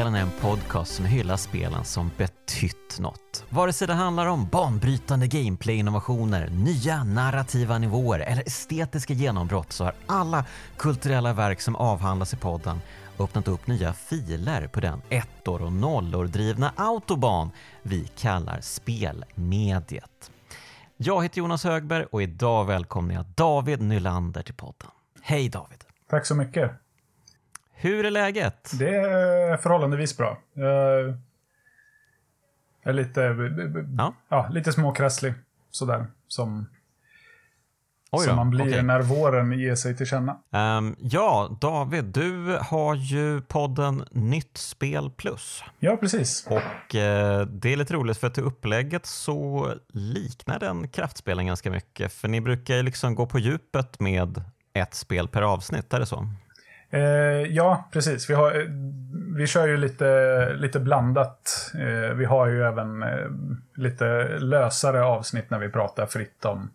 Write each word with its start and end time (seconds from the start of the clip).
Spelen 0.00 0.14
är 0.14 0.20
en 0.20 0.30
podcast 0.40 0.94
som 0.94 1.04
hyllar 1.04 1.36
spelen 1.36 1.84
som 1.84 2.10
betytt 2.16 2.98
något. 2.98 3.44
Vare 3.48 3.72
sig 3.72 3.86
det 3.86 3.94
handlar 3.94 4.26
om 4.26 4.48
banbrytande 4.48 5.26
gameplay-innovationer, 5.26 6.48
nya 6.48 7.04
narrativa 7.04 7.78
nivåer 7.78 8.20
eller 8.20 8.42
estetiska 8.42 9.12
genombrott 9.12 9.72
så 9.72 9.84
har 9.84 9.94
alla 10.06 10.44
kulturella 10.76 11.32
verk 11.32 11.60
som 11.60 11.76
avhandlas 11.76 12.32
i 12.32 12.36
podden 12.36 12.80
öppnat 13.18 13.48
upp 13.48 13.66
nya 13.66 13.92
filer 13.92 14.66
på 14.66 14.80
den 14.80 15.02
ettor 15.08 15.62
och 15.62 15.72
nollor 15.72 16.26
drivna 16.26 16.72
autoban 16.76 17.50
vi 17.82 18.06
kallar 18.16 18.60
spelmediet. 18.60 20.30
Jag 20.96 21.22
heter 21.22 21.38
Jonas 21.38 21.64
Högberg 21.64 22.04
och 22.04 22.22
idag 22.22 22.64
välkomnar 22.64 23.14
jag 23.14 23.24
David 23.26 23.82
Nylander 23.82 24.42
till 24.42 24.54
podden. 24.54 24.90
Hej 25.22 25.48
David! 25.48 25.84
Tack 26.10 26.26
så 26.26 26.34
mycket. 26.34 26.70
Hur 27.82 28.06
är 28.06 28.10
läget? 28.10 28.70
Det 28.78 28.94
är 28.96 29.56
förhållandevis 29.56 30.16
bra. 30.16 30.38
Jag 30.54 31.14
är 32.82 32.92
lite, 32.92 33.20
Ja. 33.98 34.14
ja, 34.28 34.48
lite 34.50 34.72
småkrasslig. 34.72 35.34
Sådär. 35.70 36.06
Som, 36.28 36.66
som 38.24 38.36
man 38.36 38.50
blir 38.50 38.64
okej. 38.68 38.82
när 38.82 39.02
våren 39.02 39.52
ger 39.52 39.74
sig 39.74 39.96
till 39.96 40.06
känna. 40.06 40.36
Ehm, 40.52 40.96
ja, 40.98 41.56
David, 41.60 42.04
du 42.04 42.58
har 42.62 42.94
ju 42.94 43.40
podden 43.40 44.04
Nytt 44.10 44.56
Spel 44.56 45.10
Plus. 45.10 45.64
Ja, 45.78 45.96
precis. 45.96 46.46
Och 46.46 46.94
eh, 46.94 47.46
det 47.46 47.72
är 47.72 47.76
lite 47.76 47.94
roligt 47.94 48.18
för 48.18 48.26
att 48.26 48.34
till 48.34 48.44
upplägget 48.44 49.06
så 49.06 49.72
liknar 49.92 50.58
den 50.58 50.88
kraftspelen 50.88 51.46
ganska 51.46 51.70
mycket. 51.70 52.12
För 52.12 52.28
ni 52.28 52.40
brukar 52.40 52.74
ju 52.76 52.82
liksom 52.82 53.14
gå 53.14 53.26
på 53.26 53.38
djupet 53.38 54.00
med 54.00 54.42
ett 54.72 54.94
spel 54.94 55.28
per 55.28 55.42
avsnitt, 55.42 55.92
är 55.94 56.00
det 56.00 56.06
så? 56.06 56.28
Eh, 56.90 57.00
ja, 57.50 57.88
precis. 57.92 58.30
Vi, 58.30 58.34
har, 58.34 58.60
eh, 58.60 58.66
vi 59.36 59.46
kör 59.46 59.66
ju 59.68 59.76
lite, 59.76 60.52
lite 60.54 60.80
blandat. 60.80 61.70
Eh, 61.74 62.14
vi 62.14 62.24
har 62.24 62.46
ju 62.46 62.62
även 62.62 63.02
eh, 63.02 63.26
lite 63.74 64.38
lösare 64.38 65.04
avsnitt 65.04 65.50
när 65.50 65.58
vi 65.58 65.68
pratar 65.68 66.06
fritt 66.06 66.44
om 66.44 66.70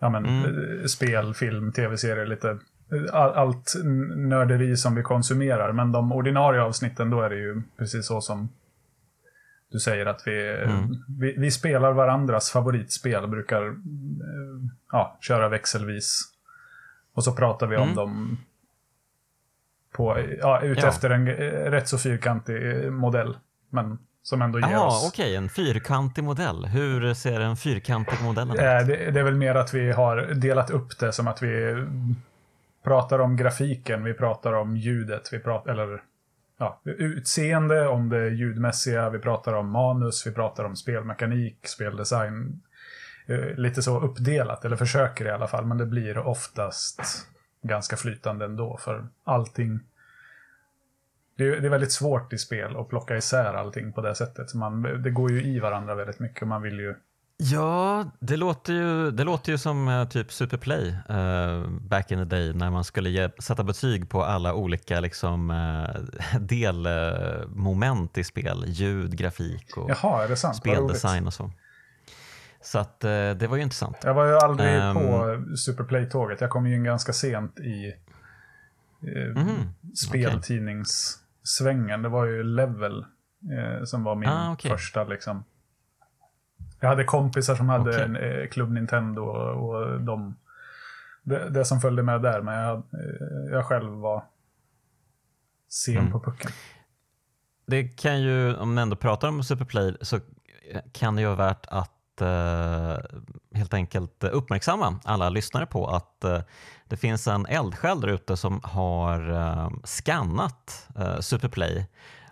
ja, 0.00 0.08
men, 0.10 0.24
eh, 0.44 0.84
spel, 0.86 1.34
film, 1.34 1.72
tv-serier, 1.72 2.26
lite 2.26 2.50
eh, 2.92 3.14
all, 3.14 3.30
allt 3.30 3.74
nörderi 4.16 4.76
som 4.76 4.94
vi 4.94 5.02
konsumerar. 5.02 5.72
Men 5.72 5.92
de 5.92 6.12
ordinarie 6.12 6.60
avsnitten, 6.62 7.10
då 7.10 7.20
är 7.22 7.30
det 7.30 7.36
ju 7.36 7.62
precis 7.78 8.06
så 8.06 8.20
som 8.20 8.48
du 9.72 9.78
säger 9.78 10.06
att 10.06 10.22
vi, 10.26 10.66
vi, 11.20 11.34
vi 11.38 11.50
spelar 11.50 11.92
varandras 11.92 12.50
favoritspel, 12.50 13.26
brukar 13.26 13.74
ja, 14.92 15.18
köra 15.20 15.48
växelvis. 15.48 16.20
Och 17.14 17.24
så 17.24 17.32
pratar 17.32 17.66
vi 17.66 17.76
om 17.76 17.82
Mm. 17.82 17.94
dem 17.94 18.38
på, 19.94 20.18
ja, 20.18 20.26
Ja. 20.40 20.60
utefter 20.62 21.10
en 21.10 21.28
eh, 21.28 21.34
rätt 21.70 21.88
så 21.88 21.98
fyrkantig 21.98 22.84
eh, 22.84 22.90
modell. 22.90 23.36
Men 23.70 23.98
som 24.22 24.42
ändå 24.42 24.60
ger 24.60 24.68
Ja, 24.70 24.86
oss... 24.86 25.08
okej, 25.08 25.36
en 25.36 25.48
fyrkantig 25.48 26.24
modell. 26.24 26.64
Hur 26.66 27.14
ser 27.14 27.40
en 27.40 27.56
fyrkantig 27.56 28.22
modell 28.22 28.50
ut? 28.50 28.58
Eh, 28.58 28.64
Det, 28.86 29.10
det 29.10 29.20
är 29.20 29.24
väl 29.24 29.36
mer 29.36 29.54
att 29.54 29.74
vi 29.74 29.92
har 29.92 30.16
delat 30.16 30.70
upp 30.70 30.98
det 30.98 31.12
som 31.12 31.28
att 31.28 31.42
vi 31.42 31.84
pratar 32.84 33.18
om 33.18 33.36
grafiken, 33.36 34.04
vi 34.04 34.14
pratar 34.14 34.52
om 34.52 34.76
ljudet, 34.76 35.28
vi 35.32 35.38
pratar, 35.38 35.70
eller 35.72 36.02
ja, 36.58 36.80
utseende, 36.84 37.88
om 37.88 38.08
det 38.08 38.28
ljudmässiga, 38.28 39.10
vi 39.10 39.18
pratar 39.18 39.52
om 39.52 39.70
manus, 39.70 40.26
vi 40.26 40.32
pratar 40.32 40.64
om 40.64 40.76
spelmekanik, 40.76 41.56
speldesign. 41.68 42.62
Eh, 43.26 43.54
Lite 43.56 43.82
så 43.82 44.00
uppdelat, 44.00 44.64
eller 44.64 44.76
försöker 44.76 45.24
i 45.26 45.30
alla 45.30 45.46
fall, 45.46 45.66
men 45.66 45.78
det 45.78 45.86
blir 45.86 46.18
oftast 46.18 47.00
ganska 47.62 47.96
flytande 47.96 48.44
ändå, 48.44 48.76
för 48.76 49.06
allting 49.24 49.80
det 51.36 51.44
är, 51.44 51.60
det 51.60 51.68
är 51.68 51.70
väldigt 51.70 51.92
svårt 51.92 52.32
i 52.32 52.38
spel 52.38 52.76
att 52.76 52.88
plocka 52.88 53.16
isär 53.16 53.54
allting 53.54 53.92
på 53.92 54.00
det 54.00 54.14
sättet. 54.14 54.50
Så 54.50 54.58
Man, 54.58 54.82
det 55.02 55.10
går 55.10 55.32
ju 55.32 55.42
i 55.44 55.60
varandra 55.60 55.94
väldigt 55.94 56.20
mycket 56.20 56.42
och 56.42 56.48
man 56.48 56.62
vill 56.62 56.78
ju 56.80 56.94
Ja, 57.36 58.04
det 58.20 58.36
låter 58.36 58.72
ju, 58.72 59.10
det 59.10 59.24
låter 59.24 59.52
ju 59.52 59.58
som 59.58 59.88
eh, 59.88 60.08
typ 60.08 60.32
Superplay 60.32 60.88
eh, 61.08 61.68
back 61.68 62.10
in 62.12 62.18
the 62.18 62.24
day 62.24 62.52
när 62.52 62.70
man 62.70 62.84
skulle 62.84 63.10
ge, 63.10 63.30
sätta 63.38 63.64
betyg 63.64 64.10
på 64.10 64.24
alla 64.24 64.54
olika 64.54 65.00
liksom, 65.00 65.50
eh, 65.50 66.38
delmoment 66.40 68.18
i 68.18 68.24
spel. 68.24 68.64
Ljud, 68.66 69.16
grafik 69.18 69.76
och 69.76 69.90
Jaha, 69.90 70.36
speldesign 70.36 71.26
och 71.26 71.34
så. 71.34 71.50
Så 72.62 72.78
att, 72.78 73.04
eh, 73.04 73.30
det 73.30 73.46
var 73.46 73.56
ju 73.56 73.62
intressant. 73.62 73.96
Jag 74.02 74.14
var 74.14 74.26
ju 74.26 74.34
aldrig 74.34 74.74
Ehm. 74.76 74.94
på 74.94 75.38
Superplay-tåget. 75.56 76.40
Jag 76.40 76.50
kom 76.50 76.66
ju 76.66 76.74
in 76.74 76.84
ganska 76.84 77.12
sent 77.12 77.58
i 77.60 77.86
eh, 79.02 79.42
Mhm, 79.42 79.68
speltidningssvängen. 81.44 82.02
Det 82.02 82.08
var 82.08 82.24
ju 82.24 82.42
Level 82.42 83.04
eh, 83.52 83.84
som 83.84 84.04
var 84.04 84.14
min 84.14 84.28
Ah, 84.28 84.52
okej. 84.52 84.70
första 84.70 85.04
liksom. 85.04 85.44
Jag 86.80 86.88
hade 86.88 87.04
kompisar 87.04 87.54
som 87.54 87.68
hade 87.68 87.90
Okej. 87.90 88.02
en 88.02 88.16
eh, 88.16 88.48
Club 88.48 88.70
Nintendo 88.72 89.22
och, 89.22 89.68
och 89.70 90.00
de, 90.00 90.36
det, 91.22 91.50
det 91.50 91.64
som 91.64 91.80
följde 91.80 92.02
med 92.02 92.22
där. 92.22 92.42
Men 92.42 92.54
jag, 92.54 92.76
eh, 92.76 93.52
jag 93.52 93.64
själv 93.66 93.90
var 93.92 94.24
sen 95.68 95.98
Mm. 95.98 96.12
på 96.12 96.20
pucken. 96.20 96.50
Det 97.66 97.84
kan 97.84 98.20
ju, 98.22 98.56
om 98.56 98.74
man 98.74 98.82
ändå 98.82 98.96
pratar 98.96 99.28
om 99.28 99.42
Superplay, 99.44 99.96
så 100.00 100.20
kan 100.92 101.14
det 101.16 101.20
ju 101.22 101.26
vara 101.26 101.36
värt 101.36 101.66
att 101.68 101.93
Eh, 102.20 102.96
helt 103.54 103.74
enkelt 103.74 104.24
uppmärksamma 104.24 104.98
alla 105.04 105.28
lyssnare 105.28 105.66
på 105.66 105.86
att 105.86 106.24
eh, 106.24 106.40
det 106.88 106.96
finns 106.96 107.26
en 107.26 107.46
eldsjäl 107.46 108.00
där 108.00 108.08
ute 108.08 108.36
som 108.36 108.60
har 108.64 109.30
eh, 109.30 109.70
skannat 109.84 110.88
Superplay 111.20 111.86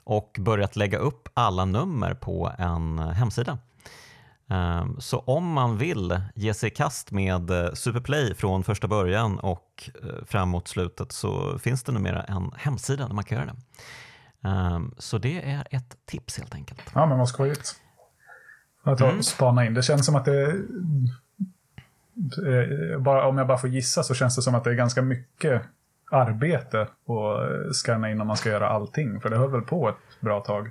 och 0.05 0.37
börjat 0.41 0.77
lägga 0.77 0.99
upp 0.99 1.29
alla 1.35 1.65
nummer 1.65 2.15
på 2.15 2.53
en 2.59 2.99
hemsida. 2.99 3.59
Ehm, 4.49 5.01
så 5.01 5.19
om 5.19 5.53
man 5.53 5.79
vill 5.79 6.21
ge 6.35 6.55
sig 6.55 6.67
i 6.67 6.71
kast 6.71 7.11
med 7.11 7.51
Superplay 7.75 8.35
från 8.35 8.65
första 8.65 8.89
början 8.89 9.39
och 9.39 9.91
framåt 10.27 10.69
slutet 10.69 11.13
så 11.13 11.59
finns 11.59 11.83
det 11.83 11.93
numera 11.93 12.23
en 12.23 12.53
hemsida 12.57 13.07
där 13.07 13.15
man 13.15 13.25
kan 13.25 13.39
göra 13.39 13.53
det. 13.53 13.57
Ehm, 14.49 14.95
så 14.99 15.19
det 15.19 15.51
är 15.51 15.67
ett 15.71 15.97
tips 16.07 16.39
helt 16.39 16.55
enkelt. 16.55 16.83
Ja, 16.95 17.07
men 17.07 17.19
vad 17.19 17.29
skojigt. 17.29 17.82
Att 18.83 19.01
Mm. 19.01 19.23
spana 19.23 19.67
in. 19.67 19.75
Det 19.75 19.83
känns 19.83 20.07
som 20.07 20.17
att 20.17 20.25
det... 20.25 20.51
eh, 22.47 22.99
Bara, 23.01 23.27
om 23.27 23.39
jag 23.39 23.47
bara 23.47 23.59
får 23.59 23.71
gissa 23.71 24.03
så 24.03 24.15
känns 24.15 24.37
det 24.37 24.43
som 24.43 24.55
att 24.55 24.65
det 24.65 24.71
är 24.71 24.75
ganska 24.75 25.03
mycket 25.03 25.63
arbete 26.11 26.81
att 26.83 27.77
scanna 27.77 28.11
in 28.11 28.21
om 28.21 28.27
man 28.27 28.37
ska 28.37 28.49
göra 28.51 28.69
allting. 28.69 29.21
För 29.21 29.31
det 29.31 29.37
höll 29.37 29.51
väl 29.51 29.61
på 29.63 29.89
ett 29.89 30.21
bra 30.21 30.41
tag. 30.41 30.71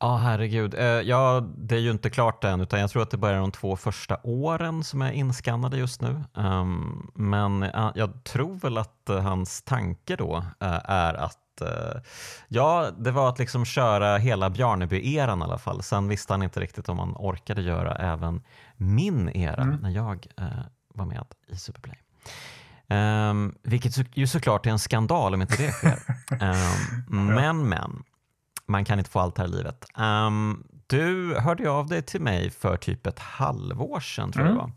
Ja, 0.00 0.16
herregud. 0.16 0.74
Eh, 0.74 0.80
Ja, 0.84 1.48
det 1.56 1.74
är 1.74 1.78
ju 1.80 1.90
inte 1.90 2.10
klart 2.10 2.44
än, 2.44 2.60
utan 2.60 2.80
jag 2.80 2.90
tror 2.90 3.02
att 3.02 3.10
det 3.10 3.16
bara 3.16 3.36
är 3.36 3.40
de 3.40 3.52
två 3.52 3.76
första 3.76 4.16
åren 4.22 4.84
som 4.84 5.02
är 5.02 5.12
inskannade 5.12 5.76
just 5.78 6.00
nu. 6.02 6.20
Ehm, 6.36 7.10
Men 7.14 7.62
eh, 7.62 7.90
jag 7.94 8.24
tror 8.24 8.54
väl 8.54 8.78
att 8.78 9.08
eh, 9.08 9.18
hans 9.20 9.62
tanke 9.62 10.16
då 10.16 10.36
eh, 10.60 10.90
är 10.90 11.14
att 11.14 11.38
eh, 11.60 12.00
Ja, 12.48 12.90
det 12.98 13.10
var 13.10 13.28
att 13.28 13.38
liksom 13.38 13.64
köra 13.64 14.16
hela 14.16 14.50
Bjarneby-eran 14.50 15.40
i 15.40 15.44
alla 15.44 15.58
fall. 15.58 15.82
Sen 15.82 16.08
visste 16.08 16.32
han 16.32 16.42
inte 16.42 16.60
riktigt 16.60 16.88
om 16.88 16.98
han 16.98 17.14
orkade 17.16 17.62
göra 17.62 17.94
även 17.94 18.42
min 18.76 19.28
era 19.28 19.64
när 19.64 19.90
jag 19.90 20.26
eh, 20.36 20.46
var 20.94 21.04
med 21.04 21.24
i 21.48 21.56
Superplay. 21.56 21.98
Um, 22.90 23.54
vilket 23.62 23.94
så, 23.94 24.04
ju 24.14 24.26
såklart 24.26 24.66
är 24.66 24.70
en 24.70 24.78
skandal 24.78 25.34
om 25.34 25.42
inte 25.42 25.62
det 25.62 25.72
sker. 25.72 25.98
Ehm, 26.40 27.34
men, 27.34 27.68
men, 27.68 28.02
man 28.66 28.84
kan 28.84 28.98
inte 28.98 29.10
få 29.10 29.20
allt 29.20 29.38
här 29.38 29.44
i 29.44 29.48
livet. 29.48 29.84
Ehm, 29.96 30.64
du 30.86 31.34
hörde 31.38 31.70
av 31.70 31.86
dig 31.86 32.02
till 32.02 32.20
mig 32.20 32.50
för 32.50 32.76
typ 32.76 33.06
ett 33.06 33.18
halvår 33.18 34.00
sedan 34.00 34.32
tror 34.32 34.46
jag 34.46 34.54
det 34.54 34.58
var. 34.58 34.72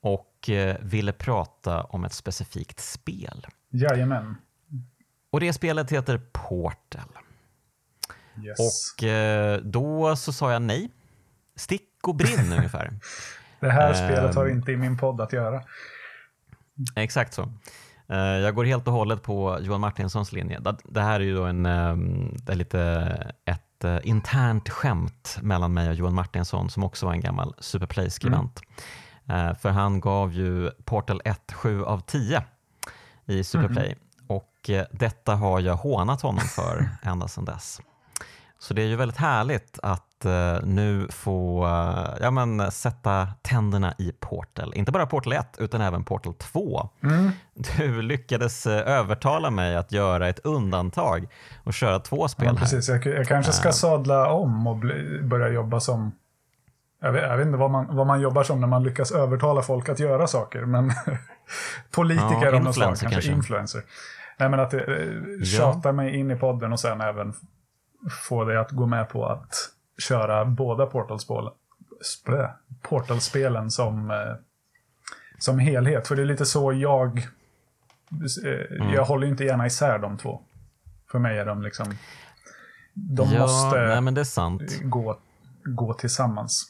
Och 0.00 0.50
eh, 0.50 0.76
ville 0.80 1.12
prata 1.12 1.82
om 1.82 2.04
ett 2.04 2.12
specifikt 2.12 2.80
spel. 2.80 3.46
Jajamän. 3.70 4.36
Och 5.30 5.40
det 5.40 5.52
spelet 5.52 5.90
heter 5.92 6.20
Portal. 6.32 7.08
Yes. 8.44 8.58
Och 8.98 9.04
eh, 9.04 9.60
då 9.60 10.16
så 10.16 10.32
sa 10.32 10.52
jag 10.52 10.62
nej. 10.62 10.90
Stick 11.56 11.88
och 12.02 12.14
brinn 12.16 12.52
ungefär. 12.58 12.90
det 13.60 13.70
här 13.70 13.88
ehm. 13.88 13.94
spelet 13.94 14.34
har 14.34 14.48
inte 14.48 14.72
i 14.72 14.76
min 14.76 14.98
podd 14.98 15.20
att 15.20 15.32
göra. 15.32 15.62
Exakt 16.96 17.34
så. 17.34 17.42
Eh, 18.08 18.16
Jag 18.18 18.54
går 18.54 18.64
helt 18.64 18.86
och 18.86 18.92
hållet 18.92 19.22
på 19.22 19.58
Johan 19.60 19.80
Martinssons 19.80 20.32
linje. 20.32 20.60
Det- 20.88 21.00
här 21.00 21.20
är 21.20 21.24
ju 21.24 21.34
då 21.34 21.44
en, 21.44 21.66
ehm, 21.66 22.36
det 22.36 22.52
är 22.52 22.56
lite 22.56 22.80
ett 23.44 23.84
eh, 23.84 23.98
internt 24.02 24.68
skämt 24.68 25.38
mellan 25.42 25.74
mig 25.74 25.88
och 25.88 25.94
Johan 25.94 26.14
Martinsson 26.14 26.70
som 26.70 26.84
också 26.84 27.06
var 27.06 27.12
en 27.12 27.20
gammal 27.20 27.54
Superplay-skribent. 27.58 28.60
Eh, 29.28 29.54
För 29.54 29.68
han 29.70 30.00
gav 30.00 30.32
ju 30.32 30.70
Portal 30.84 31.20
1 31.24 31.52
7 31.52 31.84
av 31.84 32.00
10 32.00 32.42
i 33.26 33.44
Superplay 33.44 33.96
och 34.60 34.70
eh, 34.70 34.84
detta 34.90 35.34
har 35.34 35.60
jag 35.60 35.76
hånat 35.76 36.22
honom 36.22 36.44
för 36.44 36.88
ända 37.02 37.28
sedan 37.28 37.44
dess. 37.44 37.80
Så 38.58 38.74
det 38.74 38.82
är 38.82 38.86
ju 38.86 38.96
väldigt 38.96 39.16
härligt 39.16 39.78
att 39.82 40.24
uh, 40.24 40.66
nu 40.66 41.06
få 41.10 41.64
uh, 41.66 42.16
ja, 42.20 42.30
men, 42.30 42.70
sätta 42.70 43.28
tänderna 43.42 43.94
i 43.98 44.12
Portal. 44.20 44.72
Inte 44.74 44.92
bara 44.92 45.06
Portal 45.06 45.32
1 45.32 45.56
utan 45.58 45.80
även 45.80 46.04
Portal 46.04 46.34
2. 46.34 46.88
Mm. 47.02 47.30
Du 47.54 48.02
lyckades 48.02 48.66
övertala 48.66 49.50
mig 49.50 49.76
att 49.76 49.92
göra 49.92 50.28
ett 50.28 50.38
undantag 50.38 51.28
och 51.64 51.74
köra 51.74 51.98
två 51.98 52.28
spel 52.28 52.48
ja, 52.54 52.60
precis. 52.60 52.88
Jag, 52.88 53.06
jag 53.06 53.28
kanske 53.28 53.52
ska 53.52 53.72
sadla 53.72 54.30
om 54.30 54.66
och 54.66 54.76
bli, 54.76 55.20
börja 55.22 55.48
jobba 55.48 55.80
som 55.80 56.12
jag 57.02 57.12
vet, 57.12 57.22
jag 57.22 57.36
vet, 57.36 57.46
inte 57.46 57.58
vad 57.58 57.70
man, 57.70 57.96
vad 57.96 58.06
man 58.06 58.20
jobbar 58.20 58.42
som 58.42 58.60
när 58.60 58.68
man 58.68 58.82
lyckas 58.82 59.12
övertala 59.12 59.62
folk 59.62 59.88
att 59.88 59.98
göra 59.98 60.26
saker, 60.26 60.64
men 60.64 60.92
politiker 61.90 62.46
Ja, 62.46 62.56
av 62.56 62.62
något 62.64 62.74
slag, 62.74 62.88
kanske, 62.88 63.10
kanske. 63.10 63.32
influencer. 63.32 63.82
Nej, 64.40 64.48
men 64.48 64.60
att 64.60 64.74
eh, 64.74 64.80
tjata 65.44 65.92
mig 65.92 66.16
in 66.16 66.30
i 66.30 66.36
podden 66.36 66.72
och 66.72 66.80
sen 66.80 67.00
även 67.00 67.32
få 68.28 68.44
dig 68.44 68.56
att 68.56 68.70
gå 68.70 68.86
med 68.86 69.08
på 69.08 69.26
att 69.26 69.54
köra 69.98 70.44
båda 70.44 70.86
Portal-spelen 70.86 71.52
sp- 72.26 72.50
Portal-spelen 72.82 73.70
som, 73.70 74.10
eh, 74.10 74.16
som 75.38 75.58
helhet. 75.58 76.08
För 76.08 76.16
det 76.16 76.22
är 76.22 76.26
lite 76.26 76.46
så 76.46 76.72
jag... 76.72 77.18
Eh, 77.18 78.92
Jag 78.94 79.04
håller 79.04 79.26
ju 79.26 79.30
inte 79.32 79.44
gärna 79.44 79.66
isär 79.66 79.98
de 79.98 80.18
två. 80.18 80.40
För 81.10 81.18
mig 81.18 81.38
är 81.38 81.46
de 81.46 81.62
liksom... 81.62 81.86
De 82.94 83.28
ja, 83.32 83.40
måste 83.40 83.78
nej, 83.86 84.00
gå, 84.82 85.18
gå 85.64 85.94
tillsammans. 85.94 86.66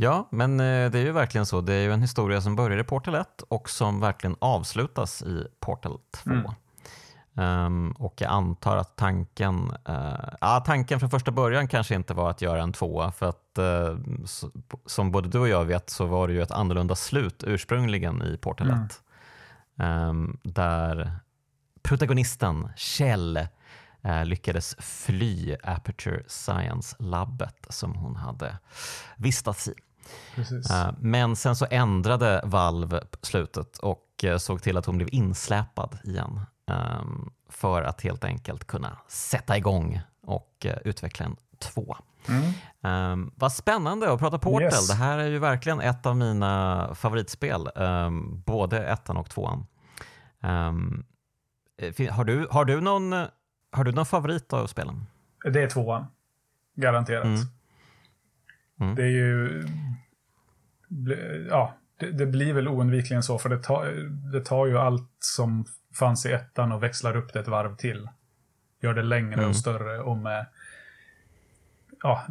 Ja, 0.00 0.28
men 0.30 0.60
eh, 0.60 0.90
det 0.90 0.98
är 0.98 1.04
ju 1.04 1.12
verkligen 1.12 1.46
så. 1.46 1.60
Det 1.60 1.72
är 1.74 1.82
ju 1.82 1.92
en 1.92 2.02
historia 2.02 2.40
som 2.40 2.56
börjar 2.56 2.78
i 2.78 2.84
Portal 2.84 3.14
1 3.14 3.42
och 3.48 3.70
som 3.70 4.00
verkligen 4.00 4.36
avslutas 4.38 5.22
i 5.22 5.46
Portal 5.60 5.98
2. 6.10 6.30
Mm. 6.30 6.50
Ehm, 7.36 7.90
och 7.90 8.14
jag 8.16 8.30
antar 8.30 8.76
att 8.76 8.96
tanken, 8.96 9.72
eh, 9.88 10.28
ja, 10.40 10.62
tanken 10.66 11.00
från 11.00 11.10
första 11.10 11.30
början 11.30 11.68
kanske 11.68 11.94
inte 11.94 12.14
var 12.14 12.30
att 12.30 12.42
göra 12.42 12.62
en 12.62 12.72
tvåa 12.72 13.12
för 13.12 13.28
att 13.28 13.58
så, 14.24 14.50
som 14.86 15.10
både 15.10 15.28
du 15.28 15.38
och 15.38 15.48
jag 15.48 15.64
vet 15.64 15.90
så 15.90 16.06
var 16.06 16.28
det 16.28 16.34
ju 16.34 16.42
ett 16.42 16.50
annorlunda 16.50 16.94
slut 16.94 17.44
ursprungligen 17.46 18.22
i 18.22 18.36
Portal 18.36 18.70
1. 18.70 18.74
Mm. 18.74 18.88
Ehm, 19.78 20.38
där 20.42 21.12
protagonisten 21.82 22.68
Kjell 22.76 23.36
eh, 24.02 24.24
lyckades 24.24 24.76
fly 24.78 25.56
Aperture 25.62 26.22
Science-labbet 26.26 27.66
som 27.68 27.94
hon 27.94 28.16
hade 28.16 28.58
vistats 29.16 29.68
i. 29.68 29.74
Eh, 30.70 30.90
Men 30.98 31.36
sen 31.36 31.56
så 31.56 31.66
ändrade 31.70 32.40
Valve 32.44 33.00
slutet 33.22 33.78
och 33.78 34.24
eh, 34.24 34.36
såg 34.38 34.62
till 34.62 34.76
att 34.76 34.86
hon 34.86 34.96
blev 34.96 35.08
insläpad 35.12 35.98
igen 36.04 36.40
ehm, 36.70 37.30
för 37.48 37.82
att 37.82 38.00
helt 38.00 38.24
enkelt 38.24 38.66
kunna 38.66 38.98
sätta 39.08 39.56
igång 39.56 40.00
och 40.22 40.66
eh, 40.66 40.78
utveckla 40.84 41.26
en 41.26 41.36
två. 41.58 41.96
Mm. 42.28 43.12
Um, 43.12 43.32
vad 43.36 43.52
spännande 43.52 44.12
att 44.12 44.18
prata 44.18 44.38
Portal. 44.38 44.62
Yes. 44.62 44.88
Det 44.88 44.94
här 44.94 45.18
är 45.18 45.26
ju 45.28 45.38
verkligen 45.38 45.80
ett 45.80 46.06
av 46.06 46.16
mina 46.16 46.90
favoritspel, 46.94 47.68
ehm, 47.76 48.42
både 48.46 48.86
ettan 48.86 49.16
och 49.16 49.30
tvåan. 49.30 49.66
Um, 50.42 51.04
har, 52.10 52.24
du, 52.24 52.48
har, 52.50 52.64
du 52.64 52.80
någon, 52.80 53.12
har 53.72 53.84
du 53.84 53.92
någon 53.92 54.06
favorit 54.06 54.52
av 54.52 54.66
spelen? 54.66 55.06
Det 55.52 55.62
är 55.62 55.70
tvåan. 55.70 56.06
Garanterat. 56.74 57.24
Mm. 57.24 57.40
Mm. 58.80 58.94
Det 58.94 59.02
är 59.02 59.10
ju... 59.10 59.64
Ja, 61.50 61.74
det, 61.96 62.10
det 62.10 62.26
blir 62.26 62.52
väl 62.52 62.68
oundvikligen 62.68 63.22
så, 63.22 63.38
för 63.38 63.48
det 63.48 63.62
tar, 63.62 63.86
det 64.32 64.44
tar 64.44 64.66
ju 64.66 64.78
allt 64.78 65.10
som 65.18 65.64
fanns 65.94 66.26
i 66.26 66.32
ettan 66.32 66.72
och 66.72 66.82
växlar 66.82 67.16
upp 67.16 67.32
det 67.32 67.40
ett 67.40 67.48
varv 67.48 67.76
till. 67.76 68.08
Gör 68.80 68.94
det 68.94 69.02
längre 69.02 69.34
Mm. 69.34 69.48
och 69.48 69.56
större 69.56 70.00
och 70.00 70.16
med... 70.16 70.46
Ja, 72.02 72.26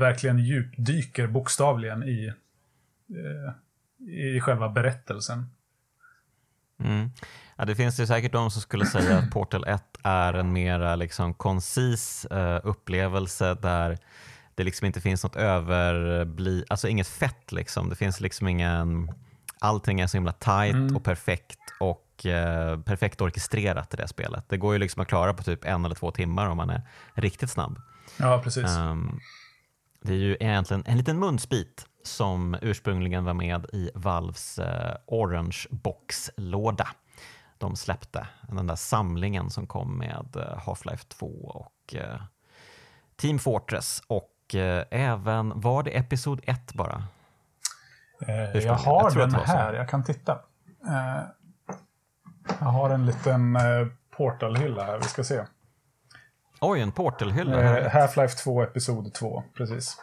verkligen 0.00 0.38
djupdyker 0.38 1.26
bokstavligen 1.26 2.02
i, 2.02 2.32
eh, 3.08 4.08
i 4.08 4.40
själva 4.40 4.68
berättelsen. 4.68 5.46
Mm. 6.84 7.10
Ja, 7.56 7.64
det 7.64 7.74
finns 7.74 8.00
ju 8.00 8.06
säkert 8.06 8.32
de 8.32 8.50
som 8.50 8.62
skulle 8.62 8.86
säga 8.86 9.18
att 9.18 9.30
Portal 9.30 9.64
1 9.64 9.82
är 10.02 10.34
en 10.34 10.52
mera 10.52 10.96
liksom 10.96 11.34
koncis 11.34 12.24
eh, 12.24 12.60
upplevelse 12.64 13.54
där 13.54 13.98
det 14.60 14.64
liksom 14.64 14.86
inte 14.86 15.00
finns 15.00 15.22
något 15.24 15.36
överbli, 15.36 16.64
alltså 16.68 16.88
inget 16.88 17.08
fett 17.08 17.52
liksom. 17.52 17.88
Det 17.88 17.96
finns 17.96 18.20
liksom 18.20 18.48
ingen, 18.48 19.12
allting 19.58 20.00
är 20.00 20.06
så 20.06 20.16
himla 20.16 20.32
tight 20.32 20.74
Mm. 20.74 20.96
och 20.96 21.04
perfekt 21.04 21.58
och 21.80 22.26
eh, 22.26 22.80
perfekt 22.80 23.20
orkestrerat 23.20 23.94
i 23.94 23.96
det 23.96 24.08
spelet. 24.08 24.44
Det 24.48 24.56
går 24.56 24.72
ju 24.72 24.78
liksom 24.78 25.02
att 25.02 25.08
klara 25.08 25.34
på 25.34 25.42
typ 25.42 25.64
en 25.64 25.84
eller 25.84 25.94
två 25.94 26.10
timmar 26.10 26.46
om 26.46 26.56
man 26.56 26.70
är 26.70 26.82
riktigt 27.14 27.50
snabb. 27.50 27.78
Ja, 28.18 28.40
precis. 28.44 28.64
Ehm, 28.76 29.20
det 30.02 30.12
är 30.12 30.16
ju 30.16 30.36
egentligen 30.40 30.82
en 30.86 30.98
liten 30.98 31.18
munsbit 31.18 31.86
som 32.04 32.56
ursprungligen 32.62 33.24
var 33.24 33.34
med 33.34 33.66
i 33.72 33.90
Valves 33.94 34.58
eh, 34.58 34.96
Orange 35.06 35.58
Box-låda. 35.70 36.88
De 37.58 37.76
släppte 37.76 38.26
den 38.48 38.66
där 38.66 38.76
samlingen 38.76 39.50
som 39.50 39.66
kom 39.66 39.98
med 39.98 40.36
eh, 40.36 40.58
Half-Life 40.66 41.08
2 41.08 41.26
och 41.26 41.94
eh, 41.94 42.20
Team 43.16 43.38
Fortress 43.38 44.02
och 44.06 44.29
eh, 44.54 44.84
även, 44.90 45.60
var 45.60 45.82
det 45.82 45.90
Episod 45.90 46.40
1 46.44 46.74
bara? 46.74 47.04
Eh, 48.26 48.58
jag 48.58 48.74
har 48.74 49.02
Jag 49.02 49.30
den 49.30 49.34
här, 49.34 49.72
jag 49.72 49.88
kan 49.88 50.04
titta. 50.04 50.32
Eh, 50.86 51.22
jag 52.60 52.66
har 52.66 52.90
en 52.90 53.06
liten 53.06 53.56
eh, 53.56 53.86
portalhylla 54.16 54.84
här, 54.84 54.98
vi 54.98 55.04
ska 55.04 55.24
se. 55.24 55.44
Oj, 56.60 56.80
en 56.80 56.92
Portal-hylla 56.92 57.78
Eh. 57.78 57.90
Half-Life 57.90 58.42
2, 58.44 58.62
Episod 58.62 59.14
2, 59.14 59.42
precis. 59.56 59.96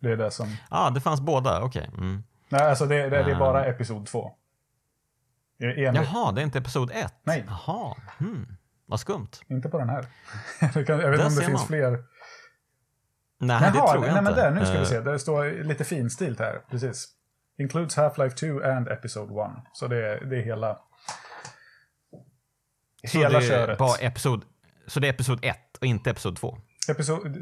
Det 0.00 0.12
är 0.12 0.16
det 0.16 0.30
som... 0.30 0.56
ah, 0.68 0.90
det 0.90 1.00
fanns 1.00 1.20
båda, 1.20 1.62
okej. 1.62 1.90
Mm. 1.94 2.22
Nej, 2.48 2.60
alltså 2.62 2.86
det, 2.86 3.02
det, 3.02 3.22
det 3.22 3.30
är 3.30 3.38
bara 3.38 3.60
Ah. 3.60 3.64
Episod 3.64 4.06
2. 4.06 4.32
Enligt, 5.62 5.94
Jaha, 5.94 6.32
det 6.32 6.40
är 6.40 6.42
inte 6.42 6.58
Episod 6.58 6.90
1? 6.90 7.14
Nej. 7.22 7.44
Jaha, 7.48 7.96
hmm. 8.18 8.56
vad 8.86 9.00
skumt. 9.00 9.28
Inte 9.48 9.68
på 9.68 9.78
den 9.78 9.88
här. 9.88 10.06
Jag 10.60 10.70
vet 10.72 10.88
inte 10.88 11.26
om 11.26 11.34
det 11.34 11.44
finns 11.44 11.48
man. 11.48 11.66
fler. 11.66 12.04
Nej, 13.40 13.58
Jaha, 13.60 13.70
det 13.70 13.78
tror 13.78 13.88
jag 13.88 14.00
nej, 14.00 14.10
inte. 14.10 14.22
men 14.22 14.34
där, 14.34 14.50
nu 14.50 14.64
ska 14.64 14.72
vi 14.72 14.78
Eh, 14.78 14.84
se. 14.84 15.00
Det 15.00 15.18
står 15.18 15.64
lite 15.64 15.84
finstilt 15.84 16.38
här. 16.38 16.60
Precis. 16.70 17.08
Includes 17.58 17.96
Half-Life 17.96 18.60
2 18.60 18.68
and 18.70 18.88
Episode 18.88 19.42
1. 19.42 19.50
Så 19.72 19.86
det 19.88 19.96
är, 19.96 20.24
det 20.24 20.36
är 20.36 20.42
hela... 20.42 20.78
Så 23.08 23.18
hela 23.18 23.40
köret. 23.40 23.78
Bara 23.78 23.96
episod, 23.96 24.44
så 24.86 25.00
det 25.00 25.08
är 25.08 25.12
episod 25.12 25.38
1 25.42 25.56
och 25.80 25.86
inte 25.86 26.10
episod 26.10 26.36
2? 26.36 26.58
Episod, 26.88 27.26
eh, 27.26 27.32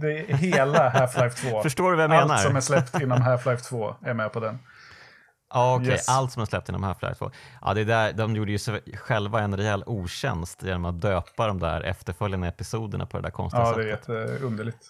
det 0.00 0.30
är 0.30 0.34
hela 0.34 0.90
Half-Life 0.90 1.50
2. 1.50 1.62
Förstår 1.62 1.90
du 1.90 1.96
vad 1.96 2.02
jag 2.04 2.10
menar? 2.10 2.34
Allt 2.34 2.42
som 2.42 2.56
är 2.56 2.60
släppt 2.60 3.00
inom 3.00 3.18
Half-Life 3.22 3.68
2 3.68 3.94
är 4.04 4.14
med 4.14 4.32
på 4.32 4.40
den. 4.40 4.58
Ja, 5.54 5.74
okej. 5.76 5.88
Yes. 5.88 6.08
Allt 6.08 6.32
som 6.32 6.42
är 6.42 6.46
släppt 6.46 6.68
inom 6.68 6.84
Half-Life 6.84 7.14
2. 7.14 7.30
Ja, 7.62 7.74
det 7.74 7.80
är 7.80 7.84
där, 7.84 8.12
de 8.12 8.36
gjorde 8.36 8.52
ju 8.52 8.58
själva 8.96 9.40
en 9.40 9.56
rejäl 9.56 9.82
otjänst 9.86 10.62
genom 10.62 10.84
att 10.84 11.00
döpa 11.00 11.46
de 11.46 11.58
där 11.58 11.80
efterföljande 11.80 12.48
episoderna 12.48 13.06
på 13.06 13.16
det 13.16 13.22
där 13.22 13.30
konstiga 13.30 13.62
Ja, 13.64 13.76
det 13.76 13.90
är 13.92 13.96
sättet. 13.96 14.30
jätteunderligt. 14.32 14.86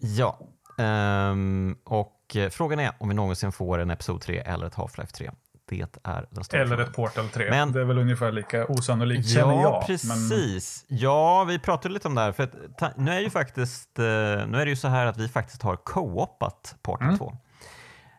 Ja, 0.00 0.38
ehm, 0.78 1.76
och 1.84 2.36
eh, 2.36 2.50
frågan 2.50 2.80
är 2.80 2.92
om 2.98 3.08
vi 3.08 3.14
någonsin 3.14 3.52
får 3.52 3.78
en 3.78 3.90
Episod 3.90 4.20
3 4.20 4.38
eller 4.38 4.66
ett 4.66 4.74
Half-Life 4.74 5.12
3. 5.12 5.30
Det 5.68 5.96
är 6.04 6.26
den 6.30 6.44
stora 6.44 6.60
Eller 6.62 6.70
frågan. 6.76 6.88
ett 6.90 6.96
Portal 6.96 7.28
3. 7.28 7.50
Men- 7.50 7.72
det 7.72 7.80
är 7.80 7.84
väl 7.84 7.98
ungefär 7.98 8.32
lika 8.32 8.66
osannolikt, 8.66 9.28
känner 9.28 9.52
Ja, 9.54 9.62
jag. 9.62 9.72
Men, 9.72 9.86
precis. 9.86 10.84
Ja, 10.88 11.44
vi 11.44 11.58
pratade 11.58 11.94
lite 11.94 12.08
om 12.08 12.14
det 12.14 12.20
här. 12.20 12.32
För 12.32 12.42
att, 12.42 12.96
nu 12.96 13.10
är 13.10 13.20
ju 13.20 13.30
faktiskt, 13.30 13.98
eh, 13.98 14.04
nu 14.04 14.58
är 14.60 14.64
det 14.64 14.70
ju 14.70 14.76
så 14.76 14.88
här 14.88 15.06
att 15.06 15.16
vi 15.16 15.28
faktiskt 15.28 15.62
har 15.62 15.76
co-opat 15.76 16.76
Portal 16.82 17.06
Mm. 17.06 17.18
2. 17.18 17.36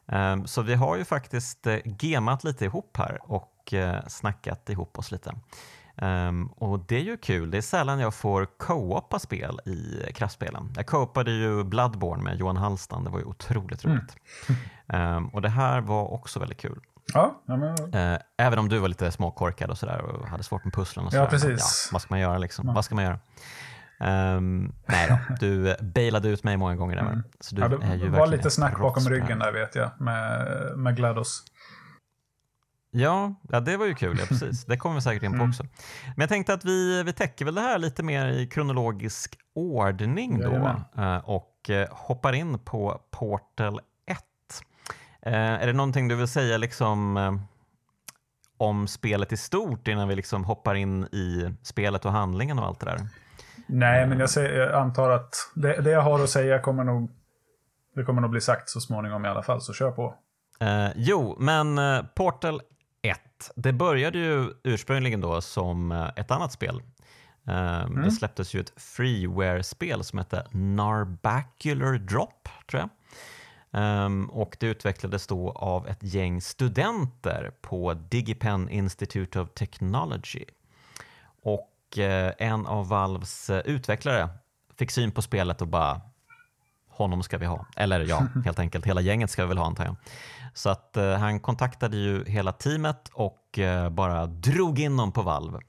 Ehm, 0.08 0.48
så 0.48 0.62
vi 0.62 0.76
har 0.76 0.96
ju 0.98 1.06
faktiskt 1.06 1.68
uh, 1.68 1.78
gemat 2.00 2.44
lite 2.44 2.66
ihop 2.66 2.98
här 2.98 3.20
och 3.24 3.74
eh, 3.74 4.08
snackat 4.08 4.70
ihop 4.70 5.00
oss 5.00 5.12
lite. 5.12 5.34
Ehm, 5.98 6.48
och 6.48 6.80
det 6.80 6.96
är 6.96 7.02
ju 7.04 7.18
kul. 7.18 7.52
Det 7.52 7.58
är 7.58 7.62
sällan 7.62 8.00
jag 8.00 8.14
får 8.14 8.46
co-opa 8.58 9.20
spel 9.20 9.60
i 9.66 10.04
kraftspelen. 10.14 10.74
Jag 10.76 10.86
co-opade 10.86 11.32
ju 11.32 11.64
Bloodborne 11.64 12.24
med 12.24 12.38
Johan 12.40 12.58
Hallstan. 12.58 13.04
Det 13.04 13.10
var 13.10 13.20
ju 13.20 13.26
otroligt 13.26 13.84
Mm. 13.86 13.98
roligt. 13.98 14.16
Ehm, 14.88 15.28
och 15.28 15.42
det 15.42 15.50
här 15.50 15.82
var 15.82 16.12
också 16.14 16.40
väldigt 16.40 16.60
kul. 16.62 16.80
ja, 17.14 17.42
ja, 17.46 17.58
men, 17.58 17.94
Eh, 17.94 18.20
även 18.38 18.60
om 18.60 18.70
du 18.70 18.80
var 18.80 18.88
lite 18.88 19.12
småkorkad 19.12 19.70
och 19.70 19.78
sådär 19.78 20.02
och 20.02 20.28
hade 20.28 20.44
svårt 20.44 20.64
med 20.66 20.74
pusslen. 20.74 21.06
Och 21.06 21.14
Ja, 21.14 21.18
sådär. 21.18 21.30
precis. 21.30 21.88
Ja, 21.92 21.94
vad 21.94 22.02
ska 22.02 22.14
man 22.14 22.20
göra 22.20 22.38
liksom? 22.38 22.68
Ja. 22.68 22.74
Vad 22.74 22.86
ska 22.86 22.96
man 22.96 23.04
göra? 23.04 23.20
Ehm, 24.04 24.74
nej 24.86 25.08
då, 25.10 25.36
du 25.40 25.70
eh, 25.72 25.76
bailade 25.82 26.30
ut 26.30 26.44
mig 26.44 26.58
många 26.58 26.76
gånger 26.76 26.96
där. 26.96 27.02
Mm. 27.04 27.24
Så 27.40 27.56
du 27.56 27.62
ja, 27.62 27.68
är 27.82 27.96
ju 27.96 28.04
det 28.10 28.10
var 28.20 28.28
lite 28.28 28.52
snack 28.52 28.80
bakom 28.80 29.04
det 29.04 29.10
ryggen 29.10 29.40
där 29.40 29.52
vet 29.52 29.76
jag, 29.76 29.92
med, 30.02 30.48
med 30.78 30.96
GLaDOS. 30.96 31.44
Ja, 32.96 33.36
ja, 33.50 33.60
det 33.60 33.78
var 33.78 33.86
ju 33.86 33.96
kul. 33.96 34.18
Ja, 34.20 34.26
precis. 34.26 34.66
Det 34.66 34.78
kommer 34.78 34.96
vi 34.96 35.02
säkert 35.02 35.24
in 35.24 35.32
på 35.32 35.36
Mm. 35.36 35.50
också. 35.50 35.64
Men 35.64 36.22
jag 36.22 36.30
tänkte 36.30 36.54
att 36.54 36.66
vi, 36.66 37.04
vi 37.04 37.14
täcker 37.14 37.46
väl 37.46 37.56
det 37.56 37.62
här 37.62 37.78
lite 37.78 38.04
mer 38.04 38.28
i 38.28 38.48
kronologisk 38.48 39.36
ordning 39.56 40.40
då 40.40 40.48
Jajamän. 40.52 40.84
eh, 40.98 41.18
och 41.30 41.70
eh, 41.70 41.88
hoppar 41.92 42.34
in 42.34 42.60
på 42.60 43.02
Portal 43.12 43.80
1. 44.08 44.18
Eh, 45.22 45.34
Är 45.34 45.68
det 45.68 45.74
någonting 45.74 46.08
du 46.08 46.16
vill 46.16 46.28
säga 46.28 46.58
liksom 46.58 47.18
om 48.58 48.88
spelet 48.88 49.32
i 49.32 49.38
stort 49.38 49.88
innan 49.88 50.08
vi 50.08 50.16
liksom 50.16 50.44
hoppar 50.44 50.76
in 50.76 51.04
i 51.04 51.54
spelet 51.64 52.06
och 52.06 52.12
handlingen 52.12 52.60
och 52.60 52.66
allt 52.66 52.80
det 52.80 52.86
där? 52.86 53.08
Nej, 53.74 54.08
men 54.08 54.20
jag, 54.20 54.30
säger, 54.30 54.60
jag 54.60 54.74
antar 54.74 55.10
att 55.10 55.36
det, 55.56 55.82
det, 55.82 55.92
jag 55.92 56.02
har 56.02 56.24
att 56.24 56.30
säga 56.30 56.60
kommer 56.60 56.84
nog, 56.84 57.12
det 57.96 58.04
kommer 58.04 58.22
nog 58.22 58.32
bli 58.32 58.42
sagt 58.42 58.70
så 58.70 58.80
småningom 58.82 59.26
i 59.26 59.28
alla 59.28 59.44
fall, 59.44 59.62
så 59.62 59.74
kör 59.74 59.92
på. 59.92 60.16
Eh, 60.60 60.88
jo, 60.96 61.36
men 61.40 61.78
eh, 61.78 62.04
Portal 62.16 62.62
1, 63.02 63.20
det 63.56 63.74
började 63.74 64.18
ju 64.18 64.50
ursprungligen 64.64 65.22
då 65.22 65.42
som 65.42 65.92
eh, 65.92 66.10
ett 66.16 66.32
annat 66.32 66.52
spel. 66.52 66.82
Eh, 67.48 67.84
mm. 67.84 68.02
Det 68.02 68.12
släpptes 68.12 68.54
ju 68.54 68.60
ett 68.60 68.74
freeware-spel 68.76 70.04
som 70.04 70.20
hette 70.20 70.48
Narbacular 70.52 71.94
Drop, 71.94 72.50
tror 72.70 72.82
jag. 72.82 72.90
Um, 74.06 74.26
och 74.26 74.58
det 74.60 74.68
utvecklades 74.68 75.28
då 75.28 75.52
av 75.52 75.88
ett 75.88 76.04
gäng 76.04 76.42
studenter 76.42 77.52
på 77.62 77.94
Digipen 77.94 78.70
Institute 78.70 79.40
of 79.40 79.50
Technology. 79.54 80.46
Och 81.44 81.73
uh, 81.98 82.32
en 82.38 82.68
av 82.68 82.88
Valves 82.88 83.50
uh, 83.50 83.58
utvecklare 83.58 84.30
fick 84.78 84.92
syn 84.92 85.12
på 85.12 85.22
spelet 85.22 85.62
och 85.62 85.68
bara 85.68 86.02
honom 86.90 87.24
ska 87.24 87.38
vi 87.38 87.46
ha. 87.46 87.66
Eller 87.76 88.00
ja, 88.00 88.28
helt 88.46 88.60
enkelt 88.60 88.86
hela 88.86 89.02
gänget 89.02 89.32
ska 89.32 89.42
vi 89.42 89.48
väl 89.48 89.58
ha 89.58 89.66
antar 89.66 89.86
jag. 89.86 89.96
Så 90.54 90.70
att 90.70 90.98
uh, 90.98 91.14
han 91.14 91.40
kontaktade 91.40 91.98
ju 91.98 92.26
hela 92.26 92.52
teamet 92.52 93.10
och 93.14 93.60
bara 93.92 94.26
drog 94.26 94.80
in 94.80 94.98
dem 94.98 95.12
på 95.12 95.22
Valve. 95.22 95.60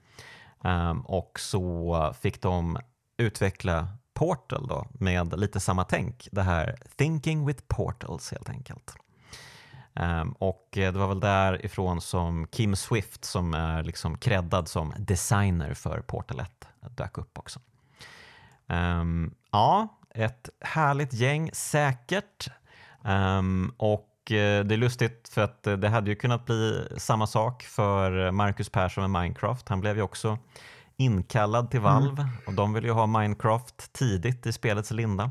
Um, 0.64 1.00
och 1.00 1.40
så 1.40 2.14
fick 2.20 2.42
de 2.42 2.78
utveckla 3.18 3.88
Portal 4.14 4.66
då, 4.68 4.86
med 4.92 5.38
lite 5.40 5.60
samma 5.60 5.84
tänk. 5.84 6.28
Det 6.32 6.42
här 6.42 6.76
Thinking 6.96 7.46
with 7.46 7.62
Portals 7.68 8.30
helt 8.30 8.48
enkelt. 8.48 8.94
Um, 10.00 10.32
och 10.32 10.68
det 10.72 10.90
var 10.90 11.08
väl 11.08 11.20
därifrån 11.20 12.00
som 12.00 12.46
Kim 12.46 12.76
Swift 12.76 13.24
som 13.24 13.54
är 13.54 13.82
liksom 13.82 14.18
creddad 14.18 14.68
som 14.68 14.94
designer 14.98 15.74
för 15.74 16.00
Portal 16.00 16.40
1 16.40 16.68
dök 16.96 17.18
upp 17.18 17.38
också. 17.38 17.60
Um, 18.66 19.34
ja, 19.52 19.88
ett 20.14 20.48
härligt 20.60 21.12
gäng 21.12 21.50
säkert. 21.52 22.48
Um, 23.02 23.74
och 23.76 24.30
eh, 24.30 24.64
det 24.64 24.74
är 24.74 24.76
lustigt 24.76 25.28
för 25.28 25.42
att 25.42 25.62
det 25.62 25.88
hade 25.88 26.10
ju 26.10 26.16
kunnat 26.16 26.46
bli 26.46 26.88
samma 26.96 27.26
sak 27.26 27.62
för 27.62 28.30
Marcus 28.30 28.68
Persson 28.68 29.10
med 29.10 29.22
Minecraft. 29.22 29.68
Han 29.68 29.80
blev 29.80 29.96
ju 29.96 30.02
också 30.02 30.38
inkallad 30.96 31.70
till 31.70 31.80
Valve 31.80 32.22
mm. 32.22 32.34
och 32.46 32.54
de 32.54 32.72
ville 32.72 32.86
ju 32.86 32.92
ha 32.92 33.06
Minecraft 33.06 33.92
tidigt 33.92 34.46
i 34.46 34.52
spelets 34.52 34.90
linda. 34.90 35.30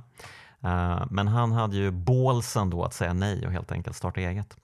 Uh, 0.66 1.06
men 1.10 1.28
han 1.28 1.52
hade 1.52 1.76
ju 1.76 1.92
bålsen 1.92 2.70
då 2.70 2.84
att 2.84 2.94
säga 2.94 3.14
nej 3.14 3.46
och 3.46 3.52
helt 3.52 3.72
enkelt 3.72 3.96
starta 3.96 4.22
eget. 4.22 4.58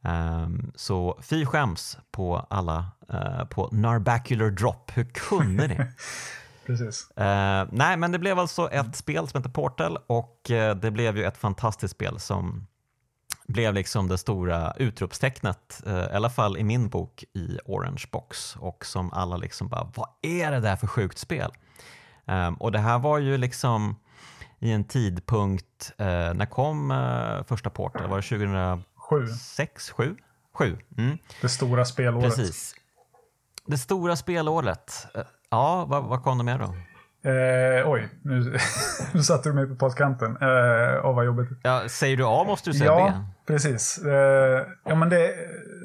Um, 0.00 0.72
så 0.74 1.18
fy 1.22 1.46
skäms 1.46 1.98
på 2.10 2.46
alla 2.50 2.86
uh, 3.14 3.44
på 3.44 3.68
Narbacular 3.72 4.50
Drop. 4.50 4.90
Hur 4.94 5.04
kunde 5.04 5.68
ni? 5.68 5.76
Precis. 6.66 7.08
Uh, 7.20 7.68
nej, 7.72 7.96
men 7.96 8.12
det 8.12 8.18
blev 8.18 8.38
alltså 8.38 8.70
ett 8.70 8.96
spel 8.96 9.28
som 9.28 9.38
heter 9.38 9.50
Portal 9.50 9.98
och 10.06 10.40
det 10.76 10.90
blev 10.92 11.16
ju 11.16 11.24
ett 11.24 11.36
fantastiskt 11.36 11.94
spel 11.94 12.20
som 12.20 12.66
blev 13.46 13.74
liksom 13.74 14.08
det 14.08 14.18
stora 14.18 14.72
utropstecknet, 14.76 15.82
eh, 15.86 15.98
i 15.98 16.12
alla 16.14 16.30
fall 16.30 16.58
i 16.58 16.64
min 16.64 16.88
bok 16.88 17.24
i 17.32 17.58
Orange 17.64 18.04
Box 18.12 18.56
och 18.56 18.86
som 18.86 19.12
alla 19.12 19.36
liksom 19.36 19.68
bara, 19.68 19.90
vad 19.94 20.08
är 20.22 20.50
det 20.50 20.60
där 20.60 20.76
för 20.76 20.86
sjukt 20.86 21.18
spel? 21.18 21.52
Um, 22.24 22.54
och 22.54 22.72
det 22.72 22.78
här 22.78 22.98
var 22.98 23.18
ju 23.18 23.38
liksom 23.38 23.96
i 24.58 24.72
en 24.72 24.84
tidpunkt, 24.84 25.92
uh, 26.00 26.06
när 26.06 26.46
kom 26.46 26.90
uh, 26.90 27.44
första 27.44 27.70
Portal? 27.70 28.08
Var 28.08 28.16
det 28.16 28.22
2006? 28.22 29.90
7? 29.90 30.16
7? 30.54 30.78
Mm. 30.98 31.18
Det 31.40 31.48
stora 31.48 31.84
spelåret. 31.84 32.36
Precis. 32.36 32.74
Det 33.66 33.78
stora 33.78 34.16
spelåret. 34.16 35.06
Uh, 35.16 35.22
ja, 35.50 35.84
vad, 35.88 36.04
vad 36.04 36.22
kom 36.22 36.38
det 36.38 36.44
med 36.44 36.60
då? 36.60 36.74
Eh, 37.24 37.90
oj, 37.90 38.08
nu, 38.22 38.58
nu 39.12 39.22
satte 39.22 39.48
du 39.48 39.52
mig 39.54 39.66
på 39.66 39.74
pottkanten. 39.74 40.36
Eh, 40.40 41.06
åh, 41.06 41.14
vad 41.14 41.24
jobbigt. 41.24 41.48
Ja, 41.62 41.88
säger 41.88 42.16
du 42.16 42.24
A 42.26 42.44
måste 42.46 42.70
du 42.70 42.74
säga 42.74 42.90
ja, 42.90 43.12
B. 43.16 43.33
Precis. 43.46 43.98
Eh, 43.98 44.66
ja, 44.84 44.94
men 44.94 45.08
det, 45.08 45.34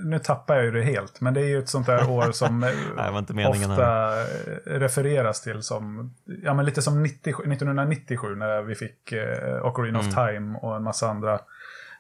nu 0.04 0.20
tappar 0.20 0.56
jag 0.56 0.66
ju 0.66 0.72
det 0.72 0.84
helt, 0.84 1.22
men 1.22 1.34
det 1.34 1.42
är 1.42 1.46
ju 1.46 1.60
ett 1.60 1.70
sånt 1.70 1.86
där 1.86 2.10
år 2.10 2.32
som 2.32 2.60
Nej, 3.30 3.48
ofta 3.48 3.86
här. 3.86 4.26
refereras 4.66 5.42
till 5.42 5.64
som, 5.64 6.14
ja 6.44 6.54
men 6.54 6.66
lite 6.66 6.82
som 6.82 7.04
90, 7.04 7.30
1997 7.30 8.36
när 8.36 8.62
vi 8.62 8.76
fick 8.76 9.12
eh, 9.12 9.66
Ocarina 9.66 10.00
mm. 10.00 10.10
of 10.10 10.16
Time 10.16 10.60
och 10.60 10.76
en 10.76 10.84
massa 10.84 11.10
andra 11.10 11.40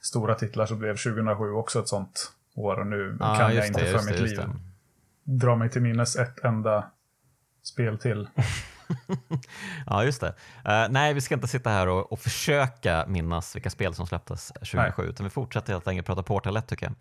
stora 0.02 0.36
titlar 0.36 0.66
så 0.66 0.76
blev 0.76 0.98
2007 0.98 1.52
också 1.52 1.80
ett 1.80 1.88
sånt 1.88 2.32
år 2.56 2.80
och 2.80 2.88
nu 2.88 3.18
ah, 3.20 3.38
kan 3.38 3.56
jag 3.56 3.68
inte 3.68 3.82
det, 3.82 4.00
för 4.00 4.06
mitt 4.06 4.18
det, 4.18 4.24
liv 4.24 4.40
dra 5.38 5.56
mig 5.56 5.70
till 5.70 5.82
minnes 5.82 6.16
ett 6.16 6.44
enda 6.44 6.92
spel 7.64 7.98
till. 7.98 8.28
ja, 9.86 10.04
just 10.04 10.22
det. 10.22 10.28
Uh, 10.68 10.88
nej, 10.90 11.14
vi 11.14 11.22
ska 11.22 11.36
inte 11.36 11.48
sitta 11.48 11.70
här 11.70 11.88
och, 11.88 12.12
och 12.12 12.20
försöka 12.20 13.06
minnas 13.08 13.56
vilka 13.56 13.70
spel 13.70 13.94
som 13.94 14.08
släpptes 14.08 14.48
2007, 14.48 15.02
nej. 15.02 15.10
utan 15.10 15.24
vi 15.24 15.30
fortsätter 15.30 15.74
helt 15.74 15.88
enkelt 15.88 16.08
prata 16.08 16.24
Portal 16.24 16.58
1 16.58 16.68
tycker 16.68 16.86
jag. 16.86 16.96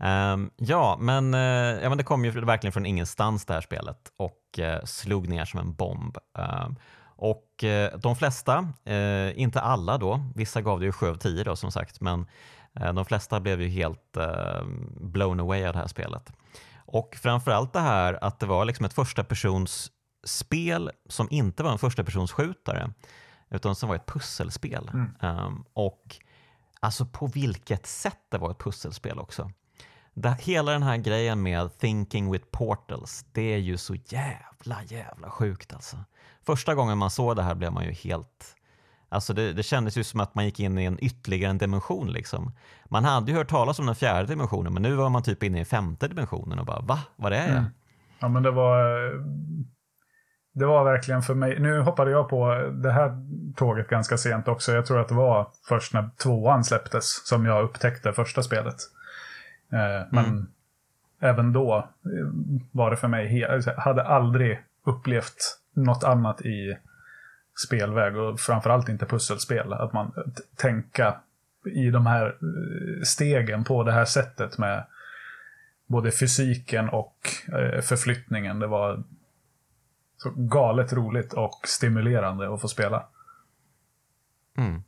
Um, 0.00 0.50
ja, 0.56 0.96
men, 1.00 1.34
uh, 1.34 1.40
ja, 1.82 1.88
men 1.88 1.98
det 1.98 2.04
kom 2.04 2.24
ju 2.24 2.30
verkligen 2.30 2.72
från 2.72 2.86
ingenstans 2.86 3.44
det 3.44 3.54
här 3.54 3.60
spelet 3.60 4.12
och 4.16 4.42
uh, 4.58 4.84
slog 4.84 5.28
ner 5.28 5.44
som 5.44 5.60
en 5.60 5.74
bomb. 5.74 6.18
Uh, 6.38 6.68
och 7.20 7.64
de 7.98 8.16
flesta, 8.16 8.72
inte 9.34 9.60
alla 9.60 9.98
då, 9.98 10.20
vissa 10.34 10.60
gav 10.60 10.80
det 10.80 10.86
ju 10.86 10.92
7 10.92 11.08
av 11.08 11.14
10 11.14 11.44
då 11.44 11.56
som 11.56 11.72
sagt, 11.72 12.00
men 12.00 12.26
de 12.94 13.04
flesta 13.04 13.40
blev 13.40 13.62
ju 13.62 13.68
helt 13.68 14.16
blown 15.00 15.40
away 15.40 15.64
av 15.64 15.72
det 15.72 15.78
här 15.78 15.86
spelet. 15.86 16.32
Och 16.76 17.16
framförallt 17.22 17.72
det 17.72 17.80
här 17.80 18.24
att 18.24 18.40
det 18.40 18.46
var 18.46 18.64
liksom 18.64 18.86
ett 18.86 18.92
första 18.92 19.24
persons 19.24 19.90
spel 20.28 20.90
som 21.08 21.28
inte 21.30 21.62
var 21.62 21.72
en 21.72 21.78
första 21.78 22.04
persons 22.04 22.32
skjutare 22.32 22.92
utan 23.50 23.74
som 23.74 23.88
var 23.88 23.96
ett 23.96 24.06
pusselspel. 24.06 24.90
Mm. 24.92 25.14
Um, 25.20 25.64
och 25.72 26.16
alltså 26.80 27.06
på 27.06 27.26
vilket 27.26 27.86
sätt 27.86 28.18
det 28.30 28.38
var 28.38 28.50
ett 28.50 28.58
pusselspel 28.58 29.18
också. 29.18 29.50
Det, 30.14 30.36
hela 30.40 30.72
den 30.72 30.82
här 30.82 30.96
grejen 30.96 31.42
med 31.42 31.78
thinking 31.78 32.30
with 32.30 32.44
portals, 32.50 33.26
det 33.32 33.54
är 33.54 33.58
ju 33.58 33.76
så 33.76 33.94
jävla, 33.94 34.82
jävla 34.86 35.30
sjukt 35.30 35.74
alltså. 35.74 35.96
Första 36.46 36.74
gången 36.74 36.98
man 36.98 37.10
såg 37.10 37.36
det 37.36 37.42
här 37.42 37.54
blev 37.54 37.72
man 37.72 37.84
ju 37.84 37.92
helt... 37.92 38.54
Alltså 39.10 39.34
det, 39.34 39.52
det 39.52 39.62
kändes 39.62 39.96
ju 39.98 40.04
som 40.04 40.20
att 40.20 40.34
man 40.34 40.44
gick 40.44 40.60
in 40.60 40.78
i 40.78 40.84
en 40.84 41.04
ytterligare 41.04 41.50
en 41.50 41.58
dimension. 41.58 42.12
Liksom. 42.12 42.52
Man 42.84 43.04
hade 43.04 43.32
ju 43.32 43.38
hört 43.38 43.48
talas 43.48 43.78
om 43.78 43.86
den 43.86 43.94
fjärde 43.94 44.28
dimensionen, 44.28 44.74
men 44.74 44.82
nu 44.82 44.94
var 44.94 45.08
man 45.08 45.22
typ 45.22 45.42
inne 45.42 45.60
i 45.60 45.64
femte 45.64 46.08
dimensionen 46.08 46.58
och 46.58 46.66
bara 46.66 46.80
va? 46.80 46.98
Vad 47.16 47.32
är 47.32 47.48
jag? 47.48 47.56
Mm. 47.56 47.70
Ja, 48.18 48.28
men 48.28 48.42
det 48.42 48.50
var 48.50 49.12
det 50.58 50.66
var 50.66 50.84
verkligen 50.84 51.22
för 51.22 51.34
mig. 51.34 51.60
Nu 51.60 51.80
hoppade 51.80 52.10
jag 52.10 52.28
på 52.28 52.70
det 52.72 52.92
här 52.92 53.12
tåget 53.56 53.88
ganska 53.88 54.16
sent 54.16 54.48
också. 54.48 54.72
Jag 54.72 54.86
tror 54.86 55.00
att 55.00 55.08
det 55.08 55.14
var 55.14 55.48
först 55.68 55.94
när 55.94 56.10
tvåan 56.22 56.64
släpptes 56.64 57.26
som 57.26 57.46
jag 57.46 57.64
upptäckte 57.64 58.12
första 58.12 58.42
spelet. 58.42 58.76
Eh, 59.72 60.06
men 60.10 60.24
mm. 60.24 60.46
även 61.20 61.52
då 61.52 61.76
eh, 62.04 62.28
var 62.72 62.90
det 62.90 62.96
för 62.96 63.08
mig, 63.08 63.38
jag 63.38 63.62
hade 63.62 64.02
aldrig 64.02 64.60
upplevt 64.84 65.58
något 65.74 66.04
annat 66.04 66.40
i 66.40 66.78
spelväg 67.66 68.16
och 68.16 68.40
framförallt 68.40 68.88
inte 68.88 69.06
pusselspel. 69.06 69.72
Att 69.72 69.92
man 69.92 70.12
tänka 70.56 71.14
i 71.64 71.90
de 71.90 72.06
här 72.06 72.26
eh, 72.26 73.02
stegen 73.02 73.64
på 73.64 73.82
det 73.82 73.92
här 73.92 74.04
sättet 74.04 74.58
med 74.58 74.84
både 75.86 76.10
fysiken 76.10 76.88
och 76.88 77.16
förflyttningen. 77.82 78.58
Det 78.58 78.66
var 78.66 79.02
så 80.18 80.32
galet 80.36 80.92
roligt 80.92 81.32
och 81.32 81.60
stimulerande 81.64 82.54
att 82.54 82.60
få 82.60 82.68
spela. 82.68 83.06
Mm. 84.56 84.82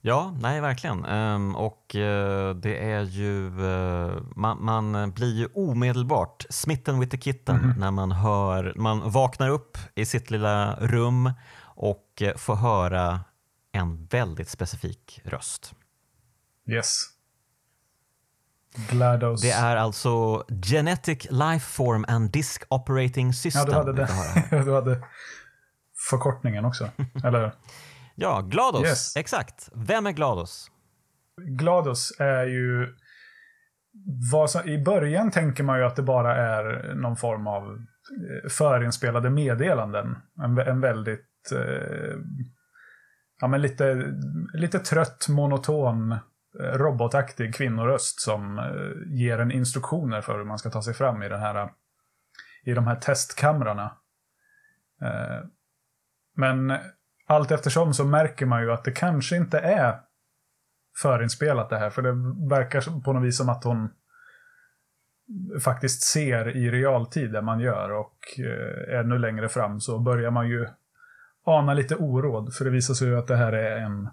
Ja, 0.00 0.34
nej 0.40 0.60
verkligen. 0.60 1.04
Um, 1.04 1.56
och 1.56 1.94
uh, 1.94 2.54
det 2.54 2.90
är 2.90 3.02
ju, 3.02 3.46
uh, 3.46 4.22
man, 4.36 4.64
man, 4.64 5.12
blir 5.12 5.34
ju 5.34 5.46
omedelbart 5.54 6.46
smitten 6.50 7.00
with 7.00 7.10
the 7.10 7.20
kitten 7.20 7.56
mm. 7.56 7.78
när 7.78 7.90
man 7.90 8.12
hör, 8.12 8.72
man 8.76 9.10
vaknar 9.10 9.48
upp 9.48 9.78
i 9.94 10.06
sitt 10.06 10.30
lilla 10.30 10.76
rum 10.80 11.32
och 11.60 12.22
uh, 12.22 12.36
får 12.36 12.54
höra 12.54 13.20
en 13.72 14.06
väldigt 14.06 14.48
specifik 14.48 15.20
röst. 15.24 15.74
Yes. 16.66 17.17
GLaDOS. 18.90 19.42
Det 19.42 19.50
är 19.50 19.76
alltså 19.76 20.44
Genetic 20.62 21.26
Lifeform 21.30 22.04
and 22.08 22.30
Disk 22.30 22.64
Operating 22.68 23.32
System. 23.32 23.64
Ja, 23.66 23.72
du 23.72 23.72
hade 23.72 23.92
det. 23.92 24.08
du 24.64 24.74
hade 24.74 25.02
förkortningen 26.10 26.64
också, 26.64 26.90
eller 27.24 27.52
Ja, 28.20 28.40
GLaDOS. 28.40 28.82
Yes. 28.82 29.16
Exakt. 29.16 29.68
Vem 29.74 30.06
är 30.06 30.12
GLaDOS? 30.12 30.70
GLaDOS 31.40 32.12
är 32.18 32.44
ju... 32.46 32.94
Som, 34.48 34.68
I 34.68 34.84
början 34.84 35.30
tänker 35.30 35.62
man 35.62 35.78
ju 35.78 35.84
att 35.84 35.96
det 35.96 36.02
bara 36.02 36.36
är 36.36 36.94
någon 36.94 37.16
form 37.16 37.46
av 37.46 37.64
eh, 37.64 38.48
förinspelade 38.50 39.30
meddelanden. 39.30 40.16
En, 40.42 40.58
en 40.58 40.80
väldigt... 40.80 41.52
Eh, 41.52 42.16
ja, 43.40 43.48
men 43.48 43.62
lite, 43.62 44.04
lite 44.54 44.78
trött, 44.78 45.26
monoton 45.28 46.16
Eh, 46.54 46.78
robotaktig 46.78 47.54
kvinnoröst 47.54 48.20
som 48.20 48.58
eh, 48.58 49.14
ger 49.18 49.38
en 49.38 49.50
instruktioner 49.50 50.20
för 50.20 50.38
hur 50.38 50.44
man 50.44 50.58
ska 50.58 50.70
ta 50.70 50.82
sig 50.82 50.94
fram 50.94 51.22
i, 51.22 51.28
den 51.28 51.40
här, 51.40 51.54
eh, 51.54 51.68
i 52.64 52.74
de 52.74 52.86
här 52.86 52.96
testkamrarna. 52.96 53.96
Men 56.36 56.78
allt 57.26 57.50
eftersom 57.50 57.94
så 57.94 58.04
märker 58.04 58.46
man 58.46 58.62
ju 58.62 58.72
att 58.72 58.84
det 58.84 58.90
kanske 58.90 59.36
inte 59.36 59.58
är 59.58 60.00
förinspelat 61.02 61.70
det 61.70 61.78
här. 61.78 61.90
För 61.90 62.02
det 62.02 62.12
verkar 62.48 63.00
på 63.00 63.12
något 63.12 63.26
vis 63.26 63.36
som 63.36 63.48
att 63.48 63.64
hon 63.64 63.90
faktiskt 65.64 66.02
ser 66.02 66.56
i 66.56 66.70
realtid 66.70 67.32
det 67.32 67.42
man 67.42 67.60
gör. 67.60 67.90
Och 67.90 68.40
ännu 68.88 69.18
längre 69.18 69.48
fram 69.48 69.80
så 69.80 69.98
börjar 69.98 70.30
man 70.30 70.48
ju 70.48 70.68
ana 71.44 71.74
lite 71.74 71.96
oråd. 71.96 72.54
För 72.54 72.64
det 72.64 72.70
visar 72.70 72.94
sig 72.94 73.08
ju 73.08 73.18
att 73.18 73.26
det 73.26 73.36
här 73.36 73.52
är 73.52 73.76
en, 73.76 74.08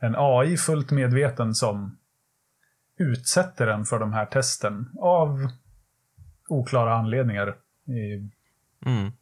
en 0.00 0.14
AI 0.16 0.56
fullt 0.56 0.90
medveten 0.90 1.54
som 1.54 1.98
utsätter 2.98 3.66
den 3.66 3.84
för 3.84 3.98
de 3.98 4.12
här 4.12 4.26
testen. 4.26 4.90
Av 5.00 5.48
oklara 6.48 6.94
anledningar 6.94 7.48
i, 7.86 8.30
Mm. 8.86 9.12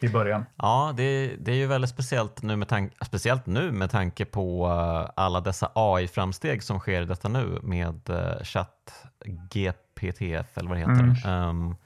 i 0.00 0.08
början. 0.08 0.44
Ja, 0.56 0.94
det, 0.96 1.36
det 1.38 1.52
är 1.52 1.56
ju 1.56 1.66
väldigt 1.66 1.90
speciellt 1.90 2.42
nu 2.42 2.56
med, 2.56 2.68
tank, 2.68 2.92
speciellt 3.06 3.46
nu 3.46 3.72
med 3.72 3.90
tanke 3.90 4.24
på 4.24 4.66
eh, 4.66 5.10
alla 5.16 5.40
dessa 5.40 5.70
AI-framsteg 5.74 6.60
som 6.62 6.78
sker 6.78 7.02
i 7.02 7.04
detta 7.04 7.28
nu 7.28 7.58
med 7.62 8.10
uh, 8.10 8.42
chatt 8.42 9.04
GPTF 9.50 10.58
eller 10.58 10.68
vad 10.68 10.78
det 10.78 10.80
heter. 10.80 11.30
Um, 11.30 11.70
uh, 11.70 11.76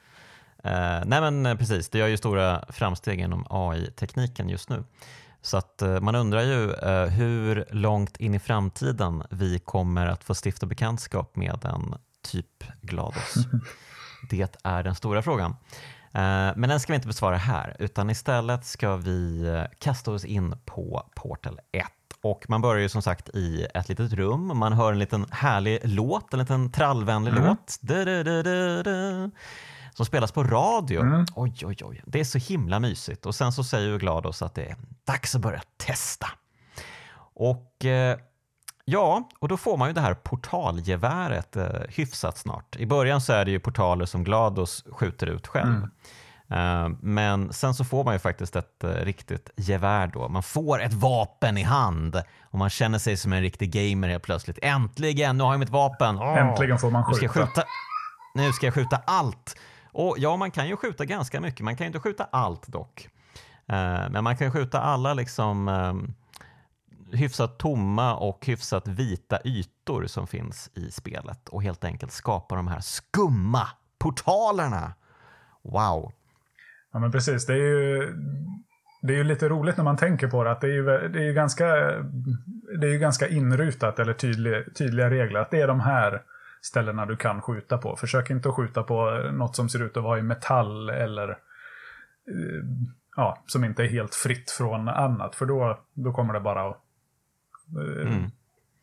nej 1.06 1.20
men 1.20 1.46
eh, 1.46 1.54
precis, 1.56 1.88
det 1.88 1.98
gör 1.98 2.06
ju 2.06 2.16
stora 2.16 2.64
framsteg 2.68 3.20
inom 3.20 3.46
AI-tekniken 3.50 4.48
just 4.48 4.68
nu. 4.68 4.84
Så 5.42 5.56
att 5.56 5.82
uh, 5.82 6.00
man 6.00 6.14
undrar 6.14 6.42
ju 6.42 6.74
hur 7.10 7.66
långt 7.70 8.16
in 8.16 8.34
i 8.34 8.38
framtiden 8.38 9.22
vi 9.30 9.58
kommer 9.58 10.06
att 10.06 10.24
få 10.24 10.34
stifta 10.44 10.66
bekantskap 10.66 11.36
med 11.36 11.64
en 11.64 11.94
typ 12.22 12.64
GLaDOS. 12.82 13.34
det 14.30 14.56
är 14.64 14.82
den 14.82 14.94
stora 14.94 15.22
frågan. 15.22 15.56
Eh, 16.12 16.52
men 16.56 16.68
den 16.68 16.80
ska 16.80 16.92
vi 16.92 16.94
inte 16.94 17.08
besvara 17.08 17.36
här, 17.36 17.76
utan 17.78 18.10
istället 18.10 18.64
ska 18.64 18.96
vi 18.96 19.46
eh, 19.46 19.62
kasta 19.78 20.10
oss 20.10 20.24
in 20.24 20.54
på 20.64 21.10
Portal 21.14 21.60
1. 21.72 21.86
Och 22.22 22.44
man 22.48 22.60
börjar 22.60 22.82
ju 22.82 22.88
som 22.88 23.02
sagt 23.02 23.28
i 23.28 23.66
ett 23.74 23.88
litet 23.88 24.12
rum, 24.12 24.58
man 24.58 24.72
hör 24.72 24.92
en 24.92 24.98
liten 24.98 25.26
härlig 25.30 25.80
låt, 25.84 26.32
en 26.32 26.38
liten 26.38 26.72
trallvänlig 26.72 27.32
Mm. 27.32 27.44
låt. 27.44 27.78
Du, 27.80 28.04
du, 28.04 28.22
du, 28.22 28.82
som 29.98 30.06
spelas 30.06 30.32
på 30.32 30.44
radio. 30.44 31.00
Mm. 31.00 31.26
Oj, 31.34 31.54
oj, 31.64 31.76
oj. 31.84 32.02
Det 32.06 32.20
är 32.20 32.24
så 32.24 32.38
himla 32.38 32.80
mysigt. 32.80 33.26
Och 33.26 33.34
sen 33.34 33.52
så 33.52 33.64
säger 33.64 33.88
ju 33.88 33.98
GLaDOS 33.98 34.42
att 34.42 34.54
det 34.54 34.64
är 34.64 34.76
dags 35.06 35.34
att 35.34 35.40
börja 35.40 35.60
testa. 35.76 36.26
Och 37.34 37.84
eh, 37.84 38.18
Ja, 38.84 39.28
och 39.38 39.48
då 39.48 39.56
får 39.56 39.76
man 39.76 39.88
ju 39.88 39.94
det 39.94 40.00
här 40.00 40.14
portalgeväret 40.14 41.56
eh, 41.56 41.66
hyfsat 41.88 42.38
snart. 42.38 42.76
I 42.76 42.86
början 42.86 43.20
så 43.20 43.32
är 43.32 43.44
det 43.44 43.50
ju 43.50 43.60
portaler 43.60 44.06
som 44.06 44.24
GLaDOS 44.24 44.84
skjuter 44.92 45.26
ut 45.26 45.46
själv. 45.46 45.82
Eh, 46.50 46.88
men 47.00 47.52
sen 47.52 47.74
så 47.74 47.84
får 47.84 48.04
man 48.04 48.14
ju 48.14 48.18
faktiskt 48.18 48.56
ett 48.56 48.84
eh, 48.84 48.90
riktigt 48.90 49.50
gevär 49.56 50.06
då. 50.06 50.28
Man 50.28 50.42
får 50.42 50.82
ett 50.82 50.92
vapen 50.92 51.58
i 51.58 51.62
hand 51.62 52.22
och 52.50 52.58
man 52.58 52.70
känner 52.70 52.98
sig 52.98 53.16
som 53.16 53.32
en 53.32 53.40
riktig 53.40 53.70
gamer 53.72 54.08
helt 54.08 54.22
plötsligt. 54.22 54.58
Äntligen, 54.62 55.38
nu 55.38 55.44
har 55.44 55.52
jag 55.52 55.60
mitt 55.60 55.70
vapen! 55.70 56.18
Åh, 56.18 56.38
Äntligen 56.38 56.78
får 56.78 56.90
man 56.90 57.04
nu 57.08 57.14
ska 57.14 57.24
jag 57.24 57.32
skjuta. 57.34 57.46
skjuta. 57.46 57.62
Nu 58.34 58.52
ska 58.52 58.66
jag 58.66 58.74
skjuta 58.74 59.00
allt. 59.06 59.56
Och 59.92 60.16
ja, 60.18 60.36
man 60.36 60.50
kan 60.50 60.68
ju 60.68 60.76
skjuta 60.76 61.04
ganska 61.04 61.40
mycket. 61.40 61.60
Man 61.60 61.76
kan 61.76 61.84
ju 61.84 61.86
inte 61.86 62.00
skjuta 62.00 62.24
allt 62.24 62.66
dock. 62.66 63.08
Eh, 63.68 64.10
men 64.10 64.24
man 64.24 64.36
kan 64.36 64.52
skjuta 64.52 64.80
alla 64.80 65.14
liksom 65.14 65.68
eh, 65.68 65.94
hyfsat 67.18 67.58
tomma 67.58 68.16
och 68.16 68.46
hyfsat 68.46 68.88
vita 68.88 69.38
ytor 69.44 70.06
som 70.06 70.26
finns 70.26 70.70
i 70.74 70.90
spelet 70.90 71.48
och 71.48 71.62
helt 71.62 71.84
enkelt 71.84 72.12
skapa 72.12 72.56
de 72.56 72.68
här 72.68 72.80
skumma 72.80 73.68
portalerna. 73.98 74.94
Wow. 75.62 76.12
Ja, 76.92 76.98
men 76.98 77.12
precis. 77.12 77.46
Det 77.46 77.52
är 77.52 77.56
ju, 77.56 78.14
det 79.02 79.12
är 79.12 79.16
ju 79.16 79.24
lite 79.24 79.48
roligt 79.48 79.76
när 79.76 79.84
man 79.84 79.96
tänker 79.96 80.28
på 80.28 80.44
det. 80.44 80.50
Att 80.50 80.60
det 80.60 80.66
är 80.66 80.72
ju, 80.72 80.84
det 80.84 81.18
är 81.18 81.24
ju 81.24 81.32
ganska, 81.32 81.66
det 82.80 82.86
är 82.86 82.92
ju 82.92 82.98
ganska 82.98 83.28
inrutat, 83.28 83.98
eller 83.98 84.12
tydlig, 84.12 84.74
tydliga 84.74 85.10
regler. 85.10 85.40
Att 85.40 85.50
det 85.50 85.60
är 85.60 85.68
de 85.68 85.80
här 85.80 86.22
ställena 86.60 87.06
du 87.06 87.16
kan 87.16 87.42
skjuta 87.42 87.78
på. 87.78 87.96
Försök 87.96 88.30
inte 88.30 88.48
att 88.48 88.54
skjuta 88.54 88.82
på 88.82 89.10
något 89.32 89.56
som 89.56 89.68
ser 89.68 89.82
ut 89.82 89.96
att 89.96 90.02
vara 90.02 90.18
i 90.18 90.22
metall 90.22 90.90
eller 90.90 91.28
eh, 91.28 92.64
ja, 93.16 93.42
som 93.46 93.64
inte 93.64 93.82
är 93.84 93.88
helt 93.88 94.14
fritt 94.14 94.50
från 94.50 94.88
annat. 94.88 95.34
För 95.34 95.46
då, 95.46 95.80
då 95.94 96.12
kommer 96.12 96.34
det 96.34 96.40
bara 96.40 96.68
att... 96.68 96.76
eh, 97.76 98.06
Mm. 98.06 98.30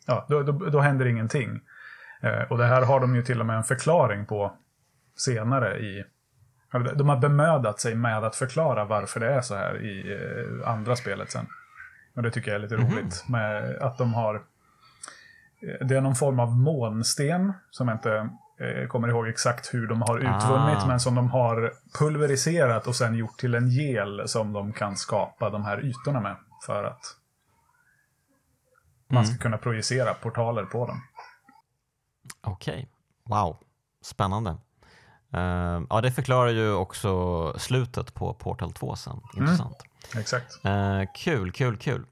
Ja, 0.07 0.25
då, 0.29 0.43
då, 0.43 0.51
då 0.51 0.79
händer 0.79 1.05
ingenting. 1.05 1.61
Eh, 2.21 2.41
och 2.51 2.57
det 2.57 2.65
här 2.65 2.81
har 2.81 2.99
de 2.99 3.15
ju 3.15 3.23
till 3.23 3.39
och 3.39 3.45
med 3.45 3.57
en 3.57 3.63
förklaring 3.63 4.25
på 4.25 4.53
senare 5.15 5.79
i... 5.79 6.03
De 6.95 7.09
har 7.09 7.17
bemödat 7.17 7.79
sig 7.79 7.95
med 7.95 8.23
att 8.23 8.35
förklara 8.35 8.85
varför 8.85 9.19
det 9.19 9.33
är 9.33 9.41
så 9.41 9.55
här 9.55 9.81
i 9.81 10.19
andra 10.65 10.95
spelet 10.95 11.31
sen. 11.31 11.47
Och 12.15 12.23
det 12.23 12.31
tycker 12.31 12.51
jag 12.51 12.55
är 12.55 12.61
lite 12.61 12.75
roligt. 12.75 13.29
Med 13.29 13.77
att 13.81 13.97
de 13.97 14.13
har... 14.13 14.41
Det 15.65 15.95
är 15.95 16.01
någon 16.01 16.15
form 16.15 16.39
av 16.39 16.57
månsten 16.57 17.53
som 17.71 17.87
jag 17.87 17.95
inte 17.95 18.29
eh, 18.59 18.87
kommer 18.87 19.07
ihåg 19.07 19.27
exakt 19.27 19.73
hur 19.73 19.87
de 19.87 20.01
har 20.01 20.17
utvunnit. 20.17 20.83
Ah. 20.83 20.87
Men 20.87 20.99
som 20.99 21.15
de 21.15 21.29
har 21.29 21.73
pulveriserat 21.99 22.87
och 22.87 22.95
sen 22.95 23.15
gjort 23.15 23.39
till 23.39 23.55
en 23.55 23.69
gel 23.69 24.27
som 24.27 24.53
de 24.53 24.73
kan 24.73 24.97
skapa 24.97 25.49
de 25.49 25.65
här 25.65 25.85
ytorna 25.85 26.19
med. 26.19 26.35
För 26.65 26.83
att 26.83 27.17
man 29.07 29.25
ska 29.25 29.37
kunna 29.37 29.57
projicera 29.57 30.13
portaler 30.13 30.63
på 30.63 30.87
dem. 30.87 31.01
Okej, 32.41 32.89
wow, 33.23 33.57
spännande. 34.01 34.49
Eh, 35.33 35.81
ja, 35.89 36.01
det 36.01 36.11
förklarar 36.11 36.49
ju 36.49 36.73
också 36.73 37.53
slutet 37.59 38.13
på 38.13 38.33
Portal 38.33 38.73
2 38.73 38.95
sen. 38.95 39.21
Intressant. 39.37 39.77
Exakt. 40.17 40.65
Eh, 40.65 41.01
kul, 41.15 41.51
kul, 41.51 41.77
kul. 41.77 42.05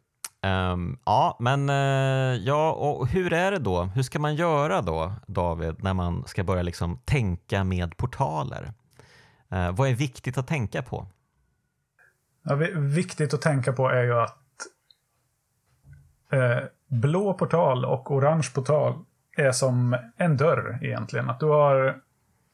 Um, 0.46 1.00
ja, 1.06 1.38
men 1.40 1.70
uh, 1.70 2.36
ja, 2.36 2.72
och 2.72 3.08
hur 3.08 3.34
är 3.34 3.52
det 3.52 3.60
då? 3.60 3.84
Hur 3.84 4.02
ska 4.04 4.20
man 4.20 4.36
göra 4.36 4.82
då, 4.82 5.14
David, 5.28 5.84
när 5.84 5.94
man 5.94 6.24
ska 6.28 6.44
börja 6.44 6.62
liksom 6.62 6.98
tänka 7.06 7.64
med 7.64 7.98
portaler? 7.98 8.74
Uh, 9.54 9.72
vad 9.72 9.90
är 9.90 9.94
viktigt 9.94 10.38
att 10.38 10.48
tänka 10.48 10.82
på? 10.82 11.08
Ja, 12.44 12.56
viktigt 12.76 13.34
att 13.34 13.42
tänka 13.42 13.74
på 13.74 13.90
är 13.90 14.04
ju 14.04 14.20
att 14.20 14.38
uh, 16.34 16.68
blå 16.88 17.34
portal 17.34 17.86
och 17.86 18.12
orange 18.12 18.50
portal 18.56 19.06
är 19.38 19.52
som 19.52 19.98
en 20.18 20.38
dörr 20.38 20.80
egentligen. 20.82 21.30
Att 21.30 21.40
du 21.40 21.46
har 21.46 22.02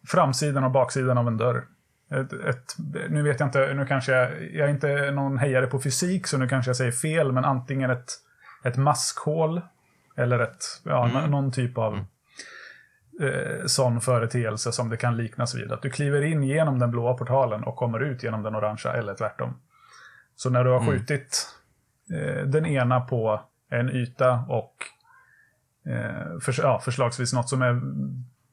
framsidan 0.08 0.64
och 0.64 0.72
baksidan 0.72 1.18
av 1.18 1.28
en 1.28 1.38
dörr. 1.38 1.68
Ett, 2.12 2.34
ett, 2.34 2.76
nu 3.10 3.24
vet 3.24 3.40
jag 3.40 3.48
inte, 3.48 3.74
nu 3.74 3.86
kanske 3.86 4.12
jag, 4.12 4.32
jag 4.54 4.68
är 4.68 4.72
inte 4.72 5.12
någon 5.12 5.38
hejare 5.38 5.68
på 5.68 5.80
fysik 5.80 6.28
så 6.28 6.38
nu 6.38 6.48
kanske 6.48 6.70
jag 6.70 6.76
säger 6.76 6.92
fel, 6.92 7.32
men 7.32 7.46
antingen 7.46 7.90
ett, 7.92 8.12
ett 8.64 8.78
maskhål 8.78 9.62
eller 10.18 10.40
ett, 10.40 10.64
ja, 10.84 11.10
Mm. 11.10 11.32
någon 11.32 11.52
typ 11.52 11.78
av 11.78 12.06
eh, 13.22 13.66
sån 13.66 14.02
företeelse 14.02 14.72
som 14.72 14.90
det 14.90 14.98
kan 14.98 15.18
liknas 15.18 15.56
vid. 15.56 15.72
Att 15.72 15.82
du 15.82 15.90
kliver 15.90 16.22
in 16.22 16.44
genom 16.44 16.80
den 16.80 16.92
blåa 16.92 17.14
portalen 17.14 17.64
och 17.64 17.76
kommer 17.76 18.00
ut 18.00 18.24
genom 18.24 18.44
den 18.44 18.56
orangea 18.56 18.94
eller 18.94 19.14
tvärtom. 19.16 19.60
Så 20.36 20.50
när 20.50 20.64
du 20.64 20.70
har 20.70 20.80
Mm. 20.82 20.90
skjutit 20.92 21.48
eh, 22.14 22.44
den 22.46 22.66
ena 22.66 23.02
på 23.02 23.42
en 23.70 23.90
yta 23.90 24.32
och 24.48 24.76
eh, 25.86 26.40
för, 26.42 26.56
ja, 26.64 26.80
förslagsvis 26.80 27.34
något 27.34 27.50
som 27.50 27.62
är 27.62 27.82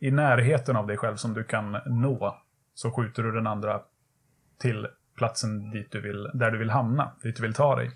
i 0.00 0.10
närheten 0.10 0.76
av 0.76 0.86
dig 0.86 0.96
själv 0.96 1.16
som 1.16 1.34
du 1.34 1.44
kan 1.44 1.76
nå, 1.86 2.42
så 2.76 2.90
skjuter 2.90 3.22
du 3.22 3.32
den 3.32 3.46
andra 3.46 3.80
till 4.58 4.88
platsen 5.16 5.70
dit 5.70 5.92
du 5.92 6.00
vill, 6.00 6.30
där 6.34 6.50
du 6.50 6.58
vill 6.58 6.70
hamna, 6.70 7.12
dit 7.22 7.36
du 7.36 7.42
vill 7.42 7.54
ta 7.54 7.76
dig. 7.76 7.90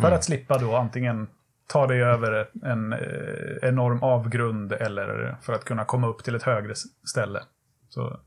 För 0.00 0.12
att 0.12 0.24
slippa 0.24 0.58
då 0.58 0.76
antingen 0.76 1.28
ta 1.66 1.86
dig 1.86 2.02
över 2.02 2.50
en 2.62 2.92
eh, 2.92 3.68
enorm 3.68 4.02
avgrund 4.02 4.72
eller 4.72 5.36
för 5.40 5.52
att 5.52 5.64
kunna 5.64 5.84
komma 5.84 6.06
upp 6.06 6.24
till 6.24 6.34
ett 6.34 6.42
högre 6.42 6.74
ställe. 7.04 7.42
Så 7.88 8.20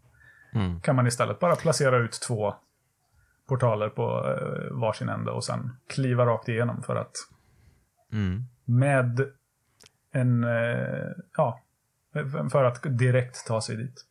Mm. 0.55 0.81
kan 0.81 0.95
man 0.95 1.07
istället 1.07 1.39
bara 1.39 1.55
placera 1.55 1.97
ut 1.97 2.11
två 2.27 2.55
portaler 3.47 3.89
på 3.89 4.27
eh, 4.29 4.77
varsin 4.77 5.09
ände 5.09 5.31
och 5.31 5.43
sen 5.43 5.69
kliva 5.87 6.25
rakt 6.25 6.49
igenom 6.49 6.83
för 6.83 6.95
att 6.95 7.11
Mm. 8.11 8.43
med 8.65 9.21
en, 10.11 10.43
eh, 10.43 11.07
ja, 11.37 11.59
för 12.51 12.63
att 12.63 12.83
direkt 12.83 13.47
ta 13.47 13.61
sig 13.61 13.75
dit. 13.75 14.05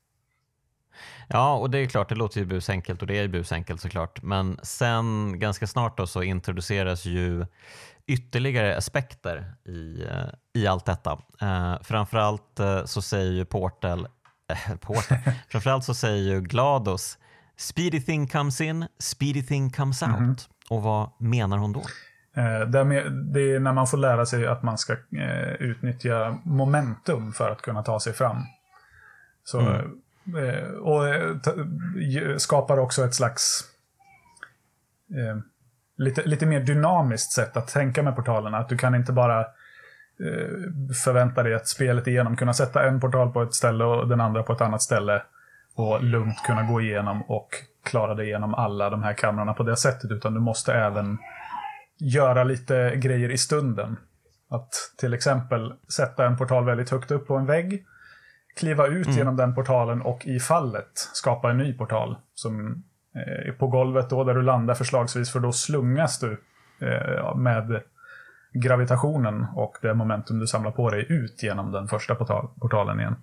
Ja, 1.28 1.54
och 1.56 1.70
det 1.70 1.78
är 1.78 1.86
klart, 1.86 2.08
det 2.08 2.14
låter 2.14 2.40
ju 2.40 2.46
busenkelt 2.46 3.02
och 3.02 3.08
det 3.08 3.18
är 3.18 3.22
ju 3.22 3.28
busenkelt 3.28 3.80
såklart. 3.80 4.22
Men 4.22 4.58
sen 4.62 5.38
ganska 5.38 5.66
snart 5.66 5.96
då 5.96 6.06
så 6.06 6.22
introduceras 6.22 7.04
ju 7.04 7.46
ytterligare 8.06 8.76
aspekter 8.76 9.54
i, 9.64 10.02
eh, 10.02 10.62
i 10.62 10.66
allt 10.66 10.84
detta. 10.84 11.18
Eh, 11.40 11.82
framförallt 11.82 12.60
eh, 12.60 12.84
så 12.84 13.02
säger 13.02 13.32
ju 13.32 13.44
Portal, 13.44 14.00
eh, 14.48 14.76
Portal 14.76 15.18
framförallt 15.48 15.84
så 15.84 15.94
säger 15.94 16.34
ju 16.34 16.40
GLaDOS 16.40 17.18
Speedy 17.58 18.00
thing 18.00 18.28
comes 18.28 18.60
in, 18.60 18.86
speedy 18.98 19.42
thing 19.42 19.70
comes 19.70 20.02
out. 20.02 20.48
Och 20.70 20.82
vad 20.82 21.10
menar 21.18 21.58
hon 21.58 21.72
då? 21.72 21.80
Eh, 22.36 22.68
det 22.68 22.78
är 23.40 23.60
när 23.60 23.72
man 23.72 23.86
får 23.86 23.98
lära 23.98 24.26
sig 24.26 24.46
att 24.46 24.62
man 24.62 24.78
ska 24.78 24.96
utnyttja 25.58 26.38
momentum 26.44 27.32
för 27.32 27.50
att 27.50 27.62
kunna 27.62 27.82
ta 27.82 28.00
sig 28.00 28.12
fram. 28.12 28.36
Så, 29.44 29.60
eh, 29.60 29.82
Eh, 30.34 30.70
och 30.70 31.08
eh, 31.08 32.36
skapar 32.36 32.78
också 32.78 33.04
ett 33.04 33.14
slags... 33.14 33.64
Eh, 35.10 35.38
lite, 35.96 36.22
lite 36.22 36.46
mer 36.46 36.60
dynamiskt 36.60 37.32
sätt 37.32 37.56
att 37.56 37.68
tänka 37.68 38.02
med 38.02 38.16
portalerna. 38.16 38.58
Att 38.58 38.68
du 38.68 38.76
kan 38.76 38.94
inte 38.94 39.12
bara 39.12 39.40
eh, 39.40 40.48
förvänta 41.04 41.42
dig 41.42 41.54
att 41.54 41.68
spelet 41.68 42.06
igenom 42.06 42.36
kunna 42.36 42.54
sätta 42.54 42.88
en 42.88 43.00
portal 43.00 43.32
på 43.32 43.42
ett 43.42 43.54
ställe 43.54 43.84
och 43.84 44.08
den 44.08 44.20
andra 44.20 44.42
på 44.42 44.52
ett 44.52 44.60
annat 44.60 44.82
ställe. 44.82 45.22
Och 45.74 46.02
lugnt 46.02 46.42
kunna 46.46 46.62
gå 46.62 46.80
igenom 46.80 47.22
och 47.22 47.48
klara 47.82 48.14
dig 48.14 48.26
igenom 48.26 48.54
alla 48.54 48.90
de 48.90 49.02
här 49.02 49.12
kamrarna 49.12 49.54
på 49.54 49.62
det 49.62 49.76
sättet. 49.76 50.10
Utan 50.10 50.34
du 50.34 50.40
måste 50.40 50.74
även 50.74 51.18
göra 51.98 52.44
lite 52.44 52.96
grejer 52.96 53.30
i 53.30 53.38
stunden. 53.38 53.96
Att 54.48 54.72
till 54.96 55.14
exempel 55.14 55.74
sätta 55.88 56.26
en 56.26 56.36
portal 56.36 56.64
väldigt 56.64 56.90
högt 56.90 57.10
upp 57.10 57.26
på 57.26 57.36
en 57.36 57.46
vägg. 57.46 57.86
Kliva 58.56 58.86
ut 58.86 59.06
mm. 59.06 59.18
genom 59.18 59.36
den 59.36 59.54
portalen 59.54 60.02
och 60.02 60.26
i 60.26 60.40
fallet 60.40 60.90
skapa 60.94 61.50
en 61.50 61.58
ny 61.58 61.72
portal. 61.72 62.16
Som 62.34 62.84
är 63.14 63.52
på 63.52 63.66
golvet 63.66 64.10
då, 64.10 64.24
där 64.24 64.34
du 64.34 64.42
landar 64.42 64.74
förslagsvis. 64.74 65.32
För 65.32 65.40
då 65.40 65.52
slungas 65.52 66.18
du 66.18 66.42
eh, 66.80 67.36
med 67.36 67.82
gravitationen 68.52 69.46
och 69.54 69.76
det 69.82 69.94
momentum 69.94 70.38
du 70.38 70.46
samlar 70.46 70.70
på 70.70 70.90
dig 70.90 71.06
ut 71.08 71.42
genom 71.42 71.72
den 71.72 71.88
första 71.88 72.14
portal 72.14 72.48
portalen 72.60 73.00
igen. 73.00 73.16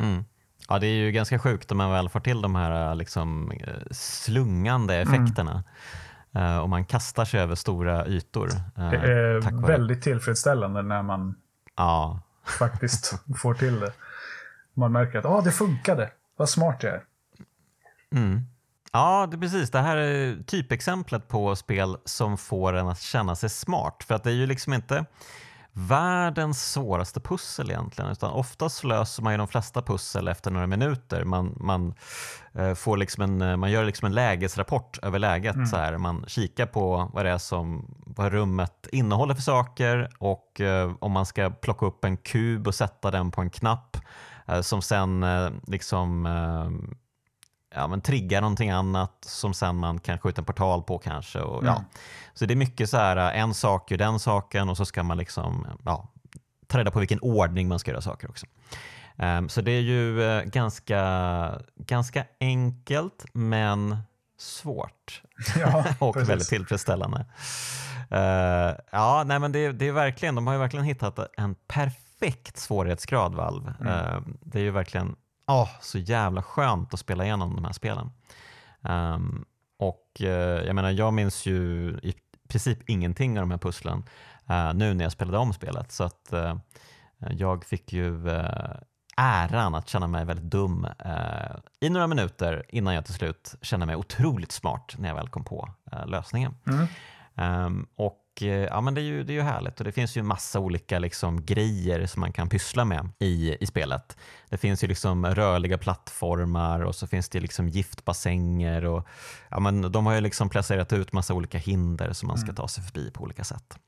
Mm. 0.00 0.24
Ja, 0.68 0.78
det 0.78 0.86
är 0.86 0.94
ju 0.94 1.12
ganska 1.12 1.38
sjukt 1.38 1.72
om 1.72 1.78
man 1.78 1.90
väl 1.90 2.08
får 2.08 2.20
till 2.20 2.42
de 2.42 2.54
här 2.54 2.94
liksom, 2.94 3.50
eh, 3.50 3.74
slungande 3.90 4.94
mm. 4.94 5.14
effekterna. 5.14 5.64
Mm. 6.34 6.60
och 6.60 6.68
man 6.68 6.84
kastar 6.84 7.24
sig 7.24 7.40
över 7.40 7.54
stora 7.54 8.06
ytor. 8.06 8.48
Det 8.76 8.96
är 8.96 9.66
väldigt 9.66 10.02
tillfredsställande 10.02 10.82
när 10.82 11.02
man 11.02 11.34
ja 11.76 12.20
faktiskt 12.44 13.14
får 13.36 13.54
till 13.54 13.80
det. 13.80 13.92
Man 14.74 14.92
märker 14.92 15.18
att 15.18 15.24
ah, 15.24 15.40
det 15.40 15.52
funkade, 15.52 16.10
vad 16.36 16.48
smart 16.48 16.82
jag 16.82 16.92
är. 16.92 17.02
Mm. 18.12 18.40
Ja, 18.92 19.28
det 19.30 19.36
är 19.36 19.40
precis. 19.40 19.70
Det 19.70 19.80
här 19.80 19.96
är 19.96 20.42
typexemplet 20.46 21.28
på 21.28 21.56
spel 21.56 21.96
som 22.04 22.38
får 22.38 22.72
en 22.72 22.88
att 22.88 23.00
känna 23.00 23.36
sig 23.36 23.50
smart. 23.50 24.04
För 24.08 24.14
att 24.14 24.24
det 24.24 24.30
är 24.30 24.34
ju 24.34 24.46
liksom 24.46 24.72
inte 24.72 25.04
världens 25.72 26.72
svåraste 26.72 27.20
pussel 27.20 27.70
egentligen. 27.70 28.10
Utan 28.10 28.30
oftast 28.30 28.84
löser 28.84 29.22
man 29.22 29.32
ju 29.32 29.36
de 29.36 29.48
flesta 29.48 29.82
pussel 29.82 30.28
efter 30.28 30.50
några 30.50 30.66
minuter. 30.66 31.24
Man, 31.24 31.56
man, 31.60 31.94
eh, 32.54 32.74
får 32.74 32.96
liksom 32.96 33.22
en, 33.22 33.42
eh, 33.42 33.56
man 33.56 33.70
gör 33.70 33.84
liksom 33.84 34.06
en 34.06 34.14
lägesrapport 34.14 34.98
över 35.02 35.18
läget. 35.18 35.54
Mm. 35.54 35.66
Så 35.66 35.76
här. 35.76 35.98
Man 35.98 36.24
kikar 36.26 36.66
på 36.66 37.10
vad 37.12 37.24
det 37.24 37.30
är 37.30 37.38
som 37.38 37.94
vad 38.06 38.32
rummet 38.32 38.88
innehåller 38.92 39.34
för 39.34 39.42
saker 39.42 40.10
och 40.18 40.60
eh, 40.60 40.92
om 41.00 41.12
man 41.12 41.26
ska 41.26 41.50
plocka 41.50 41.86
upp 41.86 42.04
en 42.04 42.16
kub 42.16 42.66
och 42.66 42.74
sätta 42.74 43.10
den 43.10 43.30
på 43.30 43.40
en 43.40 43.50
knapp 43.50 43.96
som 44.62 44.82
sen 44.82 45.24
liksom 45.66 46.26
ja, 47.74 47.86
men 47.86 48.00
triggar 48.00 48.40
någonting 48.40 48.70
annat 48.70 49.12
som 49.20 49.54
sen 49.54 49.76
man 49.76 49.98
kan 50.00 50.18
skjuta 50.18 50.40
en 50.40 50.44
portal 50.44 50.82
på 50.82 50.98
kanske. 50.98 51.40
Och, 51.40 51.62
mm. 51.62 51.74
ja. 51.74 51.84
Så 52.34 52.46
det 52.46 52.54
är 52.54 52.56
mycket 52.56 52.90
så 52.90 52.96
här, 52.96 53.16
en 53.16 53.54
sak 53.54 53.90
gör 53.90 53.98
den 53.98 54.18
saken 54.18 54.68
och 54.68 54.76
så 54.76 54.84
ska 54.84 55.02
man 55.02 55.18
liksom 55.18 55.66
ja, 55.84 56.08
ta 56.66 56.78
reda 56.78 56.90
på 56.90 56.98
vilken 56.98 57.18
ordning 57.20 57.68
man 57.68 57.78
ska 57.78 57.90
göra 57.90 58.00
saker 58.00 58.30
också. 58.30 58.46
Um, 59.16 59.48
så 59.48 59.60
det 59.60 59.72
är 59.72 59.80
ju 59.80 60.20
uh, 60.20 60.42
ganska, 60.42 61.62
ganska 61.76 62.24
enkelt 62.40 63.24
men 63.32 63.96
svårt 64.38 65.22
ja, 65.56 65.84
och 65.98 66.14
precis. 66.14 66.28
väldigt 66.30 66.48
tillfredsställande. 66.48 67.26
Uh, 68.12 68.78
ja, 68.90 69.22
nej, 69.26 69.38
men 69.38 69.52
det, 69.52 69.72
det, 69.72 69.88
är 69.88 69.92
verkligen, 69.92 70.34
de 70.34 70.46
har 70.46 70.54
ju 70.54 70.60
verkligen 70.60 70.86
hittat 70.86 71.18
en 71.36 71.54
perfekt 71.54 72.56
svårighetsgrad 72.56 73.34
Valve. 73.34 73.74
Mm. 73.80 73.92
Uh, 73.92 74.22
det 74.40 74.58
är 74.58 74.62
ju 74.62 74.70
verkligen 74.70 75.16
oh, 75.46 75.68
så 75.80 75.98
jävla 75.98 76.42
skönt 76.42 76.94
att 76.94 77.00
spela 77.00 77.24
igenom 77.24 77.56
de 77.56 77.64
här 77.64 77.72
spelen. 77.72 78.10
Um, 78.80 79.44
och 79.78 80.20
uh, 80.20 80.28
jag 80.28 80.74
menar, 80.74 80.90
jag 80.90 81.12
minns 81.12 81.46
ju 81.46 81.90
i 82.02 82.14
princip 82.52 82.90
ingenting 82.90 83.38
av 83.38 83.42
de 83.42 83.50
här 83.50 83.58
pusslen 83.58 84.04
uh, 84.50 84.74
nu 84.74 84.94
när 84.94 85.04
jag 85.04 85.12
spelade 85.12 85.38
om 85.38 85.52
spelet. 85.52 85.92
Så 85.92 86.04
att 86.04 86.30
uh, 86.32 86.56
jag 87.30 87.64
fick 87.64 87.92
ju 87.92 88.28
äran 89.16 89.74
att 89.74 89.88
känna 89.88 90.06
mig 90.06 90.24
väldigt 90.24 90.50
dum 90.50 90.86
i 91.80 91.90
några 91.90 92.06
minuter 92.06 92.64
innan 92.68 92.94
jag 92.94 93.04
till 93.04 93.14
slut 93.14 93.54
kände 93.62 93.86
mig 93.86 93.96
otroligt 93.96 94.52
smart 94.52 94.94
när 94.98 95.08
jag 95.08 95.16
väl 95.16 95.28
kom 95.28 95.44
på 95.44 95.68
lösningen. 96.06 96.54
Mm. 96.66 96.86
Um, 97.66 97.86
och 97.96 98.21
ja, 98.40 98.80
men 98.80 98.94
det, 98.94 99.00
är 99.00 99.02
ju, 99.02 99.24
det 99.24 99.32
är 99.32 99.34
ju 99.34 99.42
härligt 99.42 99.78
och 99.78 99.84
det 99.84 99.92
finns 99.92 100.16
ju 100.16 100.22
massa 100.22 100.60
olika 100.60 100.98
liksom, 100.98 101.44
grejer 101.44 102.06
som 102.06 102.20
man 102.20 102.32
kan 102.32 102.48
pyssla 102.48 102.84
med 102.84 103.08
i, 103.18 103.56
i 103.60 103.66
spelet. 103.66 104.16
Det 104.48 104.56
finns 104.56 104.84
ju 104.84 104.88
liksom 104.88 105.26
rörliga 105.26 105.78
plattformar 105.78 106.80
och 106.80 106.94
så 106.94 107.06
finns 107.06 107.28
det 107.28 107.40
liksom 107.40 107.68
giftbassänger 107.68 108.84
och 108.84 109.06
ja, 109.48 109.60
men 109.60 109.92
de 109.92 110.06
har 110.06 110.14
ju 110.14 110.20
liksom 110.20 110.48
placerat 110.48 110.92
ut 110.92 111.12
massa 111.12 111.34
olika 111.34 111.58
hinder 111.58 112.12
som 112.12 112.28
man 112.28 112.38
ska 112.38 112.46
mm. 112.46 112.56
ta 112.56 112.68
sig 112.68 112.84
förbi 112.84 113.10
på 113.10 113.22
olika 113.22 113.44
sätt. 113.44 113.78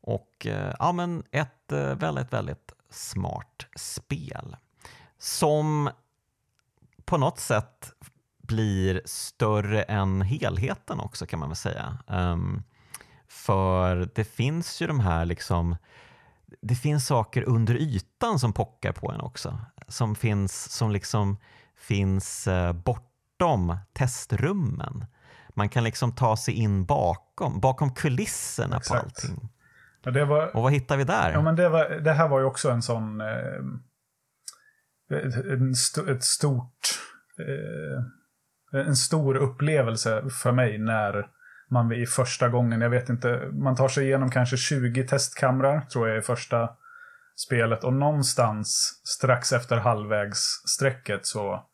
Och 0.00 0.46
eh, 0.46 0.74
ja, 0.78 0.92
men 0.92 1.22
ett 1.30 1.72
eh, 1.72 1.94
väldigt, 1.94 2.32
väldigt 2.32 2.72
smart 2.90 3.66
spel 3.76 4.56
som 5.18 5.90
på 7.04 7.18
något 7.18 7.40
sätt 7.40 7.92
blir 8.42 9.02
större 9.04 9.82
än 9.82 10.22
helheten 10.22 11.00
också 11.00 11.26
kan 11.26 11.38
man 11.38 11.48
väl 11.48 11.56
säga. 11.56 11.98
Um, 12.06 12.62
för 13.28 14.08
det 14.14 14.24
finns 14.24 14.82
ju 14.82 14.86
de 14.86 15.00
här 15.00 15.24
liksom 15.24 15.76
det 16.60 16.74
finns 16.74 17.06
saker 17.06 17.42
under 17.42 17.74
ytan 17.74 18.38
som 18.38 18.52
pockar 18.52 18.92
på 18.92 19.12
en 19.12 19.20
också. 19.20 19.58
Som 19.88 20.14
finns, 20.14 20.72
som 20.72 20.90
liksom 20.90 21.36
finns 21.76 22.46
eh, 22.46 22.72
bortom 22.72 23.76
testrummen. 23.92 25.06
Man 25.54 25.68
kan 25.68 25.84
liksom 25.84 26.14
ta 26.14 26.36
sig 26.36 26.54
in 26.54 26.84
bakom, 26.84 27.60
bakom 27.60 27.94
kulisserna 27.94 28.76
Exakt. 28.76 29.00
på 29.00 29.06
allting. 29.06 29.48
Ja, 30.02 30.24
var, 30.24 30.56
och 30.56 30.62
vad 30.62 30.72
hittar 30.72 30.96
vi 30.96 31.04
där? 31.04 31.32
Ja, 31.32 31.42
men 31.42 31.56
det, 31.56 31.68
var, 31.68 31.84
det 31.84 32.12
här 32.12 32.28
var 32.28 32.40
ju 32.40 32.44
också 32.44 32.70
en 32.70 32.82
sån... 32.82 33.20
Eh, 33.20 33.26
en 35.52 35.70
st 35.72 36.00
ett 36.10 36.24
stort... 36.24 36.80
Eh, 37.38 38.04
en 38.80 38.96
stor 38.96 39.36
upplevelse 39.36 40.30
för 40.42 40.52
mig 40.52 40.78
när 40.78 41.26
man 41.70 41.92
i 41.92 42.06
första 42.06 42.48
gången, 42.48 42.80
jag 42.80 42.90
vet 42.90 43.08
inte, 43.08 43.50
man 43.52 43.76
tar 43.76 43.88
sig 43.88 44.04
igenom 44.04 44.30
kanske 44.30 44.56
20 44.56 45.06
testkamrar 45.06 45.80
tror 45.80 46.08
jag 46.08 46.18
i 46.18 46.22
första 46.22 46.70
spelet 47.36 47.84
och 47.84 47.92
någonstans 47.92 49.00
strax 49.04 49.52
efter 49.52 49.76
halvvägssträcket 49.76 51.26
så 51.26 51.66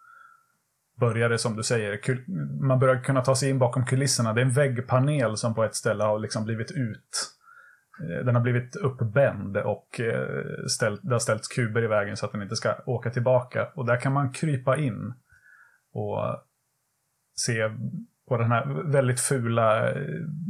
börjar 1.01 1.29
det 1.29 1.39
som 1.39 1.57
du 1.57 1.63
säger, 1.63 2.01
man 2.67 2.79
börjar 2.79 3.03
kunna 3.03 3.21
ta 3.21 3.35
sig 3.35 3.51
in 3.51 3.59
bakom 3.59 3.87
kulisserna. 3.87 4.33
Det 4.33 4.41
är 4.41 4.45
en 4.45 4.53
väggpanel 4.53 5.37
som 5.37 5.55
på 5.55 5.65
ett 5.65 5.75
ställe 5.75 6.05
har 6.05 6.19
liksom 6.19 6.45
blivit 6.45 6.71
ut. 6.71 7.33
Eh, 8.01 8.25
den 8.25 8.35
har 8.35 8.43
blivit 8.43 8.77
uppbänd 8.77 9.57
och 9.57 10.01
eh, 10.01 10.67
ställt, 10.69 11.01
det 11.03 11.15
har 11.15 11.19
ställts 11.19 11.49
kuber 11.49 11.85
i 11.85 11.87
vägen 11.87 12.17
så 12.17 12.27
att 12.27 12.33
den 12.33 12.43
inte 12.43 12.57
ska 12.57 12.77
åka 12.87 13.11
tillbaka. 13.11 13.69
Och 13.75 13.87
där 13.87 14.01
kan 14.01 14.13
man 14.13 14.33
krypa 14.33 14.77
in 14.77 15.15
och 15.93 16.19
se 17.37 17.71
på 18.29 18.39
den 18.39 18.53
här 18.53 18.93
väldigt 18.93 19.21
fula 19.21 19.91
eh, 19.91 20.03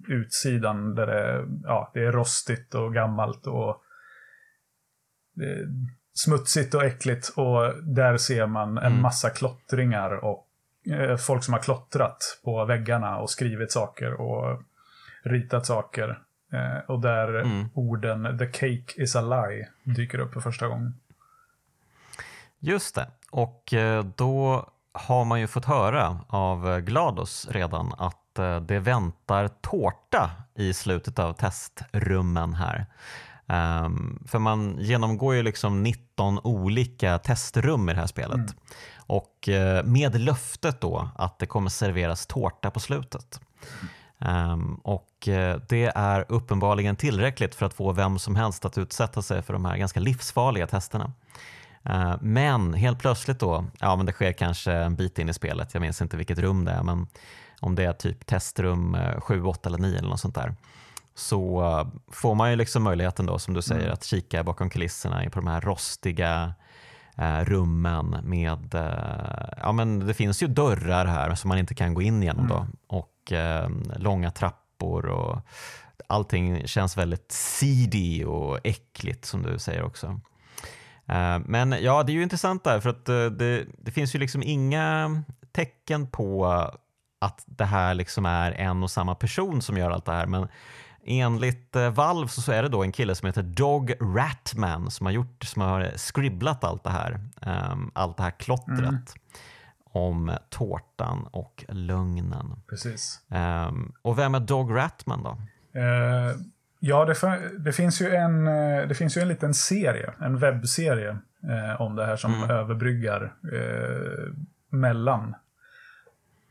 utsidan 0.09 0.95
där 0.95 1.07
det, 1.07 1.49
ja, 1.63 1.91
det 1.95 2.05
är 2.05 2.13
rostigt 2.13 2.75
och 2.75 2.95
gammalt 2.95 3.47
och 3.47 3.83
smutsigt 6.15 6.75
och 6.75 6.85
äckligt. 6.85 7.29
Och 7.29 7.85
där 7.85 8.17
ser 8.17 8.47
man 8.47 8.79
en 8.79 8.87
mm. 8.87 9.03
massa 9.03 9.31
klottringar 9.31 10.25
och 10.25 10.49
eh, 10.91 11.17
folk 11.17 11.45
som 11.45 11.55
har 11.55 11.61
klottrat 11.61 12.41
på 12.45 12.65
väggarna 12.65 13.19
och 13.19 13.31
skrivit 13.31 13.73
saker 13.73 14.13
och 14.13 14.63
ritat 15.23 15.67
saker. 15.67 16.23
Eh, 16.53 16.91
och 16.91 17.01
där 17.01 17.35
mm. 17.35 17.69
orden 17.75 18.39
“The 18.39 18.47
cake 18.47 19.03
is 19.03 19.17
a 19.17 19.21
lie” 19.21 19.69
dyker 19.85 20.19
upp 20.19 20.33
för 20.33 20.41
första 20.41 20.69
gången. 20.69 20.95
Just 22.59 22.95
det, 22.95 23.07
och 23.31 23.75
eh, 23.75 24.05
då 24.17 24.67
har 24.95 25.25
man 25.25 25.41
ju 25.41 25.47
fått 25.47 25.65
höra 25.65 26.21
av 26.29 26.81
Glados 26.81 27.49
redan 27.51 27.95
att 27.99 28.39
eh, 28.39 28.61
det 28.61 28.79
väntar 28.79 29.49
tårta 29.49 30.31
i 30.55 30.75
slutet 30.75 31.19
av 31.19 31.33
testrummen 31.33 32.55
här. 32.55 32.87
Um, 33.47 34.19
för 34.27 34.39
man 34.39 34.77
genomgår 34.79 35.35
ju 35.35 35.43
liksom 35.43 35.83
19 35.83 36.39
olika 36.45 37.19
testrum 37.19 37.89
i 37.89 37.93
det 37.93 38.01
här 38.01 38.07
spelet. 38.07 38.35
Mm. 38.35 38.53
Och 38.97 39.49
uh, 39.49 39.85
med 39.85 40.21
löftet 40.21 40.81
då 40.81 41.09
att 41.17 41.39
det 41.39 41.47
kommer 41.47 41.71
serveras 41.71 42.27
tårta 42.27 42.71
på 42.71 42.81
slutet. 42.81 43.41
Um, 44.19 44.75
och 44.75 45.29
uh, 45.29 45.57
det 45.69 45.93
är 45.95 46.25
uppenbarligen 46.29 46.97
tillräckligt 46.97 47.55
för 47.55 47.67
att 47.67 47.75
få 47.75 47.93
vem 47.93 48.19
som 48.19 48.37
helst 48.37 48.65
att 48.65 48.79
utsätta 48.79 49.23
sig 49.23 49.43
för 49.43 49.53
de 49.53 49.65
här 49.65 49.77
ganska 49.77 50.01
livsfarliga 50.01 50.67
testerna. 50.67 51.13
Eh, 51.85 52.15
men 52.21 52.75
helt 52.75 52.99
plötsligt 52.99 53.39
då, 53.39 53.65
ja 53.79 53.97
men 53.97 54.07
det 54.07 54.13
sker 54.13 54.33
kanske 54.33 54.73
en 54.73 54.95
bit 54.95 55.19
in 55.19 55.29
i 55.29 55.35
spelet, 55.35 55.75
jag 55.75 55.81
minns 55.81 56.03
inte 56.03 56.17
vilket 56.17 56.39
rum 56.39 56.65
det 56.65 56.73
är, 56.73 56.83
men 56.83 57.07
om 57.61 57.75
det 57.75 57.85
är 57.85 57.93
typ 57.93 58.27
testrum 58.27 58.97
7, 59.19 59.45
8 59.45 59.69
eller 59.69 59.79
9 59.79 59.99
eller 59.99 60.09
något 60.09 60.21
sånt 60.21 60.35
där, 60.35 60.55
så 61.15 61.63
eh, 61.63 61.87
får 62.13 62.35
man 62.35 62.51
ju 62.51 62.57
liksom 62.57 62.83
möjligheten 62.83 63.27
då 63.27 63.39
som 63.39 63.55
du 63.55 63.63
säger 63.63 63.83
mm. 63.83 63.93
att 63.93 64.05
kika 64.05 64.45
bakom 64.45 64.71
kulisserna 64.71 65.31
på 65.31 65.41
de 65.41 65.47
här 65.47 65.61
rostiga 65.61 66.55
eh, 67.17 67.41
rummen 67.41 68.17
med, 68.23 68.75
ja 69.57 69.73
men 69.73 70.07
det 70.07 70.15
finns 70.15 70.43
ju 70.43 70.47
dörrar 70.47 71.07
här 71.07 71.35
som 71.35 71.49
man 71.49 71.59
inte 71.59 71.75
kan 71.75 71.95
gå 71.95 72.03
in 72.03 72.23
genom 72.23 72.45
mm. 72.45 72.57
då 72.57 72.67
och 72.87 73.09
och 73.23 73.33
eh, 73.33 73.71
långa 73.97 74.31
trappor 74.31 75.07
och 75.07 75.39
allting 76.07 76.67
känns 76.67 76.97
väldigt 76.97 77.33
seedy 77.33 78.25
och 78.25 78.59
äckligt 78.65 79.25
som 79.25 79.43
du 79.43 79.59
säger 79.59 79.83
också. 79.83 80.21
Eh, 81.07 81.39
men 81.47 81.73
ja, 81.81 82.03
det 82.03 82.13
är 82.13 82.15
ju 82.15 82.23
intressant 82.23 82.65
där 82.65 82.81
för 82.81 82.91
att 82.91 83.09
eh, 83.09 83.25
det, 83.25 83.67
det 83.79 83.91
finns 83.91 84.15
ju 84.15 84.19
liksom 84.19 84.43
inga 84.43 85.23
tecken 85.53 86.07
på 86.07 86.47
att 87.21 87.43
det 87.47 87.65
här 87.65 87.95
liksom 87.95 88.27
är 88.27 88.53
en 88.53 88.83
och 88.83 88.91
samma 88.91 89.15
person 89.15 89.63
som 89.63 89.77
gör 89.77 89.91
allt 89.91 90.05
det 90.05 90.13
här. 90.13 90.27
Men 90.27 90.49
enligt 91.05 91.77
eh, 91.77 91.91
Valve 91.91 92.29
så 92.29 92.53
är 92.53 92.63
det 92.63 92.69
då 92.69 92.83
en 92.83 92.93
kille 92.93 93.15
som 93.15 93.27
heter 93.27 93.43
Dog 93.43 93.95
Ratman 94.01 94.91
som 94.91 95.07
har, 95.07 95.13
gjort, 95.13 95.45
som 95.45 95.63
har 95.63 95.93
skribblat 95.97 96.65
allt 96.65 96.85
det 96.85 96.91
här. 96.91 97.21
Um, 97.73 97.91
allt 97.95 98.17
det 98.17 98.23
här 98.23 98.31
klottret 98.31 98.89
mm. 98.89 99.03
om 99.85 100.37
tårtan 100.51 101.29
och 101.31 101.65
lögnen. 101.69 102.63
Precis. 102.69 103.21
Um, 103.29 103.93
och 104.03 104.19
vem 104.19 104.35
är 104.35 104.41
Dog 104.41 104.77
Ratman 104.77 105.23
då? 105.23 105.31
Uh, 105.81 106.37
ja, 106.85 107.05
det, 107.05 107.15
det, 107.59 107.73
finns 107.73 108.03
ju 108.03 108.15
en, 108.15 108.47
eh, 108.47 108.89
det 108.89 108.95
finns 108.95 109.17
ju 109.17 109.21
en 109.21 109.29
liten 109.29 109.55
serie, 109.55 110.13
en 110.21 110.39
webbserie 110.39 111.19
uh, 111.45 111.81
om 111.81 111.97
det 111.97 112.07
här 112.07 112.17
som 112.17 112.35
mm. 112.35 112.51
överbryggar 112.51 113.33
uh, 113.53 114.33
mellan 114.69 115.35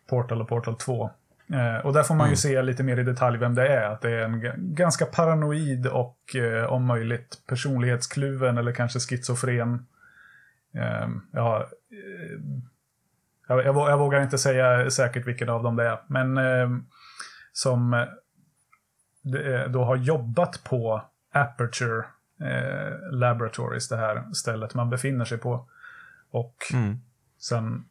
Portal 0.09 0.41
och 0.41 0.47
Portal 0.47 0.75
2. 0.75 1.11
Eh, 1.53 1.85
och 1.85 1.93
där 1.93 2.03
får 2.03 2.15
man 2.15 2.27
ju 2.27 2.29
mm. 2.29 2.35
se 2.35 2.61
lite 2.61 2.83
mer 2.83 2.99
i 2.99 3.03
detalj 3.03 3.37
vem 3.37 3.55
det 3.55 3.67
är. 3.67 3.89
Att 3.89 4.01
det 4.01 4.11
är 4.11 4.23
en 4.23 4.41
ganska 4.75 5.05
paranoid 5.05 5.87
och 5.87 6.35
eh, 6.35 6.63
om 6.63 6.85
möjligt 6.85 7.41
personlighetskluven 7.47 8.57
eller 8.57 8.71
kanske 8.71 8.99
schizofren. 8.99 9.85
Eh, 10.75 11.07
ja, 11.31 11.67
eh, 11.91 12.39
jag, 13.47 13.65
jag, 13.65 13.97
vågar 13.97 14.21
inte 14.21 14.37
säga 14.37 14.89
säkert 14.89 15.27
vilken 15.27 15.49
av 15.49 15.63
dem 15.63 15.75
det 15.75 15.87
är. 15.87 15.99
Men 16.07 16.37
eh, 16.37 16.69
som 17.53 17.93
eh, 17.93 18.05
då 19.69 19.84
har 19.84 19.95
jobbat 19.95 20.63
på 20.63 21.01
Aperture 21.31 22.05
Laboratories, 23.12 23.89
det 23.89 23.97
här 23.97 24.34
stället 24.34 24.73
man 24.73 24.89
befinner 24.89 25.25
sig 25.25 25.38
på. 25.38 25.65
Och 26.31 26.55
mm. 26.73 27.01
sen 27.39 27.86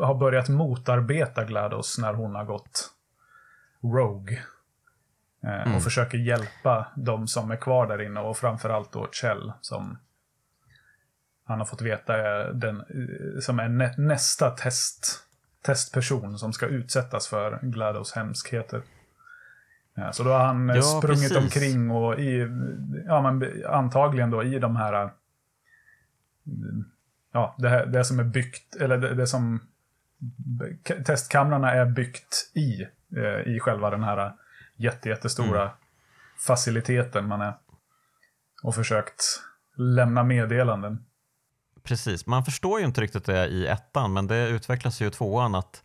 har 0.00 0.14
börjat 0.14 0.48
motarbeta 0.48 1.44
GLaDOS 1.44 1.98
när 1.98 2.14
hon 2.14 2.34
har 2.34 2.44
gått 2.44 2.90
Rogue. 3.82 4.38
Eh, 5.42 5.62
mm. 5.62 5.76
Och 5.76 5.82
försöker 5.82 6.18
hjälpa 6.18 6.86
de 6.96 7.28
som 7.28 7.50
är 7.50 7.56
kvar 7.56 7.86
där 7.86 8.02
inne 8.02 8.20
och 8.20 8.36
framförallt 8.36 8.92
då 8.92 9.08
Kjell 9.12 9.52
som 9.60 9.98
han 11.44 11.58
har 11.58 11.66
fått 11.66 11.82
veta 11.82 12.16
är 12.16 12.52
den 12.52 12.80
eh, 12.80 13.40
som 13.40 13.58
är 13.58 13.68
nä 13.68 13.94
nästa 13.98 14.50
test, 14.50 15.24
testperson 15.62 16.38
som 16.38 16.52
ska 16.52 16.66
utsättas 16.66 17.28
för 17.28 17.58
GLaDOS 17.62 18.12
hemskheter. 18.12 18.82
Ja, 19.94 20.12
så 20.12 20.22
då 20.22 20.30
har 20.30 20.44
han 20.44 20.68
ja, 20.68 20.82
sprungit 20.82 21.20
precis. 21.20 21.36
omkring 21.36 21.90
och 21.90 22.20
i, 22.20 22.48
ja, 23.06 23.22
men 23.22 23.64
antagligen 23.66 24.30
då 24.30 24.42
i 24.42 24.58
de 24.58 24.76
här 24.76 25.10
ja, 27.32 27.54
det, 27.58 27.86
det 27.86 28.04
som 28.04 28.18
är 28.18 28.24
byggt, 28.24 28.76
eller 28.76 28.98
det, 28.98 29.14
det 29.14 29.26
som 29.26 29.60
testkamrarna 31.06 31.72
är 31.72 31.86
byggt 31.86 32.50
i, 32.54 32.82
eh, 33.16 33.54
i 33.54 33.60
själva 33.60 33.90
den 33.90 34.04
här 34.04 34.32
jätte, 34.76 35.08
jättestora 35.08 35.62
mm. 35.62 35.74
faciliteten 36.46 37.28
man 37.28 37.40
är. 37.40 37.54
Och 38.62 38.74
försökt 38.74 39.22
lämna 39.76 40.22
meddelanden. 40.22 41.04
Precis, 41.82 42.26
man 42.26 42.44
förstår 42.44 42.80
ju 42.80 42.86
inte 42.86 43.00
riktigt 43.00 43.24
det 43.24 43.46
i 43.46 43.66
ettan, 43.66 44.12
men 44.12 44.26
det 44.26 44.48
utvecklas 44.48 45.02
ju 45.02 45.06
i 45.06 45.10
tvåan 45.10 45.54
att 45.54 45.82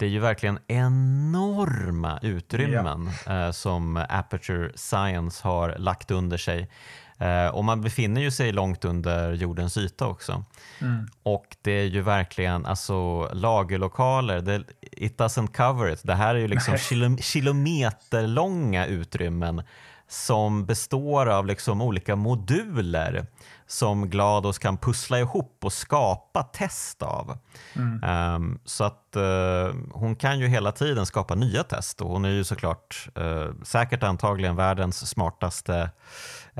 det 0.00 0.06
är 0.06 0.10
ju 0.10 0.18
verkligen 0.18 0.58
enorma 0.66 2.18
utrymmen 2.22 3.10
eh, 3.26 3.50
som 3.50 3.96
Aperture 3.96 4.72
Science 4.74 5.48
har 5.48 5.78
lagt 5.78 6.10
under 6.10 6.36
sig. 6.36 6.70
Eh, 7.18 7.46
och 7.46 7.64
man 7.64 7.80
befinner 7.80 8.20
ju 8.20 8.30
sig 8.30 8.52
långt 8.52 8.84
under 8.84 9.32
jordens 9.32 9.76
yta 9.76 10.06
också. 10.06 10.44
Mm. 10.80 11.08
Och 11.22 11.56
det 11.62 11.72
är 11.72 11.84
ju 11.84 12.00
verkligen 12.00 12.66
alltså, 12.66 13.28
lagerlokaler, 13.32 14.40
det, 14.40 14.64
it 14.80 15.20
doesn't 15.20 15.52
cover 15.52 15.92
it. 15.92 16.00
Det 16.02 16.14
här 16.14 16.34
är 16.34 16.38
ju 16.38 16.48
liksom 16.48 16.78
kilom 16.78 17.18
kilometerlånga 17.18 18.86
utrymmen 18.86 19.62
som 20.10 20.66
består 20.66 21.26
av 21.26 21.46
liksom 21.46 21.82
olika 21.82 22.16
moduler 22.16 23.26
som 23.66 24.10
GLaDOS 24.10 24.58
kan 24.58 24.76
pussla 24.76 25.18
ihop 25.18 25.58
och 25.64 25.72
skapa 25.72 26.42
test 26.42 27.02
av. 27.02 27.38
Mm. 27.76 28.34
Um, 28.34 28.60
så 28.64 28.84
att 28.84 29.16
uh, 29.16 29.74
hon 29.92 30.16
kan 30.16 30.38
ju 30.38 30.46
hela 30.46 30.72
tiden 30.72 31.06
skapa 31.06 31.34
nya 31.34 31.62
test 31.62 32.00
och 32.00 32.10
hon 32.10 32.24
är 32.24 32.30
ju 32.30 32.44
såklart 32.44 33.08
uh, 33.18 33.62
säkert 33.62 34.02
antagligen 34.02 34.56
världens 34.56 35.08
smartaste 35.08 35.90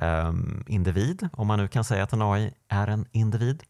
um, 0.00 0.64
individ, 0.66 1.28
om 1.32 1.46
man 1.46 1.58
nu 1.58 1.68
kan 1.68 1.84
säga 1.84 2.02
att 2.02 2.12
en 2.12 2.22
AI 2.22 2.54
är 2.68 2.86
en 2.86 3.06
individ. 3.12 3.62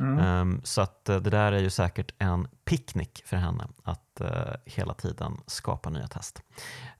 Mm. 0.00 0.18
Um, 0.18 0.60
så 0.64 0.80
att 0.80 1.06
uh, 1.10 1.16
det 1.16 1.30
där 1.30 1.52
är 1.52 1.58
ju 1.58 1.70
säkert 1.70 2.14
en 2.18 2.48
picknick 2.64 3.22
för 3.26 3.36
henne 3.36 3.64
att 3.84 4.20
uh, 4.20 4.28
hela 4.66 4.94
tiden 4.94 5.40
skapa 5.46 5.90
nya 5.90 6.06
test. 6.06 6.42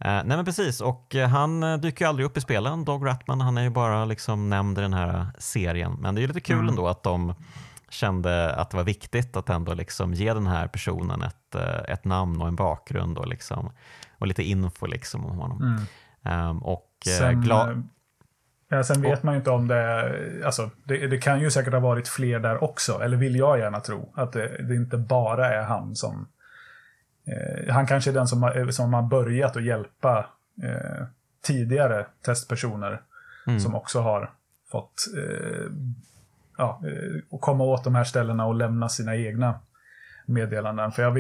Uh, 0.04 0.06
nej 0.06 0.24
men 0.24 0.44
precis, 0.44 0.80
och 0.80 1.14
han 1.14 1.80
dyker 1.80 2.04
ju 2.04 2.08
aldrig 2.08 2.26
upp 2.26 2.36
i 2.36 2.40
spelen, 2.40 2.84
Dog 2.84 3.06
Ratman, 3.06 3.40
han 3.40 3.58
är 3.58 3.62
ju 3.62 3.70
bara 3.70 4.04
liksom 4.04 4.48
nämnd 4.48 4.78
i 4.78 4.80
den 4.80 4.94
här 4.94 5.26
serien. 5.38 5.96
Men 6.00 6.14
det 6.14 6.20
är 6.20 6.22
ju 6.22 6.28
lite 6.28 6.40
kul 6.40 6.56
mm. 6.56 6.68
ändå 6.68 6.88
att 6.88 7.02
de 7.02 7.34
kände 7.88 8.54
att 8.54 8.70
det 8.70 8.76
var 8.76 8.84
viktigt 8.84 9.36
att 9.36 9.48
ändå 9.48 9.74
liksom 9.74 10.14
ge 10.14 10.34
den 10.34 10.46
här 10.46 10.68
personen 10.68 11.22
ett, 11.22 11.54
ett 11.88 12.04
namn 12.04 12.40
och 12.40 12.48
en 12.48 12.56
bakgrund 12.56 13.18
och, 13.18 13.26
liksom, 13.28 13.70
och 14.18 14.26
lite 14.26 14.42
info 14.42 14.86
liksom 14.86 15.26
om 15.26 15.38
honom. 15.38 15.62
Mm. 15.62 16.50
Um, 16.50 16.62
och 16.62 16.88
Sen, 17.04 17.40
Ja, 18.72 18.84
sen 18.84 19.02
vet 19.02 19.22
man 19.22 19.34
ju 19.34 19.38
inte 19.38 19.50
om 19.50 19.68
det, 19.68 20.44
alltså 20.44 20.70
det, 20.84 21.06
det, 21.06 21.18
kan 21.18 21.40
ju 21.40 21.50
säkert 21.50 21.72
ha 21.72 21.80
varit 21.80 22.08
fler 22.08 22.38
där 22.38 22.64
också, 22.64 23.02
eller 23.02 23.16
vill 23.16 23.36
jag 23.36 23.58
gärna 23.58 23.80
tro. 23.80 24.12
Att 24.14 24.32
det, 24.32 24.62
det 24.68 24.74
inte 24.74 24.96
bara 24.96 25.54
är 25.54 25.62
han 25.62 25.96
som... 25.96 26.28
Eh, 27.24 27.74
han 27.74 27.86
kanske 27.86 28.10
är 28.10 28.14
den 28.14 28.28
som 28.28 28.42
har, 28.42 28.70
som 28.70 28.94
har 28.94 29.02
börjat 29.02 29.56
att 29.56 29.64
hjälpa 29.64 30.26
eh, 30.62 31.06
tidigare 31.42 32.06
testpersoner 32.24 33.00
mm. 33.46 33.60
som 33.60 33.74
också 33.74 34.00
har 34.00 34.30
fått 34.70 34.94
eh, 35.16 35.72
ja, 36.58 36.82
eh, 36.86 37.38
komma 37.40 37.64
åt 37.64 37.84
de 37.84 37.94
här 37.94 38.04
ställena 38.04 38.46
och 38.46 38.54
lämna 38.54 38.88
sina 38.88 39.16
egna 39.16 39.60
meddelanden. 40.26 40.92
För 40.92 41.02
jag, 41.02 41.18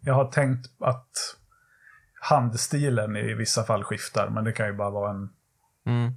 jag 0.00 0.14
har 0.14 0.30
tänkt 0.30 0.66
att 0.80 1.10
handstilen 2.20 3.16
i 3.16 3.34
vissa 3.34 3.64
fall 3.64 3.84
skiftar, 3.84 4.28
men 4.28 4.44
det 4.44 4.52
kan 4.52 4.66
ju 4.66 4.72
bara 4.72 4.90
vara 4.90 5.10
en 5.10 5.28
Mm. 5.86 6.14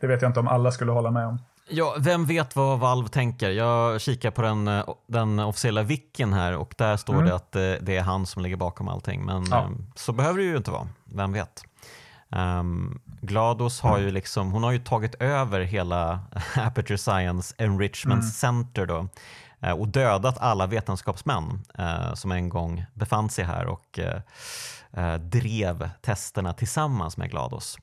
Det 0.00 0.06
vet 0.06 0.22
jag 0.22 0.28
inte 0.28 0.40
om 0.40 0.48
alla 0.48 0.70
skulle 0.70 0.92
hålla 0.92 1.10
med 1.10 1.26
om. 1.26 1.38
Ja, 1.68 1.96
vem 1.98 2.26
vet 2.26 2.56
vad 2.56 2.78
Valve 2.78 3.08
tänker? 3.08 3.50
Jag 3.50 4.00
kikar 4.00 4.30
på 4.30 4.42
den, 4.42 4.68
eh, 4.68 4.84
den 5.06 5.38
officiella 5.38 5.82
wicken 5.82 6.32
här 6.32 6.56
och 6.56 6.74
där 6.78 6.96
står 6.96 7.14
mm. 7.14 7.26
det 7.26 7.34
att 7.34 7.56
eh, 7.56 7.72
det 7.80 7.96
är 7.96 8.02
han 8.02 8.26
som 8.26 8.42
ligger 8.42 8.56
bakom 8.56 8.88
allting. 8.88 9.24
Men 9.24 9.44
ja. 9.50 9.62
Eh, 9.62 9.70
så 9.94 10.12
behöver 10.12 10.38
det 10.38 10.44
ju 10.44 10.56
inte 10.56 10.70
vara, 10.70 10.88
vem 11.04 11.32
vet? 11.32 11.64
Um, 12.28 13.00
Glados 13.20 13.80
har 13.80 13.98
ju 13.98 14.10
liksom, 14.10 14.52
hon 14.52 14.62
har 14.62 14.72
ju 14.72 14.78
tagit 14.78 15.14
över 15.14 15.60
hela 15.60 16.20
Aperture 16.56 16.98
Science 16.98 17.54
Enrichment 17.58 18.20
mm. 18.20 18.30
Center 18.30 18.86
då 18.86 19.08
och 19.76 19.88
dödat 19.88 20.38
alla 20.38 20.66
vetenskapsmän 20.66 21.64
uh, 21.78 22.14
som 22.14 22.32
en 22.32 22.48
gång 22.48 22.84
befann 22.94 23.28
sig 23.28 23.44
här 23.44 23.66
och 23.66 23.98
uh, 24.96 25.14
drev 25.14 25.90
testerna 26.02 26.52
tillsammans 26.52 27.16
med 27.16 27.30
Glados. 27.30 27.78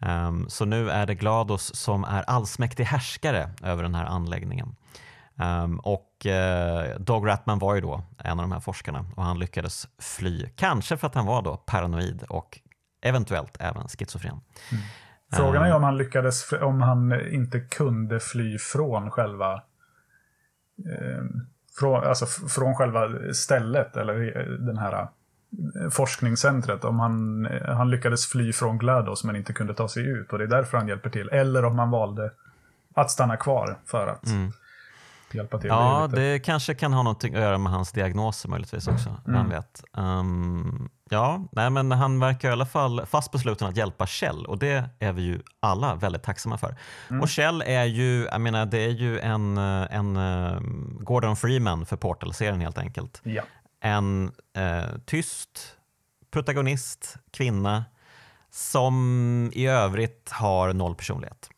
Um, 0.00 0.48
så 0.48 0.64
nu 0.64 0.90
är 0.90 1.06
det 1.06 1.14
Glados 1.14 1.74
som 1.74 2.04
är 2.04 2.22
allsmäktig 2.22 2.84
härskare 2.84 3.50
över 3.62 3.82
den 3.82 3.94
här 3.94 4.04
anläggningen. 4.04 4.76
Um, 5.36 5.78
och 5.78 6.26
uh, 6.26 7.00
Dog 7.00 7.28
Ratman 7.28 7.58
var 7.58 7.74
ju 7.74 7.80
då 7.80 8.02
en 8.18 8.40
av 8.40 8.44
de 8.44 8.52
här 8.52 8.60
forskarna 8.60 9.04
och 9.16 9.24
han 9.24 9.38
lyckades 9.38 9.88
fly. 9.98 10.48
Kanske 10.56 10.96
för 10.96 11.06
att 11.06 11.14
han 11.14 11.26
var 11.26 11.42
då 11.42 11.56
paranoid 11.56 12.22
och 12.28 12.58
eventuellt 13.02 13.56
även 13.60 13.88
schizofren. 13.88 14.40
Mm. 14.72 14.84
Frågan 15.32 15.64
är 15.64 15.74
om 15.74 15.82
han 15.82 15.96
lyckades, 15.96 16.52
om 16.52 16.82
han 16.82 17.20
inte 17.30 17.60
kunde 17.60 18.20
fly 18.20 18.58
från 18.58 19.10
själva 19.10 19.54
eh, 20.78 21.24
från, 21.78 22.04
alltså 22.04 22.26
från 22.26 22.74
själva 22.74 23.08
stället 23.32 23.96
eller 23.96 24.14
den 24.66 24.78
här 24.78 25.08
forskningscentret 25.90 26.84
om 26.84 27.00
han, 27.00 27.48
han 27.64 27.90
lyckades 27.90 28.26
fly 28.26 28.52
från 28.52 28.78
GLaDOS 28.78 29.24
men 29.24 29.36
inte 29.36 29.52
kunde 29.52 29.74
ta 29.74 29.88
sig 29.88 30.06
ut 30.06 30.32
och 30.32 30.38
det 30.38 30.44
är 30.44 30.48
därför 30.48 30.78
han 30.78 30.88
hjälper 30.88 31.10
till. 31.10 31.28
Eller 31.28 31.64
om 31.64 31.78
han 31.78 31.90
valde 31.90 32.30
att 32.94 33.10
stanna 33.10 33.36
kvar 33.36 33.78
för 33.86 34.06
att 34.06 34.26
mm. 34.26 34.52
hjälpa 35.32 35.58
till. 35.58 35.68
Ja, 35.68 36.08
det, 36.10 36.32
det 36.32 36.38
kanske 36.38 36.74
kan 36.74 36.92
ha 36.92 37.02
något 37.02 37.24
att 37.24 37.30
göra 37.30 37.58
med 37.58 37.72
hans 37.72 37.92
diagnoser 37.92 38.48
möjligtvis 38.48 38.88
också. 38.88 39.08
Mm. 39.08 39.22
Vem 39.24 39.48
vet. 39.48 39.82
Um, 39.92 40.90
ja, 41.10 41.44
nej, 41.52 41.70
men 41.70 41.92
han 41.92 42.20
verkar 42.20 42.48
i 42.48 42.52
alla 42.52 42.66
fall 42.66 43.06
fast 43.06 43.32
besluten 43.32 43.68
att 43.68 43.76
hjälpa 43.76 44.06
Kjell 44.06 44.46
och 44.46 44.58
det 44.58 44.84
är 44.98 45.12
vi 45.12 45.22
ju 45.22 45.40
alla 45.60 45.94
väldigt 45.94 46.22
tacksamma 46.22 46.58
för. 46.58 46.76
Mm. 47.10 47.22
Och 47.22 47.28
Kjell 47.28 47.62
är 47.66 47.84
ju, 47.84 48.24
jag 48.24 48.40
menar, 48.40 48.66
det 48.66 48.84
är 48.84 48.90
ju 48.90 49.20
en, 49.20 49.58
en 49.58 50.16
uh, 50.16 50.60
Gordon 51.00 51.36
Freeman 51.36 51.86
för 51.86 51.96
Portal-serien 51.96 52.60
helt 52.60 52.78
enkelt. 52.78 53.20
Ja. 53.22 53.42
En 53.80 54.32
eh, 54.56 54.98
tyst 55.06 55.76
protagonist, 56.30 57.16
kvinna, 57.30 57.84
som 58.50 59.50
i 59.54 59.66
övrigt 59.66 60.30
har 60.30 60.72
noll 60.72 60.94
personlighet. 60.94 61.50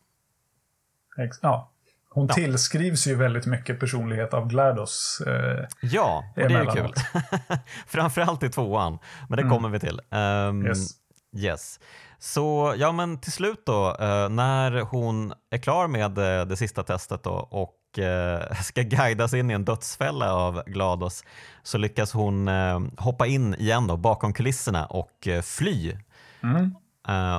Ja. 1.41 1.71
Hon 2.13 2.27
ja. 2.27 2.33
tillskrivs 2.33 3.07
ju 3.07 3.15
väldigt 3.15 3.45
mycket 3.45 3.79
personlighet 3.79 4.33
av 4.33 4.47
GLaDOS. 4.47 5.21
Eh, 5.27 5.65
ja, 5.81 6.23
och 6.35 6.41
det 6.41 6.53
är 6.53 6.63
ju 6.63 6.71
kul. 6.71 6.93
Framförallt 7.87 8.43
i 8.43 8.49
tvåan, 8.49 8.99
men 9.29 9.37
det 9.37 9.43
mm. 9.43 9.53
kommer 9.53 9.69
vi 9.69 9.79
till. 9.79 10.01
Um, 10.09 10.65
yes. 10.65 10.89
yes. 11.37 11.79
Så 12.19 12.73
ja, 12.77 12.91
men 12.91 13.17
till 13.17 13.31
slut 13.31 13.65
då, 13.65 13.95
eh, 13.99 14.29
när 14.29 14.81
hon 14.81 15.33
är 15.49 15.57
klar 15.57 15.87
med 15.87 16.17
eh, 16.17 16.45
det 16.45 16.57
sista 16.57 16.83
testet 16.83 17.23
då, 17.23 17.31
och 17.31 17.73
eh, 17.99 18.61
ska 18.63 18.81
guidas 18.81 19.33
in 19.33 19.51
i 19.51 19.53
en 19.53 19.65
dödsfälla 19.65 20.33
av 20.33 20.63
GLaDOS 20.65 21.23
så 21.63 21.77
lyckas 21.77 22.13
hon 22.13 22.47
eh, 22.47 22.79
hoppa 22.97 23.27
in 23.27 23.55
igen 23.55 23.87
då, 23.87 23.97
bakom 23.97 24.33
kulisserna 24.33 24.85
och 24.85 25.27
eh, 25.27 25.41
fly. 25.41 25.97
Mm. 26.43 26.75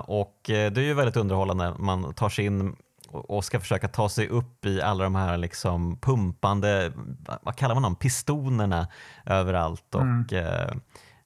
Och 0.04 0.40
det 0.44 0.76
är 0.76 0.80
ju 0.80 0.94
väldigt 0.94 1.16
underhållande. 1.16 1.74
Man 1.78 2.14
tar 2.14 2.28
sig 2.28 2.44
in 2.44 2.76
och 3.12 3.44
ska 3.44 3.60
försöka 3.60 3.88
ta 3.88 4.08
sig 4.08 4.28
upp 4.28 4.66
i 4.66 4.82
alla 4.82 5.04
de 5.04 5.14
här 5.14 5.36
liksom 5.36 5.98
pumpande, 5.98 6.92
vad 7.42 7.56
kallar 7.56 7.74
man 7.74 7.82
dem, 7.82 7.96
pistonerna 7.96 8.88
överallt 9.26 9.94
och 9.94 10.02
mm. 10.02 10.80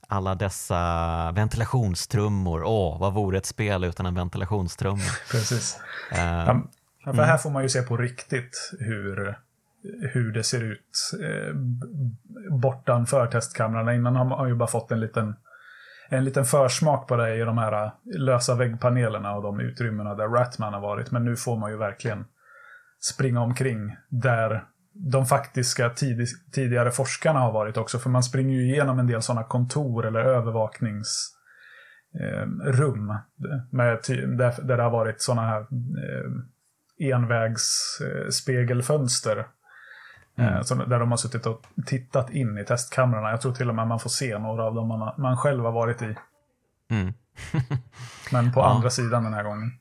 alla 0.09 0.35
dessa 0.35 1.33
ventilationstrummor. 1.33 2.65
Åh, 2.65 2.99
vad 2.99 3.15
vore 3.15 3.39
ett 3.39 3.47
spel 3.47 3.85
utan 3.85 4.07
en 4.07 4.15
ventilationstrumma? 4.15 5.03
Precis. 5.31 5.81
Uh, 6.13 6.61
för 7.15 7.19
mm. 7.19 7.31
här 7.31 7.37
får 7.37 7.51
man 7.51 7.63
ju 7.63 7.69
se 7.69 7.83
på 7.83 7.97
riktigt 7.97 8.73
hur, 8.79 9.39
hur 10.13 10.33
det 10.33 10.43
ser 10.43 10.63
ut 10.63 11.13
eh, 11.23 11.55
bortanför 12.51 13.27
testkamrarna. 13.27 13.95
Innan 13.95 14.17
har 14.17 14.25
man 14.25 14.49
ju 14.49 14.55
bara 14.55 14.69
fått 14.69 14.93
en 14.93 15.01
liten 15.01 15.35
en 16.09 16.25
liten 16.25 16.45
försmak 16.45 17.09
på 17.09 17.17
det 17.17 17.37
i 17.37 17.41
de 17.41 17.59
här 17.59 17.93
lösa 18.05 18.55
väggpanelerna 18.55 19.37
och 19.37 19.43
de 19.43 19.61
utrymmena 19.61 20.15
där 20.15 20.29
Ratman 20.29 20.75
har 20.75 20.81
varit. 20.81 21.11
Men 21.11 21.25
nu 21.25 21.37
får 21.37 21.59
man 21.59 21.71
ju 21.71 21.77
verkligen 21.77 22.25
springa 23.01 23.41
omkring 23.41 23.97
där 24.09 24.65
de 24.93 25.27
faktiska 25.27 25.91
tid 25.91 26.27
tidigare 26.53 26.91
forskarna 26.91 27.39
har 27.39 27.53
varit 27.53 27.77
också. 27.77 27.99
För 27.99 28.11
man 28.11 28.23
springer 28.23 28.57
ju 28.57 28.73
igenom 28.73 28.99
en 28.99 29.07
del 29.07 29.23
sådana 29.23 29.45
kontor 29.45 30.07
eller 30.07 30.21
övervakningsrum. 30.21 33.11
Eh, 33.11 33.17
med 33.71 33.99
där, 34.39 34.67
där 34.67 34.77
det 34.77 34.83
har 34.83 34.91
varit 34.91 35.23
sådana 35.23 35.43
här 35.43 35.61
eh, 35.61 36.31
envägsspegelfönster. 36.99 39.47
Eh, 40.39 40.47
mm. 40.47 40.59
Eh, 40.59 40.65
där 40.89 40.99
de 40.99 41.11
har 41.11 41.17
suttit 41.17 41.47
och 41.47 41.63
tittat 41.87 42.31
in 42.31 42.59
i 42.59 42.65
testkamrarna. 42.65 43.31
Jag 43.31 43.41
tror 43.41 43.53
till 43.53 43.69
och 43.69 43.75
med 43.75 43.87
man 43.87 44.01
får 44.01 44.11
se 44.11 44.39
några 44.39 44.65
av 44.65 44.75
dem 44.75 44.89
man, 44.89 45.15
man 45.19 45.37
själv 45.37 45.65
har 45.65 45.73
varit 45.73 46.03
i. 46.03 46.17
Mm. 46.91 47.15
Men 48.33 48.53
på 48.53 48.61
ja. 48.61 48.67
andra 48.67 48.91
sidan 48.91 49.25
den 49.25 49.35
här 49.35 49.43
gången. 49.43 49.73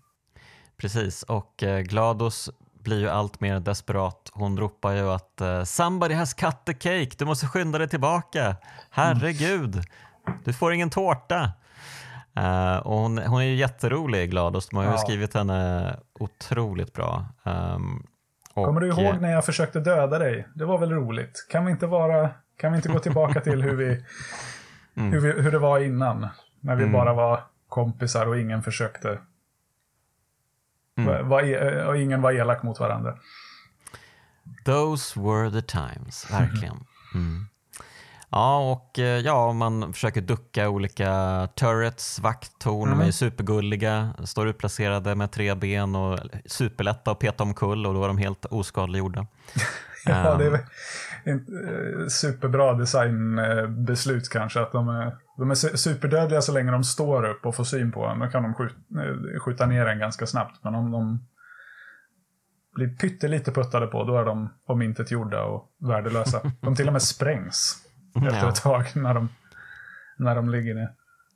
Precis, 0.77 1.23
och 1.23 1.63
eh, 1.63 1.81
Glados 1.81 2.49
blir 2.83 2.99
ju 2.99 3.09
allt 3.09 3.39
mer 3.39 3.59
desperat. 3.59 4.31
Hon 4.33 4.57
ropar 4.57 4.91
ju 4.91 5.09
att 5.09 5.41
“Somebody 5.67 6.13
has 6.13 6.33
cut 6.33 6.65
the 6.65 6.73
cake, 6.73 7.11
du 7.17 7.25
måste 7.25 7.47
skynda 7.47 7.77
dig 7.77 7.89
tillbaka. 7.89 8.55
Herregud, 8.89 9.75
mm. 9.75 9.85
du 10.43 10.53
får 10.53 10.73
ingen 10.73 10.89
tårta.” 10.89 11.51
Uh, 12.37 12.77
och 12.77 12.97
hon, 12.97 13.17
hon, 13.17 13.41
är 13.41 13.45
ju 13.45 13.55
jätterolig, 13.55 14.29
Glados. 14.29 14.69
De 14.69 14.75
har 14.75 14.83
ju 14.83 14.89
ja. 14.89 14.97
skrivit 14.97 15.33
henne 15.33 15.99
otroligt 16.19 16.93
bra. 16.93 17.25
Um, 17.43 18.07
och, 18.53 18.65
Kommer 18.65 18.81
du 18.81 18.87
ihåg 18.87 19.21
när 19.21 19.31
jag 19.31 19.45
försökte 19.45 19.79
döda 19.79 20.19
dig? 20.19 20.47
Det 20.55 20.65
var 20.65 20.77
väl 20.77 20.91
roligt? 20.91 21.47
Kan 21.49 21.65
vi 21.65 21.71
inte, 21.71 21.87
vara, 21.87 22.29
kan 22.57 22.71
vi 22.71 22.75
inte 22.75 22.89
gå 22.89 22.99
tillbaka 22.99 23.41
till 23.41 23.61
hur, 23.61 23.75
vi, 23.75 23.85
mm. 24.95 25.11
hur, 25.11 25.19
vi, 25.19 25.41
hur 25.41 25.51
det 25.51 25.59
var 25.59 25.79
innan? 25.79 26.27
När 26.59 26.75
vi 26.75 26.83
mm. 26.83 26.93
bara 26.93 27.13
var 27.13 27.43
kompisar 27.69 28.25
och 28.25 28.39
ingen 28.39 28.63
försökte... 28.63 29.19
Mm. 30.97 31.29
Var, 31.29 31.41
e- 31.41 31.85
och 31.85 31.97
ingen 31.97 32.21
var 32.21 32.31
elak 32.31 32.63
mot 32.63 32.79
varandra. 32.79 33.17
Those 34.65 35.19
were 35.19 35.51
the 35.51 35.61
times, 35.61 36.31
verkligen. 36.31 36.77
Mm. 37.15 37.47
Ja, 38.35 38.71
och 38.71 38.99
eh, 38.99 39.19
ja, 39.19 39.53
man 39.53 39.93
försöker 39.93 40.21
ducka 40.21 40.69
olika 40.69 41.09
turrets, 41.55 42.19
vakttorn, 42.19 42.87
mm. 42.87 42.89
de 42.89 42.99
är 42.99 43.03
mm. 43.03 43.11
supergulliga, 43.11 44.13
står 44.23 44.47
utplacerade 44.47 45.15
med 45.15 45.31
tre 45.31 45.55
ben 45.55 45.95
och 45.95 46.19
superlätta 46.45 47.11
att 47.11 47.19
peta 47.19 47.43
omkull 47.43 47.85
och 47.85 47.93
då 47.93 48.03
är 48.03 48.07
de 48.07 48.17
helt 48.17 48.45
oskadliggjorda. 48.45 49.27
ja, 50.05 50.35
det 50.37 50.45
är 50.45 50.53
eh, 50.53 52.07
superbra 52.07 52.73
designbeslut 52.73 54.29
kanske, 54.29 54.61
att 54.61 54.71
de 54.71 54.89
är, 54.89 55.15
de 55.37 55.51
är 55.51 55.55
superdödliga 55.55 56.41
så 56.41 56.51
länge 56.51 56.71
de 56.71 56.83
står 56.83 57.29
upp 57.29 57.45
och 57.45 57.55
får 57.55 57.63
syn 57.63 57.91
på 57.91 58.05
en. 58.05 58.19
Då 58.19 58.27
kan 58.27 58.43
de 58.43 58.53
skjuta, 58.53 58.75
eh, 58.75 59.39
skjuta 59.39 59.65
ner 59.65 59.85
en 59.85 59.99
ganska 59.99 60.25
snabbt, 60.25 60.63
men 60.63 60.75
om 60.75 60.91
de 60.91 61.27
blir 62.73 62.87
pyttelite 62.87 63.51
puttade 63.51 63.87
på, 63.87 64.03
då 64.03 64.17
är 64.17 64.25
de 64.25 64.53
omintetgjorda 64.67 65.43
och 65.43 65.71
värdelösa. 65.79 66.41
De 66.61 66.75
till 66.75 66.87
och 66.87 66.93
med 66.93 67.01
sprängs 67.01 67.84
efter 68.15 68.37
ja. 68.37 68.49
ett 68.49 68.61
tag 68.61 68.85
när 68.95 69.13
de, 69.13 69.29
när 70.17 70.35
de 70.35 70.49
ligger 70.49 70.75
ner. 70.75 70.89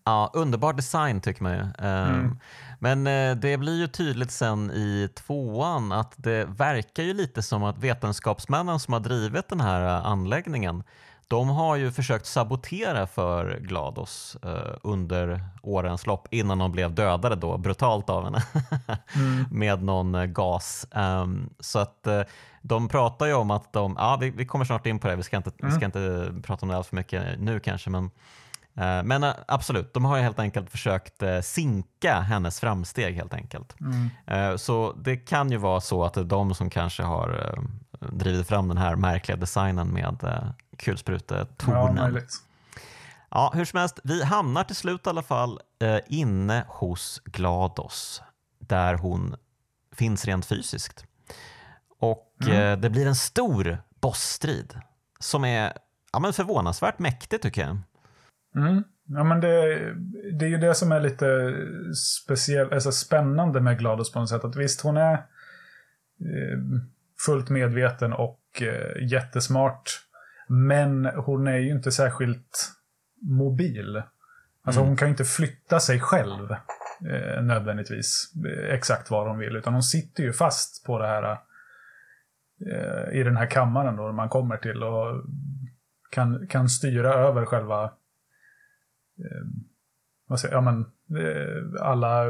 Ja, 0.05 0.31
underbar 0.33 0.73
design 0.73 1.21
tycker 1.21 1.43
man 1.43 1.53
ju. 1.53 1.59
Ehm, 1.59 2.15
mm. 2.15 2.39
Men 2.79 3.07
eh, 3.07 3.35
det 3.35 3.57
blir 3.57 3.79
ju 3.79 3.87
tydligt 3.87 4.31
sen 4.31 4.71
i 4.71 5.09
tvåan 5.15 5.91
att 5.91 6.13
det 6.17 6.45
verkar 6.45 7.03
ju 7.03 7.13
lite 7.13 7.41
som 7.41 7.63
att 7.63 7.77
vetenskapsmännen 7.77 8.79
som 8.79 8.93
har 8.93 8.99
drivit 8.99 9.49
den 9.49 9.61
här 9.61 9.81
eh, 9.85 10.05
anläggningen 10.05 10.83
de 11.29 11.49
har 11.49 11.75
ju 11.75 11.91
försökt 11.91 12.25
sabotera 12.25 13.07
för 13.07 13.59
Glados 13.59 14.37
eh, 14.43 14.75
under 14.83 15.43
årens 15.61 16.05
lopp 16.05 16.27
innan 16.31 16.57
de 16.57 16.71
blev 16.71 16.95
dödade 16.95 17.35
då 17.35 17.57
brutalt 17.57 18.09
av 18.09 18.23
henne 18.23 18.43
mm. 19.15 19.45
med 19.51 19.83
någon 19.83 20.33
gas. 20.33 20.87
Um, 20.91 21.49
så 21.59 21.79
att 21.79 22.07
de 22.61 22.87
pratar 22.87 23.25
ju 23.25 23.33
om 23.33 23.51
att 23.51 23.73
de, 23.73 23.95
ja 23.97 24.17
vi, 24.21 24.29
vi, 24.29 24.45
kommer 24.45 24.65
snart 24.65 24.85
in 24.85 24.99
på 24.99 25.07
det, 25.07 25.15
vi 25.15 25.23
ska 25.23 25.37
inte, 25.37 25.51
mm. 25.59 25.71
vi 25.71 25.75
ska 25.75 25.85
inte 25.85 26.33
prata 26.43 26.65
om 26.65 26.69
det 26.69 26.77
alls 26.77 26.87
för 26.87 26.95
mycket 26.95 27.39
nu 27.39 27.59
kanske 27.59 27.89
men 27.89 28.03
uh, 28.03 29.03
men 29.03 29.23
uh, 29.23 29.31
absolut, 29.47 29.93
de 29.93 30.05
har 30.05 30.17
ju 30.17 30.23
helt 30.23 30.39
enkelt 30.39 30.69
försökt 30.69 31.23
sinka 31.41 32.19
hennes 32.19 32.59
framsteg 32.59 33.15
helt 33.15 33.33
enkelt. 33.33 33.75
Mm. 33.79 34.57
Så 34.57 34.93
det 34.97 35.17
kan 35.17 35.51
ju 35.51 35.57
vara 35.57 35.81
så 35.81 36.03
att 36.03 36.13
det 36.13 36.21
är 36.21 36.25
de 36.25 36.55
som 36.55 36.69
kanske 36.69 37.03
har 37.03 37.59
drivit 37.99 38.47
fram 38.47 38.67
den 38.67 38.77
här 38.77 38.95
märkliga 38.95 39.37
designen 39.37 39.87
med 39.87 40.53
kulsprutetornen. 40.77 42.13
Ja, 42.15 42.21
ja, 43.29 43.51
hur 43.55 43.65
som 43.65 43.79
helst, 43.79 43.99
vi 44.03 44.23
hamnar 44.23 44.63
till 44.63 44.75
slut 44.75 45.07
i 45.07 45.09
alla 45.09 45.23
fall 45.23 45.59
eh, 45.79 45.99
inne 46.07 46.65
hos 46.67 47.21
Glados 47.25 48.21
där 48.59 48.93
hon 48.93 49.35
finns 49.95 50.25
rent 50.25 50.45
fysiskt. 50.45 51.05
Och 51.99 52.33
mm. 52.41 52.53
eh, 52.53 52.79
det 52.79 52.89
blir 52.89 53.07
en 53.07 53.15
stor 53.15 53.77
bossstrid 54.01 54.79
som 55.19 55.45
är 55.45 55.73
ja, 56.13 56.19
men 56.19 56.33
förvånansvärt 56.33 56.99
mäktig 56.99 57.41
tycker 57.41 57.61
jag. 57.61 57.77
Mm. 58.55 58.83
Ja, 59.05 59.23
men 59.23 59.39
det, 59.39 59.79
det 60.33 60.45
är 60.45 60.49
ju 60.49 60.57
det 60.57 60.75
som 60.75 60.91
är 60.91 60.99
lite 60.99 61.53
speciellt, 62.25 62.73
alltså 62.73 62.91
spännande 62.91 63.61
med 63.61 63.79
Glados 63.79 64.11
på 64.11 64.19
något 64.19 64.29
sätt. 64.29 64.43
Att 64.43 64.55
visst, 64.55 64.81
hon 64.81 64.97
är 64.97 65.13
eh, 65.13 66.59
fullt 67.25 67.49
medveten 67.49 68.13
och 68.13 68.61
eh, 68.61 69.11
jättesmart. 69.11 70.05
Men 70.47 71.05
hon 71.05 71.47
är 71.47 71.57
ju 71.57 71.71
inte 71.71 71.91
särskilt 71.91 72.71
mobil. 73.21 74.03
Alltså 74.63 74.79
mm. 74.79 74.87
hon 74.87 74.97
kan 74.97 75.07
ju 75.07 75.11
inte 75.11 75.25
flytta 75.25 75.79
sig 75.79 75.99
själv 75.99 76.51
eh, 77.11 77.43
nödvändigtvis 77.43 78.31
exakt 78.69 79.11
var 79.11 79.27
hon 79.27 79.39
vill. 79.39 79.55
Utan 79.55 79.73
hon 79.73 79.83
sitter 79.83 80.23
ju 80.23 80.33
fast 80.33 80.85
på 80.85 80.99
det 80.99 81.07
här 81.07 81.37
i 83.11 83.23
den 83.23 83.37
här 83.37 83.45
kammaren 83.45 83.95
då 83.95 84.11
man 84.11 84.29
kommer 84.29 84.57
till 84.57 84.83
och 84.83 85.23
kan, 86.11 86.47
kan 86.47 86.69
styra 86.69 87.13
över 87.13 87.45
själva 87.45 87.83
eh, 89.19 89.47
vad 90.27 90.39
säger, 90.39 90.55
ja, 90.55 90.61
men, 90.61 90.79
eh, 91.19 91.81
alla 91.81 92.25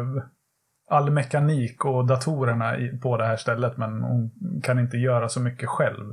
all 0.89 1.11
mekanik 1.11 1.85
och 1.85 2.05
datorerna 2.05 2.77
i, 2.77 2.97
på 2.97 3.17
det 3.17 3.25
här 3.25 3.37
stället 3.37 3.77
men 3.77 4.01
hon 4.01 4.31
kan 4.63 4.79
inte 4.79 4.97
göra 4.97 5.29
så 5.29 5.41
mycket 5.41 5.69
själv. 5.69 6.07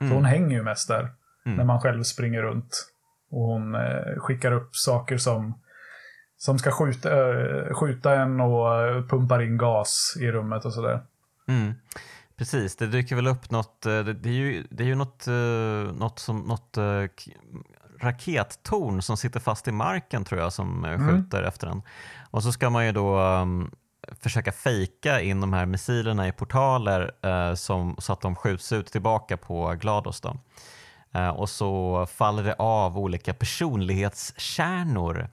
Mm. 0.00 0.10
Så 0.10 0.14
hon 0.14 0.24
hänger 0.24 0.56
ju 0.56 0.62
mest 0.62 0.88
där 0.88 1.08
mm. 1.46 1.56
när 1.56 1.64
man 1.64 1.80
själv 1.80 2.02
springer 2.02 2.42
runt. 2.42 2.86
Och 3.30 3.42
hon 3.42 3.74
eh, 3.74 4.18
skickar 4.18 4.52
upp 4.52 4.76
saker 4.76 5.16
som, 5.16 5.60
som 6.36 6.58
ska 6.58 6.70
skjuta, 6.70 7.10
eh, 7.10 7.74
skjuta 7.74 8.14
en 8.14 8.40
och 8.40 8.84
eh, 8.84 9.02
pumpar 9.06 9.42
in 9.42 9.58
gas 9.58 10.16
i 10.20 10.32
rummet 10.32 10.64
och 10.64 10.72
sådär. 10.72 11.00
Mm. 11.48 11.74
Precis, 12.36 12.76
det 12.76 12.86
dyker 12.86 13.16
väl 13.16 13.26
upp 13.26 13.50
något, 13.50 13.86
eh, 13.86 14.00
det, 14.00 14.28
är 14.28 14.32
ju, 14.32 14.66
det 14.70 14.82
är 14.82 14.86
ju 14.88 14.94
något, 14.94 15.26
eh, 15.26 15.94
något, 15.94 16.18
som, 16.18 16.40
något 16.40 16.78
rakettorn 18.00 19.02
som 19.02 19.16
sitter 19.16 19.40
fast 19.40 19.68
i 19.68 19.72
marken 19.72 20.24
tror 20.24 20.40
jag 20.40 20.52
som 20.52 20.84
mm. 20.84 21.08
skjuter 21.08 21.38
mm. 21.38 21.48
efter 21.48 21.66
den. 21.66 21.82
Och 22.30 22.42
så 22.42 22.52
ska 22.52 22.70
man 22.70 22.86
ju 22.86 22.92
då 22.92 23.20
um, 23.20 23.70
försöka 24.20 24.52
fejka 24.52 25.20
in 25.20 25.40
de 25.40 25.52
här 25.52 25.66
missilerna 25.66 26.28
i 26.28 26.32
portaler 26.32 27.10
uh, 27.26 27.54
som, 27.54 27.96
så 27.98 28.12
att 28.12 28.20
de 28.20 28.36
skjuts 28.36 28.72
ut 28.72 28.86
tillbaka 28.86 29.36
på 29.36 29.74
Glados. 29.80 30.20
Då. 30.20 30.36
Eh, 31.16 31.28
och 31.28 31.48
så 31.48 32.06
faller 32.06 32.42
det 32.44 32.54
av 32.58 32.98
olika 32.98 33.34
personlighetskärnor 33.34 35.28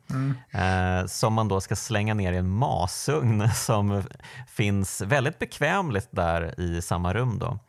eh, 0.52 1.06
som 1.08 1.34
man 1.34 1.48
då 1.48 1.62
ska 1.62 1.76
slänga 1.76 2.14
ner 2.14 2.34
i 2.34 2.38
en 2.38 2.50
masugn 2.50 3.50
som 3.54 4.04
finns 4.48 5.02
väldigt 5.02 5.40
bekvämligt 5.40 6.08
där 6.12 6.60
i 6.60 6.82
samma 6.82 7.14
rum. 7.14 7.40
Då. 7.40 7.60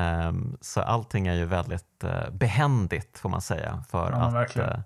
Eh, 0.00 0.32
så 0.60 0.80
allting 0.82 1.26
är 1.26 1.34
ju 1.34 1.44
väldigt 1.44 2.04
eh, 2.04 2.30
behändigt 2.32 3.18
får 3.18 3.28
man 3.28 3.40
säga 3.42 3.84
för 3.90 4.10
Ja, 4.12 4.16
att 4.16 4.34
verkligen. 4.34 4.82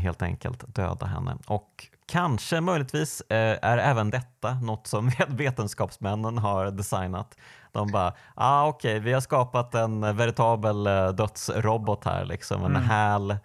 helt 0.00 0.22
enkelt 0.22 0.74
döda 0.74 1.06
henne. 1.06 1.36
Och 1.46 1.86
kanske 2.06 2.60
möjligtvis 2.60 3.22
är 3.28 3.78
även 3.78 4.10
detta 4.10 4.54
något 4.54 4.86
som 4.86 5.10
vetenskapsmännen 5.28 6.38
har 6.38 6.70
designat. 6.70 7.36
De 7.74 7.92
bara, 7.92 8.12
ah, 8.34 8.66
okej, 8.66 9.00
vi 9.00 9.12
har 9.12 9.20
skapat 9.20 9.74
en 9.74 10.16
veritabel 10.16 10.86
eh, 10.86 11.08
dödsrobot 11.08 12.04
här, 12.04 12.24
liksom 12.24 12.64
en 12.64 12.76
Mm. 12.76 12.82
HAL 12.82 13.36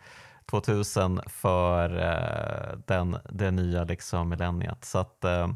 2000 0.49 1.21
för 1.27 1.97
eh, 1.97 2.77
den, 2.87 3.17
det 3.29 3.51
nya 3.51 3.83
liksom, 3.83 4.29
millenniet. 4.29 4.85
Så 4.85 4.99
att, 4.99 5.23
eh, 5.23 5.47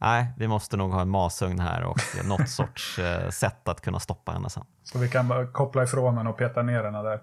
nej, 0.00 0.32
vi 0.36 0.48
måste 0.48 0.76
nog 0.76 0.92
ha 0.92 1.00
en 1.00 1.08
masugn 1.10 1.60
här 1.60 1.84
och 1.84 1.98
något 2.24 2.48
sorts 2.58 2.98
eh, 2.98 3.30
sätt 3.30 3.68
att 3.68 3.80
kunna 3.80 4.00
stoppa 4.00 4.32
henne 4.32 4.50
sen. 4.50 4.64
Så 4.82 4.98
vi 4.98 5.08
kan 5.08 5.28
bara 5.28 5.46
koppla 5.46 5.82
ifrån 5.82 6.14
den 6.16 6.26
och 6.26 6.38
peta 6.38 6.62
ner 6.62 6.82
den 6.82 6.92
där. 6.92 7.20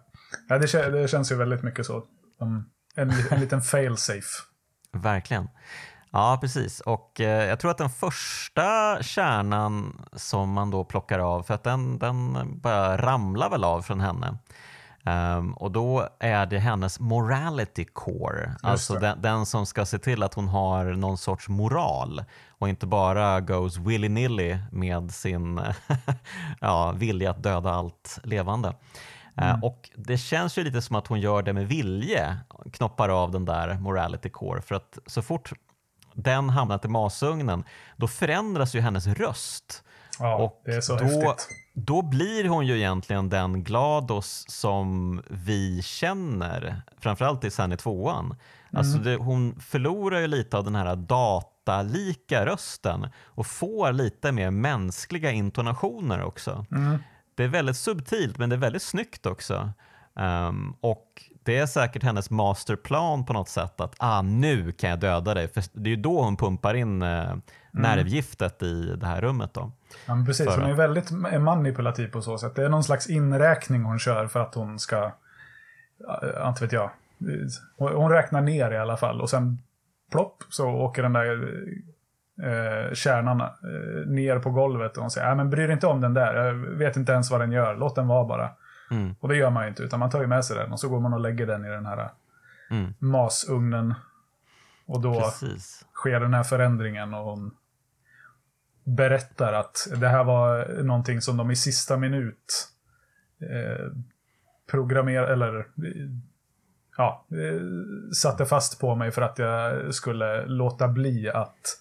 Ja, 0.50 0.58
det, 0.58 0.90
det 0.90 1.08
känns 1.08 1.32
ju 1.32 1.36
väldigt 1.36 1.64
mycket 1.64 1.86
så. 1.86 2.04
En, 2.40 2.66
en 3.32 3.40
liten 3.40 3.62
fail-safe. 3.62 4.44
Verkligen. 4.94 5.48
Ja, 6.18 6.38
precis. 6.42 6.80
Och 6.80 7.22
eh, 7.22 7.46
jag 7.46 7.60
tror 7.60 7.72
att 7.72 7.78
den 7.78 7.90
första 7.90 8.98
kärnan 9.04 10.02
som 10.14 10.52
man 10.52 10.72
då 10.72 10.84
plockar 10.84 11.20
av, 11.20 11.44
för 11.44 11.54
att 11.54 11.64
den, 11.64 12.00
den 12.00 12.38
bara 12.60 12.98
ramlar 12.98 13.50
väl 13.50 13.64
av 13.64 13.82
från 13.82 14.00
henne. 14.00 14.38
Ehm, 15.06 15.54
och 15.54 15.72
då 15.72 16.08
är 16.20 16.46
det 16.46 16.60
hennes 16.60 17.00
morality 17.00 17.86
core, 17.86 18.56
alltså 18.64 18.94
det. 18.94 19.00
den, 19.00 19.22
den 19.22 19.46
som 19.46 19.66
ska 19.66 19.86
se 19.86 20.00
till 20.00 20.24
att 20.24 20.34
hon 20.34 20.48
har 20.48 20.86
någon 20.86 21.18
sorts 21.18 21.50
moral 21.50 22.24
och 22.50 22.70
inte 22.70 22.86
bara 22.86 23.42
goes 23.42 23.78
willy-nilly 23.78 24.58
med 24.72 25.12
sin 25.12 25.62
ja, 26.60 26.92
vilja 26.92 27.32
att 27.32 27.44
döda 27.44 27.72
allt 27.72 28.20
levande. 28.24 28.74
Eh, 29.38 29.64
Och 29.64 29.90
Det 29.96 30.18
känns 30.18 30.58
ju 30.58 30.64
lite 30.64 30.82
som 30.82 30.96
att 30.96 31.08
hon 31.08 31.20
gör 31.20 31.42
det 31.42 31.54
med 31.54 31.68
vilje, 31.68 32.38
knoppar 32.74 33.10
av 33.10 33.32
den 33.32 33.46
där 33.46 33.74
morality 33.80 34.30
core. 34.30 34.62
För 34.62 34.76
att 34.76 34.98
så 35.06 35.22
fort 35.22 35.54
den 36.18 36.50
hamnar 36.50 36.86
i 36.86 36.88
masugnen, 36.88 37.64
då 37.96 38.08
förändras 38.08 38.76
ju 38.76 38.80
hennes 38.80 39.08
röst. 39.08 39.84
Ja, 40.20 40.36
och 40.36 40.62
det 40.66 40.72
är 40.76 40.82
så 40.82 40.96
då, 40.96 41.04
häftigt. 41.04 41.50
då 41.74 42.02
blir 42.02 42.50
hon 42.50 42.68
ju 42.68 42.78
egentligen 42.78 43.30
den 43.30 43.64
Glados 43.64 44.46
som 44.48 45.22
vi 45.28 45.82
känner, 45.84 46.82
framförallt 47.00 47.44
i 47.44 47.52
sen 47.52 47.72
i 47.72 47.78
tvåan. 47.78 48.36
Alltså 48.74 48.98
det, 48.98 49.16
hon 49.16 49.60
förlorar 49.60 50.20
ju 50.20 50.28
lite 50.28 50.58
av 50.58 50.64
den 50.64 50.76
här 50.76 50.96
datalika 50.96 52.46
rösten 52.46 53.08
och 53.26 53.48
får 53.48 53.92
lite 53.92 54.32
mer 54.32 54.52
mänskliga 54.52 55.32
intonationer 55.32 56.24
också. 56.24 56.66
Mm. 56.72 57.00
Det 57.36 57.44
är 57.44 57.48
väldigt 57.48 57.78
subtilt 57.78 58.38
men 58.38 58.50
det 58.50 58.56
är 58.56 58.58
väldigt 58.58 58.82
snyggt 58.82 59.26
också. 59.26 59.72
Ehm, 60.16 60.74
och 60.82 61.24
det 61.48 61.58
är 61.58 61.66
säkert 61.66 62.04
hennes 62.04 62.30
masterplan 62.30 63.26
på 63.26 63.34
något 63.34 63.50
sätt 63.50 63.82
att 63.82 63.96
ah, 63.98 64.22
nu 64.22 64.72
kan 64.72 64.90
jag 64.90 65.00
döda 65.00 65.34
dig. 65.34 65.48
För 65.48 65.64
det 65.74 65.90
är 65.90 65.96
ju 65.96 66.02
då 66.02 66.22
hon 66.22 66.38
pumpar 66.38 66.74
in 66.74 67.02
eh, 67.02 67.36
nervgiftet 67.72 68.64
i 68.64 68.96
det 68.96 69.06
här 69.06 69.22
rummet. 69.22 69.54
Då. 69.54 69.72
Ja, 70.08 70.24
precis. 70.26 70.46
För 70.46 70.62
Hon 70.62 70.70
är 70.72 70.76
väldigt 70.76 71.12
manipulativ 71.40 72.08
på 72.08 72.22
så 72.22 72.38
sätt. 72.38 72.56
Det 72.56 72.66
är 72.66 72.70
någon 72.70 72.84
slags 72.84 73.10
inräkning 73.10 73.84
hon 73.84 74.00
kör 74.00 74.28
för 74.28 74.40
att 74.40 74.56
hon 74.56 74.80
ska... 74.80 75.12
ja, 76.36 76.50
Inte 76.50 76.64
vet 76.64 76.72
jag. 76.72 76.90
Hon 77.78 77.94
hon 77.96 78.12
räknar 78.12 78.42
ner 78.42 78.72
i 78.72 78.78
alla 78.78 78.98
fall 78.98 79.22
och 79.22 79.30
sen 79.30 79.58
plopp 80.12 80.44
så 80.50 80.70
åker 80.70 81.04
den 81.04 81.14
där 81.14 81.54
eh, 82.44 82.94
kärnan 82.94 83.42
eh, 83.42 84.08
ner 84.08 84.40
på 84.40 84.50
golvet 84.50 84.98
och 84.98 85.04
hon 85.04 85.12
säger, 85.12 85.28
nej 85.28 85.36
men 85.36 85.50
bry 85.50 85.64
dig 85.64 85.74
inte 85.74 85.88
om 85.88 86.02
den 86.02 86.14
där, 86.14 86.36
jag 86.36 86.54
vet 86.54 86.98
inte 86.98 87.12
ens 87.12 87.32
vad 87.32 87.42
den 87.42 87.52
gör, 87.52 87.76
låt 87.76 87.96
den 87.96 88.08
vara 88.08 88.26
bara. 88.26 88.50
Mm. 88.92 89.16
Och 89.20 89.30
det 89.30 89.36
gör 89.36 89.50
man 89.50 89.64
ju 89.64 89.70
inte, 89.70 89.84
utan 89.84 90.00
man 90.00 90.10
tar 90.10 90.22
ju 90.22 90.28
med 90.28 90.46
sig 90.46 90.58
den 90.58 90.72
och 90.72 90.80
så 90.80 90.90
går 90.90 91.00
man 91.00 91.14
och 91.14 91.20
lägger 91.20 91.48
den 91.48 91.66
i 91.66 91.70
den 91.70 91.86
här 91.86 92.10
Mm. 92.70 92.94
masugnen. 93.00 93.94
Och 94.86 95.02
då 95.02 95.22
Precis. 95.22 95.86
sker 95.94 96.20
den 96.20 96.34
här 96.34 96.44
förändringen 96.44 97.14
och 97.14 97.24
hon 97.24 97.56
berättar 98.84 99.54
att 99.54 99.88
det 99.98 100.08
här 100.08 100.24
var 100.24 100.68
någonting 100.84 101.22
som 101.22 101.38
de 101.38 101.52
i 101.52 101.56
sista 101.56 101.98
minut 101.98 102.70
eh, 103.42 103.86
programmer 104.72 105.24
eller 105.24 105.68
ja, 106.98 107.26
eh, 107.32 107.62
satte 108.14 108.46
fast 108.46 108.80
på 108.80 108.96
mig 108.96 109.12
för 109.12 109.22
att 109.22 109.40
jag 109.40 109.94
skulle 109.94 110.46
låta 110.46 110.88
bli 110.88 111.30
att 111.30 111.80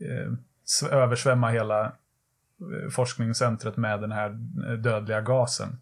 eh, 0.00 0.92
översvämma 0.92 1.50
hela 1.50 1.84
eh, 1.84 2.90
forskningscentret 2.90 3.76
med 3.76 4.00
den 4.00 4.12
här 4.12 4.30
eh, 4.68 4.72
dödliga 4.72 5.20
gasen. 5.20 5.78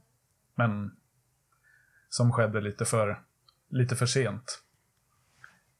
Men 0.58 0.96
som 2.08 2.32
skedde 2.32 2.60
lite 2.60 2.84
för, 2.84 3.22
lite 3.68 3.96
för 3.96 4.06
sent. 4.06 4.62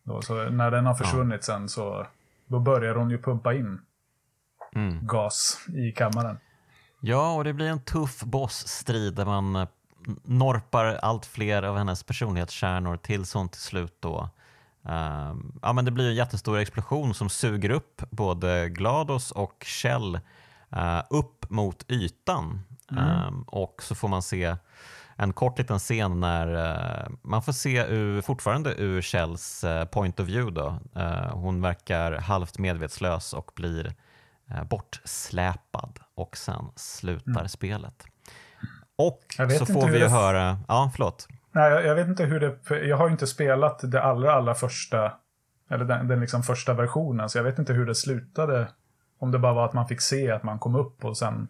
Då, 0.02 0.22
så 0.22 0.50
när 0.50 0.70
den 0.70 0.86
har 0.86 0.94
försvunnit 0.94 1.44
sen 1.44 1.68
så 1.68 2.06
då 2.46 2.60
börjar 2.60 2.94
hon 2.94 3.10
ju 3.10 3.22
pumpa 3.22 3.54
in 3.54 3.80
Mm. 4.74 5.06
gas 5.06 5.58
i 5.68 5.92
kammaren. 5.92 6.38
Ja, 7.00 7.34
och 7.34 7.44
det 7.44 7.52
blir 7.52 7.66
en 7.66 7.80
tuff 7.80 8.22
bossstrid 8.22 9.14
där 9.14 9.24
man 9.24 9.56
eh, 9.56 9.68
norpar 10.24 10.84
allt 10.84 11.26
fler 11.26 11.62
av 11.62 11.76
hennes 11.76 12.02
personlighetskärnor 12.02 12.96
tills 12.96 13.34
hon 13.34 13.48
till 13.48 13.60
slut 13.60 13.96
då 14.00 14.30
ehm, 14.88 15.52
ja, 15.62 15.72
men 15.72 15.84
det 15.84 15.90
blir 15.90 16.08
en 16.08 16.14
jättestor 16.14 16.58
explosion 16.58 17.14
som 17.14 17.30
suger 17.30 17.70
upp 17.70 18.02
både 18.10 18.68
Glados 18.68 19.30
och 19.30 19.64
Kjell 19.66 20.20
eh, 20.70 21.02
upp 21.10 21.50
mot 21.50 21.90
ytan. 21.90 22.60
Ehm, 22.96 23.42
och 23.42 23.82
så 23.82 23.94
får 23.94 24.08
man 24.08 24.22
se 24.22 24.56
en 25.16 25.32
kort 25.32 25.58
liten 25.58 25.78
scen 25.78 26.20
när 26.20 26.70
eh, 27.02 27.08
man 27.22 27.42
får 27.42 27.52
se 27.52 27.86
ur, 27.86 28.20
fortfarande 28.20 28.74
ur 28.74 29.00
Kjells 29.02 29.64
eh, 29.64 29.84
point 29.84 30.20
of 30.20 30.26
view. 30.26 30.60
Då. 30.60 30.78
Eh, 31.00 31.32
hon 31.32 31.60
verkar 31.62 32.12
halvt 32.12 32.58
medvetslös 32.58 33.32
och 33.32 33.50
blir 33.56 33.94
eh, 34.50 34.64
bortsläpad 34.64 35.98
och 36.14 36.36
sen 36.36 36.64
slutar 36.76 37.46
spelet. 37.46 38.04
Och 38.96 39.24
så 39.58 39.66
får 39.66 39.86
vi 39.88 39.98
ju 39.98 40.04
det- 40.04 40.10
höra, 40.10 40.58
ja 40.68 40.90
förlåt. 40.94 41.28
Nej, 41.52 41.70
jag, 41.70 41.86
jag 41.86 41.94
vet 41.94 42.08
inte 42.08 42.24
hur 42.24 42.40
det... 42.40 42.86
Jag 42.86 42.96
har 42.96 43.06
ju 43.06 43.12
inte 43.12 43.26
spelat 43.26 43.80
det 43.90 44.02
allra, 44.02 44.32
allra 44.32 44.54
första... 44.54 45.12
Eller 45.70 45.84
den, 45.84 46.08
den 46.08 46.20
liksom 46.20 46.42
första 46.42 46.74
versionen, 46.74 47.28
så 47.28 47.38
jag 47.38 47.44
vet 47.44 47.58
inte 47.58 47.72
hur 47.72 47.86
det 47.86 47.94
slutade. 47.94 48.68
Om 49.18 49.30
det 49.32 49.38
bara 49.38 49.52
var 49.52 49.64
att 49.64 49.72
man 49.72 49.88
fick 49.88 50.00
se 50.00 50.30
att 50.30 50.42
man 50.42 50.58
kom 50.58 50.74
upp 50.74 51.04
och 51.04 51.16
sen... 51.16 51.48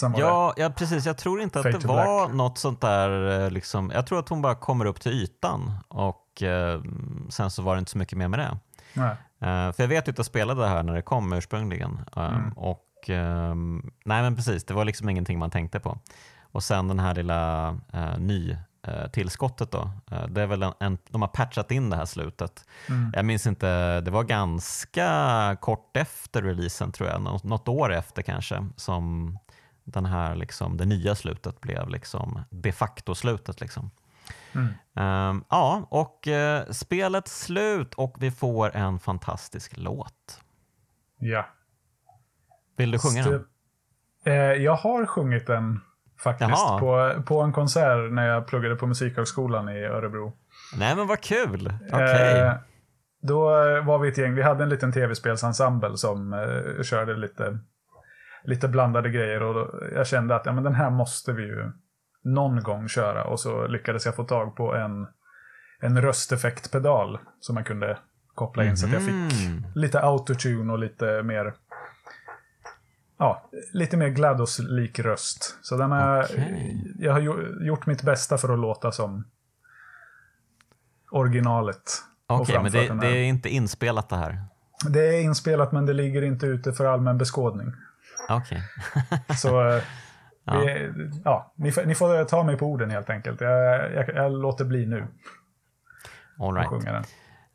det... 0.00 0.18
Ja, 0.20 0.54
ja, 0.56 0.70
precis. 0.70 1.06
Jag 1.06 1.18
tror 1.18 1.40
inte 1.40 1.58
att 1.58 1.64
det 1.64 1.84
var 1.84 2.26
black. 2.26 2.36
något 2.36 2.58
sånt 2.58 2.80
där. 2.80 3.40
eh, 3.44 3.50
Liksom, 3.50 3.90
jag 3.94 4.06
tror 4.06 4.18
att 4.18 4.28
hon 4.28 4.42
bara 4.42 4.54
kommer 4.54 4.84
upp 4.84 5.00
till 5.00 5.12
ytan 5.12 5.72
och 5.88 6.42
eh, 6.42 6.80
sen 7.28 7.50
så 7.50 7.62
var 7.62 7.74
det 7.74 7.78
inte 7.78 7.90
så 7.90 7.98
mycket 7.98 8.18
mer 8.18 8.28
med 8.28 8.38
det. 8.38 8.58
Nej. 8.94 9.10
Eh, 9.40 9.72
för 9.72 9.82
jag 9.82 9.88
vet 9.88 10.08
ju 10.08 10.10
att 10.12 10.18
jag 10.18 10.26
spelade 10.26 10.60
det 10.62 10.68
här 10.68 10.82
när 10.82 10.94
det 10.94 11.02
kom 11.02 11.32
ursprungligen. 11.32 12.00
Um, 12.16 12.24
Mm. 12.24 12.52
Och 12.52 12.84
ehm, 13.10 13.90
nej 14.04 14.22
men 14.22 14.36
precis, 14.36 14.64
det 14.64 14.74
var 14.74 14.84
liksom 14.84 15.08
ingenting 15.08 15.38
man 15.38 15.50
tänkte 15.50 15.80
på. 15.80 15.98
Och 16.52 16.62
sen 16.62 16.88
den 16.88 16.98
här 16.98 17.14
lilla 17.14 17.70
uh, 17.94 18.18
ny 18.18 18.56
eh, 18.86 19.06
tillskottet 19.12 19.70
då. 19.70 19.90
Eh, 20.10 20.26
det 20.26 20.42
är 20.42 20.46
väl 20.46 20.62
en, 20.62 20.72
en, 20.80 20.98
de 21.08 21.22
har 21.22 21.28
patchat 21.28 21.70
in 21.70 21.90
det 21.90 21.96
här 21.96 22.04
slutet. 22.04 22.64
Mm. 22.88 23.12
Jag 23.16 23.24
minns 23.24 23.46
inte, 23.46 24.00
det 24.00 24.10
var 24.10 24.24
ganska 24.24 25.56
kort 25.60 25.96
efter 25.96 26.42
releasen 26.42 26.92
tror 26.92 27.08
jag, 27.08 27.22
nå- 27.22 27.40
något 27.42 27.68
år 27.68 27.92
efter 27.92 28.22
kanske, 28.22 28.66
som 28.76 29.38
den 29.92 30.06
här 30.06 30.34
liksom, 30.34 30.76
det 30.76 30.84
nya 30.84 31.14
slutet 31.14 31.60
blev 31.60 31.88
liksom 31.88 32.40
de 32.50 32.72
facto 32.72 33.14
slutet. 33.14 33.60
Liksom. 33.60 33.90
Mm. 34.52 34.68
Ehm, 34.94 35.44
ja, 35.48 35.86
och 35.90 36.28
eh, 36.28 36.70
spelet 36.70 37.28
slut 37.28 37.94
och 37.94 38.16
vi 38.18 38.30
får 38.30 38.76
en 38.76 38.98
fantastisk 38.98 39.72
låt. 39.76 40.40
Ja. 41.18 41.46
Vill 42.76 42.90
du 42.90 42.98
sjunga 42.98 43.24
den? 43.24 43.44
Eh, 44.24 44.34
jag 44.34 44.76
har 44.76 45.06
sjungit 45.06 45.46
den 45.46 45.80
faktiskt 46.18 46.50
Jaha. 46.50 46.78
på, 46.78 47.22
på 47.22 47.40
en 47.40 47.52
konsert 47.52 48.12
när 48.12 48.26
jag 48.26 48.46
pluggade 48.46 48.76
på 48.76 48.86
Musikhögskolan 48.86 49.68
i 49.68 49.84
Örebro. 49.84 50.32
Nej 50.76 50.96
men 50.96 51.06
vad 51.06 51.20
kul! 51.20 51.72
Okej. 51.92 52.40
Eh, 52.40 52.54
då 53.22 53.40
var 53.80 53.98
vi 53.98 54.08
ett 54.08 54.18
gäng, 54.18 54.34
vi 54.34 54.42
hade 54.42 54.62
en 54.62 54.68
liten 54.68 54.92
tv-spelsensemble 54.92 55.96
som 55.96 56.32
eh, 56.32 56.82
körde 56.82 57.16
lite, 57.16 57.58
lite 58.48 58.68
blandade 58.68 59.10
grejer 59.10 59.42
och 59.42 59.82
jag 59.94 60.06
kände 60.06 60.34
att 60.36 60.46
ja, 60.46 60.52
men 60.52 60.64
den 60.64 60.74
här 60.74 60.90
måste 60.90 61.32
vi 61.32 61.42
ju 61.42 61.72
någon 62.24 62.62
gång 62.62 62.88
köra 62.88 63.24
och 63.24 63.40
så 63.40 63.66
lyckades 63.66 64.06
jag 64.06 64.16
få 64.16 64.24
tag 64.24 64.56
på 64.56 64.74
en, 64.74 65.06
en 65.80 66.02
rösteffektpedal 66.02 67.18
som 67.40 67.54
man 67.54 67.64
kunde 67.64 67.98
koppla 68.34 68.64
in 68.64 68.76
så 68.76 68.86
att 68.86 68.92
jag 68.92 69.02
fick 69.02 69.14
Mhm. 69.48 69.64
lite 69.74 70.00
autotune 70.00 70.72
och 70.72 70.78
lite 70.78 71.22
mer 71.22 71.54
ja, 73.18 73.48
lite 73.72 73.96
mer 73.96 74.08
GLaDOS-lik 74.08 74.98
röst. 74.98 75.58
Så 75.62 75.76
den 75.76 75.92
är, 75.92 76.22
Okej. 76.24 76.94
jag 76.98 77.12
har 77.12 77.20
gjort 77.64 77.86
mitt 77.86 78.02
bästa 78.02 78.38
för 78.38 78.52
att 78.52 78.58
låta 78.58 78.92
som 78.92 79.24
originalet. 81.10 81.82
Okej, 82.26 82.62
men 82.62 82.72
framfört 82.72 83.00
det, 83.00 83.06
det 83.08 83.16
är 83.16 83.24
inte 83.24 83.48
inspelat 83.48 84.08
det 84.08 84.16
här? 84.16 84.38
det 84.88 85.08
är 85.08 85.20
inspelat 85.20 85.72
men 85.72 85.86
det 85.86 85.92
ligger 85.92 86.22
inte 86.22 86.46
ute 86.46 86.72
för 86.72 86.84
allmän 86.84 87.18
beskådning. 87.18 87.72
Okej. 88.28 88.62
Så 89.36 89.68
eh, 89.68 89.82
Ja. 90.44 90.54
det, 90.54 90.92
ja, 91.24 91.52
ni, 91.56 91.72
får, 91.72 91.84
ni 91.84 91.94
får 91.94 92.24
ta 92.24 92.42
mig 92.42 92.56
på 92.56 92.66
orden 92.66 92.90
helt 92.90 93.10
enkelt. 93.10 93.40
Jag, 93.40 93.92
jag, 93.94 94.08
jag 94.14 94.32
låter 94.32 94.64
bli 94.64 94.86
nu 94.86 95.06
All 96.38 96.54
right. 96.54 97.06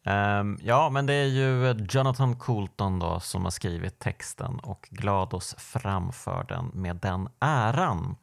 Ehm, 0.06 0.58
ja, 0.62 0.90
men 0.90 1.06
det 1.06 1.14
är 1.14 1.26
ju 1.26 1.76
Jonathan 1.90 2.36
Coulton 2.36 3.00
då 3.00 3.20
som 3.20 3.44
har 3.44 3.52
skrivit 3.52 4.00
texten 4.00 4.60
och 4.60 4.88
GLaDOS 4.92 5.56
framför 5.58 6.46
den 6.50 6.72
med 6.74 6.96
den 6.96 7.30
äran. 7.40 8.16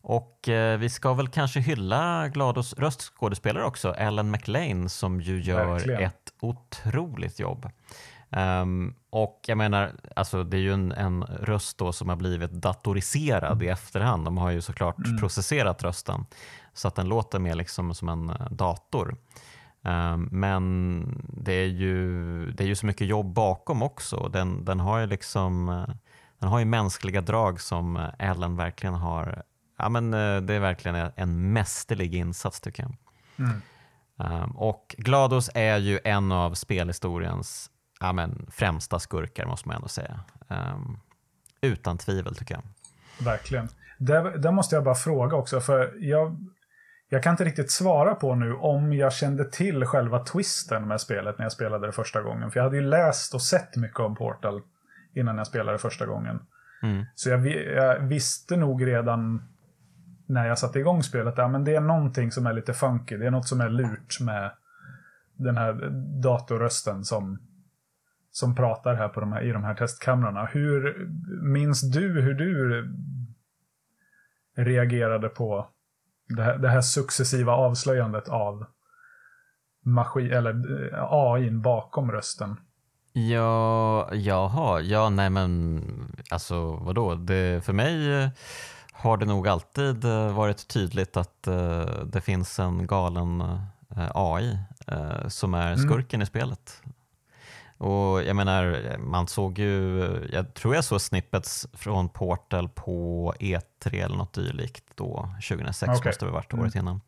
Och 0.00 0.48
eh, 0.48 0.78
vi 0.78 0.90
ska 0.90 1.14
väl 1.14 1.28
kanske 1.28 1.60
hylla 1.60 2.28
GLaDOS 2.28 2.74
röstskådespelare 2.74 3.64
också, 3.64 3.94
Ellen 3.94 4.30
McLean 4.30 4.88
som 4.88 5.20
ju 5.20 5.40
gör 5.40 5.66
Verkligen. 5.66 6.02
ett 6.02 6.32
otroligt 6.40 7.38
jobb. 7.40 7.70
Ehm, 8.32 8.94
och 9.10 9.40
jag 9.46 9.58
menar, 9.58 9.92
alltså 10.16 10.44
det 10.44 10.56
är 10.56 10.60
ju 10.60 10.72
en, 10.72 10.92
en 10.92 11.24
röst 11.24 11.78
då 11.78 11.92
som 11.92 12.08
har 12.08 12.16
blivit 12.16 12.50
datoriserad 12.50 13.62
i 13.62 13.68
efterhand. 13.68 14.24
De 14.24 14.38
har 14.38 14.50
ju 14.50 14.60
såklart 14.60 14.96
processerat 15.20 15.82
rösten 15.82 16.26
så 16.72 16.88
att 16.88 16.94
den 16.94 17.08
låter 17.08 17.38
mer 17.38 17.54
liksom 17.54 17.94
som 17.94 18.08
en 18.08 18.30
eh, 18.30 18.50
dator. 18.50 19.16
Ehm, 19.84 20.28
men 20.32 21.24
det 21.28 21.52
är, 21.52 21.66
ju, 21.66 22.50
det 22.52 22.64
är 22.64 22.68
ju 22.68 22.74
så 22.74 22.86
mycket 22.86 23.06
jobb 23.06 23.32
bakom 23.32 23.82
också. 23.82 24.28
Den, 24.28 24.64
den 24.64 24.80
har 24.80 24.98
ju 24.98 25.06
liksom 25.06 25.68
eh, 25.68 25.94
den 26.38 26.48
har 26.48 26.58
ju 26.58 26.64
mänskliga 26.64 27.20
drag 27.20 27.60
som 27.60 27.96
eh, 27.96 28.08
Ellen 28.18 28.56
verkligen 28.56 28.94
har. 28.94 29.42
Ja, 29.78 29.88
men 29.88 30.10
det 30.10 30.54
är 30.54 30.60
verkligen 30.60 31.10
en 31.16 31.52
mästerlig 31.52 32.14
insats 32.14 32.60
tycker 32.60 32.82
jag. 32.82 32.96
Mm. 33.46 33.62
Ehm, 34.18 34.50
och 34.50 34.94
GLaDOS 34.98 35.50
är 35.54 35.78
ju 35.78 36.00
en 36.04 36.32
av 36.32 36.54
spelhistoriens 36.54 37.70
ja, 38.02 38.12
men, 38.12 38.46
främsta 38.50 38.98
skurkar 38.98 39.46
måste 39.46 39.68
man 39.68 39.76
ändå 39.76 39.88
säga. 39.88 40.20
Ehm, 40.48 40.98
utan 41.60 41.98
tvivel 41.98 42.34
tycker 42.34 42.54
jag. 42.54 42.62
Verkligen. 43.24 43.68
Där, 43.98 44.38
där 44.38 44.52
måste 44.52 44.74
jag 44.74 44.84
bara 44.84 44.94
fråga 44.94 45.36
också, 45.36 45.60
för 45.60 45.94
jag, 45.98 46.36
jag 47.08 47.22
kan 47.22 47.30
inte 47.30 47.44
riktigt 47.44 47.70
svara 47.70 48.14
på 48.14 48.34
nu 48.34 48.54
om 48.54 48.92
jag 48.92 49.12
kände 49.12 49.44
till 49.44 49.84
själva 49.84 50.24
twisten 50.24 50.88
med 50.88 51.00
spelet 51.00 51.38
när 51.38 51.44
jag 51.44 51.52
spelade 51.52 51.86
det 51.86 51.92
första 51.92 52.22
gången. 52.22 52.50
För 52.50 52.60
jag 52.60 52.64
hade 52.64 52.76
ju 52.76 52.82
läst 52.82 53.34
och 53.34 53.42
sett 53.42 53.76
mycket 53.76 54.00
om 54.00 54.16
Portal 54.16 54.62
innan 55.14 55.38
jag 55.38 55.46
spelade 55.46 55.78
första 55.78 56.06
gången. 56.06 56.40
Mm. 56.82 57.04
Så 57.14 57.30
jag, 57.30 57.46
jag 57.46 57.98
visste 57.98 58.56
nog 58.56 58.86
redan 58.86 59.48
när 60.26 60.46
jag 60.46 60.58
satte 60.58 60.78
igång 60.78 61.02
spelet, 61.02 61.34
ja, 61.36 61.48
men 61.48 61.64
det 61.64 61.74
är 61.74 61.80
någonting 61.80 62.32
som 62.32 62.46
är 62.46 62.52
lite 62.52 62.72
funky. 62.72 63.16
Det 63.16 63.26
är 63.26 63.30
något 63.30 63.48
som 63.48 63.60
är 63.60 63.68
lurt 63.68 64.20
med 64.20 64.50
den 65.36 65.56
här 65.56 65.90
datorrösten 66.22 67.04
som, 67.04 67.38
som 68.32 68.54
pratar 68.54 68.94
här, 68.94 69.08
på 69.08 69.20
de 69.20 69.32
här 69.32 69.42
i 69.42 69.52
de 69.52 69.64
här 69.64 69.74
testkamrarna. 69.74 70.44
Hur 70.44 71.08
minns 71.42 71.92
du 71.92 72.20
hur 72.20 72.34
du 72.34 72.88
reagerade 74.56 75.28
på 75.28 75.68
det 76.28 76.42
här, 76.42 76.58
det 76.58 76.68
här 76.68 76.80
successiva 76.80 77.52
avslöjandet 77.52 78.28
av 78.28 78.66
maskin, 79.84 80.32
eller 80.32 80.50
eh, 80.92 81.04
AIn 81.10 81.62
bakom 81.62 82.12
rösten? 82.12 82.56
Ja, 83.12 84.14
jaha, 84.14 84.80
ja 84.80 85.10
nej 85.10 85.30
men 85.30 85.82
alltså 86.30 86.76
vadå, 86.76 87.14
det, 87.14 87.64
för 87.64 87.72
mig 87.72 88.22
eh, 88.22 88.28
har 88.92 89.16
det 89.16 89.26
nog 89.26 89.48
alltid 89.48 90.04
eh, 90.04 90.34
varit 90.34 90.68
tydligt 90.68 91.16
att 91.16 91.46
eh, 91.46 92.04
det 92.04 92.20
finns 92.20 92.58
en 92.58 92.86
galen 92.86 93.42
AI 94.14 94.58
eh, 94.86 95.28
som 95.28 95.54
är 95.54 95.76
skurken 95.76 96.22
i 96.22 96.26
spelet. 96.26 96.82
Och 97.82 98.22
jag 98.22 98.36
menar, 98.36 98.96
man 98.98 99.26
såg 99.26 99.58
ju, 99.58 100.04
jag 100.32 100.54
tror 100.54 100.74
jag 100.74 100.84
såg 100.84 101.00
snippets 101.00 101.66
från 101.72 102.08
Portal 102.08 102.68
på 102.68 103.34
E3 103.40 104.04
eller 104.04 104.16
något 104.16 104.32
dylikt 104.32 104.84
då, 104.94 105.28
2006 105.48 105.82
Okej. 105.82 106.08
måste 106.08 106.24
det 106.24 106.30
ha 106.30 106.36
varit 106.36 106.54
året 106.54 106.74
innan. 106.74 107.00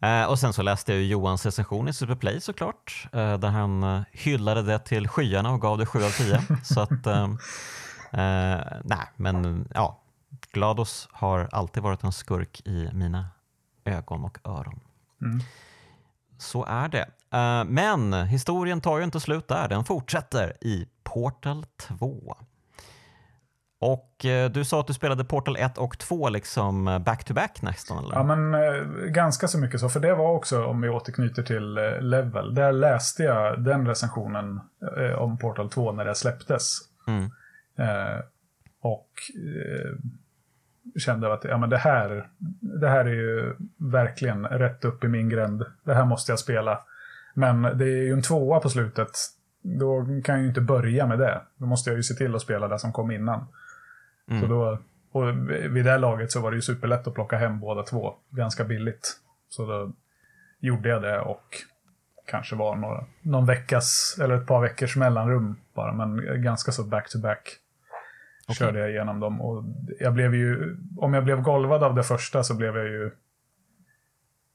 Eh, 0.00 0.24
och 0.24 0.38
sen 0.38 0.52
så 0.52 0.62
läste 0.62 0.92
jag 0.92 1.00
ju 1.00 1.06
Johans 1.06 1.46
recension 1.46 1.88
i 1.88 1.92
Superplay 1.92 2.40
såklart, 2.40 3.08
eh, 3.12 3.38
där 3.38 3.48
han 3.48 3.82
eh, 3.82 4.02
hyllade 4.12 4.62
det 4.62 4.78
till 4.78 5.08
skyarna 5.08 5.52
och 5.52 5.60
gav 5.60 5.78
det 5.78 5.86
7 5.86 6.04
av 6.04 6.10
10. 6.10 6.42
så 6.64 6.80
att, 6.80 7.06
eh, 7.06 7.28
nej, 8.84 9.06
men 9.16 9.68
ja, 9.74 10.00
GLaDOS 10.52 11.08
har 11.12 11.48
alltid 11.52 11.82
varit 11.82 12.04
en 12.04 12.12
skurk 12.12 12.60
i 12.66 12.90
mina 12.92 13.28
ögon 13.84 14.24
och 14.24 14.38
öron. 14.44 14.80
Mm. 15.22 15.40
Så 16.38 16.64
är 16.64 16.88
det. 16.88 17.06
Eh, 17.32 17.64
Men 17.64 18.12
historien 18.12 18.80
tar 18.80 18.98
ju 18.98 19.04
inte 19.04 19.20
slut 19.20 19.48
där, 19.48 19.68
den 19.68 19.84
fortsätter 19.84 20.52
i 20.60 20.88
Portal 21.02 21.64
2. 21.88 22.36
Och 23.80 24.24
eh, 24.24 24.50
du 24.50 24.64
sa 24.64 24.80
att 24.80 24.86
du 24.86 24.92
spelade 24.92 25.24
Portal 25.24 25.56
1 25.56 25.78
och 25.78 25.98
2 25.98 26.28
liksom 26.28 26.84
back-to-back 27.06 27.62
nästan 27.62 28.04
eller? 28.04 28.14
Ja, 28.14 28.22
men 28.22 28.54
eh, 28.54 28.82
ganska 29.06 29.48
så 29.48 29.58
mycket 29.58 29.80
så. 29.80 29.88
För 29.88 30.00
det 30.00 30.14
var 30.14 30.32
också, 30.32 30.64
om 30.64 30.80
vi 30.80 30.88
återknyter 30.88 31.42
till 31.42 31.78
eh, 31.78 32.00
Level, 32.00 32.54
där 32.54 32.72
läste 32.72 33.22
jag 33.22 33.62
den 33.62 33.86
recensionen 33.86 34.60
eh, 34.98 35.12
om 35.12 35.38
Portal 35.38 35.70
2 35.70 35.92
när 35.92 36.04
det 36.04 36.14
släpptes. 36.14 36.78
Mm. 37.06 37.30
Och 38.80 39.08
kände 40.98 41.32
att 41.32 41.44
ja, 41.44 41.58
men 41.58 41.70
det, 41.70 41.78
här, 41.78 42.28
det 42.60 42.88
här 42.88 43.04
är 43.04 43.14
ju 43.14 43.56
verkligen 43.76 44.46
rätt 44.46 44.84
upp 44.84 45.04
i 45.04 45.08
min 45.08 45.28
gränd. 45.28 45.64
Det 45.84 45.94
här 45.94 46.04
måste 46.04 46.32
jag 46.32 46.38
spela. 46.38 46.80
Men 47.34 47.62
det 47.62 47.84
är 47.84 48.02
ju 48.02 48.12
en 48.12 48.22
tvåa 48.22 48.60
på 48.60 48.70
slutet. 48.70 49.10
Då 49.62 50.06
kan 50.24 50.34
jag 50.34 50.42
ju 50.42 50.48
inte 50.48 50.60
börja 50.60 51.06
med 51.06 51.18
det. 51.18 51.40
Då 51.56 51.66
måste 51.66 51.90
jag 51.90 51.96
ju 51.96 52.02
se 52.02 52.14
till 52.14 52.34
att 52.34 52.42
spela 52.42 52.68
det 52.68 52.78
som 52.78 52.92
kom 52.92 53.10
innan. 53.10 53.46
Mm. 54.30 54.42
Så 54.42 54.48
då, 54.48 54.78
och 55.12 55.28
vid 55.76 55.84
det 55.84 55.98
laget 55.98 56.32
så 56.32 56.40
var 56.40 56.50
det 56.50 56.54
ju 56.54 56.62
superlätt 56.62 57.06
att 57.06 57.14
plocka 57.14 57.36
hem 57.36 57.60
båda 57.60 57.82
två. 57.82 58.14
Ganska 58.30 58.64
billigt. 58.64 59.20
Så 59.48 59.66
då 59.66 59.92
gjorde 60.60 60.88
jag 60.88 61.02
det 61.02 61.20
och 61.20 61.44
kanske 62.26 62.56
var 62.56 62.76
några, 62.76 63.04
någon 63.22 63.46
veckas 63.46 64.18
eller 64.20 64.34
ett 64.34 64.46
par 64.46 64.60
veckors 64.60 64.96
mellanrum 64.96 65.56
bara. 65.74 65.92
Men 65.92 66.42
ganska 66.42 66.72
så 66.72 66.84
back-to-back 66.84 67.56
Okej. 68.44 68.56
körde 68.56 68.78
jag 68.78 68.90
igenom 68.90 69.20
dem. 69.20 69.40
Och 69.40 69.64
jag 70.00 70.14
blev 70.14 70.34
ju, 70.34 70.76
om 70.98 71.14
jag 71.14 71.24
blev 71.24 71.42
golvad 71.42 71.82
av 71.82 71.94
det 71.94 72.02
första 72.02 72.42
så 72.42 72.54
blev 72.54 72.76
jag 72.76 72.86
ju 72.86 73.10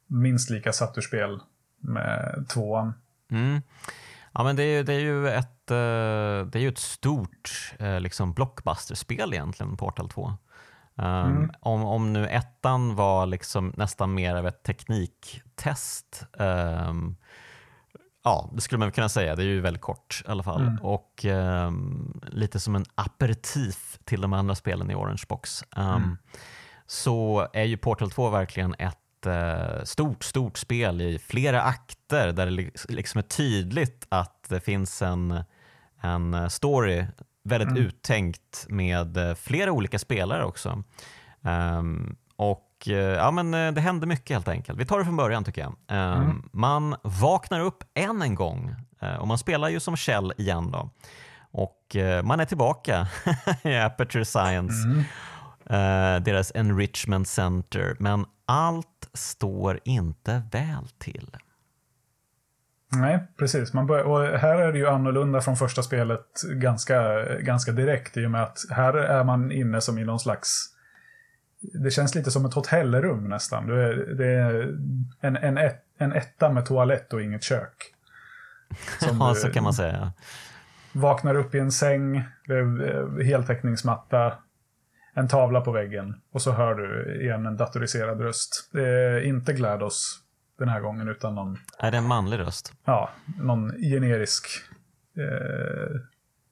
minst 0.07 0.49
lika 0.49 0.71
satt 0.71 0.97
ur 0.97 1.01
spel 1.01 1.39
med 1.88 2.46
tvåan. 2.50 2.94
Mm. 3.32 3.62
Ja, 4.32 4.44
men 4.44 4.56
det 4.56 4.64
är, 4.64 4.78
ju- 4.78 4.84
det 4.84 4.94
är 4.94 5.00
ju 5.00 5.30
ett, 5.30 5.72
eh, 5.72 6.48
det 6.52 6.56
är 6.56 6.60
ju 6.60 6.70
ett 6.70 6.78
stort 6.78 7.74
eh, 7.80 8.00
liksom 8.00 8.34
blockbusterspel 8.34 9.34
egentligen, 9.34 9.78
Portal 9.78 10.10
2. 10.10 10.26
Um, 10.28 11.06
Mm. 11.06 11.52
om, 11.60 11.84
om 11.86 12.14
nu 12.14 12.28
ettan 12.28 12.96
var 12.96 13.26
liksom 13.26 13.74
nästan 13.78 14.14
mer 14.14 14.36
av 14.36 14.48
ett 14.48 14.64
tekniktest, 14.64 16.26
ehm, 16.40 17.16
ja, 18.24 18.50
det 18.54 18.62
skulle 18.62 18.80
man 18.80 18.92
kunna 18.92 19.10
säga. 19.10 19.36
Det 19.36 19.44
är 19.44 19.48
ju 19.48 19.62
väldigt 19.62 19.82
kort 19.82 20.24
i 20.28 20.30
alla 20.32 20.44
fall. 20.44 20.62
Mm. 20.62 20.78
Och 20.82 21.26
ehm, 21.26 22.22
lite 22.28 22.60
som 22.60 22.76
en 22.76 22.86
aperitif 22.96 24.00
till 24.04 24.22
de 24.22 24.34
andra 24.34 24.56
spelen 24.56 24.92
i 24.92 24.96
Orange 24.96 25.24
Box. 25.30 25.64
Um, 25.78 25.84
Mm. 25.86 26.18
Så 26.88 27.48
är 27.54 27.64
ju 27.64 27.78
Portal 27.78 28.12
2 28.12 28.30
verkligen 28.30 28.76
ett 28.80 28.98
eh, 29.26 29.84
stort, 29.84 30.23
stort 30.23 30.57
spel 30.57 31.01
i 31.01 31.19
flera 31.19 31.61
akter 31.61 32.32
där 32.32 32.45
det 32.45 32.51
li- 32.51 32.71
liksom 32.89 33.17
är 33.19 33.23
tydligt 33.23 34.05
att 34.09 34.45
det 34.49 34.59
finns 34.59 35.01
en, 35.01 35.43
en 36.01 36.49
story 36.49 37.05
väldigt 37.43 37.69
Mm. 37.69 37.84
uttänkt 37.84 38.65
med 38.69 39.17
eh, 39.17 39.36
flera 39.36 39.71
olika 39.71 39.99
spelare 39.99 40.45
också. 40.45 40.84
Ehm, 41.43 42.15
och 42.36 42.71
eh, 42.88 42.93
ja, 42.95 43.32
men 43.32 43.53
eh, 43.53 43.71
det 43.71 43.82
händer 43.82 44.07
mycket 44.07 44.30
helt 44.36 44.47
enkelt. 44.47 44.80
Vi 44.80 44.86
tar 44.86 44.99
det 44.99 45.05
från 45.05 45.17
början 45.17 45.43
tycker 45.43 45.61
jag. 45.61 45.76
Ehm, 45.88 46.21
Mm. 46.21 46.49
Man 46.53 46.95
vaknar 47.03 47.59
upp 47.59 47.84
än 47.93 48.21
en 48.21 48.36
gång 48.36 48.76
och 49.19 49.28
man 49.28 49.38
spelar 49.38 49.69
ju 49.69 49.80
som 49.80 49.97
Shell 49.97 50.34
igen 50.38 50.71
då. 50.71 50.89
Och 51.51 51.95
man 52.23 52.39
är 52.39 52.45
tillbaka 52.45 53.07
i 53.63 53.76
Aperture 53.78 54.26
Science, 54.26 54.88
Mm. 54.88 55.03
Eh, 55.70 56.24
deras 56.24 56.51
enrichment 56.55 57.28
center. 57.28 57.95
Men 57.99 58.26
allt 58.45 59.09
står 59.13 59.80
inte 59.84 60.43
väl 60.51 60.88
till. 60.97 61.38
Nej, 62.95 63.28
precis. 63.38 63.74
Man 63.74 63.88
bör, 63.88 64.03
och 64.03 64.39
här 64.39 64.55
är 64.55 64.72
det 64.72 64.78
ju 64.78 64.88
annorlunda 64.88 65.41
från 65.41 65.57
första 65.57 65.84
spelet 65.84 66.41
ganska, 66.51 67.24
ganska 67.39 67.72
direkt 67.72 68.18
i 68.18 68.26
och 68.26 68.32
med 68.32 68.43
att 68.43 68.57
här 68.70 68.93
är 68.93 69.24
man 69.24 69.51
inne 69.51 69.82
som 69.82 69.97
i 69.97 70.05
någon 70.05 70.20
slags... 70.20 70.49
Det 71.84 71.91
känns 71.91 72.16
lite 72.16 72.32
som 72.32 72.45
ett 72.45 72.53
hotellrum 72.53 73.30
nästan. 73.30 73.68
Det 73.68 73.84
är, 73.84 73.95
det 73.95 74.28
är 74.28 74.78
en, 75.22 75.38
en, 75.38 75.57
ett, 75.57 75.84
en 75.97 76.13
etta 76.13 76.49
med 76.49 76.66
toalett 76.66 77.13
och 77.13 77.22
inget 77.22 77.43
kök. 77.43 77.91
Ja, 79.01 79.36
så 79.36 79.51
kan 79.51 79.63
man 79.63 79.74
säga. 79.74 80.13
vaknar 80.91 81.36
upp 81.36 81.55
i 81.55 81.59
en 81.59 81.72
säng, 81.72 82.24
det 82.47 82.53
är 82.53 83.24
heltäckningsmatta, 83.24 84.34
en 85.16 85.28
tavla 85.28 85.61
på 85.61 85.72
väggen 85.72 86.22
och 86.32 86.41
så 86.41 86.51
hör 86.51 86.76
du 86.76 87.22
igen 87.22 87.45
en 87.45 87.57
datoriserad 87.57 88.22
röst. 88.22 88.70
Det 88.72 88.88
är 88.88 89.20
inte 89.20 89.53
GLaDOS 89.53 90.20
den 90.59 90.70
här 90.70 90.82
gången 90.82 91.07
utan 91.07 91.36
någon, 91.36 91.57
Är 91.80 91.91
det 91.91 91.97
en 91.97 92.07
manlig 92.07 92.39
röst? 92.39 92.74
ja, 92.86 93.09
någon 93.39 93.72
generisk 93.72 94.47
eh, 95.18 96.01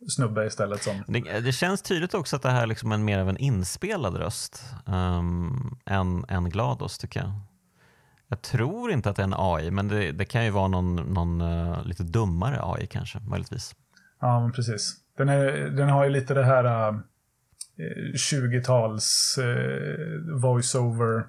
snubbe 0.09 0.45
istället 0.45 0.83
som... 0.83 1.03
Det, 1.07 1.39
det 1.39 1.51
känns 1.51 1.81
tydligt 1.81 2.13
också 2.13 2.35
att 2.35 2.41
det 2.41 2.49
här 2.49 2.67
liksom 2.67 2.91
är 2.91 2.97
mer 2.97 3.19
av 3.19 3.29
en 3.29 3.37
inspelad 3.37 4.15
röst 4.15 4.63
um, 4.85 5.77
än, 5.85 6.25
än 6.29 6.49
GLaDOS 6.49 6.97
tycker 6.97 7.19
jag. 7.19 7.31
Jag 8.27 8.41
tror 8.41 8.91
inte 8.91 9.09
att 9.09 9.15
det 9.15 9.21
är 9.21 9.27
en 9.27 9.35
AI, 9.37 9.71
men 9.71 9.87
det, 9.87 10.11
det 10.11 10.25
kan 10.25 10.45
ju 10.45 10.51
vara 10.51 10.67
någon, 10.67 10.95
någon 10.95 11.41
uh, 11.41 11.85
lite 11.85 12.03
dummare 12.03 12.59
AI 12.61 12.87
kanske, 12.87 13.19
möjligtvis. 13.19 13.75
Ja, 14.21 14.39
men 14.39 14.51
precis. 14.51 14.95
Den, 15.17 15.29
är, 15.29 15.51
den 15.69 15.89
har 15.89 16.03
ju 16.03 16.09
lite 16.09 16.33
det 16.33 16.43
här 16.43 16.91
uh, 16.91 16.99
20-tals 18.15 19.39
uh, 19.41 20.35
voice-over 20.41 21.23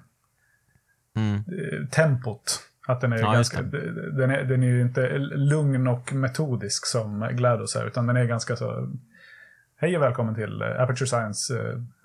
Mm. 1.15 1.35
uh, 1.35 1.87
tempot. 1.87 2.59
Att 2.87 3.01
den 3.01 3.13
är 3.13 3.17
Ja, 3.19 3.31
ganska, 3.33 3.61
den 3.61 4.31
är, 4.31 4.43
den 4.43 4.63
är 4.63 4.67
ju 4.67 4.81
inte 4.81 5.17
lugn 5.17 5.87
och 5.87 6.13
metodisk 6.13 6.85
som 6.85 7.29
GLaDOS 7.31 7.75
är, 7.75 7.87
utan 7.87 8.07
den 8.07 8.17
är 8.17 8.25
ganska 8.25 8.55
så... 8.55 8.93
Hej 9.77 9.97
och 9.97 10.03
välkommen 10.03 10.35
till 10.35 10.61
uh, 10.61 10.81
Aperture 10.81 11.07
Science. 11.07 11.53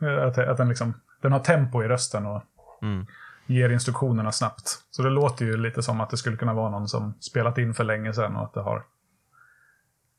Uh, 0.03 0.27
att, 0.27 0.39
att 0.39 0.57
den 0.57 0.69
liksom, 0.69 0.95
den 1.23 1.33
har 1.33 1.41
tempo 1.41 1.83
i 1.83 1.89
rösten 1.89 2.27
och 2.27 2.43
Mm. 2.83 3.07
ger 3.47 3.71
instruktionerna 3.71 4.33
snabbt. 4.33 4.79
Så 4.91 5.03
det 5.03 5.11
låter 5.11 5.45
ju 5.45 5.57
lite 5.57 5.83
som 5.83 6.01
att 6.01 6.11
det 6.11 6.17
skulle 6.17 6.37
kunna 6.37 6.55
vara 6.55 6.71
någon 6.71 6.89
som 6.89 7.15
spelat 7.21 7.59
in 7.59 7.75
för 7.75 7.85
länge 7.85 8.13
sedan 8.13 8.37
och 8.37 8.45
att 8.45 8.55
det 8.55 8.61
har 8.61 8.83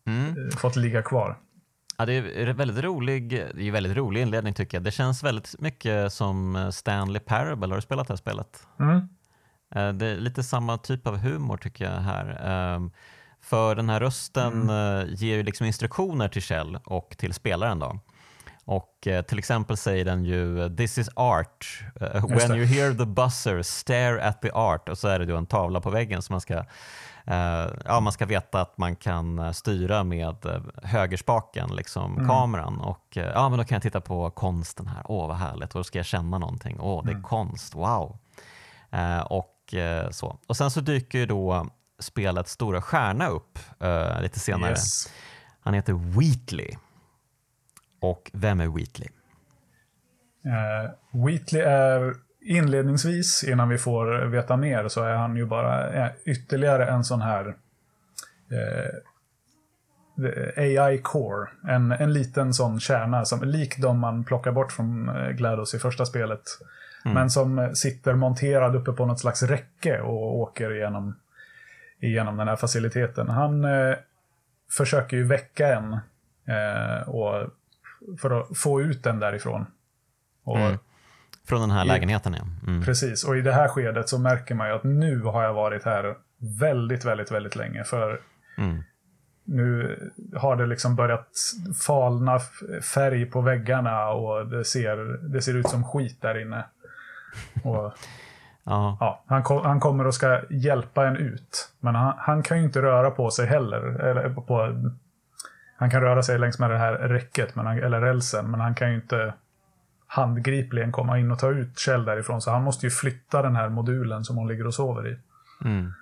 Mm. 0.06 0.52
fått 0.52 0.76
ligga 0.76 1.02
kvar. 1.02 1.38
Ja, 2.02 2.06
det 2.06 2.14
är 2.14 2.54
väldigt 2.54 2.84
rolig, 2.84 3.30
det 3.30 3.68
är 3.68 3.72
väldigt 3.72 3.98
rolig 3.98 4.22
inledning 4.22 4.54
tycker 4.54 4.78
jag. 4.78 4.84
Det 4.84 4.92
känns 4.92 5.24
väldigt 5.24 5.56
mycket 5.60 6.14
som 6.14 6.70
Stanley 6.74 7.20
Parable. 7.20 7.68
Har 7.68 7.76
du 7.76 7.82
spelat 7.82 8.08
det 8.08 8.12
här 8.14 8.18
spelet? 8.18 8.68
Mm. 8.80 8.98
Eh, 9.76 9.94
Det 9.94 10.08
är 10.08 10.16
lite 10.16 10.44
samma 10.44 10.78
typ 10.78 11.08
av 11.08 11.18
humor 11.18 11.58
tycker 11.58 11.86
jag 11.86 11.92
här. 12.02 12.42
Ehm, 12.44 12.92
För 13.42 13.76
den 13.76 13.90
här 13.90 14.00
rösten 14.00 14.70
eh, 14.70 15.04
ger 15.08 15.36
ju 15.36 15.44
liksom 15.44 15.66
instruktioner 15.66 16.28
till 16.28 16.42
Kjell 16.42 16.80
och 16.86 17.16
till 17.18 17.34
spelaren. 17.34 17.80
Då. 17.80 18.00
Och 18.66 19.08
eh, 19.08 19.22
till 19.22 19.40
exempel 19.40 19.78
säger 19.78 20.06
den 20.06 20.26
ju 20.26 20.76
“This 20.76 20.98
is 20.98 21.10
art. 21.16 21.84
When 22.30 22.56
you 22.56 22.66
hear 22.66 22.94
the 22.94 23.06
buzzer, 23.06 23.62
stare 23.62 24.28
at 24.28 24.42
the 24.42 24.52
art” 24.52 24.90
och 24.90 24.98
så 24.98 25.08
är 25.08 25.20
det 25.20 25.26
då 25.26 25.38
en 25.38 25.46
tavla 25.46 25.82
på 25.82 25.90
väggen 25.90 26.22
som 26.22 26.34
man 26.34 26.42
ska 26.42 26.64
ja, 27.86 28.00
man 28.00 28.12
ska 28.14 28.26
veta 28.26 28.62
att 28.62 28.78
man 28.78 28.96
kan 28.96 29.40
eh, 29.40 29.52
styra 29.52 30.04
med 30.04 30.46
eh, 30.46 30.62
högerspaken, 30.84 31.76
liksom 31.76 32.28
kameran. 32.28 32.80
Och 32.80 33.18
eh, 33.18 33.32
ja, 33.34 33.50
men 33.50 33.58
då 33.58 33.66
kan 33.66 33.76
jag 33.76 33.82
titta 33.82 34.02
på 34.02 34.30
konsten 34.30 34.88
här. 34.88 35.02
Åh, 35.06 35.28
vad 35.28 35.38
härligt. 35.38 35.76
Och 35.76 35.80
då 35.80 35.84
ska 35.84 36.00
jag 36.00 36.06
känna 36.06 36.38
någonting. 36.38 36.78
Åh, 36.80 37.06
det 37.06 37.12
är 37.12 37.22
konst. 37.22 37.76
Wow. 37.76 38.18
Eh, 38.90 39.22
och 39.22 39.74
eh, 39.74 40.10
så. 40.10 40.40
Och 40.48 40.58
sen 40.58 40.72
så 40.72 40.82
dyker 40.82 41.20
ju 41.20 41.26
då 41.26 41.68
spelets 42.00 42.52
stora 42.52 42.82
stjärna 42.82 43.28
upp 43.28 43.60
eh, 43.80 44.22
lite 44.22 44.40
senare. 44.40 44.72
Yes. 44.72 45.14
Han 45.62 45.74
heter 45.74 45.94
Wheatley. 45.94 46.76
Och 48.02 48.32
vem 48.34 48.60
är 48.60 48.68
Wheatley? 48.68 49.10
Uh, 50.46 51.26
Wheatley 51.26 51.62
är 51.62 52.16
inledningsvis, 52.42 53.44
innan 53.44 53.70
vi 53.70 53.78
får 53.78 54.26
veta 54.26 54.58
mer, 54.58 54.88
så 54.88 55.04
är 55.04 55.16
han 55.16 55.36
ju 55.36 55.46
bara 55.46 56.10
ytterligare 56.26 56.86
en 56.86 57.04
sån 57.04 57.22
här 57.22 57.56
eh, 58.52 58.96
AI 60.58 60.98
core. 60.98 61.50
En, 61.68 61.92
en 61.92 62.14
liten 62.14 62.54
sån 62.54 62.80
kärna, 62.80 63.26
som, 63.26 63.44
lik 63.44 63.78
de 63.78 64.00
man 64.00 64.24
plockar 64.24 64.52
bort 64.52 64.72
från 64.72 65.10
eh, 65.10 65.30
GLaDOS 65.30 65.74
i 65.74 65.80
första 65.80 66.06
spelet. 66.06 66.42
Men 67.14 67.30
som 67.30 67.76
sitter 67.76 68.14
monterad 68.14 68.76
uppe 68.76 68.92
på 68.92 69.06
något 69.06 69.20
slags 69.20 69.44
räcke 69.44 70.02
och 70.02 70.40
åker 70.40 70.76
igenom, 70.76 71.16
igenom 72.00 72.38
den 72.38 72.48
här 72.48 72.56
faciliteten. 72.56 73.30
Han 73.30 73.64
eh, 73.66 73.96
försöker 74.78 75.18
ju 75.18 75.24
väcka 75.24 75.76
en 75.76 75.94
eh, 76.56 77.10
och, 77.10 77.50
för 78.22 78.42
att 78.42 78.58
få 78.58 78.82
ut 78.82 79.04
den 79.04 79.20
därifrån. 79.20 79.66
Och, 80.44 80.58
Mm. 80.58 80.78
Från 81.52 81.62
den 81.62 81.72
här 81.72 81.86
lägenheten 81.86 82.34
ja. 82.34 82.68
Mm. 82.68 82.84
Precis, 82.84 83.24
och 83.24 83.38
i 83.38 83.42
det 83.42 83.54
här 83.54 83.68
skedet 83.68 84.10
så 84.10 84.20
märker 84.20 84.56
man 84.56 84.68
ju 84.68 84.74
att 84.76 84.84
nu 84.84 85.22
har 85.22 85.44
jag 85.44 85.54
varit 85.54 85.84
här 85.86 86.16
väldigt, 86.60 87.06
väldigt, 87.06 87.32
väldigt 87.32 87.56
länge. 87.56 87.84
För 87.84 88.20
Mm. 88.58 88.84
nu 89.44 89.98
har 90.36 90.56
det 90.56 90.66
liksom 90.66 90.96
börjat 90.96 91.28
falna 91.88 92.40
färg 92.94 93.26
på 93.26 93.42
väggarna 93.42 94.10
och 94.10 94.48
det 94.48 94.66
ser, 94.66 94.98
det 95.34 95.42
ser 95.42 95.56
ut 95.56 95.70
som 95.70 95.84
skit 95.84 96.22
där 96.22 96.42
inne. 96.42 96.66
Och, 97.64 97.94
Ja. 98.64 98.98
ja, 99.00 99.24
han, 99.28 99.44
kom, 99.44 99.66
han 99.66 99.80
kommer 99.80 100.08
och 100.08 100.14
ska 100.14 100.42
hjälpa 100.50 101.08
en 101.08 101.16
ut. 101.18 101.70
Men 101.80 101.96
han, 101.96 102.14
han 102.18 102.44
kan 102.44 102.58
ju 102.58 102.64
inte 102.64 102.82
röra 102.82 103.12
på 103.12 103.32
sig 103.32 103.48
heller. 103.48 103.82
Eller 103.82 104.30
på, 104.30 104.82
han 105.78 105.90
kan 105.90 106.02
röra 106.02 106.24
sig 106.24 106.40
längs 106.40 106.60
med 106.60 106.70
det 106.72 106.78
här 106.78 106.94
räcket, 106.94 107.56
men 107.56 107.66
han, 107.66 107.78
eller 107.78 108.02
rälsen, 108.02 108.52
men 108.52 108.60
han 108.60 108.76
kan 108.76 108.90
ju 108.90 108.96
inte 108.96 109.34
handgripligen 110.14 110.92
komma 110.92 111.20
in 111.20 111.32
och 111.32 111.40
ta 111.40 111.50
ut 111.50 111.80
Kjell 111.80 112.06
därifrån. 112.06 112.42
Så 112.42 112.52
han 112.52 112.64
måste 112.64 112.86
ju 112.86 112.90
flytta 112.90 113.42
den 113.42 113.56
här 113.56 113.70
modulen 113.70 114.24
som 114.24 114.38
hon 114.38 114.48
ligger 114.48 114.68
och 114.68 114.74
sover 114.74 115.08
i. 115.08 115.18
Mm. 115.66 115.94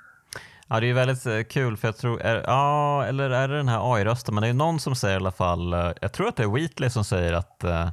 Ja, 0.68 0.80
det 0.80 0.86
är 0.86 0.88
ju 0.88 0.94
väldigt 0.94 1.26
eh, 1.26 1.42
kul 1.44 1.78
för 1.78 1.88
jag 1.88 1.98
tror, 1.98 2.22
är, 2.22 2.44
ja, 2.48 3.06
eller 3.06 3.30
är 3.30 3.48
det 3.48 3.58
den 3.58 3.68
här 3.68 3.94
AI-rösten, 3.96 4.36
men 4.36 4.42
det 4.42 4.48
är 4.50 4.54
någon 4.54 4.80
som 4.80 4.96
säger 4.96 5.14
i 5.16 5.18
alla 5.18 5.32
fall, 5.32 5.74
eh, 5.74 5.92
jag 6.02 6.14
tror 6.14 6.28
att 6.28 6.36
det 6.36 6.44
är 6.44 6.48
Wheatley 6.48 6.90
som 6.90 7.04
säger 7.04 7.34
att 7.34 7.64
eh, 7.64 7.90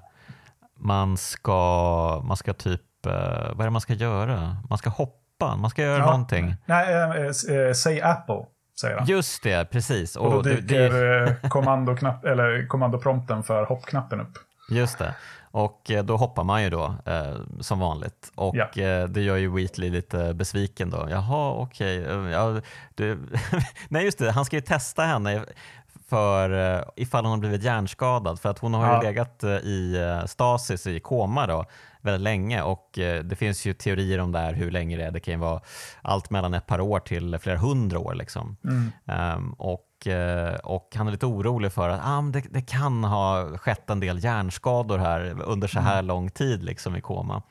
man 0.80 1.16
ska, 1.16 2.22
man 2.24 2.36
ska 2.36 2.52
typ, 2.52 3.06
eh, 3.06 3.12
vad 3.52 3.60
är 3.60 3.64
det 3.64 3.70
man 3.70 3.80
ska 3.80 3.92
göra? 3.92 4.56
Man 4.68 4.78
ska 4.78 4.90
hoppa, 4.90 5.56
man 5.56 5.70
ska 5.70 5.82
göra 5.82 5.98
Ja. 5.98 6.06
någonting. 6.06 6.54
Nej, 6.66 6.94
äh, 6.94 7.56
äh, 7.56 7.72
säg 7.72 8.02
Apple, 8.02 8.44
säger 8.80 8.96
han. 8.98 9.06
Just 9.06 9.42
det, 9.42 9.70
precis. 9.70 10.16
och 10.16 10.30
då 10.30 10.42
det- 10.42 10.54
dyker 10.60 10.90
det, 10.90 11.38
eh, 11.42 12.66
kommandoprompten 12.68 13.42
för 13.42 13.64
hoppknappen 13.64 14.20
upp. 14.20 14.38
Just 14.70 14.98
det. 14.98 15.14
Och 15.56 15.90
eh, 15.90 16.04
då 16.04 16.16
hoppar 16.16 16.44
man 16.44 16.62
ju 16.62 16.70
då 16.70 16.94
eh, 17.06 17.34
som 17.60 17.78
vanligt. 17.78 18.32
Och 18.34 18.56
Ja. 18.56 18.82
eh, 18.82 19.04
det 19.08 19.20
gör 19.20 19.36
ju 19.36 19.48
Wheatley 19.56 19.90
lite 19.90 20.34
besviken 20.34 20.90
då. 20.90 21.06
Jaha, 21.10 21.52
okej. 21.52 22.04
eh, 22.04 22.30
Ja. 22.30 22.60
Nej, 23.88 24.04
just 24.04 24.18
det. 24.18 24.30
Han 24.32 24.44
ska 24.44 24.56
ju 24.56 24.62
testa 24.62 25.02
henne 25.02 25.44
för 26.08 26.74
eh, 26.76 26.82
ifall 26.96 27.24
hon 27.24 27.30
har 27.30 27.38
blivit 27.38 27.62
hjärnskadad. 27.62 28.40
För 28.40 28.48
att 28.48 28.58
hon 28.58 28.74
har 28.74 28.86
Ja. 28.86 29.02
ju 29.02 29.08
legat 29.08 29.42
eh, 29.44 29.50
i 29.50 29.96
stasis, 30.26 30.86
i 30.86 31.00
koma 31.00 31.46
då, 31.46 31.64
väldigt 32.00 32.22
länge. 32.22 32.62
Och 32.62 32.90
det 33.24 33.38
finns 33.38 33.66
ju 33.66 33.74
teorier 33.74 34.18
om 34.20 34.32
det 34.32 34.38
här, 34.38 34.52
hur 34.52 34.70
länge 34.70 34.96
det 34.96 35.04
är. 35.04 35.10
Det 35.10 35.20
kan 35.20 35.34
ju 35.34 35.40
vara 35.40 35.60
allt 36.02 36.30
mellan 36.30 36.54
ett 36.54 36.66
par 36.66 36.80
år 36.80 37.00
till 37.00 37.38
flera 37.38 37.58
hundra 37.58 37.98
år. 37.98 38.14
Liksom. 38.14 38.56
Mm. 38.64 38.92
Ehm, 39.06 39.52
och, 39.52 39.80
eh, 40.06 40.54
och 40.54 40.92
han 40.94 41.06
är 41.06 41.10
lite 41.12 41.26
orolig 41.26 41.72
för 41.72 41.88
att 41.88 42.00
ah, 42.04 42.22
det, 42.22 42.40
det 42.50 42.62
kan 42.62 43.04
ha 43.04 43.58
skett 43.58 43.90
en 43.90 44.00
del 44.00 44.24
hjärnskador 44.24 44.98
här 44.98 45.42
under 45.42 45.68
så 45.68 45.80
här 45.80 46.02
lång 46.02 46.30
tid 46.30 46.64
liksom, 46.64 46.96
i 46.96 47.00
koma. 47.00 47.42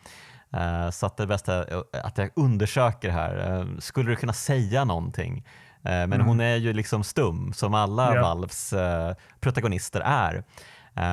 Eh, 0.54 0.90
så 0.90 1.06
att 1.06 1.18
det 1.18 1.28
bästa 1.28 1.54
är 1.54 1.84
att 2.04 2.18
jag 2.18 2.30
undersöker 2.36 3.10
här. 3.10 3.60
Eh, 3.60 3.66
skulle 3.80 4.10
du 4.10 4.16
kunna 4.16 4.34
säga 4.34 4.84
någonting? 4.86 5.46
Men 5.88 6.22
hon 6.22 6.40
är 6.40 6.56
ju 6.56 6.74
liksom 6.74 7.04
stum, 7.04 7.54
som 7.54 7.74
alla 7.74 8.16
Ja. 8.16 8.22
Valves 8.22 8.74
eh, 8.74 9.14
protagonister 9.40 10.02
är. 10.06 10.44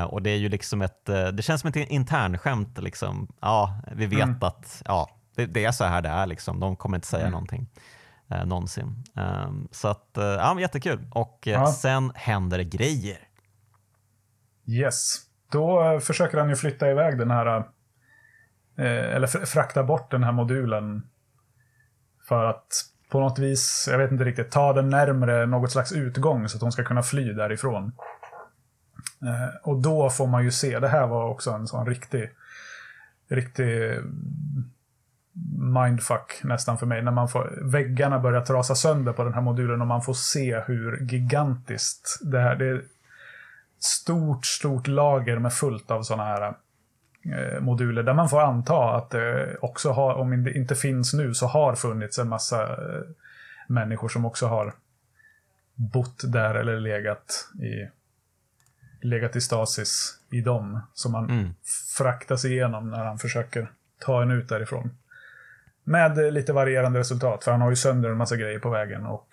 Och 0.08 0.22
det 0.22 0.30
är 0.30 0.36
ju 0.36 0.48
liksom 0.48 0.82
ett, 0.82 1.04
det 1.06 1.42
känns 1.42 1.60
som 1.60 1.68
ett 1.68 1.76
internskämt. 1.76 2.78
Liksom. 2.78 3.28
Ja, 3.40 3.80
vi 3.92 4.06
vet 4.06 4.22
Mm. 4.22 4.36
att 4.42 4.82
ja, 4.84 5.10
det, 5.36 5.46
det 5.46 5.64
är 5.64 5.72
så 5.72 5.84
här 5.84 6.02
det 6.02 6.08
är. 6.08 6.26
Liksom. 6.26 6.60
De 6.60 6.76
kommer 6.76 6.96
inte 6.96 7.06
säga 7.06 7.20
Mm. 7.22 7.32
någonting 7.32 7.66
eh, 8.40 8.46
någonsin. 8.46 9.04
Um, 9.46 9.68
så 9.70 9.88
att, 9.88 10.16
eh, 10.16 10.24
ja, 10.24 10.60
jättekul. 10.60 11.06
Och 11.10 11.48
eh, 11.48 11.52
Ja. 11.52 11.66
sen 11.66 12.12
händer 12.14 12.58
det 12.58 12.64
grejer. 12.64 13.18
Yes. 14.66 15.16
Då 15.52 15.82
eh, 15.92 15.98
försöker 15.98 16.38
han 16.38 16.48
ju 16.48 16.56
flytta 16.56 16.90
iväg 16.90 17.18
den 17.18 17.30
här, 17.30 17.64
eller 18.76 19.26
fr- 19.26 19.44
frakta 19.46 19.82
bort 19.84 20.10
den 20.10 20.22
här 20.24 20.32
modulen. 20.32 21.02
För 22.28 22.44
att 22.44 22.66
på 23.10 23.20
något 23.20 23.38
vis, 23.38 23.88
jag 23.90 23.98
vet 23.98 24.12
inte 24.12 24.24
riktigt, 24.24 24.50
ta 24.50 24.72
den 24.72 24.88
närmre 24.88 25.46
något 25.46 25.72
slags 25.72 25.92
utgång 25.92 26.48
så 26.48 26.56
att 26.56 26.62
hon 26.62 26.72
ska 26.72 26.84
kunna 26.84 27.02
fly 27.02 27.32
därifrån. 27.32 27.92
Och 29.62 29.82
då 29.82 30.10
får 30.10 30.26
man 30.26 30.44
ju 30.44 30.50
se, 30.50 30.78
det 30.78 30.88
här 30.88 31.06
var 31.06 31.24
också 31.28 31.50
en 31.50 31.66
sån 31.66 31.86
riktig, 31.86 32.30
riktig 33.28 33.98
mindfuck 35.74 36.40
nästan 36.44 36.78
för 36.78 36.86
mig. 36.86 37.02
När 37.02 37.12
man 37.12 37.28
får, 37.28 37.58
väggarna 37.62 38.18
börjar 38.18 38.40
trasa 38.40 38.74
sönder 38.74 39.12
på 39.12 39.24
den 39.24 39.34
här 39.34 39.40
modulen 39.40 39.80
och 39.80 39.86
man 39.86 40.02
får 40.02 40.14
se 40.14 40.60
hur 40.66 41.00
gigantiskt 41.00 42.18
det 42.22 42.40
här, 42.40 42.56
det 42.56 42.66
är 42.66 42.82
stort, 43.78 44.46
stort 44.46 44.86
lager 44.86 45.38
med 45.38 45.52
fullt 45.52 45.90
av 45.90 46.02
sådana 46.02 46.24
här 46.24 46.54
eh, 47.24 47.60
moduler. 47.60 48.02
Där 48.02 48.14
man 48.14 48.28
får 48.28 48.40
anta 48.40 48.96
att 48.96 49.10
det 49.10 49.56
också 49.60 49.90
har, 49.90 50.14
om 50.14 50.44
det 50.44 50.52
inte 50.52 50.74
finns 50.74 51.14
nu, 51.14 51.34
så 51.34 51.46
har 51.46 51.74
funnits 51.74 52.18
en 52.18 52.28
massa 52.28 52.62
eh, 52.62 53.02
människor 53.68 54.08
som 54.08 54.24
också 54.24 54.46
har 54.46 54.74
bott 55.74 56.22
där 56.32 56.54
eller 56.54 56.80
legat 56.80 57.48
i 57.62 57.88
legat 59.06 59.36
i 59.36 59.40
stasis 59.40 60.18
i 60.30 60.40
dem. 60.40 60.80
Som 60.94 61.14
han 61.14 61.30
Mm. 61.30 61.54
fraktas 61.98 62.44
igenom 62.44 62.90
när 62.90 63.04
han 63.04 63.18
försöker 63.18 63.70
ta 63.98 64.22
en 64.22 64.30
ut 64.30 64.48
därifrån. 64.48 64.90
Med 65.84 66.32
lite 66.34 66.52
varierande 66.52 66.98
resultat, 66.98 67.44
för 67.44 67.50
han 67.50 67.60
har 67.60 67.70
ju 67.70 67.76
sönder 67.76 68.10
en 68.10 68.16
massa 68.16 68.36
grejer 68.36 68.58
på 68.58 68.70
vägen 68.70 69.06
och 69.06 69.28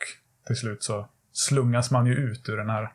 till 0.47 0.55
slut 0.55 0.83
så 0.83 1.07
slungas 1.31 1.91
man 1.91 2.05
ju 2.05 2.13
ut 2.13 2.49
ur, 2.49 2.57
den 2.57 2.69
här, 2.69 2.93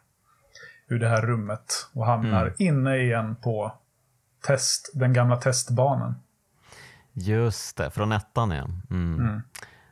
ur 0.89 0.99
det 0.99 1.09
här 1.09 1.23
rummet 1.23 1.89
och 1.93 2.07
hamnar 2.07 2.43
Mm. 2.43 2.55
inne 2.59 2.97
igen 2.97 3.37
på 3.43 3.73
test, 4.47 4.91
den 4.95 5.13
gamla 5.13 5.37
testbanan. 5.37 6.15
Just 7.13 7.77
det, 7.77 7.91
från 7.91 8.13
ettan 8.13 8.51
ja. 8.51 8.65
Mm. 8.91 9.21
Mm. 9.21 9.43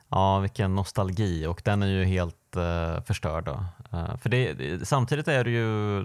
Ja, 0.09 0.39
vilken 0.39 0.75
nostalgi 0.75 1.47
och 1.47 1.63
den 1.65 1.83
är 1.83 1.87
ju 1.87 2.05
helt 2.05 2.57
eh, 2.57 3.03
förstörd. 3.05 3.49
Eh, 3.49 4.17
för 4.17 4.29
det- 4.29 4.87
samtidigt 4.89 5.29
är 5.29 5.45
det 5.45 5.51
ju, 5.51 5.99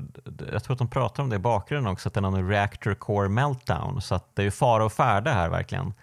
jag 0.52 0.64
tror 0.64 0.74
att 0.74 0.80
de 0.80 0.88
pratar 0.90 1.24
om 1.24 1.30
det 1.30 1.36
i 1.36 1.40
bakgrunden 1.40 1.94
också, 1.94 2.10
att 2.10 2.14
den 2.14 2.24
har 2.24 2.38
en 2.38 2.50
reactor 2.50 2.94
core 2.94 3.30
meltdown. 3.30 4.02
Så 4.02 4.16
att 4.16 4.36
det 4.36 4.42
är 4.42 4.44
ju 4.44 4.52
fara 4.52 4.86
och 4.86 4.94
färde 4.94 5.30
här 5.30 5.50
verkligen. 5.50 5.94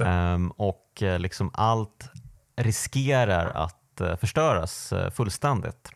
Ehm, 0.00 0.50
och 0.50 1.02
eh, 1.02 1.18
liksom 1.18 1.50
allt 1.54 2.10
riskerar 2.56 3.50
att 3.54 4.00
eh, 4.00 4.16
förstöras 4.16 4.92
eh, 4.92 5.10
fullständigt. 5.10 5.90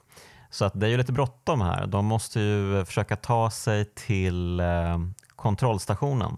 Så 0.50 0.64
att 0.64 0.80
det 0.80 0.86
är 0.86 0.90
ju 0.90 0.96
lite 0.96 1.12
bråttom 1.12 1.60
här. 1.60 1.86
De 1.86 2.04
måste 2.06 2.40
ju 2.40 2.84
försöka 2.84 3.16
ta 3.16 3.50
sig 3.50 3.84
till 3.84 4.60
eh, 4.60 4.98
kontrollstationen. 5.36 6.36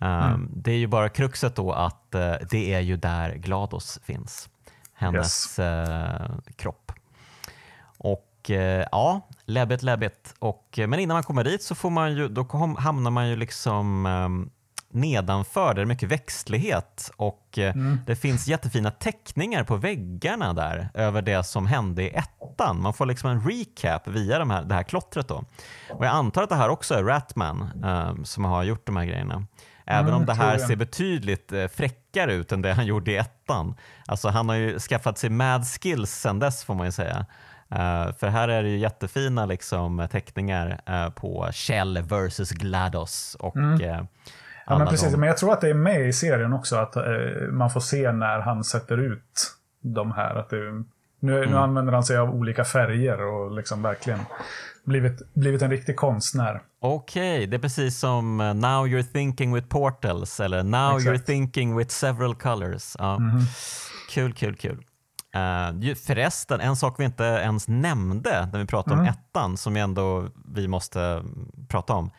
Ehm, 0.00 0.50
Det 0.52 0.70
är 0.70 0.76
ju 0.76 0.86
bara 0.86 1.08
kruxet 1.08 1.56
då 1.56 1.72
att 1.72 2.10
det 2.50 2.74
är 2.74 2.80
ju 2.80 2.96
där 2.96 3.34
GLaDOS 3.34 4.00
finns. 4.04 4.48
Hennes 4.94 5.58
eh, 5.58 6.30
kropp. 6.56 6.92
Och 7.98 8.50
ja, 8.92 9.20
läbbigt, 9.44 9.82
läbbigt. 9.82 10.34
Och, 10.38 10.78
men 10.88 10.98
innan 10.98 11.14
man 11.14 11.22
kommer 11.22 11.44
dit 11.44 11.62
så 11.62 11.74
får 11.74 11.90
man 11.90 12.16
ju, 12.16 12.28
då 12.28 12.74
hamnar 12.78 13.10
man 13.10 13.28
ju 13.28 13.36
liksom 13.36 14.06
nedanför 14.96 15.66
där 15.68 15.74
det 15.74 15.80
är 15.80 15.84
mycket 15.86 16.08
växtlighet 16.08 17.10
och 17.16 17.58
eh, 17.58 17.74
det 18.06 18.16
finns 18.16 18.46
jättefina 18.48 18.90
teckningar 18.90 19.64
på 19.64 19.76
väggarna 19.76 20.52
där 20.52 20.88
över 20.94 21.22
det 21.22 21.44
som 21.44 21.66
hände 21.66 22.02
i 22.02 22.08
ettan. 22.10 22.82
Man 22.82 22.92
får 22.94 23.06
liksom 23.06 23.30
en 23.30 23.40
recap 23.50 24.08
via 24.08 24.38
de 24.38 24.50
här, 24.50 24.64
det 24.64 24.74
här 24.74 24.82
klottret 24.82 25.28
då. 25.28 25.44
Och 25.90 26.04
jag 26.04 26.12
antar 26.12 26.42
att 26.42 26.48
det 26.48 26.56
här 26.56 26.68
också 26.68 26.94
är 26.94 27.04
Ratman 27.04 27.70
eh, 27.84 28.22
som 28.24 28.44
har 28.44 28.62
gjort 28.62 28.86
de 28.86 28.96
här 28.96 29.04
grejerna. 29.04 29.46
Även 29.86 30.06
Mm, 30.08 30.16
om 30.20 30.26
det 30.26 30.34
här 30.34 30.58
ser 30.58 30.76
betydligt 30.76 31.52
eh, 31.52 31.66
fräckare 31.68 32.34
ut 32.34 32.52
än 32.52 32.62
det 32.62 32.72
han 32.72 32.86
gjorde 32.86 33.12
i 33.12 33.16
ettan. 33.16 33.74
Alltså 34.06 34.28
han 34.28 34.48
har 34.48 34.56
ju 34.56 34.78
skaffat 34.78 35.18
sig 35.18 35.30
mad 35.30 35.66
skills 35.66 36.10
sen 36.10 36.38
dess 36.38 36.64
får 36.64 36.74
man 36.74 36.86
ju 36.86 36.92
säga. 36.92 37.26
Eh, 37.70 38.12
för 38.18 38.26
här 38.26 38.48
är 38.48 38.62
det 38.62 38.68
ju 38.68 38.78
jättefina 38.78 39.46
liksom, 39.46 40.08
teckningar 40.12 40.80
eh, 40.86 41.08
på 41.10 41.48
Shell 41.52 41.98
versus 42.02 42.50
GLaDOS. 42.50 43.36
Och, 43.40 43.56
Mm. 43.56 43.80
eh, 43.90 44.04
Ja, 44.66 44.78
men 44.78 44.86
precis. 44.88 45.16
Men 45.16 45.26
jag 45.28 45.36
tror 45.36 45.52
att 45.52 45.60
det 45.60 45.68
är 45.70 45.74
med 45.74 46.08
i 46.08 46.12
serien 46.12 46.52
också 46.52 46.76
att 46.76 46.96
eh, 46.96 47.02
man 47.52 47.70
får 47.70 47.80
se 47.80 48.12
när 48.12 48.38
han 48.40 48.64
sätter 48.64 48.98
ut 48.98 49.52
de 49.80 50.12
här. 50.12 50.34
Att 50.34 50.50
det, 50.50 50.56
nu, 50.56 50.84
nu 51.20 51.42
Mm. 51.44 51.54
använder 51.56 51.92
han 51.92 52.04
sig 52.04 52.16
av 52.16 52.30
olika 52.34 52.64
färger 52.64 53.22
och 53.22 53.50
liksom 53.52 53.82
verkligen 53.82 54.18
blivit, 54.84 55.34
blivit 55.34 55.62
en 55.62 55.70
riktig 55.70 55.96
konstnär. 55.96 56.62
Okej, 56.80 57.46
det 57.46 57.56
är 57.56 57.60
precis 57.60 57.98
som 57.98 58.40
eh, 58.40 58.54
Now 58.54 58.86
you're 58.86 59.12
thinking 59.12 59.54
with 59.54 59.68
portals 59.68 60.40
eller 60.40 60.62
Now 60.62 60.96
Exakt. 60.96 61.16
you're 61.16 61.24
thinking 61.26 61.76
with 61.76 61.90
several 61.90 62.34
colors. 62.34 62.96
Ja. 62.98 63.18
Mhm. 63.18 63.40
Kul, 64.10 64.32
kul, 64.34 64.56
kul. 64.56 64.84
Uh, 65.36 65.94
förresten, 65.94 66.60
en 66.60 66.76
sak 66.76 66.94
vi 67.00 67.04
inte 67.04 67.24
ens 67.24 67.68
nämnde 67.68 68.48
när 68.52 68.58
vi 68.58 68.66
pratade 68.66 68.94
Mm. 68.94 69.06
om 69.06 69.12
ettan 69.12 69.56
som 69.56 69.74
vi 69.74 69.80
ändå 69.80 70.28
vi 70.54 70.68
måste 70.68 71.00
mm, 71.02 71.48
prata 71.68 71.92
om. 71.92 72.10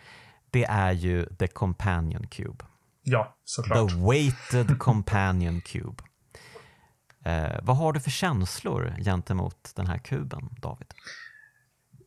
Det 0.52 0.66
är 0.66 0.92
ju 0.92 1.26
The 1.26 1.48
Companion 1.48 2.28
Cube. 2.28 2.66
Ja, 3.04 3.36
såklart. 3.44 3.90
The 3.90 3.96
Weighted 3.96 4.80
Companion 4.80 5.62
Cube. 5.62 6.04
Eh, 7.26 7.60
vad 7.62 7.78
har 7.78 7.94
du 7.94 8.00
för 8.00 8.10
känslor 8.10 8.96
gentemot 9.04 9.72
den 9.76 9.88
här 9.88 9.98
kuben, 9.98 10.50
David? 10.62 10.94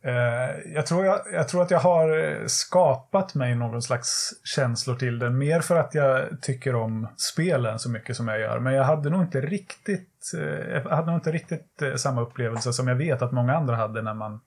Eh, 0.03 0.73
jag, 0.73 0.85
tror 0.85 1.05
jag, 1.05 1.21
jag 1.33 1.47
tror 1.47 1.61
att 1.61 1.71
jag 1.71 1.79
har 1.79 2.17
eh, 2.17 2.45
skapat 2.45 3.35
mig 3.35 3.55
någon 3.55 3.81
slags 3.81 4.33
känslor 4.43 4.95
till 4.95 5.19
den. 5.19 5.37
Mer 5.37 5.61
för 5.61 5.75
att 5.75 5.95
jag 5.95 6.41
tycker 6.41 6.75
om 6.75 7.07
spelen 7.17 7.79
så 7.79 7.89
mycket 7.89 8.15
som 8.15 8.27
jag 8.27 8.39
gör. 8.39 8.59
Men 8.59 8.73
jag 8.73 8.83
hade 8.83 9.09
nog 9.09 9.21
inte 9.21 9.41
riktigt, 9.41 10.31
eh, 10.37 10.73
jag 10.73 10.89
hade 10.89 11.07
nog 11.07 11.17
inte 11.17 11.31
riktigt 11.31 11.81
eh, 11.81 11.95
samma 11.95 12.21
upplevelse 12.21 12.73
som 12.73 12.87
jag 12.87 12.95
vet 12.95 13.21
att 13.21 13.31
många 13.31 13.55
andra 13.57 13.75
hade 13.75 14.01
när 14.01 14.13
man 14.13 14.41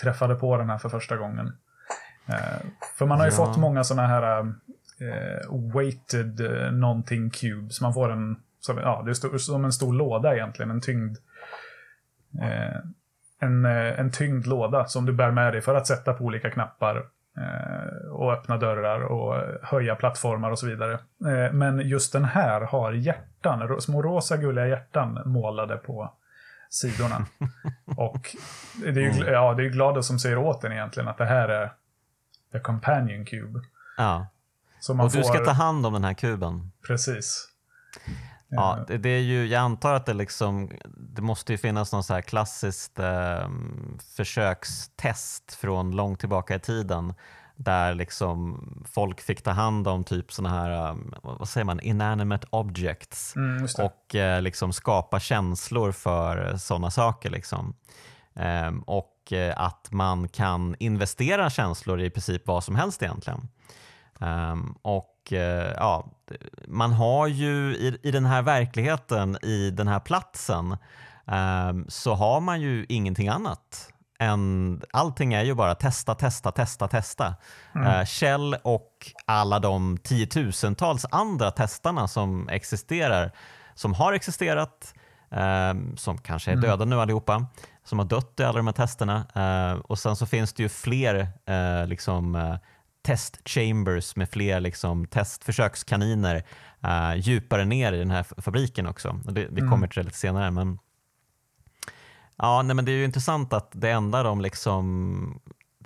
träffade 0.00 0.34
på 0.34 0.56
den 0.56 0.70
här 0.70 0.78
för 0.78 0.88
första 0.88 1.16
gången. 1.16 1.52
Eh, 2.26 2.66
för 2.98 3.06
man 3.06 3.18
har 3.18 3.26
ju 3.26 3.32
Ja. 3.32 3.36
fått 3.46 3.56
många 3.56 3.84
sådana 3.84 4.08
här 4.08 4.40
eh, 5.00 5.72
weighted 5.74 6.40
eh, 6.40 6.72
någonting 6.72 7.30
cubes. 7.30 7.80
Man 7.80 7.94
får 7.94 8.12
en, 8.12 8.36
som, 8.60 8.78
ja, 8.78 9.02
det 9.04 9.10
är 9.10 9.38
som 9.38 9.64
en 9.64 9.72
stor 9.72 9.92
låda 9.92 10.34
egentligen, 10.34 10.70
en 10.70 10.80
tyngd. 10.80 11.16
En, 13.40 13.64
en 13.64 14.10
tyngd 14.10 14.46
låda 14.46 14.84
som 14.84 15.06
du 15.06 15.12
bär 15.12 15.30
med 15.30 15.52
dig 15.52 15.60
för 15.60 15.74
att 15.74 15.86
sätta 15.86 16.12
på 16.12 16.24
olika 16.24 16.50
knappar 16.50 17.02
och 18.12 18.32
öppna 18.32 18.56
dörrar 18.56 19.00
och 19.00 19.34
höja 19.62 19.94
plattformar 19.94 20.50
och 20.50 20.58
så 20.58 20.66
vidare. 20.66 20.98
Men 21.52 21.80
just 21.80 22.12
den 22.12 22.24
här 22.24 22.60
har 22.60 22.92
hjärtan, 22.92 23.80
små 23.80 24.02
rosa 24.02 24.36
gulliga 24.36 24.66
hjärtan 24.66 25.22
målade 25.24 25.76
på 25.76 26.12
sidorna. 26.70 27.26
och 27.96 28.36
det 28.82 29.04
är 29.04 29.12
ju, 29.12 29.24
ja, 29.32 29.54
det 29.54 29.62
är 29.62 29.64
ju 29.64 29.70
glada 29.70 30.02
som 30.02 30.18
säger 30.18 30.38
åt 30.38 30.60
den 30.62 30.72
egentligen 30.72 31.08
att 31.08 31.18
det 31.18 31.24
här 31.26 31.48
är 31.48 31.72
The 32.52 32.60
Companion 32.60 33.24
Cube. 33.24 33.60
Ja. 33.96 34.26
Så 34.80 34.94
man 34.94 35.06
Och 35.06 35.12
du 35.12 35.22
får, 35.22 35.28
ska 35.28 35.44
ta 35.44 35.50
hand 35.50 35.86
om 35.86 35.92
den 35.92 36.04
här 36.04 36.14
kuben. 36.14 36.72
Precis. 36.86 37.48
Ja, 38.48 38.84
det, 38.88 38.98
det 38.98 39.08
är 39.08 39.20
ju, 39.20 39.46
jag 39.46 39.60
antar 39.60 39.94
att 39.94 40.06
det, 40.06 40.14
liksom, 40.14 40.70
det 40.96 41.22
måste 41.22 41.52
ju 41.52 41.58
finnas 41.58 41.92
någon 41.92 42.04
så 42.04 42.14
här 42.14 42.20
klassiskt 42.20 42.98
eh, 42.98 43.48
försökstest 44.16 45.54
från 45.54 45.96
långt 45.96 46.20
tillbaka 46.20 46.54
i 46.54 46.60
tiden 46.60 47.14
där 47.56 47.94
liksom 47.94 48.64
folk 48.92 49.20
fick 49.20 49.42
ta 49.42 49.50
hand 49.50 49.88
om 49.88 50.04
typ 50.04 50.32
såna 50.32 50.48
här, 50.48 50.88
eh, 50.90 50.96
vad 51.22 51.48
säger 51.48 51.64
man, 51.64 51.80
inanimate 51.80 52.46
objects 52.50 53.36
Mm, 53.36 53.66
och 53.78 54.14
eh, 54.14 54.42
liksom 54.42 54.72
skapa 54.72 55.20
känslor 55.20 55.92
för 55.92 56.56
sådana 56.56 56.90
saker. 56.90 57.30
Liksom. 57.30 57.74
Ehm, 58.34 58.80
och 58.80 59.11
eh, 59.30 59.52
att 59.56 59.88
man 59.90 60.28
kan 60.28 60.76
investera 60.78 61.50
känslor 61.50 62.00
i 62.00 62.10
princip 62.10 62.46
vad 62.46 62.64
som 62.64 62.76
helst 62.76 63.02
egentligen. 63.02 63.48
Ehm, 64.20 64.74
och 64.82 65.32
eh, 65.32 65.72
ja, 65.76 66.06
man 66.68 66.92
har 66.92 67.26
ju 67.26 67.74
i, 67.74 67.98
i 68.02 68.10
den 68.10 68.24
här 68.24 68.42
verkligheten, 68.42 69.38
i 69.42 69.70
den 69.70 69.88
här 69.88 70.00
platsen, 70.00 70.76
ehm, 71.26 71.86
så 71.88 72.14
har 72.14 72.40
man 72.40 72.60
ju 72.60 72.86
ingenting 72.88 73.28
annat. 73.28 73.88
Än, 74.18 74.82
allting 74.92 75.34
är 75.34 75.42
ju 75.42 75.54
bara 75.54 75.74
testa, 75.74 76.14
testa, 76.14 76.52
testa, 76.52 76.88
testa. 76.88 77.34
Eh, 77.74 78.04
Shell 78.04 78.56
och 78.62 79.12
alla 79.26 79.58
de 79.58 79.98
tiotusentals 79.98 81.06
andra 81.10 81.50
testarna 81.50 82.08
som 82.08 82.48
existerar, 82.48 83.32
som 83.74 83.94
har 83.94 84.12
existerat, 84.12 84.94
ehm, 85.30 85.96
som 85.96 86.18
kanske 86.18 86.52
är 86.52 86.56
döda 86.56 86.84
nu 86.84 87.00
allihopa, 87.00 87.46
som 87.84 87.98
har 87.98 88.06
dött 88.06 88.40
i 88.40 88.44
alla 88.44 88.56
de 88.56 88.66
här 88.66 88.74
testerna. 88.74 89.26
Eh, 89.34 89.78
och 89.78 89.98
sen 89.98 90.16
så 90.16 90.26
finns 90.26 90.52
det 90.52 90.62
ju 90.62 90.68
fler 90.68 91.28
eh, 91.46 91.86
liksom, 91.86 92.34
eh, 92.34 92.56
test 93.02 93.48
chambers 93.48 94.16
med 94.16 94.28
fler 94.30 94.60
liksom, 94.60 95.06
testförsökskaniner 95.06 96.42
eh, 96.80 97.14
djupare 97.16 97.64
ner 97.64 97.92
i 97.92 97.98
den 97.98 98.10
här 98.10 98.26
fabriken 98.42 98.86
också. 98.86 99.20
Det, 99.24 99.46
vi 99.50 99.60
kommer 99.60 99.86
till 99.86 100.02
det 100.02 100.06
lite 100.06 100.18
senare. 100.18 100.50
Men, 100.50 100.78
ja, 102.36 102.62
nej, 102.62 102.76
men 102.76 102.84
det 102.84 102.92
är 102.92 102.96
ju 102.96 103.04
intressant 103.04 103.52
att 103.52 103.70
det 103.72 103.90
enda 103.90 104.22
de 104.22 104.40
liksom 104.40 105.40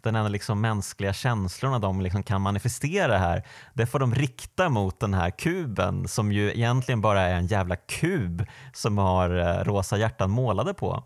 den 0.06 0.16
enda 0.16 0.28
liksom 0.28 0.60
mänskliga 0.60 1.12
känslorna 1.12 1.78
de 1.78 2.00
liksom 2.00 2.22
kan 2.22 2.40
manifestera 2.40 3.18
här, 3.18 3.42
det 3.74 3.86
får 3.86 3.98
de 3.98 4.14
rikta 4.14 4.68
mot 4.68 5.00
den 5.00 5.14
här 5.14 5.30
kuben 5.30 6.08
som 6.08 6.32
ju 6.32 6.50
egentligen 6.52 7.00
bara 7.00 7.22
är 7.22 7.34
en 7.34 7.46
jävla 7.46 7.76
kub 7.76 8.46
som 8.72 8.98
har 8.98 9.38
eh, 9.38 9.64
rosa 9.64 9.98
hjärtan 9.98 10.30
målade 10.30 10.74
på. 10.74 11.04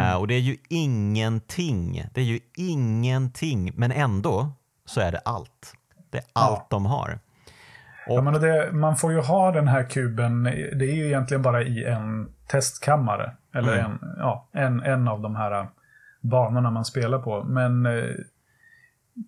Eh, 0.00 0.14
och 0.16 0.26
det 0.28 0.34
är 0.34 0.40
ju 0.40 0.56
ingenting, 0.68 2.04
det 2.14 2.20
är 2.20 2.24
ju 2.24 2.40
ingenting, 2.56 3.72
men 3.74 3.92
ändå 3.92 4.52
så 4.84 5.00
är 5.00 5.12
det 5.12 5.18
allt. 5.18 5.74
Det 6.10 6.18
är 6.18 6.24
allt 6.32 6.70
de 6.70 6.86
har. 6.86 7.18
Ja, 8.06 8.22
men 8.22 8.40
det, 8.40 8.72
man 8.72 8.96
får 8.96 9.12
ju 9.12 9.20
ha 9.20 9.52
den 9.52 9.68
här 9.68 9.82
kuben, 9.90 10.42
det 10.44 10.84
är 10.84 10.94
ju 10.94 11.06
egentligen 11.06 11.42
bara 11.42 11.62
i 11.62 11.84
en 11.84 12.28
testkammare. 12.46 13.32
Eller 13.54 13.78
Mm. 13.78 13.90
en, 13.90 13.98
ja, 14.18 14.48
en, 14.52 14.82
en 14.82 15.08
av 15.08 15.20
de 15.20 15.36
här 15.36 15.68
banorna 16.20 16.70
man 16.70 16.84
spelar 16.84 17.18
på. 17.18 17.44
Men 17.44 17.86
eh, 17.86 18.04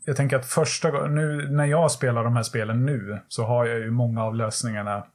jag 0.05 0.17
tänker 0.17 0.37
att 0.37 0.47
första 0.47 0.91
gången, 0.91 1.15
nu 1.15 1.49
när 1.51 1.65
jag 1.65 1.91
spelar 1.91 2.25
de 2.25 2.37
här 2.37 2.43
spelen 2.43 2.87
nu, 2.87 3.21
så 3.29 3.45
har 3.45 3.67
jag 3.67 3.79
ju 3.79 3.91
många 3.91 4.25
av 4.25 4.35
lösningarna 4.35 5.07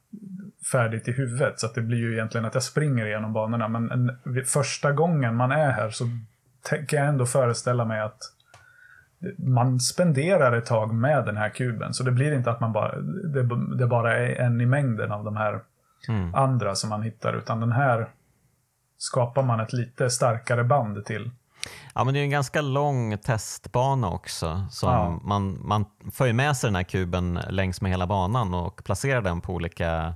färdigt 0.72 1.08
i 1.08 1.12
huvudet. 1.12 1.60
Så 1.60 1.66
att 1.66 1.74
det 1.74 1.82
blir 1.82 1.98
ju 1.98 2.12
egentligen 2.12 2.44
att 2.44 2.54
jag 2.54 2.62
springer 2.62 3.06
igenom 3.06 3.32
banorna. 3.32 3.68
Men 3.68 3.90
en, 3.90 4.18
första 4.44 4.92
gången 4.92 5.36
man 5.36 5.52
är 5.52 5.70
här 5.70 5.90
så 5.90 6.04
kan 6.70 6.98
jag 6.98 7.08
ändå 7.08 7.26
föreställa 7.26 7.84
mig 7.84 8.00
att 8.00 8.18
man 9.38 9.80
spenderar 9.80 10.52
ett 10.52 10.66
tag 10.66 10.94
med 10.94 11.24
den 11.24 11.36
här 11.36 11.48
kuben. 11.48 11.94
Så 11.94 12.04
det 12.04 12.12
blir 12.12 12.32
inte 12.32 12.50
att 12.50 12.60
man 12.60 12.72
bara, 12.72 13.00
det, 13.00 13.76
det 13.78 13.86
bara 13.86 14.18
är 14.18 14.34
en 14.34 14.60
i 14.60 14.66
mängden 14.66 15.12
av 15.12 15.24
de 15.24 15.36
här 15.36 15.60
Mm. 16.08 16.34
andra 16.34 16.74
som 16.74 16.90
man 16.90 17.02
hittar. 17.02 17.32
Utan 17.32 17.60
den 17.60 17.72
här 17.72 18.08
skapar 18.98 19.42
man 19.42 19.60
ett 19.60 19.72
lite 19.72 20.10
starkare 20.10 20.64
band 20.64 21.04
till. 21.04 21.30
Ja, 21.98 22.04
men 22.04 22.14
det 22.14 22.20
är 22.20 22.24
en 22.24 22.30
ganska 22.30 22.60
lång 22.60 23.18
testbana 23.18 24.10
också. 24.10 24.66
Som 24.70 24.92
Ja. 24.92 25.18
man, 25.22 25.58
man 25.66 25.84
ju 26.26 26.32
med 26.32 26.56
sig 26.56 26.68
den 26.68 26.74
här 26.76 26.82
kuben 26.82 27.40
längs 27.48 27.80
med 27.80 27.90
hela 27.90 28.06
banan 28.06 28.54
och 28.54 28.84
placerar 28.84 29.22
den 29.22 29.40
på 29.40 29.52
olika 29.54 30.14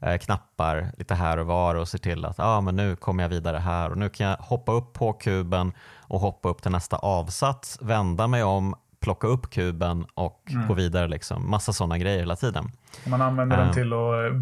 eh, 0.00 0.16
knappar 0.18 0.92
lite 0.98 1.14
här 1.14 1.38
och 1.38 1.46
var 1.46 1.74
och 1.74 1.88
ser 1.88 1.98
till 1.98 2.24
att 2.24 2.40
ah, 2.40 2.60
men 2.60 2.76
nu 2.76 2.96
kommer 2.96 3.22
jag 3.24 3.28
vidare 3.28 3.56
här 3.56 3.90
och 3.90 3.98
nu 3.98 4.08
kan 4.08 4.26
jag 4.26 4.36
hoppa 4.36 4.72
upp 4.72 4.92
på 4.92 5.12
kuben 5.12 5.72
och 5.98 6.20
hoppa 6.20 6.48
upp 6.48 6.62
till 6.62 6.70
nästa 6.72 6.96
avsats, 6.96 7.78
vända 7.82 8.26
mig 8.26 8.42
om, 8.42 8.74
plocka 9.00 9.26
upp 9.26 9.50
kuben 9.50 10.06
och 10.14 10.42
gå 10.68 10.74
vidare. 10.74 11.08
Liksom. 11.08 11.50
Massa 11.50 11.72
sådana 11.72 11.98
grejer 11.98 12.18
hela 12.18 12.36
tiden. 12.36 12.70
Man 13.06 13.22
använder 13.22 13.58
Ja. 13.58 13.64
den 13.64 13.74
till 13.74 13.92
att 13.92 14.32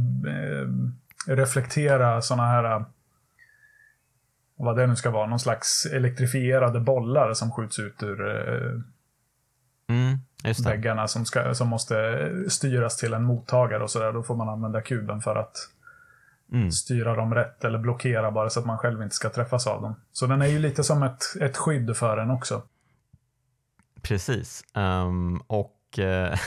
eh, 1.29 1.35
reflektera 1.37 2.23
sådana 2.23 2.47
här, 2.49 2.65
eh, 2.65 2.83
vad 4.57 4.77
det 4.77 4.87
nu 4.87 4.97
ska 4.97 5.11
vara, 5.11 5.27
någon 5.27 5.41
slags 5.41 5.87
elektrifierade 5.87 6.81
bollar 6.81 7.35
som 7.35 7.53
skjuts 7.53 7.79
ut 7.79 8.03
ur 8.03 8.29
eh, 8.29 8.81
Mm, 9.89 10.19
väggarna 10.65 11.09
som, 11.09 11.25
ska, 11.27 11.55
som 11.55 11.69
måste 11.69 12.31
styras 12.49 12.97
till 12.97 13.15
en 13.15 13.25
mottagare 13.25 13.83
och 13.83 13.91
sådär. 13.91 14.13
Då 14.13 14.23
får 14.23 14.37
man 14.37 14.49
använda 14.49 14.83
kuben 14.83 15.21
för 15.21 15.37
att 15.37 15.57
Mm. 16.53 16.71
styra 16.71 17.15
dem 17.15 17.35
rätt 17.35 17.65
eller 17.65 17.79
blockera 17.79 18.31
bara 18.31 18.51
så 18.51 18.61
att 18.61 18.67
man 18.67 18.79
själv 18.79 19.03
inte 19.03 19.15
ska 19.15 19.31
träffas 19.31 19.67
av 19.67 19.83
dem. 19.83 19.95
Så 20.13 20.27
den 20.27 20.43
är 20.43 20.47
ju 20.47 20.59
lite 20.59 20.85
som 20.85 21.03
ett, 21.03 21.23
ett 21.41 21.57
skydd 21.57 21.97
för 21.97 22.19
en 22.19 22.31
också. 22.31 22.63
Precis. 24.03 24.65
Ehm, 24.75 25.41
och 25.47 25.76
eh, 25.99 26.39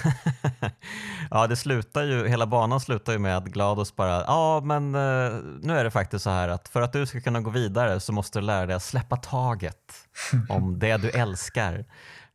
ja, 1.32 1.48
det 1.48 1.56
slutar 1.56 2.04
ju, 2.04 2.28
hela 2.28 2.48
banan 2.48 2.80
slutar 2.80 3.14
ju 3.14 3.20
med 3.20 3.38
att 3.38 3.46
Glados 3.46 3.96
bara, 3.96 4.24
ja 4.28 4.62
men 4.64 4.96
eh, 4.96 5.32
nu 5.62 5.78
är 5.80 5.84
det 5.84 5.92
faktiskt 5.92 6.24
så 6.24 6.30
här 6.30 6.50
att 6.50 6.68
för 6.68 6.82
att 6.82 6.94
du 6.94 7.06
ska 7.06 7.22
kunna 7.22 7.42
gå 7.42 7.50
vidare 7.50 8.00
så 8.00 8.14
måste 8.14 8.40
du 8.40 8.46
lära 8.46 8.66
dig 8.66 8.76
att 8.76 8.84
släppa 8.84 9.16
taget 9.18 9.94
om 10.50 10.80
det 10.80 10.98
du 10.98 11.10
älskar. 11.10 11.86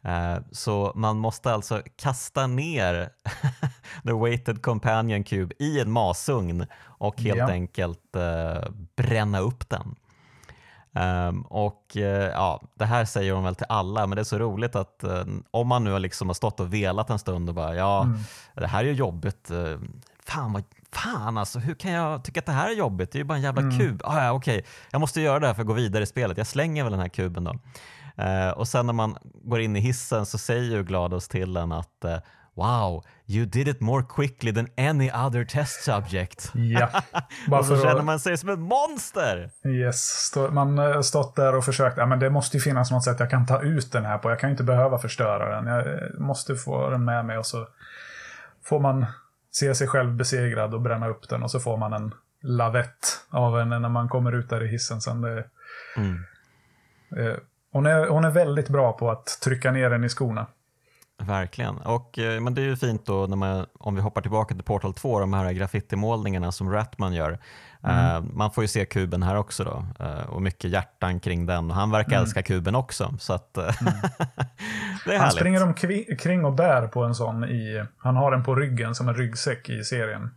Eh, 0.04 0.36
Så 0.52 0.92
man 0.94 1.16
måste 1.18 1.52
alltså 1.52 1.82
kasta 1.96 2.46
ner 2.46 3.08
The 4.06 4.12
Weighted 4.12 4.62
Companion 4.62 5.24
Cube 5.24 5.54
i 5.58 5.80
en 5.80 5.90
masugn 5.90 6.66
och 6.84 7.20
helt 7.20 7.38
Ja. 7.38 7.48
enkelt 7.50 8.00
bränna 8.96 9.38
upp 9.38 9.68
den. 9.68 9.94
Ehm, 10.94 11.42
och 11.42 11.96
eh, 11.96 12.30
ja, 12.30 12.60
Det 12.74 12.84
här 12.84 13.04
säger 13.04 13.32
hon 13.32 13.44
väl 13.44 13.54
till 13.54 13.66
alla, 13.68 14.06
men 14.06 14.16
det 14.16 14.22
är 14.22 14.24
så 14.24 14.38
roligt 14.38 14.76
att 14.76 15.04
eh, 15.04 15.24
om 15.50 15.68
man 15.68 15.84
nu 15.84 15.92
har 15.92 15.98
liksom 15.98 16.28
har 16.28 16.34
stått 16.34 16.60
och 16.60 16.74
velat 16.74 17.10
en 17.10 17.18
stund 17.18 17.48
och 17.48 17.54
bara 17.54 17.74
ja, 17.74 18.02
Mm. 18.02 18.18
det 18.54 18.66
här 18.66 18.80
är 18.80 18.88
ju 18.88 18.92
jobbigt. 18.92 19.50
eh, 19.50 19.78
fan, 20.26 20.52
vad, 20.52 20.62
fan 20.92 21.38
alltså, 21.38 21.58
hur 21.58 21.74
kan 21.74 21.90
jag 21.92 22.24
tycka 22.24 22.40
att 22.40 22.46
det 22.46 22.52
här 22.52 22.68
är 22.70 22.74
jobbigt? 22.74 23.12
Det 23.12 23.16
är 23.16 23.20
ju 23.20 23.24
bara 23.24 23.36
en 23.38 23.42
jävla 23.42 23.62
Mm. 23.62 23.78
kub. 23.78 24.00
Ah, 24.04 24.24
ja, 24.24 24.32
okej, 24.32 24.64
jag 24.90 25.00
måste 25.00 25.20
göra 25.20 25.38
det 25.40 25.46
här 25.46 25.54
för 25.54 25.60
att 25.62 25.66
gå 25.68 25.72
vidare 25.74 26.02
i 26.02 26.06
spelet. 26.06 26.38
Jag 26.38 26.46
slänger 26.46 26.82
väl 26.82 26.92
den 26.92 27.00
här 27.00 27.08
kuben 27.08 27.44
då. 27.44 27.54
Eh, 28.22 28.50
och 28.50 28.68
sen 28.68 28.86
när 28.86 28.92
man 28.92 29.16
går 29.44 29.60
in 29.60 29.76
i 29.76 29.80
hissen 29.80 30.26
så 30.26 30.38
säger 30.38 30.76
ju 30.76 30.82
Glados 30.84 31.28
till 31.28 31.56
en 31.56 31.72
att 31.72 32.04
Wow, 32.56 33.04
you 33.26 33.46
did 33.46 33.68
it 33.68 33.80
more 33.80 34.04
quickly 34.08 34.52
than 34.54 34.68
any 34.76 35.10
other 35.10 35.44
test 35.44 35.82
subject. 35.84 36.50
Ja. 36.54 36.88
Bara 37.48 37.60
och 37.60 37.66
så 37.66 37.82
känner 37.82 38.02
man 38.02 38.20
sig 38.20 38.36
som 38.36 38.48
ett 38.48 38.58
monster. 38.58 39.50
yes, 39.64 40.32
man 40.50 40.78
har 40.78 41.02
stått 41.02 41.36
där 41.36 41.54
och 41.54 41.64
försökt, 41.64 41.96
ja 41.96 42.06
men 42.06 42.18
det 42.18 42.30
måste 42.30 42.56
ju 42.56 42.60
finnas 42.60 42.90
något 42.90 43.04
sätt 43.04 43.20
jag 43.20 43.30
kan 43.30 43.46
ta 43.46 43.62
ut 43.62 43.92
den 43.92 44.04
här 44.04 44.18
på. 44.18 44.30
Jag 44.30 44.40
kan 44.40 44.50
ju 44.50 44.52
inte 44.52 44.64
behöva 44.64 44.98
förstöra 44.98 45.56
den. 45.56 45.66
Jag 45.66 45.86
eh, 45.86 46.08
måste 46.18 46.56
få 46.56 46.90
den 46.90 47.04
med 47.04 47.24
mig 47.24 47.38
och 47.38 47.46
så 47.46 47.68
får 48.64 48.80
man 48.80 49.06
se 49.50 49.74
sig 49.74 49.86
själv 49.88 50.12
besegrad 50.14 50.74
och 50.74 50.80
bränna 50.80 51.08
upp 51.08 51.28
den 51.28 51.42
och 51.42 51.50
så 51.50 51.60
får 51.60 51.76
man 51.76 51.92
en 51.92 52.14
lavett 52.42 53.24
av 53.30 53.58
henne 53.58 53.78
när 53.78 53.88
man 53.88 54.08
kommer 54.08 54.32
ut 54.32 54.50
där 54.50 54.64
i 54.64 54.68
hissen 54.68 55.00
sen. 55.00 55.20
Det, 55.20 55.44
Mm. 55.96 56.24
eh, 57.16 57.34
hon, 57.72 57.86
är, 57.86 58.06
hon 58.08 58.24
är 58.24 58.30
väldigt 58.30 58.68
bra 58.68 58.92
på 58.92 59.10
att 59.10 59.38
trycka 59.42 59.72
ner 59.72 59.90
den 59.90 60.04
i 60.04 60.08
skorna. 60.08 60.46
Verkligen. 61.22 61.76
Och, 61.76 62.18
eh, 62.18 62.40
men 62.40 62.54
det 62.54 62.60
är 62.60 62.66
ju 62.66 62.76
fint 62.76 63.06
då 63.06 63.26
när 63.26 63.36
man, 63.36 63.66
om 63.78 63.94
vi 63.94 64.00
hoppar 64.00 64.20
tillbaka 64.20 64.54
till 64.54 64.64
Portal 64.64 64.94
2, 64.94 65.20
de 65.20 65.32
här 65.32 65.52
graffitimålningarna 65.52 66.52
som 66.52 66.70
Ratman 66.70 67.14
gör. 67.14 67.38
Eh, 67.86 68.22
man 68.32 68.50
får 68.50 68.64
ju 68.64 68.68
se 68.68 68.84
kuben 68.86 69.22
här 69.22 69.36
också 69.36 69.64
då 69.64 70.04
eh, 70.04 70.26
och 70.28 70.42
mycket 70.42 70.70
hjärtan 70.70 71.20
kring 71.20 71.46
den. 71.46 71.70
Och 71.70 71.76
han 71.76 71.90
verkar 71.90 72.20
älska 72.20 72.42
kuben 72.42 72.74
också. 72.74 73.14
Så 73.18 73.32
att, 73.32 73.56
eh, 73.56 73.64
det 75.04 75.14
är 75.14 75.18
Han 75.18 75.20
härligt. 75.20 75.34
springer 75.34 75.62
omkring 75.62 76.44
och 76.44 76.52
bär 76.52 76.86
på 76.86 77.04
en 77.04 77.14
sån 77.14 77.44
i... 77.44 77.84
Han 77.98 78.16
har 78.16 78.30
den 78.30 78.44
på 78.44 78.54
ryggen 78.54 78.94
som 78.94 79.08
en 79.08 79.14
ryggsäck 79.14 79.68
i 79.68 79.84
serien. 79.84 80.30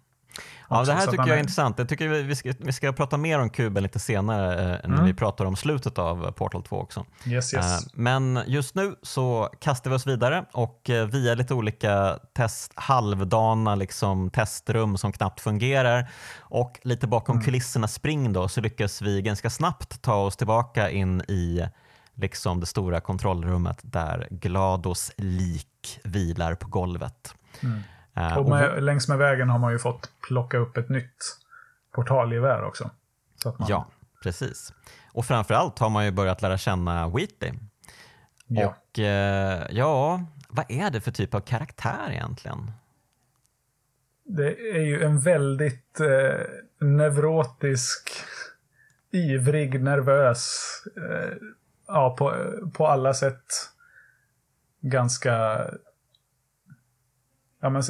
Ja, 0.69 0.83
det 0.83 0.93
här 0.93 1.05
tycker 1.05 1.17
jag 1.17 1.29
är 1.29 1.33
är- 1.33 1.39
intressant. 1.39 1.79
Jag 1.79 1.89
tycker 1.89 2.07
vi, 2.07 2.21
vi, 2.23 2.35
ska, 2.35 2.53
vi 2.59 2.71
ska 2.71 2.93
prata 2.93 3.17
mer 3.17 3.39
om 3.39 3.49
kuben 3.49 3.83
lite 3.83 3.99
senare 3.99 4.53
eh, 4.53 4.67
när 4.89 4.93
Mm. 4.97 5.05
vi 5.05 5.13
pratar 5.13 5.45
om 5.45 5.55
slutet 5.55 5.97
av 5.99 6.31
Portal 6.31 6.63
2 6.63 6.79
också. 6.79 7.05
Yes, 7.25 7.53
yes. 7.53 7.65
Eh, 7.65 7.89
Men 7.93 8.39
just 8.47 8.75
nu 8.75 8.95
så 9.01 9.49
kastar 9.61 9.89
vi 9.89 9.95
oss 9.95 10.07
vidare 10.07 10.45
och 10.51 10.89
eh, 10.89 11.05
via 11.07 11.33
lite 11.35 11.53
olika 11.53 12.19
test, 12.35 12.71
halvdana 12.75 13.75
liksom 13.75 14.29
testrum 14.29 14.97
som 14.97 15.11
knappt 15.11 15.39
fungerar 15.41 16.09
och 16.39 16.79
lite 16.83 17.07
bakom 17.07 17.35
Mm. 17.35 17.45
kulisserna 17.45 17.87
spring 17.87 18.33
då 18.33 18.47
så 18.47 18.61
lyckas 18.61 19.01
vi 19.01 19.21
ganska 19.21 19.49
snabbt 19.49 20.01
ta 20.01 20.15
oss 20.15 20.37
tillbaka 20.37 20.89
in 20.89 21.21
i 21.21 21.67
liksom 22.15 22.59
det 22.59 22.65
stora 22.65 22.99
kontrollrummet 22.99 23.77
där 23.81 24.27
Glados 24.31 25.11
lik 25.17 25.99
vilar 26.03 26.55
på 26.55 26.67
golvet. 26.67 27.33
Mm. 27.63 27.81
Eh, 28.17 28.37
och 28.37 28.43
och 28.43 28.49
med, 28.49 28.83
längs 28.83 29.07
med 29.07 29.17
vägen 29.17 29.49
har 29.49 29.59
man 29.59 29.71
ju 29.71 29.79
fått 29.79 30.11
plocka 30.27 30.57
upp 30.57 30.77
ett 30.77 30.89
nytt 30.89 31.37
portalgevär 31.91 32.63
också. 32.63 32.91
Så 33.35 33.49
att 33.49 33.59
man, 33.59 33.67
Ja, 33.69 33.87
precis. 34.23 34.73
Och 35.13 35.25
framförallt 35.25 35.79
har 35.79 35.89
man 35.89 36.05
ju 36.05 36.11
börjat 36.11 36.41
lära 36.41 36.57
känna 36.57 37.09
Wheatley. 37.09 37.53
ja. 38.47 38.67
Och 38.67 38.99
eh, 38.99 39.67
ja, 39.69 40.21
vad 40.49 40.65
är 40.71 40.89
det 40.89 41.01
för 41.01 41.11
typ 41.11 41.33
av 41.33 41.39
karaktär 41.39 42.09
egentligen? 42.11 42.71
Det 44.23 44.75
är 44.75 44.81
ju 44.81 45.03
en 45.03 45.19
väldigt 45.19 45.99
eh, 45.99 46.45
neurotisk, 46.87 48.11
ivrig, 49.11 49.83
nervös, 49.83 50.71
eh, 50.97 51.37
ja, 51.87 52.15
på, 52.19 52.35
på 52.73 52.87
alla 52.87 53.13
sätt 53.13 53.45
ganska... 54.81 55.65
Ja, 57.61 57.69
men, 57.69 57.81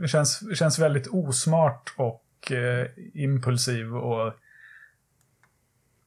eh, 0.00 0.06
känns, 0.06 0.58
känns 0.58 0.78
väldigt 0.78 1.06
osmart 1.06 1.94
och 1.96 2.52
eh, 2.52 2.86
impulsiv 3.14 3.96
och... 3.96 4.32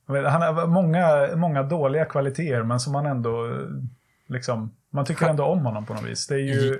Han 0.07 0.41
har 0.41 0.67
många, 0.67 1.29
många 1.35 1.63
dåliga 1.63 2.05
kvaliteter, 2.05 2.63
men 2.63 2.79
som 2.79 2.93
man 2.93 3.05
ändå 3.05 3.45
eh, 3.47 3.67
liksom... 4.27 4.75
Man 4.89 5.05
tycker 5.05 5.27
ändå 5.29 5.43
om 5.45 5.65
honom 5.65 5.85
på 5.85 5.93
något 5.93 6.03
vis. 6.03 6.27
Det 6.27 6.35
är 6.35 6.37
ju 6.39 6.79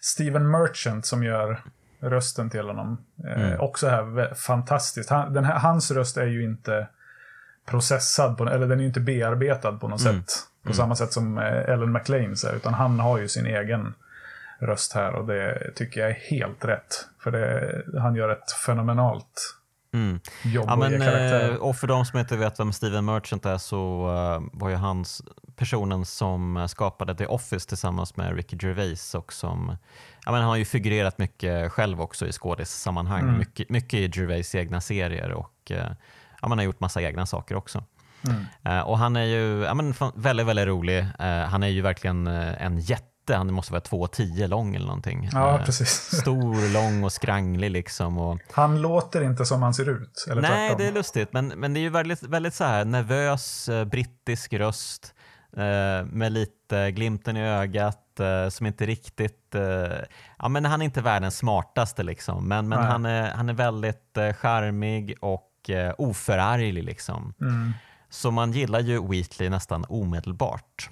Steven 0.00 0.50
Merchant 0.50 1.06
som 1.06 1.24
gör 1.24 1.62
rösten 2.00 2.50
till 2.50 2.66
honom. 2.66 3.04
Eh, 3.24 3.42
Mm. 3.46 3.60
Också 3.60 3.88
här, 3.88 4.34
fantastiskt. 4.34 5.10
Han, 5.10 5.32
den 5.32 5.44
här, 5.44 5.58
hans 5.58 5.90
röst 5.90 6.16
är 6.16 6.26
ju 6.26 6.44
inte 6.44 6.88
processad, 7.66 8.36
på, 8.38 8.48
eller 8.48 8.66
den 8.66 8.78
är 8.78 8.82
ju 8.82 8.88
inte 8.88 9.00
bearbetad 9.00 9.72
på 9.72 9.88
något 9.88 10.00
Mm. 10.06 10.14
sätt. 10.22 10.32
På 10.62 10.72
samma 10.72 10.94
sätt 10.96 11.12
som 11.12 11.38
eh, 11.38 11.44
Ellen 11.70 11.92
McLeans 11.92 12.44
är, 12.44 12.56
utan 12.56 12.74
han 12.74 13.00
har 13.00 13.18
ju 13.18 13.28
sin 13.28 13.46
egen 13.46 13.94
röst 14.64 14.92
här 14.92 15.14
och 15.14 15.26
det 15.26 15.72
tycker 15.76 16.00
jag 16.00 16.10
är 16.10 16.14
helt 16.30 16.64
rätt. 16.64 17.06
För 17.22 17.30
det, 17.30 17.82
han 18.00 18.14
gör 18.14 18.28
ett 18.28 18.50
fenomenalt 18.66 19.54
Mm. 19.94 20.20
jobb 20.44 20.64
Ja, 20.68 20.72
och 20.72 20.78
men, 20.78 21.00
karaktär. 21.00 21.50
eh, 21.50 21.56
och 21.56 21.76
för 21.76 21.86
de 21.86 22.04
som 22.04 22.18
inte 22.18 22.36
vet 22.36 22.60
vem 22.60 22.72
Steven 22.72 23.04
Merchant 23.04 23.46
är 23.46 23.58
så 23.58 24.08
eh, 24.08 24.42
var 24.52 24.68
ju 24.68 24.74
hans 24.76 25.22
personen 25.56 26.04
som 26.04 26.56
eh, 26.56 26.66
skapade 26.66 27.14
The 27.14 27.26
Office 27.26 27.68
tillsammans 27.68 28.16
med 28.16 28.36
Ricky 28.36 28.56
Gervais 28.60 29.14
och 29.14 29.32
som 29.32 29.76
ja, 30.26 30.32
men 30.32 30.40
han 30.40 30.48
har 30.50 30.56
ju 30.56 30.64
figurerat 30.64 31.18
mycket 31.18 31.72
själv 31.72 32.00
också 32.00 32.26
i 32.26 32.32
skådissammanhang. 32.32 33.22
Mm. 33.22 33.38
Mycket, 33.38 33.68
mycket 33.70 33.94
i 34.00 34.20
Gervais 34.20 34.54
egna 34.54 34.80
serier 34.80 35.32
och 35.32 35.72
ja, 36.42 36.48
man 36.48 36.58
har 36.58 36.64
gjort 36.64 36.80
massa 36.80 37.02
egna 37.02 37.26
saker 37.26 37.54
också. 37.56 37.84
Mm. 38.26 38.84
Och 38.86 38.98
han 38.98 39.16
är 39.16 39.24
ju 39.24 39.62
ja, 39.64 39.74
men, 39.74 39.94
väldigt, 40.14 40.46
väldigt 40.46 40.66
rolig. 40.66 41.06
Han 41.48 41.62
är 41.62 41.68
ju 41.68 41.80
verkligen 41.82 42.26
en 42.26 42.78
jätte. 42.78 43.04
Han 43.28 43.52
måste 43.52 43.72
vara 43.72 43.82
2,10 43.82 44.46
lång 44.46 44.74
eller 44.74 44.86
någonting. 44.86 45.28
Ja, 45.32 45.58
Eh, 45.58 45.64
precis. 45.64 45.90
Stor, 46.20 46.72
lång 46.72 47.04
och 47.04 47.12
skranglig 47.12 47.70
liksom. 47.70 48.18
Och, 48.18 48.40
Han 48.52 48.82
låter 48.82 49.22
inte 49.22 49.44
som 49.44 49.62
han 49.62 49.74
ser 49.74 49.88
ut. 49.88 50.26
Eller 50.30 50.42
Nej, 50.42 50.68
tvärtom. 50.68 50.78
det 50.78 50.88
är 50.88 50.92
lustigt, 50.92 51.32
men, 51.32 51.48
men 51.48 51.74
det 51.74 51.80
är 51.80 51.82
ju 51.82 51.90
väldigt, 51.90 52.22
väldigt 52.22 52.54
så 52.54 52.64
här 52.64 52.84
nervös 52.84 53.68
eh, 53.68 53.84
brittisk 53.84 54.52
röst 54.52 55.14
eh, 55.56 56.06
med 56.06 56.32
lite 56.32 56.90
glimten 56.90 57.36
i 57.36 57.48
ögat 57.48 58.00
som 58.50 58.66
inte 58.66 58.86
riktigt... 58.86 59.54
Ja, 60.38 60.48
men 60.48 60.64
han 60.64 60.80
är 60.80 60.84
inte 60.84 61.00
världens 61.02 61.36
smartaste 61.36 62.02
liksom, 62.02 62.48
men, 62.48 62.68
men 62.68 62.80
Nej. 62.80 62.88
han, 62.88 63.06
är, 63.06 63.30
han 63.30 63.48
är 63.48 63.52
väldigt 63.52 64.16
eh, 64.16 64.32
charmig 64.32 65.16
och 65.20 65.70
eh, 65.70 65.94
oförarglig 65.98 66.84
liksom. 66.84 67.34
Mm. 67.40 67.72
Så 68.10 68.30
man 68.30 68.52
gillar 68.52 68.80
ju 68.80 69.08
Wheatley 69.08 69.48
nästan 69.48 69.84
omedelbart. 69.88 70.90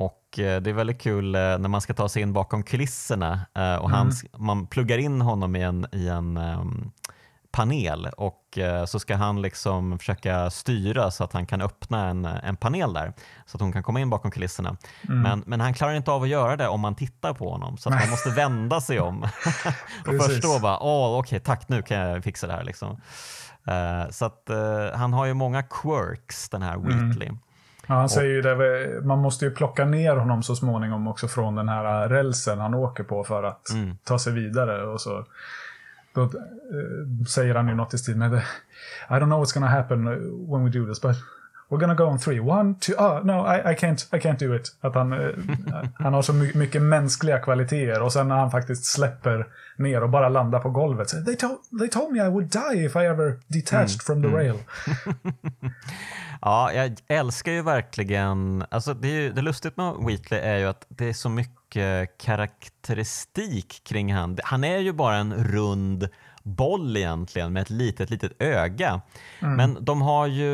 Och 0.00 0.38
eh, 0.38 0.60
det 0.62 0.70
är 0.70 0.74
väldigt 0.74 1.00
kul 1.00 1.34
eh, 1.34 1.40
när 1.40 1.68
man 1.68 1.80
ska 1.80 1.94
ta 1.94 2.08
sig 2.08 2.22
in 2.22 2.32
bakom 2.32 2.62
kulisserna 2.62 3.40
eh, 3.54 3.74
och 3.74 3.90
han, 3.90 4.12
man 4.36 4.66
pluggar 4.66 4.98
in 4.98 5.20
honom 5.20 5.56
i 5.56 5.62
en, 5.62 5.86
i 5.92 6.08
en 6.08 6.36
um, 6.36 6.92
panel 7.52 8.08
och 8.16 8.58
så 8.86 8.98
ska 8.98 9.16
han 9.16 9.42
liksom 9.42 9.98
försöka 9.98 10.50
styra 10.50 11.10
så 11.10 11.24
att 11.24 11.32
han 11.32 11.46
kan 11.46 11.60
öppna 11.60 12.08
en, 12.08 12.24
en 12.24 12.56
panel 12.56 12.92
där 12.92 13.12
så 13.46 13.56
att 13.56 13.60
hon 13.60 13.72
kan 13.72 13.82
komma 13.82 14.00
in 14.00 14.10
bakom 14.10 14.30
kulisserna. 14.30 14.76
Mm. 15.08 15.22
Men, 15.22 15.44
men 15.46 15.60
han 15.60 15.74
klarar 15.74 15.94
inte 15.94 16.10
av 16.10 16.22
att 16.22 16.28
göra 16.28 16.56
det 16.56 16.68
om 16.68 16.80
man 16.80 16.94
tittar 16.94 17.34
på 17.34 17.50
honom 17.50 17.76
så 17.76 17.88
att 17.88 18.00
man 18.00 18.10
måste 18.10 18.30
vända 18.30 18.80
sig 18.80 19.00
om 19.00 19.22
och 20.06 20.24
förstå 20.24 20.58
bara, 20.58 20.78
åh 20.82 21.18
okej 21.18 21.40
tack 21.40 21.68
nu 21.68 21.82
kan 21.82 21.96
jag 21.96 22.24
fixa 22.24 22.46
det 22.46 22.52
här 22.52 22.64
liksom. 22.64 23.00
Eh, 23.66 24.10
så 24.10 24.24
att 24.24 24.50
eh, 24.50 24.90
han 24.94 25.12
har 25.12 25.26
ju 25.26 25.34
många 25.34 25.62
quirks 25.62 26.48
den 26.48 26.62
här 26.62 26.74
Mm. 26.74 27.38
Ja, 27.90 27.96
han 27.96 28.08
säger 28.08 28.30
ju 28.30 28.42
det, 28.42 29.00
man 29.06 29.18
måste 29.18 29.44
ju 29.44 29.50
plocka 29.50 29.84
ner 29.84 30.16
honom 30.16 30.42
så 30.42 30.56
småningom 30.56 31.08
också 31.08 31.28
från 31.28 31.54
den 31.54 31.68
här 31.68 32.08
rälsen 32.08 32.58
han 32.58 32.74
åker 32.74 33.04
på 33.04 33.24
för 33.24 33.42
att 33.42 33.70
Mm. 33.70 33.96
ta 34.04 34.18
sig 34.18 34.32
vidare. 34.32 34.86
Och 34.86 35.00
så 35.00 35.26
då, 36.14 36.22
eh, 36.22 36.28
säger 37.28 37.54
han 37.54 37.68
ju 37.68 37.74
något 37.74 37.94
i 37.94 37.98
stil 37.98 38.16
med 38.16 38.32
I 38.32 39.12
don't 39.12 39.24
know 39.24 39.44
what's 39.44 39.54
gonna 39.54 39.66
happen 39.66 40.04
when 40.50 40.64
we 40.64 40.70
do 40.78 40.86
this 40.86 41.00
but 41.00 41.16
we're 41.70 41.80
gonna 41.80 41.94
go 41.94 42.04
on 42.04 42.18
three. 42.18 42.40
One, 42.40 42.74
two, 42.80 42.94
ah, 42.98 43.20
no 43.24 43.46
I, 43.46 43.72
I, 43.72 43.74
can't, 43.74 44.08
I 44.12 44.20
can't 44.20 44.38
do 44.38 44.56
it. 44.56 44.76
Att 44.80 44.94
han, 44.94 45.12
eh, 45.12 45.28
han 45.94 46.14
har 46.14 46.22
så 46.22 46.32
my 46.32 46.52
mycket 46.54 46.82
mänskliga 46.82 47.38
kvaliteter 47.38 48.02
och 48.02 48.12
sen 48.12 48.28
när 48.28 48.36
han 48.36 48.50
faktiskt 48.50 48.84
släpper 48.84 49.46
ner 49.76 50.02
och 50.02 50.10
bara 50.10 50.28
landar 50.28 50.60
på 50.60 50.70
golvet. 50.70 51.10
Så, 51.10 51.24
they, 51.24 51.36
told, 51.36 51.58
they 51.78 51.88
told 51.88 52.12
me 52.12 52.26
I 52.26 52.28
would 52.28 52.50
die 52.52 52.84
if 52.84 52.96
I 52.96 52.98
ever 52.98 53.40
detached 53.46 54.02
from 54.02 54.22
the 54.22 54.28
rail. 54.28 54.58
Ja, 56.42 56.72
jag 56.72 56.96
älskar 57.06 57.52
ju 57.52 57.62
verkligen, 57.62 58.64
alltså 58.70 58.94
det, 58.94 59.08
är 59.08 59.20
ju, 59.20 59.32
det 59.32 59.42
lustigt 59.42 59.76
med 59.76 59.94
Wheatley 59.94 60.40
är 60.40 60.58
ju 60.58 60.64
att 60.64 60.86
det 60.88 61.08
är 61.08 61.12
så 61.12 61.28
mycket 61.28 62.18
karaktäristik 62.18 63.80
kring 63.84 64.14
han. 64.14 64.38
Han 64.44 64.64
är 64.64 64.78
ju 64.78 64.92
bara 64.92 65.16
en 65.16 65.44
rund 65.44 66.08
boll 66.42 66.96
egentligen 66.96 67.52
med 67.52 67.60
ett 67.62 67.70
litet, 67.70 68.10
litet 68.10 68.32
öga. 68.42 69.00
Men 69.56 69.78
de 69.84 70.02
har 70.02 70.26
ju, 70.26 70.52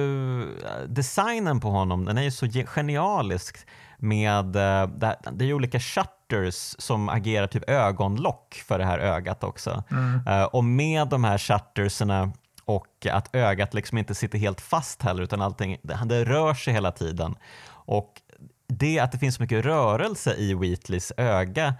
designen 0.88 1.60
på 1.60 1.68
honom, 1.70 2.04
den 2.04 2.18
är 2.18 2.22
ju 2.22 2.30
så 2.30 2.46
ge- 2.46 2.66
genialisk 2.66 3.56
med, 3.98 4.56
eh, 4.56 4.86
det, 4.88 5.16
det 5.32 5.44
är 5.44 5.46
ju 5.46 5.54
olika 5.54 5.80
shutters 5.80 6.74
som 6.78 7.08
agerar 7.08 7.46
typ 7.46 7.70
ögonlock 7.70 8.62
för 8.68 8.78
det 8.78 8.84
här 8.84 8.98
ögat 8.98 9.44
också. 9.44 9.84
Eh, 10.28 10.42
Och 10.44 10.64
med 10.64 11.08
de 11.08 11.24
här 11.24 11.38
shutterserna 11.38 12.32
och 12.64 13.06
att 13.12 13.34
ögat 13.34 13.74
liksom 13.74 13.98
inte 13.98 14.14
sitter 14.14 14.38
helt 14.38 14.60
fast 14.60 15.02
heller 15.02 15.22
utan 15.22 15.42
allting, 15.42 15.76
det, 15.82 15.98
det 16.06 16.24
rör 16.24 16.54
sig 16.54 16.74
hela 16.74 16.92
tiden. 16.92 17.34
Och 17.68 18.12
det 18.68 18.98
att 18.98 19.12
det 19.12 19.18
finns 19.18 19.34
så 19.34 19.42
mycket 19.42 19.64
rörelse 19.64 20.34
i 20.34 20.54
Wheatleys 20.54 21.12
öga 21.16 21.66
eh, 21.66 21.74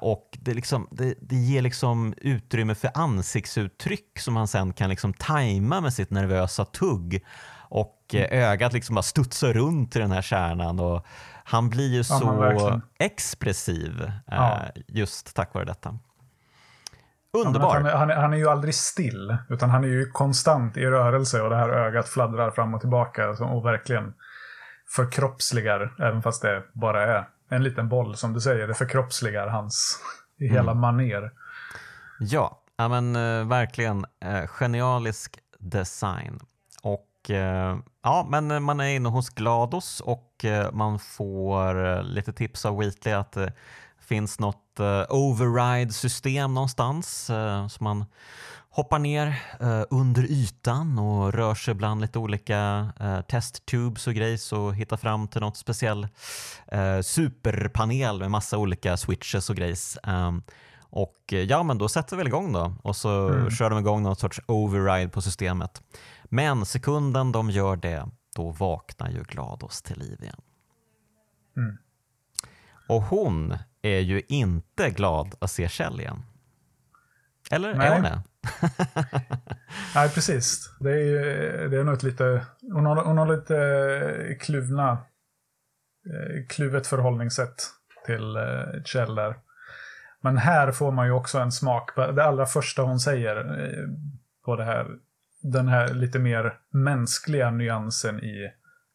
och 0.00 0.28
det, 0.40 0.54
liksom, 0.54 0.88
det, 0.90 1.14
det 1.20 1.36
ger 1.36 1.62
liksom 1.62 2.14
utrymme 2.16 2.74
för 2.74 2.90
ansiktsuttryck 2.94 4.18
som 4.18 4.36
han 4.36 4.48
sen 4.48 4.72
kan 4.72 4.90
liksom 4.90 5.12
tajma 5.14 5.80
med 5.80 5.92
sitt 5.92 6.10
nervösa 6.10 6.64
tugg. 6.64 7.24
Och 7.68 8.14
eh, 8.14 8.50
ögat 8.50 8.72
liksom 8.72 8.94
bara 8.94 9.02
studsar 9.02 9.52
runt 9.52 9.96
i 9.96 9.98
den 9.98 10.10
här 10.10 10.22
kärnan 10.22 10.80
och 10.80 11.06
han 11.44 11.68
blir 11.70 11.88
ju 11.88 11.96
Ja, 11.96 12.02
så 12.04 12.80
expressiv 12.98 14.02
eh, 14.02 14.10
Ja. 14.26 14.60
just 14.88 15.36
tack 15.36 15.54
vare 15.54 15.64
detta. 15.64 15.98
Ja, 17.32 17.40
Underbar! 17.46 17.74
Han, 17.74 17.86
är- 17.86 17.90
han, 17.96 18.10
är- 18.10 18.14
han 18.16 18.32
är 18.32 18.36
ju 18.36 18.48
aldrig 18.48 18.74
still, 18.74 19.36
utan 19.48 19.70
han 19.70 19.84
är 19.84 19.88
ju 19.88 20.10
konstant 20.10 20.76
i 20.76 20.86
rörelse 20.86 21.40
och 21.42 21.50
det 21.50 21.56
här 21.56 21.68
ögat 21.68 22.08
fladdrar 22.08 22.50
fram 22.50 22.74
och 22.74 22.80
tillbaka 22.80 23.28
och 23.30 23.64
verkligen 23.64 24.14
förkroppsligar, 24.96 25.94
även 26.00 26.22
fast 26.22 26.42
det 26.42 26.62
bara 26.72 27.02
är 27.18 27.28
en 27.48 27.62
liten 27.62 27.88
boll 27.88 28.16
som 28.16 28.32
du 28.32 28.40
säger, 28.40 28.68
det 28.68 28.74
förkroppsligar 28.74 29.46
hans 29.46 30.00
i 30.38 30.48
hela 30.48 30.74
maner. 30.74 31.30
Ja, 32.20 32.62
ja 32.76 32.88
men 32.88 33.16
eh, 33.16 33.48
verkligen 33.48 34.04
eh, 34.20 34.46
genialisk 34.46 35.38
design. 35.58 36.40
Och 36.82 37.30
eh, 37.30 37.76
ja, 38.02 38.26
men 38.30 38.62
man 38.62 38.80
är 38.80 38.88
inne 38.88 39.08
hos 39.08 39.30
Glados 39.30 40.00
och 40.00 40.44
man 40.72 40.98
får 40.98 42.02
lite 42.02 42.32
tips 42.32 42.66
av 42.66 42.78
Wheatley 42.78 43.14
att 43.14 43.36
finns 44.06 44.38
något 44.38 44.80
eh, 44.80 45.04
override-system 45.08 46.54
någonstans 46.54 47.30
eh, 47.30 47.68
så 47.68 47.84
man 47.84 48.04
hoppar 48.76 48.98
ner 48.98 49.26
eh, 49.60 49.82
under 49.90 50.22
ytan 50.22 50.98
och 50.98 51.32
rör 51.32 51.54
sig 51.54 51.74
bland 51.74 52.00
lite 52.00 52.18
olika 52.18 52.88
eh, 53.00 53.20
testtubes 53.20 54.06
och 54.06 54.14
grejs 54.14 54.52
och 54.52 54.74
hittar 54.74 54.96
fram 54.96 55.28
till 55.28 55.40
något 55.40 55.56
speciell 55.56 56.08
eh, 56.66 57.00
superpanel 57.00 58.18
med 58.18 58.30
massa 58.30 58.58
olika 58.58 58.96
switches 58.96 59.50
och 59.50 59.56
grejs. 59.56 59.98
Um, 60.02 60.42
och 60.80 61.32
ja, 61.48 61.62
men 61.62 61.78
då 61.78 61.88
sätter 61.88 62.16
vi 62.16 62.20
väl 62.20 62.26
igång 62.26 62.52
då 62.52 62.74
och 62.82 62.96
så 62.96 63.30
kör 63.50 63.70
de 63.70 63.78
igång 63.78 64.02
någon 64.02 64.16
sorts 64.16 64.40
override 64.46 65.08
på 65.08 65.22
systemet. 65.22 65.82
Men 66.24 66.66
sekunden 66.66 67.32
de 67.32 67.50
gör 67.50 67.76
det, 67.76 68.08
då 68.36 68.50
vaknar 68.50 69.10
ju 69.10 69.22
Glados 69.22 69.82
till 69.82 69.98
liv 69.98 70.22
igen. 70.22 70.40
Mm. 71.56 71.78
Och 72.88 73.02
hon 73.02 73.58
är 73.86 74.00
ju 74.00 74.22
inte 74.28 74.90
glad 74.90 75.34
att 75.38 75.50
se 75.50 75.68
Kjell 75.68 76.00
igen. 76.00 76.22
Eller 77.50 77.74
Nej. 77.74 77.86
är 77.88 77.92
hon 77.94 78.02
det? 78.02 78.22
Nej, 79.94 80.08
precis. 80.10 80.70
Det 80.80 80.90
är, 80.90 80.96
ju- 81.04 81.68
det 81.68 81.78
är 81.80 81.84
nog 81.84 82.02
lite... 82.04 82.46
Hon 82.72 82.86
har, 82.86 83.04
hon 83.04 83.18
har 83.18 83.36
lite 83.36 83.56
eh, 84.28 84.36
kluvna... 84.38 84.90
eh, 84.92 86.46
Kluvet 86.48 86.86
förhållningssätt 86.86 87.54
till 88.06 88.36
eh, 88.36 88.82
Kjell 88.84 89.14
där. 89.14 89.34
Men 90.22 90.36
här 90.36 90.72
får 90.72 90.92
man 90.92 91.06
ju 91.06 91.12
också 91.12 91.38
en 91.38 91.52
smak. 91.52 91.94
på 91.94 92.12
Det 92.12 92.24
allra 92.24 92.46
första 92.46 92.82
hon 92.82 93.00
säger 93.00 93.34
på 94.44 94.56
det 94.56 94.64
här, 94.64 94.86
den 95.42 95.68
här 95.68 95.94
lite 95.94 96.18
mer 96.18 96.58
mänskliga 96.72 97.50
nyansen 97.50 98.20
i 98.24 98.50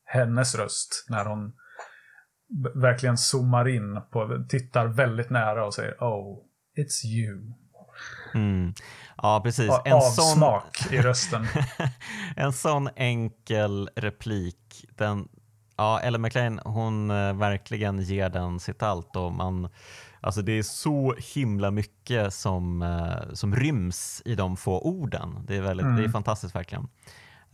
hennes 0.06 0.56
röst. 0.56 1.06
När 1.10 1.26
hon 1.26 1.54
verkligen 2.76 3.18
zoomar 3.18 3.68
in 3.68 4.02
på, 4.12 4.46
tittar 4.50 4.88
väldigt 4.88 5.30
nära 5.30 5.66
och 5.66 5.74
säger 5.74 5.94
Oh, 5.94 6.38
it's 6.78 7.06
you. 7.06 7.54
Mm. 8.34 8.74
Ja, 9.18 9.42
precis. 9.44 9.72
En 9.86 10.02
sån, 10.02 10.34
Avsmak 10.34 10.92
i 10.92 11.02
rösten. 11.02 11.48
en 12.36 12.54
sån 12.54 12.90
enkel 12.96 13.90
replik, 13.96 14.86
den, 14.98 15.28
ja, 15.78 16.00
Ellen 16.00 16.22
McLean, 16.22 16.60
hon 16.66 17.12
eh, 17.12 17.34
verkligen 17.34 18.02
ger 18.02 18.30
den 18.30 18.60
sitt 18.60 18.84
allt 18.84 19.16
och 19.16 19.34
man, 19.34 19.70
alltså 20.22 20.42
det 20.42 20.52
är 20.52 20.64
så 20.64 21.16
himla 21.34 21.72
mycket 21.72 22.34
som, 22.34 22.82
eh, 22.82 23.34
som 23.34 23.56
ryms 23.56 24.22
i 24.26 24.36
de 24.36 24.58
få 24.58 24.80
orden. 24.80 25.46
Det 25.48 25.56
är, 25.56 25.62
väldigt, 25.62 25.98
det 25.98 26.04
är 26.04 26.10
fantastiskt 26.10 26.56
verkligen. 26.56 26.88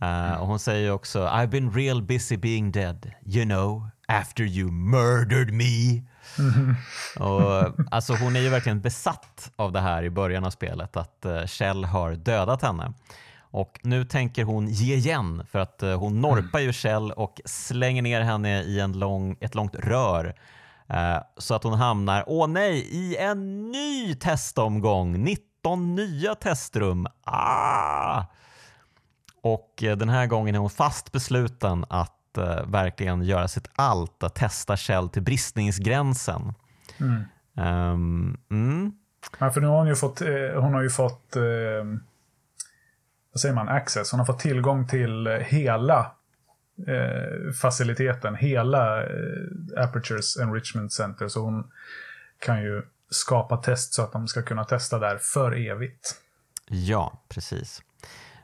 Eh, 0.00 0.40
och 0.40 0.46
hon 0.46 0.58
säger 0.58 0.92
också 0.92 1.26
I've 1.26 1.46
been 1.46 1.72
real 1.72 2.02
busy 2.02 2.36
being 2.36 2.72
dead, 2.72 3.12
you 3.26 3.44
know, 3.44 3.88
after 4.08 4.44
you 4.44 4.70
murdered 4.70 5.52
me. 5.52 6.02
Och, 7.18 7.74
alltså 7.90 8.14
hon 8.14 8.36
är 8.36 8.40
ju 8.40 8.48
verkligen 8.48 8.80
besatt 8.80 9.50
av 9.56 9.72
det 9.72 9.80
här 9.80 10.02
i 10.02 10.10
början 10.10 10.44
av 10.44 10.50
spelet, 10.50 10.96
att 10.96 11.26
uh, 11.26 11.46
Kjell 11.46 11.84
har 11.84 12.12
dödat 12.12 12.62
henne. 12.62 12.92
Och 13.50 13.80
nu 13.82 14.04
tänker 14.04 14.44
hon 14.44 14.68
ge 14.68 14.94
igen 14.94 15.46
för 15.50 15.58
att 15.58 15.82
eh, 15.82 15.98
hon 15.98 16.20
norpar 16.20 16.58
ju 16.58 16.72
Kjell 16.72 17.12
och 17.12 17.40
slänger 17.44 18.02
ner 18.02 18.20
henne 18.20 18.62
i 18.62 18.80
en 18.80 18.92
lång, 18.92 19.36
ett 19.40 19.54
långt 19.54 19.74
rör. 19.74 20.34
eh, 20.86 21.18
så 21.36 21.54
att 21.54 21.64
hon 21.64 21.74
hamnar, 21.74 22.24
åh 22.26 22.48
nej, 22.48 22.88
i 22.90 23.16
en 23.16 23.70
ny 23.70 24.14
testomgång. 24.14 25.24
19 25.24 25.94
nya 25.94 26.34
testrum. 26.34 27.06
Ah! 27.24 28.24
Och 29.42 29.82
eh, 29.82 29.96
den 29.96 30.08
här 30.08 30.26
gången 30.26 30.54
är 30.54 30.58
hon 30.58 30.70
fast 30.70 31.12
besluten 31.12 31.84
att 31.88 32.17
eh, 32.38 32.66
verkligen 32.66 33.22
göra 33.22 33.48
sitt 33.48 33.68
allt 33.74 34.22
att 34.22 34.34
testa 34.34 34.76
Kjell 34.76 35.08
till 35.08 35.22
bristningsgränsen. 35.22 36.54
Mm. 37.00 37.24
Ehm, 37.56 38.36
mm. 38.50 38.92
Ja, 39.38 39.50
för 39.50 39.60
nu 39.60 39.66
har 39.66 39.78
hon 39.78 39.88
ju 39.88 39.94
fått, 39.94 40.20
eh, 40.20 40.60
hon 40.60 40.74
har 40.74 40.82
ju 40.82 40.90
fått 40.90 41.36
eh, 41.36 41.42
vad 43.32 43.40
säger 43.40 43.54
man, 43.54 43.68
access. 43.68 44.10
Hon 44.10 44.20
har 44.20 44.26
fått 44.26 44.38
tillgång 44.38 44.88
till 44.88 45.26
eh, 45.26 45.32
hela 45.32 46.12
eh, 46.86 47.52
faciliteten, 47.52 48.34
hela 48.34 49.02
eh, 49.02 49.08
Apertures 49.76 50.36
Enrichment 50.36 50.92
Center. 50.92 51.28
Så 51.28 51.40
hon 51.40 51.70
kan 52.38 52.62
ju 52.62 52.82
skapa 53.10 53.56
test 53.56 53.94
så 53.94 54.02
att 54.02 54.12
de 54.12 54.28
ska 54.28 54.42
kunna 54.42 54.64
testa 54.64 54.98
där 54.98 55.18
för 55.18 55.52
evigt. 55.70 56.20
Ja, 56.68 57.22
precis. 57.28 57.82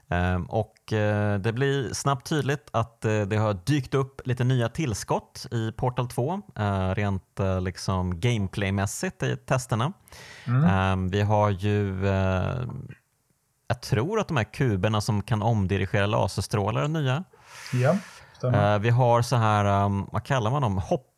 Ehm, 0.09 0.45
och 0.45 0.93
eh, 0.93 1.39
det 1.39 1.53
blir 1.53 1.93
snabbt 1.93 2.27
tydligt 2.27 2.69
att 2.71 3.05
eh, 3.05 3.21
det 3.21 3.37
har 3.37 3.55
dykt 3.65 3.95
upp 3.95 4.21
lite 4.25 4.45
nya 4.45 4.69
tillskott 4.69 5.47
i 5.51 5.73
Portal 5.73 6.09
2, 6.09 6.41
eh, 6.57 6.91
rent 6.95 7.41
liksom 7.61 8.21
gameplaymässigt 8.21 9.23
i 9.23 9.37
testerna. 9.37 9.93
Ehm, 10.47 11.11
vi 11.11 11.21
har 11.23 11.51
ju, 11.51 12.07
jag 13.69 13.81
tror 13.83 14.21
att 14.21 14.29
de 14.29 14.37
här 14.37 14.53
kuberna 14.53 15.01
som 15.01 15.23
kan 15.23 15.43
omdirigera 15.43 16.07
laserstrålar 16.07 16.83
är 16.83 16.89
nya. 16.89 17.25
Ja, 17.73 17.97
stämmer. 18.37 18.75
Eh, 18.75 18.81
vi 18.81 18.91
har 18.91 19.23
så 19.23 19.37
här, 19.37 19.89
vad 20.13 20.25
kallar 20.25 20.51
man 20.51 20.63
dem, 20.63 20.79
hopp 20.79 21.11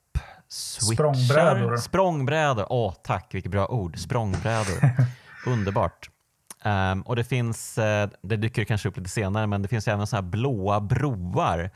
switchar. 0.49 0.95
Språngbrädor. 0.95 1.77
Språngbrädor. 1.77 2.67
Åh, 2.71 2.95
tack, 3.03 3.35
vilket 3.35 3.53
bra 3.53 3.67
ord. 3.67 3.99
Språngbrädor. 3.99 4.91
Underbart. 5.47 6.11
Um, 6.65 7.03
och 7.03 7.17
det 7.17 7.25
finns, 7.25 7.79
uh, 7.79 8.11
det 8.23 8.37
dyker 8.37 8.65
kanske 8.65 8.89
upp 8.89 8.97
lite 8.97 9.11
senare, 9.11 9.47
men 9.47 9.63
det 9.63 9.69
finns 9.69 9.89
även 9.89 10.07
så 10.07 10.17
här 10.17 10.23
blåa 10.23 10.81
broar 10.81 11.71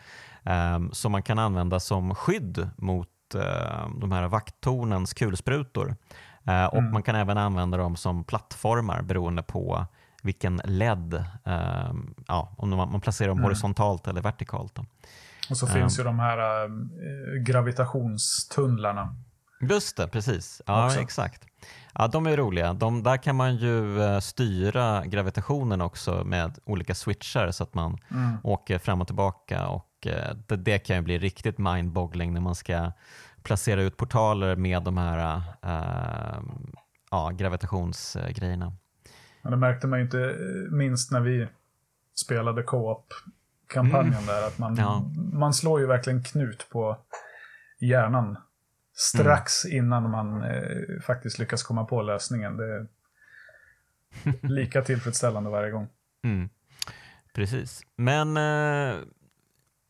um, 0.44 0.92
som 0.92 1.12
man 1.12 1.22
kan 1.22 1.38
använda 1.38 1.80
som 1.80 2.14
skydd 2.14 2.70
mot 2.76 3.08
uh, 3.34 3.88
de 4.00 4.12
här 4.12 4.28
vakttornens 4.28 5.14
kulsprutor. 5.14 5.96
Uh, 6.48 6.64
och 6.64 6.78
mm. 6.78 6.92
man 6.92 7.02
kan 7.02 7.14
även 7.14 7.38
använda 7.38 7.78
dem 7.78 7.96
som 7.96 8.24
plattformar 8.24 9.02
beroende 9.02 9.42
på 9.42 9.86
vilken 10.22 10.60
LED, 10.64 11.24
um, 11.44 12.14
ja, 12.28 12.54
om 12.56 12.70
man, 12.70 12.92
man 12.92 13.00
placerar 13.00 13.28
dem 13.28 13.38
mm. 13.38 13.44
horisontalt 13.44 14.08
eller 14.08 14.22
vertikalt. 14.22 14.74
Då. 14.74 14.84
Och 15.50 15.56
så 15.56 15.66
finns 15.66 15.98
ju 15.98 16.04
de 16.04 16.18
här 16.18 16.64
äh, 16.64 16.70
gravitationstunnlarna. 17.42 19.16
Just 19.60 19.96
det, 19.96 20.08
precis. 20.08 20.62
Ja, 20.66 20.86
också. 20.86 21.00
exakt. 21.00 21.46
Ja, 21.94 22.08
de 22.08 22.26
är 22.26 22.36
roliga. 22.36 22.72
De, 22.72 23.02
där 23.02 23.16
kan 23.16 23.36
man 23.36 23.56
ju 23.56 23.98
uh, 23.98 24.18
styra 24.18 25.06
gravitationen 25.06 25.80
också 25.80 26.24
med 26.24 26.58
olika 26.64 26.94
switchar 26.94 27.50
så 27.50 27.62
att 27.62 27.74
man 27.74 27.98
mm. 28.10 28.36
åker 28.42 28.78
fram 28.78 29.00
och 29.00 29.06
tillbaka. 29.06 29.66
Och 29.66 30.06
uh, 30.06 30.12
det, 30.46 30.56
det, 30.56 30.78
kan 30.78 30.96
ju 30.96 31.02
bli 31.02 31.18
riktigt 31.18 31.58
mindboggling 31.58 32.34
när 32.34 32.40
man 32.40 32.54
ska 32.54 32.92
placera 33.42 33.82
ut 33.82 33.96
portaler 33.96 34.56
med 34.56 34.82
de 34.82 34.98
här 34.98 35.36
uh, 35.64 36.42
ja, 37.10 37.30
gravitationsgrejerna. 37.30 38.72
Ja, 39.42 39.50
det 39.50 39.56
märkte 39.56 39.86
man 39.86 39.98
ju 39.98 40.04
inte 40.04 40.36
minst 40.70 41.12
när 41.12 41.20
vi 41.20 41.48
spelade 42.24 42.62
co-op 42.62 43.06
kampanjen 43.66 44.14
mm. 44.14 44.26
där. 44.26 44.46
Att 44.46 44.58
man, 44.58 44.76
ja. 44.76 45.10
man 45.32 45.54
slår 45.54 45.80
ju 45.80 45.86
verkligen 45.86 46.22
knut 46.22 46.66
på 46.70 46.96
hjärnan 47.80 48.36
strax 49.00 49.64
mm. 49.64 49.76
innan 49.76 50.10
man 50.10 50.42
eh, 50.42 51.00
faktiskt 51.02 51.38
lyckas 51.38 51.62
komma 51.62 51.84
på 51.84 52.02
lösningen. 52.02 52.56
Det 52.56 52.64
är 52.64 52.86
lika 54.46 54.82
tillfredsställande 54.82 55.50
varje 55.50 55.70
gång. 55.70 55.88
Mm. 56.24 56.48
Precis. 57.34 57.82
Men 57.96 58.36
eh, 58.36 58.96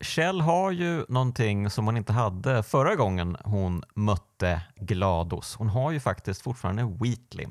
Kjell 0.01 0.41
har 0.41 0.71
ju 0.71 1.05
någonting 1.09 1.69
som 1.69 1.85
hon 1.85 1.97
inte 1.97 2.13
hade 2.13 2.63
förra 2.63 2.95
gången 2.95 3.37
hon 3.43 3.83
mötte 3.95 4.61
Glados. 4.75 5.55
Hon 5.55 5.69
har 5.69 5.91
ju 5.91 5.99
faktiskt 5.99 6.41
fortfarande 6.41 6.83
Wheatley. 6.83 7.47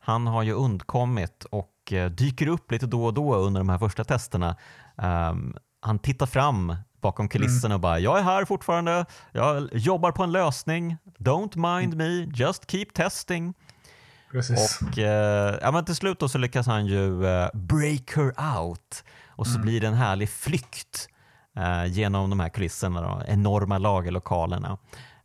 Han 0.00 0.26
har 0.26 0.42
ju 0.42 0.52
undkommit 0.52 1.44
och 1.44 1.92
eh, 1.92 2.10
dyker 2.10 2.46
upp 2.46 2.72
lite 2.72 2.86
då 2.86 3.04
och 3.04 3.14
då 3.14 3.34
under 3.34 3.60
de 3.60 3.68
här 3.68 3.78
första 3.78 4.04
testerna. 4.04 4.56
Um, 4.96 5.56
han 5.80 5.98
tittar 5.98 6.26
fram 6.26 6.76
bakom 7.04 7.28
kulisserna 7.28 7.74
och 7.74 7.80
bara 7.80 7.98
“Jag 7.98 8.18
är 8.18 8.22
här 8.22 8.44
fortfarande, 8.44 9.06
jag 9.32 9.68
jobbar 9.72 10.12
på 10.12 10.22
en 10.22 10.32
lösning, 10.32 10.96
don't 11.18 11.76
mind 11.76 11.96
me, 11.96 12.28
just 12.34 12.70
keep 12.70 12.86
testing”. 12.94 13.54
Precis. 14.32 14.80
Och 14.82 14.98
eh, 14.98 15.58
ja, 15.62 15.70
men 15.70 15.84
till 15.84 15.94
slut 15.94 16.18
då 16.18 16.28
så 16.28 16.38
lyckas 16.38 16.66
han 16.66 16.86
ju 16.86 17.26
eh, 17.26 17.48
break 17.54 18.16
her 18.16 18.56
out 18.58 19.04
och 19.28 19.46
så 19.46 19.54
mm. 19.54 19.62
blir 19.62 19.80
det 19.80 19.86
en 19.86 19.94
härlig 19.94 20.28
flykt 20.28 21.08
eh, 21.56 21.86
genom 21.86 22.30
de 22.30 22.40
här 22.40 22.48
kulisserna, 22.48 23.00
de 23.00 23.22
enorma 23.26 23.78
lagerlokalerna. 23.78 24.78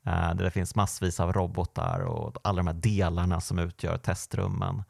Eh, 0.05 0.33
där 0.35 0.43
det 0.43 0.51
finns 0.51 0.75
massvis 0.75 1.19
av 1.19 1.33
robotar 1.33 1.99
och 1.99 2.35
alla 2.43 2.57
de 2.57 2.67
här 2.67 2.73
delarna 2.73 3.41
som 3.41 3.59
utgör 3.59 3.97
testrummen. 3.97 4.83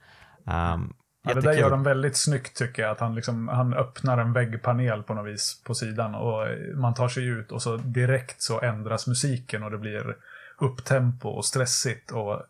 Um, 0.45 0.93
Ja, 1.21 1.33
det 1.33 1.41
där 1.41 1.53
gör 1.53 1.69
de 1.69 1.83
väldigt 1.83 2.17
snyggt 2.17 2.57
tycker 2.57 2.81
jag. 2.81 2.91
Att 2.91 2.99
han, 2.99 3.15
liksom, 3.15 3.47
han 3.47 3.73
öppnar 3.73 4.17
en 4.17 4.33
väggpanel 4.33 5.03
på 5.03 5.13
något 5.13 5.27
vis 5.27 5.61
på 5.63 5.73
sidan 5.73 6.15
och 6.15 6.47
man 6.75 6.93
tar 6.93 7.07
sig 7.07 7.25
ut 7.25 7.51
och 7.51 7.61
så 7.61 7.77
direkt 7.77 8.41
så 8.41 8.61
ändras 8.61 9.07
musiken 9.07 9.63
och 9.63 9.71
det 9.71 9.77
blir 9.77 10.15
upptempo 10.57 11.29
och 11.29 11.45
stressigt 11.45 12.11
och 12.11 12.41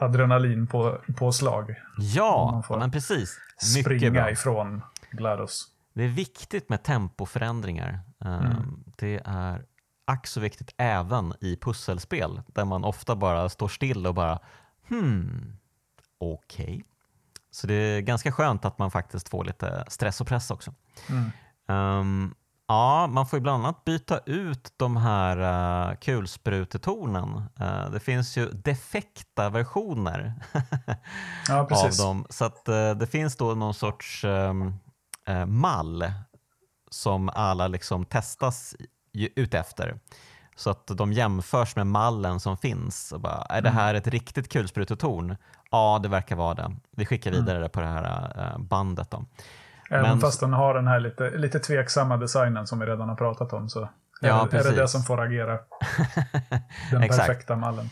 adrenalin 0.00 0.66
på, 0.66 0.98
påslag. 1.16 1.74
Ja, 1.98 2.62
men 2.70 2.90
precis. 2.90 3.38
Mycket 3.76 3.84
springa 3.84 4.10
bra. 4.10 4.30
ifrån 4.30 4.82
GLaDOS. 5.10 5.66
Det 5.92 6.04
är 6.04 6.08
viktigt 6.08 6.68
med 6.68 6.82
tempoförändringar. 6.82 8.00
Ehm, 8.24 8.46
mm. 8.46 8.84
Det 8.96 9.20
är 9.24 9.64
ack 10.04 10.26
så 10.26 10.40
viktigt 10.40 10.74
även 10.76 11.34
i 11.40 11.56
pusselspel 11.56 12.42
där 12.46 12.64
man 12.64 12.84
ofta 12.84 13.16
bara 13.16 13.48
står 13.48 13.68
still 13.68 14.06
och 14.06 14.14
bara 14.14 14.38
hmm, 14.88 15.56
okej. 16.18 16.64
Okay. 16.64 16.82
Så 17.50 17.66
det 17.66 17.74
är 17.74 18.00
ganska 18.00 18.32
skönt 18.32 18.64
att 18.64 18.78
man 18.78 18.90
faktiskt 18.90 19.28
får 19.28 19.44
lite 19.44 19.84
stress 19.88 20.20
och 20.20 20.26
press 20.26 20.50
också. 20.50 20.74
Mm. 21.08 21.30
Um, 21.68 22.34
ja, 22.68 23.06
man 23.06 23.26
får 23.26 23.36
ju 23.36 23.42
bland 23.42 23.64
annat 23.64 23.84
byta 23.84 24.18
ut 24.26 24.72
de 24.76 24.96
här 24.96 25.36
uh, 25.90 25.96
kulsprutetornen. 25.96 27.42
Uh, 27.60 27.90
det 27.90 28.00
finns 28.00 28.36
ju 28.36 28.50
defekta 28.50 29.50
versioner 29.50 30.34
ja, 31.48 31.60
av 31.70 31.90
dem. 31.98 32.26
Så 32.30 32.44
att, 32.44 32.68
uh, 32.68 32.90
det 32.90 33.06
finns 33.06 33.36
då 33.36 33.54
någon 33.54 33.74
sorts 33.74 34.24
um, 34.24 34.78
mall 35.46 36.12
som 36.90 37.28
alla 37.28 37.68
liksom 37.68 38.04
testas 38.04 38.76
utefter. 39.34 39.98
Så 40.56 40.70
att 40.70 40.86
de 40.86 41.12
jämförs 41.12 41.76
med 41.76 41.86
mallen 41.86 42.40
som 42.40 42.56
finns. 42.56 43.12
Och 43.12 43.20
bara, 43.20 43.42
är 43.42 43.62
det 43.62 43.68
mm. 43.68 43.78
här 43.78 43.94
ett 43.94 44.06
riktigt 44.06 44.48
kulsprutetorn? 44.48 45.36
Ja, 45.70 46.00
det 46.02 46.08
verkar 46.08 46.36
vara 46.36 46.54
det. 46.54 46.76
Vi 46.90 47.06
skickar 47.06 47.30
mm. 47.30 47.40
vidare 47.40 47.56
mm. 47.56 47.62
det 47.62 47.68
på 47.68 47.80
det 47.80 47.86
här 47.86 48.32
uh, 48.38 48.58
bandet. 48.58 49.10
Då. 49.10 49.24
Även 49.90 50.02
Men, 50.02 50.20
fast 50.20 50.40
den 50.40 50.52
har 50.52 50.74
den 50.74 50.86
här 50.86 51.00
lite, 51.00 51.30
lite 51.30 51.58
tveksamma 51.58 52.16
designen 52.16 52.66
som 52.66 52.78
vi 52.78 52.86
redan 52.86 53.08
har 53.08 53.16
pratat 53.16 53.52
om 53.52 53.68
så 53.68 53.88
ja, 54.20 54.48
är, 54.52 54.54
är 54.54 54.64
det 54.64 54.76
det 54.76 54.88
som 54.88 55.02
får 55.02 55.20
agera. 55.20 55.52
den 56.90 57.08
perfekta 57.08 57.56
mallen. 57.56 57.90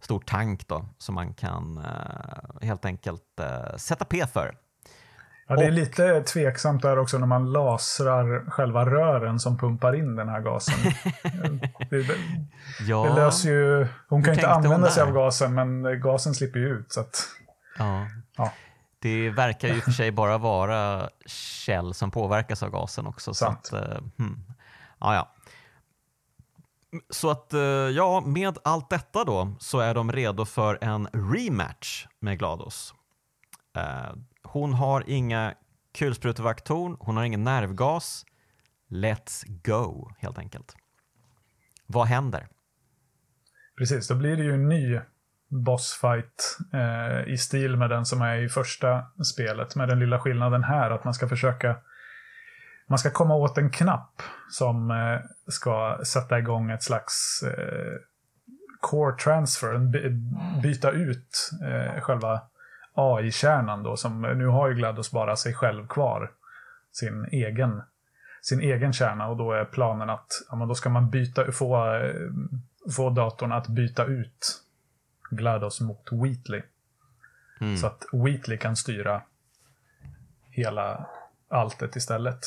stor 0.00 0.20
tank 0.20 0.68
då, 0.68 0.88
som 0.98 1.14
man 1.14 1.34
kan 1.34 1.78
uh, 1.78 2.66
helt 2.66 2.84
enkelt 2.84 3.22
uh, 3.40 3.76
sätta 3.76 4.04
P 4.04 4.26
för. 4.26 4.54
Ja, 5.48 5.56
det 5.56 5.64
är 5.64 5.68
och, 5.68 5.72
lite 5.72 6.22
tveksamt 6.22 6.82
där 6.82 6.98
också 6.98 7.18
när 7.18 7.26
man 7.26 7.52
lasrar 7.52 8.50
själva 8.50 8.86
rören 8.86 9.40
som 9.40 9.58
pumpar 9.58 9.94
in 9.94 10.16
den 10.16 10.28
här 10.28 10.40
gasen. 10.40 10.92
det, 11.90 12.02
det, 12.02 12.14
ja, 12.86 13.04
det 13.04 13.14
löser 13.14 13.48
ju... 13.48 13.86
Hon 14.08 14.22
kan 14.22 14.34
inte 14.34 14.48
använda 14.48 14.90
sig 14.90 15.02
av 15.02 15.12
gasen, 15.12 15.54
men 15.54 16.00
gasen 16.00 16.34
slipper 16.34 16.58
ju 16.58 16.68
ut. 16.68 16.92
Så 16.92 17.00
att, 17.00 17.28
ja. 17.78 18.06
ja. 18.36 18.52
Det 18.98 19.30
verkar 19.30 19.68
ju 19.68 19.80
för 19.80 19.90
sig 19.90 20.10
bara 20.10 20.38
vara 20.38 21.08
Kjell 21.26 21.94
som 21.94 22.10
påverkas 22.10 22.62
av 22.62 22.70
gasen 22.70 23.06
också. 23.06 23.34
Sant. 23.34 23.66
Så 23.66 23.76
att, 23.76 23.82
uh, 23.82 23.98
hmm. 24.18 24.44
ja, 25.00 25.14
ja. 25.14 25.35
Så 27.10 27.30
att 27.30 27.52
eh, 27.52 27.60
ja, 27.60 28.22
med 28.26 28.58
allt 28.64 28.90
detta 28.90 29.24
då 29.24 29.56
så 29.60 29.80
är 29.80 29.94
de 29.94 30.12
redo 30.12 30.44
för 30.44 30.78
en 30.80 31.08
rematch 31.12 32.06
med 32.20 32.38
Glados. 32.38 32.94
Eh, 33.76 34.12
hon 34.42 34.72
har 34.72 35.04
inga 35.06 35.54
kulsprutevaktorn, 35.94 36.96
hon 37.00 37.16
har 37.16 37.24
ingen 37.24 37.44
nervgas. 37.44 38.24
Let's 38.90 39.44
go, 39.64 40.10
helt 40.18 40.38
enkelt. 40.38 40.76
Vad 41.86 42.06
händer? 42.06 42.48
Precis, 43.78 44.08
då 44.08 44.14
blir 44.14 44.36
det 44.36 44.42
ju 44.42 44.54
en 44.54 44.68
ny 44.68 45.00
bossfight 45.48 46.58
eh, 46.72 47.32
i 47.32 47.38
stil 47.38 47.76
med 47.76 47.90
den 47.90 48.06
som 48.06 48.22
är 48.22 48.38
i 48.38 48.48
första 48.48 49.04
spelet. 49.24 49.76
Med 49.76 49.88
den 49.88 49.98
lilla 49.98 50.20
skillnaden 50.20 50.64
här 50.64 50.90
att 50.90 51.04
man 51.04 51.14
ska 51.14 51.28
försöka 51.28 51.76
man 52.86 52.98
ska 52.98 53.10
komma 53.10 53.34
åt 53.34 53.58
en 53.58 53.70
knapp 53.70 54.22
som 54.50 54.90
eh, 54.90 55.20
ska 55.46 55.98
sätta 56.04 56.38
igång 56.38 56.70
ett 56.70 56.82
slags 56.82 57.42
eh, 57.42 57.94
core 58.80 59.16
transfer, 59.16 59.78
byta 60.62 60.90
ut 60.90 61.50
eh, 61.64 62.00
själva 62.00 62.40
AI-kärnan 62.94 63.82
då, 63.82 63.96
som 63.96 64.22
nu 64.22 64.46
har 64.46 64.68
ju 64.68 64.74
GLaDOS 64.74 65.10
bara 65.10 65.36
sig 65.36 65.54
själv 65.54 65.86
kvar. 65.86 66.30
Sin 66.92 67.24
egen, 67.24 67.82
sin 68.42 68.60
egen 68.60 68.92
kärna 68.92 69.28
och 69.28 69.36
då 69.36 69.52
är 69.52 69.64
planen 69.64 70.10
att 70.10 70.28
ja, 70.50 70.56
men 70.56 70.68
då 70.68 70.74
ska 70.74 70.88
man 70.88 71.10
byta, 71.10 71.52
få, 71.52 72.00
få 72.96 73.10
datorn 73.10 73.52
att 73.52 73.68
byta 73.68 74.04
ut 74.04 74.62
GLaDOS 75.30 75.80
mot 75.80 76.12
Wheatley. 76.12 76.62
Mm. 77.60 77.76
Så 77.76 77.86
att 77.86 78.06
Wheatley 78.12 78.58
kan 78.58 78.76
styra 78.76 79.22
hela 80.50 81.06
alltet 81.48 81.96
istället. 81.96 82.38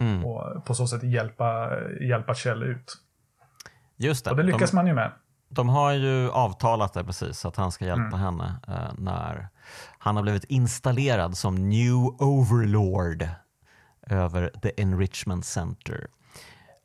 Mm. 0.00 0.24
Och 0.24 0.64
på 0.64 0.74
så 0.74 0.86
sätt 0.86 1.02
hjälpa, 1.02 1.70
hjälpa 2.00 2.34
Kjell 2.34 2.62
ut. 2.62 2.96
Just 3.96 4.24
det. 4.24 4.30
Och 4.30 4.36
det 4.36 4.42
lyckas 4.42 4.70
de, 4.70 4.76
man 4.76 4.86
ju 4.86 4.94
med. 4.94 5.12
De 5.48 5.68
har 5.68 5.92
ju 5.92 6.30
avtalat 6.30 6.92
det 6.92 7.04
precis, 7.04 7.44
att 7.44 7.56
han 7.56 7.72
ska 7.72 7.84
hjälpa 7.84 8.16
mm. 8.16 8.20
henne 8.20 8.54
eh, 8.68 8.94
när 8.98 9.48
han 9.98 10.16
har 10.16 10.22
blivit 10.22 10.44
installerad 10.44 11.36
som 11.36 11.68
New 11.68 11.94
Overlord 12.18 13.28
över 14.06 14.50
The 14.62 14.82
Enrichment 14.82 15.44
Center. 15.44 16.06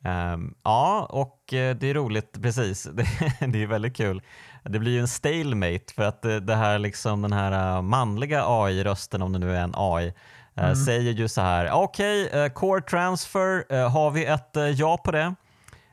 Um, 0.04 0.54
ja, 0.62 1.06
och 1.10 1.52
uh, 1.52 1.74
det 1.74 1.86
är 1.86 1.94
roligt, 1.94 2.42
precis. 2.42 2.84
Det, 2.92 3.06
det 3.46 3.62
är 3.62 3.66
väldigt 3.66 3.96
kul. 3.96 4.22
Det 4.64 4.78
blir 4.78 4.92
ju 4.92 5.00
en 5.00 5.08
stalemate 5.08 5.94
för 5.94 6.02
att 6.02 6.22
det, 6.22 6.40
det 6.40 6.54
här 6.54 6.78
liksom 6.78 7.22
den 7.22 7.32
här 7.32 7.76
uh, 7.76 7.82
manliga 7.82 8.44
AI-rösten, 8.46 9.22
om 9.22 9.32
det 9.32 9.38
nu 9.38 9.56
är 9.56 9.62
en 9.62 9.74
AI, 9.74 10.14
mm. 10.56 10.76
säger 10.76 11.12
ju 11.12 11.28
så 11.28 11.40
här, 11.40 11.70
okej, 11.70 12.26
okay, 12.26 12.50
core 12.50 12.80
transfer, 12.80 13.88
har 13.88 14.10
vi 14.10 14.24
ett 14.24 14.78
ja 14.78 14.98
på 15.04 15.10
det? 15.10 15.34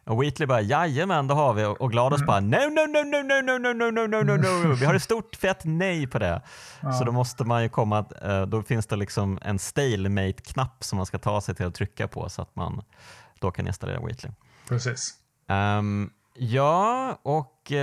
Och 0.05 0.23
Wheatley 0.23 0.47
bara 0.47 0.61
jajamän 0.61 1.27
det 1.27 1.33
har 1.33 1.53
vi 1.53 1.65
och 1.65 1.91
Glados 1.91 2.21
mm. 2.21 2.27
bara 2.27 2.39
no 2.39 2.69
no 2.69 2.87
no 2.87 3.03
no 3.03 3.21
no 3.23 3.41
no 3.41 3.57
no 3.57 3.73
no 3.73 3.91
no 3.91 4.23
no 4.23 4.37
no 4.37 4.69
no 4.69 4.75
vi 4.75 4.85
har 4.85 4.93
ett 4.93 5.03
stort 5.03 5.35
fett 5.35 5.61
nej 5.63 6.07
på 6.07 6.19
det. 6.19 6.41
Ja. 6.81 6.93
Så 6.93 7.03
då 7.03 7.11
måste 7.11 7.43
man 7.43 7.63
ju 7.63 7.69
komma, 7.69 8.05
då 8.47 8.63
finns 8.63 8.87
det 8.87 8.95
liksom 8.95 9.39
en 9.41 9.59
stalemate-knapp 9.59 10.83
som 10.83 10.97
man 10.97 11.05
ska 11.05 11.17
ta 11.17 11.41
sig 11.41 11.55
till 11.55 11.65
att 11.65 11.75
trycka 11.75 12.07
på 12.07 12.29
så 12.29 12.41
att 12.41 12.55
man 12.55 12.83
då 13.39 13.51
kan 13.51 13.67
installera 13.67 13.99
Wheatley. 13.99 14.31
Precis. 14.67 15.13
Um, 15.49 16.11
ja, 16.33 17.19
och 17.23 17.71
uh, 17.71 17.77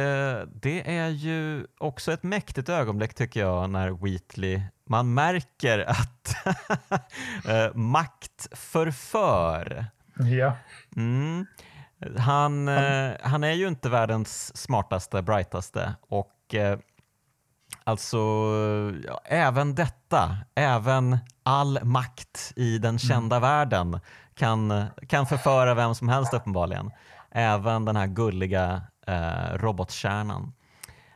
det 0.62 0.96
är 0.96 1.08
ju 1.08 1.66
också 1.78 2.12
ett 2.12 2.22
mäktigt 2.22 2.68
ögonblick 2.68 3.14
tycker 3.14 3.40
jag 3.40 3.70
när 3.70 3.90
Wheatley, 3.90 4.62
man 4.88 5.14
märker 5.14 5.78
att 5.78 6.36
uh, 7.48 7.74
makt 7.74 8.48
förför. 8.52 9.86
Ja. 10.14 10.56
Mm. 10.96 11.46
Han, 12.18 12.68
uh, 12.68 13.12
han 13.22 13.44
är 13.44 13.52
ju 13.52 13.68
inte 13.68 13.88
världens 13.88 14.56
smartaste, 14.56 15.22
brightaste 15.22 15.94
och 16.00 16.30
Alltså, 17.86 18.18
ja, 19.06 19.20
även 19.24 19.74
detta, 19.74 20.36
även 20.54 21.18
all 21.42 21.84
makt 21.84 22.52
i 22.56 22.78
den 22.78 22.98
kända 22.98 23.36
mm. 23.36 23.48
världen 23.48 24.00
kan, 24.34 24.84
kan 25.08 25.26
förföra 25.26 25.74
vem 25.74 25.94
som 25.94 26.08
helst 26.08 26.34
uppenbarligen. 26.34 26.90
Även 27.30 27.84
den 27.84 27.96
här 27.96 28.06
gulliga 28.06 28.82
eh, 29.06 29.54
robotkärnan. 29.54 30.52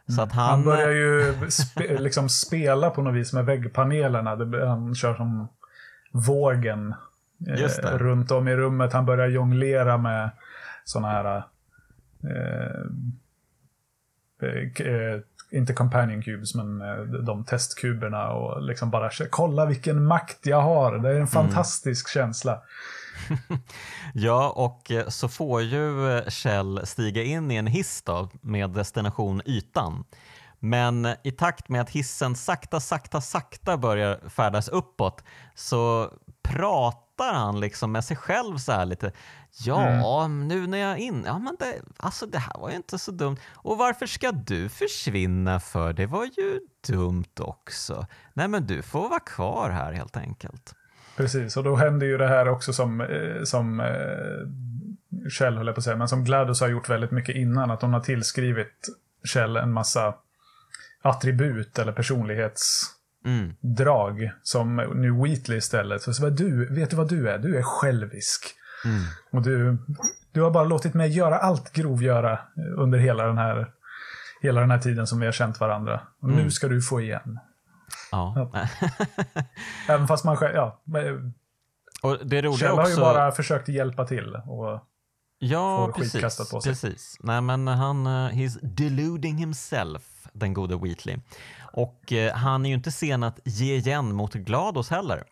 Så 0.09 0.23
att 0.23 0.33
han... 0.33 0.51
han 0.51 0.65
börjar 0.65 0.91
ju 0.91 1.35
spe, 1.51 1.99
liksom 1.99 2.29
spela 2.29 2.91
på 2.91 3.03
något 3.03 3.15
vis 3.15 3.33
med 3.33 3.45
väggpanelerna. 3.45 4.31
Han 4.67 4.95
kör 4.95 5.15
som 5.15 5.49
vågen 6.13 6.95
eh, 7.47 7.99
runt 7.99 8.31
om 8.31 8.49
i 8.49 8.57
rummet. 8.57 8.93
Han 8.93 9.07
börjar 9.07 9.29
jonglera 9.29 9.99
med 9.99 10.31
sådana 10.85 11.09
här 11.09 11.43
eh, 12.25 12.83
eh, 14.43 14.87
eh, 14.87 15.21
inte 15.51 15.73
companion 15.73 16.23
cubes, 16.23 16.55
men 16.55 16.81
eh, 16.83 17.03
de 17.03 17.45
testkuberna 17.45 18.29
och 18.29 18.63
liksom 18.63 18.91
bara 18.91 19.11
kolla 19.31 19.67
vilken 19.67 20.05
makt 20.05 20.47
jag 20.47 20.61
har. 20.61 20.99
Det 20.99 21.09
är 21.09 21.13
en 21.13 21.17
mm. 21.17 21.27
fantastisk 21.27 22.17
mm. 22.17 22.27
känsla. 22.27 22.63
ja, 24.15 24.51
och 24.51 24.91
eh, 24.91 25.09
så 25.09 25.29
får 25.29 25.63
ju 25.63 26.17
eh, 26.17 26.29
Kjell 26.29 26.87
stiga 26.87 27.23
in 27.23 27.51
i 27.51 27.57
en 27.57 27.67
hiss 27.67 28.03
då, 28.03 28.29
med 28.41 28.71
destination 28.71 29.43
ytan. 29.45 30.05
Men 30.59 31.09
i 31.25 31.33
takt 31.33 31.69
med 31.69 31.81
att 31.81 31.91
hissen 31.91 32.37
sakta, 32.37 32.81
sakta, 32.81 33.21
sakta 33.21 33.77
börjar 33.77 34.29
färdas 34.29 34.69
uppåt 34.69 35.25
så 35.55 36.13
pratar 36.43 37.35
han 37.35 37.61
liksom 37.61 37.93
med 37.93 38.05
sig 38.05 38.17
själv 38.17 38.59
så 38.59 38.73
här 38.73 38.87
lite. 38.87 39.13
Ja, 39.51 40.25
mm. 40.25 40.49
nu 40.49 40.67
när 40.67 40.79
jag 40.79 40.91
är 40.91 40.97
in, 40.97 41.23
ja 41.27 41.39
men 41.39 41.57
det, 41.59 41.83
alltså 41.97 42.27
det 42.27 42.39
här 42.39 42.61
var 42.61 42.71
ju 42.71 42.77
inte 42.77 42.99
så 42.99 43.11
dumt. 43.11 43.37
Och 43.55 43.79
varför 43.79 44.07
ska 44.07 44.33
du 44.33 44.69
försvinna 44.69 45.61
för? 45.61 45.93
Det 45.93 46.07
var 46.07 46.25
ju 46.25 46.61
dumt 46.87 47.41
också. 47.41 48.07
Nej 48.35 48.49
men 48.49 48.67
du 48.67 48.83
får 48.83 49.09
vara 49.09 49.21
kvar 49.21 49.71
här 49.71 49.93
helt 49.93 50.17
enkelt. 50.17 50.75
Precis, 51.19 51.57
och 51.57 51.65
då 51.65 51.77
händer 51.77 52.07
ju 52.07 52.19
det 52.19 52.29
här 52.29 52.49
också 52.49 52.73
som, 52.73 53.01
eh, 53.01 53.43
som 53.45 53.81
eh, 53.81 53.87
Kjell 55.31 55.57
höll 55.57 55.67
jag 55.67 55.75
på 55.75 55.79
att 55.79 55.85
säga, 55.85 55.97
men 55.97 56.09
som 56.09 56.25
GLaDOS 56.25 56.61
har 56.61 56.69
gjort 56.69 56.89
väldigt 56.89 57.11
mycket 57.11 57.37
innan. 57.37 57.71
Att 57.71 57.83
hon 57.83 57.93
har 57.93 58.01
tillskrivit 58.01 58.89
Kjell 59.25 59.57
en 59.57 59.73
massa 59.73 60.15
attribut 61.03 61.79
eller 61.79 61.93
personlighetsdrag. 61.93 64.23
Mm. 64.23 64.35
Som 64.43 64.77
nu 64.77 65.11
Wheatley 65.11 65.59
istället. 65.59 66.03
Så, 66.03 66.13
så 66.13 66.31
du, 66.31 66.75
vet 66.75 66.91
du 66.91 66.97
vad 66.97 67.09
du 67.09 67.31
är? 67.31 67.39
Du 67.39 67.59
är 67.59 67.63
självisk. 67.63 68.55
Mm. 68.85 69.01
Och 69.31 69.43
du, 69.43 69.79
du 70.33 70.43
har 70.43 70.51
bara 70.51 70.65
låtit 70.65 70.95
mig 70.95 71.11
göra 71.11 71.39
allt 71.39 71.73
grovgöra 71.73 72.39
under 72.77 72.99
hela 72.99 73.27
den 73.27 73.39
här, 73.39 73.71
hela 74.43 74.61
den 74.61 74.71
här 74.71 74.79
tiden 74.79 75.07
som 75.07 75.21
vi 75.21 75.27
har 75.27 75.33
känt 75.33 75.61
varandra. 75.61 76.01
Och 76.21 76.29
mm. 76.29 76.45
nu 76.45 76.51
ska 76.51 76.69
du 76.69 76.83
få 76.83 77.01
igen. 77.01 77.39
Ja. 78.13 78.51
Även 79.89 80.09
fast 80.09 80.25
man 80.25 80.37
själv, 80.37 80.55
ja. 80.55 80.81
Och 82.03 82.19
det 82.27 82.43
roliga 82.43 82.59
Kjell 82.59 82.71
också... 82.71 82.83
har 82.83 82.89
ju 82.89 82.97
bara 82.97 83.33
försökt 83.33 83.69
hjälpa 83.69 84.05
till 84.05 84.35
och 84.35 84.81
ja, 85.39 85.93
precis. 85.97 86.53
Precis. 86.65 87.17
Nej, 87.21 87.41
men 87.41 87.69
han, 87.69 88.07
uh, 88.07 88.31
he's 88.31 88.59
deluding 88.63 89.37
himself, 89.37 90.29
den 90.33 90.55
gode 90.55 90.77
Wheatley. 90.77 91.17
Och 91.73 92.13
uh, 92.13 92.33
han 92.33 92.65
är 92.67 92.69
ju 92.69 92.75
inte 92.75 92.93
sen 92.93 93.23
att 93.23 93.41
ge 93.45 93.75
igen 93.75 94.15
mot 94.15 94.35
Glados 94.35 94.91
heller. 94.91 95.25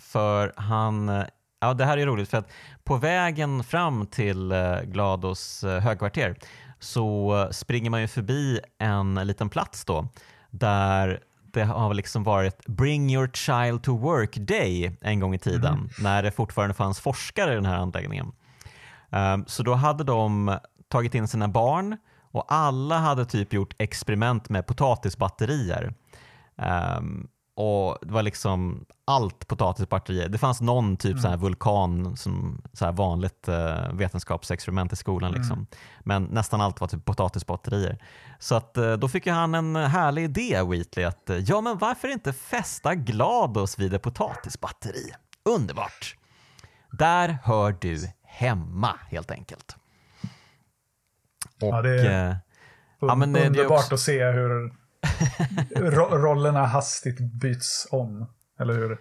För 0.00 0.52
han, 0.56 1.08
uh, 1.08 1.24
ja 1.60 1.74
det 1.74 1.84
här 1.84 1.98
är 1.98 2.06
roligt 2.06 2.28
för 2.28 2.38
att 2.38 2.50
på 2.84 2.96
vägen 2.96 3.64
fram 3.64 4.06
till 4.06 4.54
Glados 4.84 5.64
högkvarter 5.82 6.36
så 6.78 7.48
springer 7.50 7.90
man 7.90 8.00
ju 8.00 8.08
förbi 8.08 8.60
en 8.78 9.14
liten 9.14 9.48
plats 9.48 9.84
då 9.84 10.08
där 10.50 11.20
det 11.56 11.64
har 11.64 11.94
liksom 11.94 12.24
varit 12.24 12.66
Bring 12.66 13.10
your 13.10 13.30
child 13.32 13.82
to 13.82 13.96
work 13.96 14.36
day 14.36 14.96
en 15.00 15.20
gång 15.20 15.34
i 15.34 15.38
tiden 15.38 15.74
mm. 15.74 15.88
när 15.98 16.22
det 16.22 16.30
fortfarande 16.30 16.74
fanns 16.74 17.00
forskare 17.00 17.52
i 17.52 17.54
den 17.54 17.66
här 17.66 17.76
anläggningen. 17.76 18.32
Um, 19.10 19.44
så 19.46 19.62
då 19.62 19.74
hade 19.74 20.04
de 20.04 20.58
tagit 20.88 21.14
in 21.14 21.28
sina 21.28 21.48
barn 21.48 21.96
och 22.30 22.44
alla 22.48 22.98
hade 22.98 23.24
typ 23.24 23.52
gjort 23.52 23.74
experiment 23.78 24.48
med 24.48 24.66
potatisbatterier. 24.66 25.94
Um, 26.96 27.28
och 27.56 27.98
det 28.02 28.12
var 28.12 28.22
liksom 28.22 28.86
allt 29.04 29.48
potatisbatterier. 29.48 30.28
Det 30.28 30.38
fanns 30.38 30.60
någon 30.60 30.96
typ 30.96 31.10
mm. 31.10 31.22
så 31.22 31.28
här 31.28 31.36
vulkan, 31.36 32.16
som 32.16 32.62
så 32.72 32.84
här 32.84 32.92
vanligt 32.92 33.48
uh, 33.48 33.92
vetenskapsexperiment 33.92 34.92
i 34.92 34.96
skolan. 34.96 35.30
Mm. 35.30 35.40
Liksom. 35.40 35.66
Men 36.00 36.24
nästan 36.24 36.60
allt 36.60 36.80
var 36.80 36.88
typ 36.88 37.04
potatisbatterier. 37.04 37.98
Så 38.38 38.54
att, 38.54 38.78
uh, 38.78 38.92
då 38.92 39.08
fick 39.08 39.26
ju 39.26 39.32
han 39.32 39.54
en 39.54 39.76
härlig 39.76 40.24
idé, 40.24 40.62
Wheatley, 40.62 41.04
att 41.04 41.30
uh, 41.30 41.36
ja 41.36 41.60
men 41.60 41.78
varför 41.78 42.08
inte 42.08 42.32
fästa 42.32 42.94
Glados 42.94 43.78
vid 43.78 43.94
ett 43.94 44.02
potatisbatteri? 44.02 45.10
Underbart! 45.44 46.16
Där 46.92 47.38
hör 47.44 47.76
du 47.80 48.08
hemma 48.22 48.94
helt 49.08 49.30
enkelt. 49.30 49.76
Och, 51.62 51.68
ja, 51.68 51.82
det 51.82 52.08
är 52.08 52.30
un 53.00 53.08
ja, 53.08 53.14
men 53.14 53.32
det, 53.32 53.46
underbart 53.46 53.88
det 53.88 53.94
att 53.94 54.00
se 54.00 54.24
hur 54.24 54.72
ro 55.76 56.04
rollerna 56.04 56.66
hastigt 56.66 57.20
byts 57.20 57.88
om. 57.90 58.26
Eller 58.60 58.74
hur, 58.74 58.98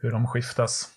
hur 0.00 0.10
de 0.10 0.26
skiftas. 0.26 0.88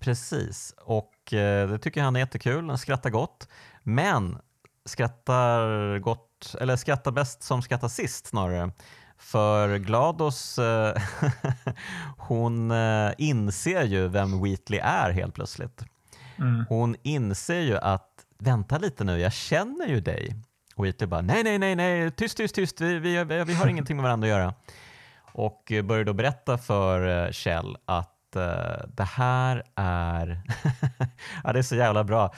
Precis, 0.00 0.74
och 0.78 1.32
eh, 1.32 1.68
det 1.68 1.78
tycker 1.78 2.02
han 2.02 2.16
är 2.16 2.20
jättekul. 2.20 2.68
Han 2.68 2.78
skrattar 2.78 3.10
gott. 3.10 3.48
Men 3.82 4.38
skrattar 4.84 5.98
gott, 5.98 6.54
eller 6.60 6.76
skrattar 6.76 7.12
bäst 7.12 7.42
som 7.42 7.62
skrattar 7.62 7.88
sist 7.88 8.26
snarare. 8.26 8.72
För 9.18 9.76
Glados, 9.78 10.58
eh, 10.58 10.96
hon 12.16 12.70
eh, 12.70 13.12
inser 13.18 13.82
ju 13.84 14.08
vem 14.08 14.42
Wheatley 14.42 14.80
är 14.80 15.10
helt 15.10 15.34
plötsligt. 15.34 15.84
Mm. 16.38 16.64
Hon 16.68 16.96
inser 17.02 17.60
ju 17.60 17.76
att, 17.76 18.08
vänta 18.38 18.78
lite 18.78 19.04
nu, 19.04 19.18
jag 19.18 19.32
känner 19.32 19.86
ju 19.86 20.00
dig. 20.00 20.36
Och 20.82 20.86
Wheatley 20.86 21.06
bara 21.06 21.20
nej, 21.20 21.44
nej, 21.44 21.58
nej, 21.58 21.76
nej, 21.76 22.10
tyst, 22.10 22.36
tyst, 22.36 22.54
tyst, 22.54 22.80
vi, 22.80 22.98
vi, 22.98 23.24
vi, 23.44 23.54
har 23.54 23.66
ingenting 23.66 23.96
med 23.96 24.02
varandra 24.02 24.26
att 24.26 24.30
göra. 24.30 24.54
Och 25.32 25.72
börjar 25.84 26.04
då 26.04 26.12
berätta 26.12 26.58
för 26.58 27.26
eh, 27.26 27.30
Kjell 27.30 27.76
att 27.84 28.36
uh, 28.36 28.42
det 28.94 29.04
här 29.04 29.62
är, 29.74 30.42
ja 31.44 31.52
det 31.52 31.58
är 31.58 31.62
så 31.62 31.76
jävla 31.76 32.04
bra. 32.04 32.34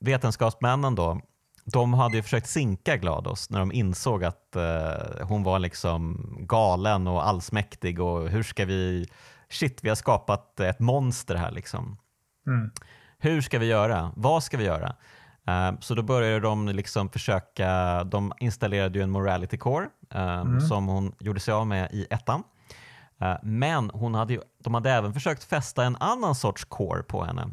Vetenskapsmännen 0.00 0.94
då, 0.94 1.20
de 1.64 1.94
hade 1.94 2.16
ju 2.16 2.22
försökt 2.22 2.48
sinka 2.48 2.96
Glados 2.96 3.50
när 3.50 3.58
de 3.58 3.72
insåg 3.72 4.24
att 4.24 4.56
hon 5.22 5.42
var 5.42 5.58
liksom 5.58 6.28
galen 6.40 7.06
och 7.06 7.28
allsmäktig 7.28 8.00
och 8.00 8.28
hur 8.28 8.42
ska 8.42 8.64
vi, 8.64 9.08
shit 9.48 9.78
vi 9.82 9.88
har 9.88 9.96
skapat 9.96 10.60
ett 10.60 10.80
monster 10.80 11.34
här 11.34 11.50
liksom. 11.50 11.98
Mm. 12.46 12.70
Hur 13.18 13.40
ska 13.40 13.58
vi 13.58 13.66
göra? 13.66 14.12
Vad 14.16 14.44
ska 14.44 14.56
vi 14.56 14.64
göra? 14.64 14.96
Uh, 15.48 15.80
så 15.80 15.94
då 15.94 16.02
började 16.02 16.40
de 16.40 16.68
liksom 16.68 17.08
försöka, 17.08 18.04
de 18.04 18.32
installerade 18.38 18.98
ju 18.98 19.02
en 19.02 19.10
morality 19.10 19.56
core 19.56 19.88
uh, 20.14 20.20
mm. 20.20 20.60
som 20.60 20.86
hon 20.86 21.14
gjorde 21.18 21.40
sig 21.40 21.54
av 21.54 21.66
med 21.66 21.88
i 21.92 22.06
ettan. 22.10 22.42
Uh, 23.22 23.36
men 23.42 23.90
hon 23.90 24.14
hade 24.14 24.32
ju, 24.32 24.40
de 24.58 24.74
hade 24.74 24.90
även 24.90 25.14
försökt 25.14 25.44
fästa 25.44 25.84
en 25.84 25.96
annan 25.96 26.34
sorts 26.34 26.64
core 26.64 27.02
på 27.02 27.24
henne. 27.24 27.48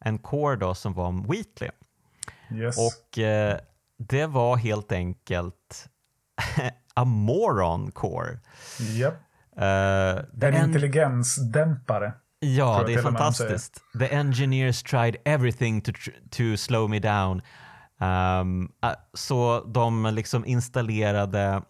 En 0.00 0.18
core 0.18 0.56
då 0.56 0.74
som 0.74 0.92
var 0.92 1.32
Wheatley. 1.32 1.70
Yes. 2.54 2.76
Och 2.78 3.18
eh, 3.18 3.58
det 3.98 4.26
var 4.26 4.56
helt 4.56 4.92
enkelt 4.92 5.88
a 6.94 7.04
moron 7.04 7.90
core. 7.90 8.38
Yep. 8.80 9.14
en, 9.56 10.24
en 10.40 10.64
intelligensdämpare. 10.64 12.12
Ja, 12.40 12.84
det 12.86 12.94
är 12.94 13.02
fantastiskt. 13.02 13.82
The 13.98 14.14
engineers 14.14 14.82
tried 14.82 15.16
everything 15.24 15.80
to, 15.80 15.92
to 16.30 16.56
slow 16.56 16.90
me 16.90 16.98
down. 16.98 17.42
Um, 18.00 18.72
så 19.14 19.60
de 19.60 20.14
liksom 20.14 20.44
installerade 20.44 21.62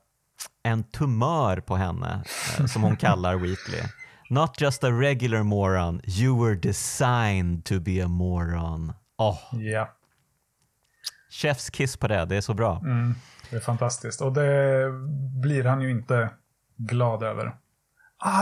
en 0.63 0.85
tumör 0.85 1.61
på 1.61 1.77
henne 1.77 2.25
uh, 2.61 2.67
som 2.67 2.83
hon 2.83 2.97
kallar 2.97 3.35
Wheatley. 3.43 3.83
Not 4.31 4.61
just 4.61 4.85
a 4.85 4.91
regular 4.91 5.43
moron, 5.43 6.01
you 6.05 6.45
were 6.45 6.55
designed 6.55 7.65
to 7.65 7.81
be 7.81 8.05
a 8.05 8.09
moron. 8.09 8.93
Oh. 9.19 9.39
Ja. 9.53 9.95
Chefs 11.31 11.71
kiss 11.71 11.97
på 11.97 12.09
det, 12.09 12.25
det 12.25 12.37
är 12.37 12.41
så 12.41 12.55
bra. 12.55 12.81
Mm, 12.85 13.15
det 13.51 13.57
är 13.57 13.61
fantastiskt. 13.61 14.21
Och 14.21 14.33
det 14.33 14.85
blir 15.43 15.65
han 15.65 15.81
ju 15.81 15.91
inte 15.91 16.31
glad 16.77 17.23
över. 17.23 17.57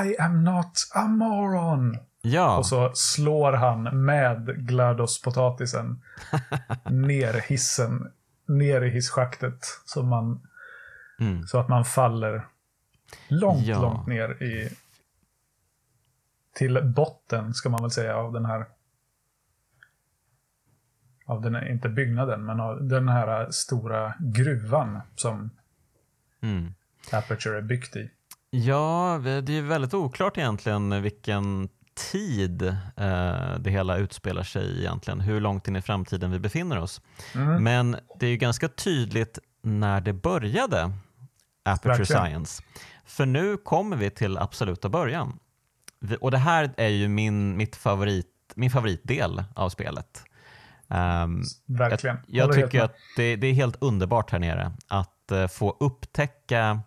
I 0.04 0.16
am 0.18 0.44
not 0.44 0.72
a 0.94 1.06
moron. 1.06 1.98
Ja. 2.26 2.58
Och 2.58 2.66
så 2.66 2.90
slår 2.94 3.52
han 3.52 4.04
med 4.04 4.48
GLaDOS-potatisen 4.68 6.02
ner 6.90 7.48
hissen, 7.48 8.12
ner 8.46 8.82
i 8.82 8.90
hisschaktet. 8.90 9.58
Så, 9.84 10.02
man, 10.02 10.40
mm. 11.20 11.46
så 11.46 11.58
att 11.58 11.68
man 11.68 11.84
faller 11.84 12.46
långt, 13.28 13.66
ja. 13.66 13.82
långt 13.82 14.06
ner 14.06 14.42
i 14.42 14.68
till 16.54 16.80
botten, 16.84 17.54
ska 17.54 17.68
man 17.68 17.82
väl 17.82 17.90
säga, 17.90 18.16
av 18.16 18.32
den 18.32 18.44
här 18.44 18.66
av 21.26 21.42
den, 21.42 21.68
inte 21.68 21.88
byggnaden, 21.88 22.44
men 22.44 22.60
av 22.60 22.88
den 22.88 23.08
här 23.08 23.50
stora 23.50 24.14
gruvan 24.18 25.00
som 25.16 25.50
mm. 26.40 26.74
Aperture 27.12 27.58
är 27.58 27.62
byggt 27.62 27.96
i. 27.96 28.10
Ja, 28.50 29.20
det 29.22 29.58
är 29.58 29.62
väldigt 29.62 29.94
oklart 29.94 30.38
egentligen 30.38 31.02
vilken 31.02 31.68
tid 31.96 32.62
eh, 32.62 33.58
det 33.58 33.70
hela 33.70 33.96
utspelar 33.96 34.42
sig 34.42 34.78
egentligen, 34.78 35.20
hur 35.20 35.40
långt 35.40 35.68
in 35.68 35.76
i 35.76 35.82
framtiden 35.82 36.30
vi 36.30 36.38
befinner 36.38 36.78
oss. 36.78 37.00
Mm. 37.34 37.64
Men 37.64 37.96
det 38.20 38.26
är 38.26 38.30
ju 38.30 38.36
ganska 38.36 38.68
tydligt 38.68 39.38
när 39.62 40.00
det 40.00 40.12
började, 40.12 40.92
Aperture 41.64 41.98
Verkligen. 41.98 42.24
Science. 42.24 42.62
För 43.04 43.26
nu 43.26 43.56
kommer 43.56 43.96
vi 43.96 44.10
till 44.10 44.38
absoluta 44.38 44.88
början. 44.88 45.38
Och 46.20 46.30
det 46.30 46.38
här 46.38 46.70
är 46.76 46.88
ju 46.88 47.08
min, 47.08 47.56
mitt 47.56 47.76
favorit, 47.76 48.26
min 48.54 48.70
favoritdel 48.70 49.44
av 49.54 49.68
spelet. 49.68 50.24
Um, 50.88 51.42
Verkligen. 51.66 52.16
Jag, 52.26 52.48
jag 52.48 52.54
tycker 52.54 52.82
att 52.82 52.94
det, 53.16 53.36
det, 53.36 53.46
är 53.46 53.52
helt 53.52 53.76
underbart 53.80 54.30
här 54.30 54.38
nere 54.38 54.72
att 54.88 55.32
uh, 55.32 55.46
få 55.46 55.76
upptäcka 55.80 56.80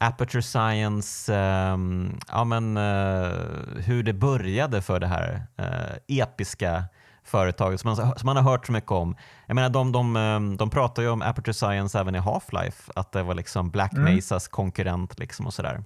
Aperture 0.00 0.42
Science, 0.42 1.32
um, 1.32 2.20
ja, 2.28 2.44
men, 2.44 2.76
uh, 2.76 3.32
hur 3.76 4.02
det 4.02 4.12
började 4.12 4.82
för 4.82 5.00
det 5.00 5.06
här 5.06 5.42
uh, 5.60 6.18
episka 6.18 6.84
företaget 7.24 7.80
som 7.80 7.88
man, 7.88 7.96
som 7.96 8.26
man 8.26 8.36
har 8.36 8.42
hört 8.42 8.66
så 8.66 8.72
mycket 8.72 8.90
om. 8.90 9.16
Jag 9.46 9.54
menar, 9.54 9.68
de, 9.68 9.92
de, 9.92 10.16
um, 10.16 10.56
de 10.56 10.70
pratar 10.70 11.02
ju 11.02 11.08
om 11.08 11.22
Aperture 11.22 11.54
Science 11.54 11.98
även 11.98 12.14
i 12.14 12.18
Half-Life, 12.18 12.90
att 12.94 13.12
det 13.12 13.22
var 13.22 13.34
liksom 13.34 13.70
Black 13.70 13.92
mm. 13.92 14.14
Mesas 14.14 14.48
konkurrent 14.48 15.18
liksom 15.18 15.46
och 15.46 15.54
sådär. 15.54 15.84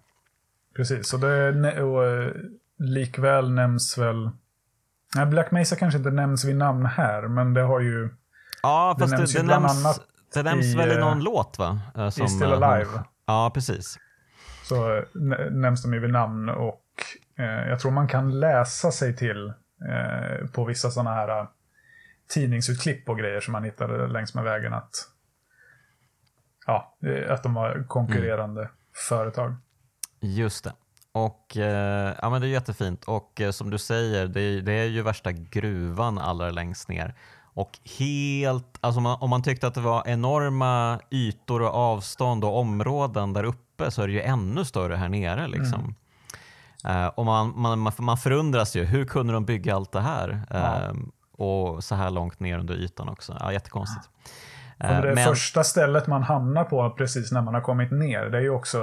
Precis, 0.76 1.12
och, 1.12 1.20
det, 1.20 1.82
och 1.82 2.32
likväl 2.78 3.52
nämns 3.52 3.98
väl 3.98 4.30
Nej, 5.16 5.26
Black 5.26 5.50
Mesa 5.50 5.76
kanske 5.76 5.98
inte 5.98 6.10
nämns 6.10 6.44
vid 6.44 6.56
namn 6.56 6.86
här, 6.86 7.28
men 7.28 7.54
det 7.54 7.62
har 7.62 7.80
ju... 7.80 8.10
Ja, 8.62 8.96
fast 8.98 9.10
det, 9.10 9.16
nämns, 9.16 9.32
det, 9.32 9.42
det 9.42 9.46
nämns, 9.46 10.00
det 10.34 10.42
nämns 10.42 10.74
väl 10.74 10.92
i 10.92 11.00
någon 11.00 11.20
låt 11.20 11.58
va? 11.58 11.80
Som, 12.10 12.24
I 12.24 12.28
Still 12.28 12.52
Alive. 12.52 12.90
Ja, 13.32 13.50
precis. 13.54 13.98
Så 14.62 15.04
nämns 15.50 15.82
de 15.82 15.94
ju 15.94 16.00
vid 16.00 16.10
namn 16.10 16.48
och 16.48 16.84
eh, 17.38 17.68
jag 17.68 17.80
tror 17.80 17.90
man 17.90 18.08
kan 18.08 18.40
läsa 18.40 18.90
sig 18.90 19.16
till 19.16 19.46
eh, 19.88 20.46
på 20.52 20.64
vissa 20.64 20.90
sådana 20.90 21.14
här 21.14 21.40
uh, 21.40 21.48
tidningsutklipp 22.28 23.08
och 23.08 23.18
grejer 23.18 23.40
som 23.40 23.52
man 23.52 23.64
hittade 23.64 24.06
längs 24.06 24.34
med 24.34 24.44
vägen 24.44 24.74
att, 24.74 24.90
ja, 26.66 26.98
att 27.28 27.42
de 27.42 27.54
var 27.54 27.84
konkurrerande 27.88 28.60
mm. 28.60 28.72
företag. 29.08 29.54
Just 30.20 30.64
det. 30.64 30.72
Och 31.12 31.56
eh, 31.56 32.14
ja, 32.22 32.30
men 32.30 32.40
Det 32.40 32.46
är 32.46 32.50
jättefint 32.50 33.04
och 33.04 33.40
eh, 33.40 33.50
som 33.50 33.70
du 33.70 33.78
säger, 33.78 34.26
det 34.26 34.40
är, 34.40 34.62
det 34.62 34.72
är 34.72 34.84
ju 34.84 35.02
värsta 35.02 35.32
gruvan 35.32 36.18
allra 36.18 36.50
längst 36.50 36.88
ner. 36.88 37.14
Och 37.54 37.78
helt, 37.98 38.78
alltså 38.80 38.98
om 38.98 39.02
man, 39.02 39.18
om 39.20 39.30
man 39.30 39.42
tyckte 39.42 39.66
att 39.66 39.74
det 39.74 39.80
var 39.80 40.02
enorma 40.06 41.00
ytor 41.10 41.62
och 41.62 41.74
avstånd 41.74 42.44
och 42.44 42.58
områden 42.58 43.32
där 43.32 43.44
uppe 43.44 43.90
så 43.90 44.02
är 44.02 44.06
det 44.06 44.12
ju 44.12 44.20
ännu 44.20 44.64
större 44.64 44.94
här 44.94 45.08
nere. 45.08 45.46
Liksom. 45.48 45.80
Mm. 46.84 47.02
Uh, 47.04 47.06
och 47.06 47.24
man, 47.24 47.52
man, 47.60 47.92
man 47.98 48.18
förundras 48.18 48.76
ju, 48.76 48.84
hur 48.84 49.04
kunde 49.04 49.32
de 49.32 49.44
bygga 49.44 49.74
allt 49.74 49.92
det 49.92 50.00
här? 50.00 50.42
Ja. 50.50 50.58
Uh, 50.58 50.98
och 51.32 51.84
så 51.84 51.94
här 51.94 52.10
långt 52.10 52.40
ner 52.40 52.58
under 52.58 52.74
ytan 52.74 53.08
också. 53.08 53.36
Ja, 53.40 53.52
jättekonstigt. 53.52 54.10
Uh, 54.84 55.00
det 55.00 55.14
men... 55.14 55.24
första 55.24 55.64
stället 55.64 56.06
man 56.06 56.22
hamnar 56.22 56.64
på 56.64 56.90
precis 56.90 57.32
när 57.32 57.42
man 57.42 57.54
har 57.54 57.60
kommit 57.60 57.90
ner, 57.90 58.24
det 58.24 58.38
är 58.38 58.42
ju 58.42 58.50
också, 58.50 58.78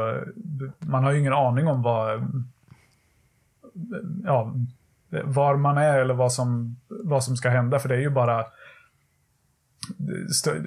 man 0.80 1.04
har 1.04 1.12
ju 1.12 1.20
ingen 1.20 1.34
aning 1.34 1.68
om 1.68 1.82
vad, 1.82 2.28
ja, 4.24 4.54
var 5.24 5.56
man 5.56 5.78
är 5.78 6.00
eller 6.00 6.14
vad 6.14 6.34
som, 6.34 6.76
vad 6.88 7.24
som 7.24 7.38
ska 7.38 7.50
hända. 7.50 7.80
För 7.80 7.90
det 7.90 7.96
är 7.96 8.00
ju 8.00 8.10
bara 8.10 8.46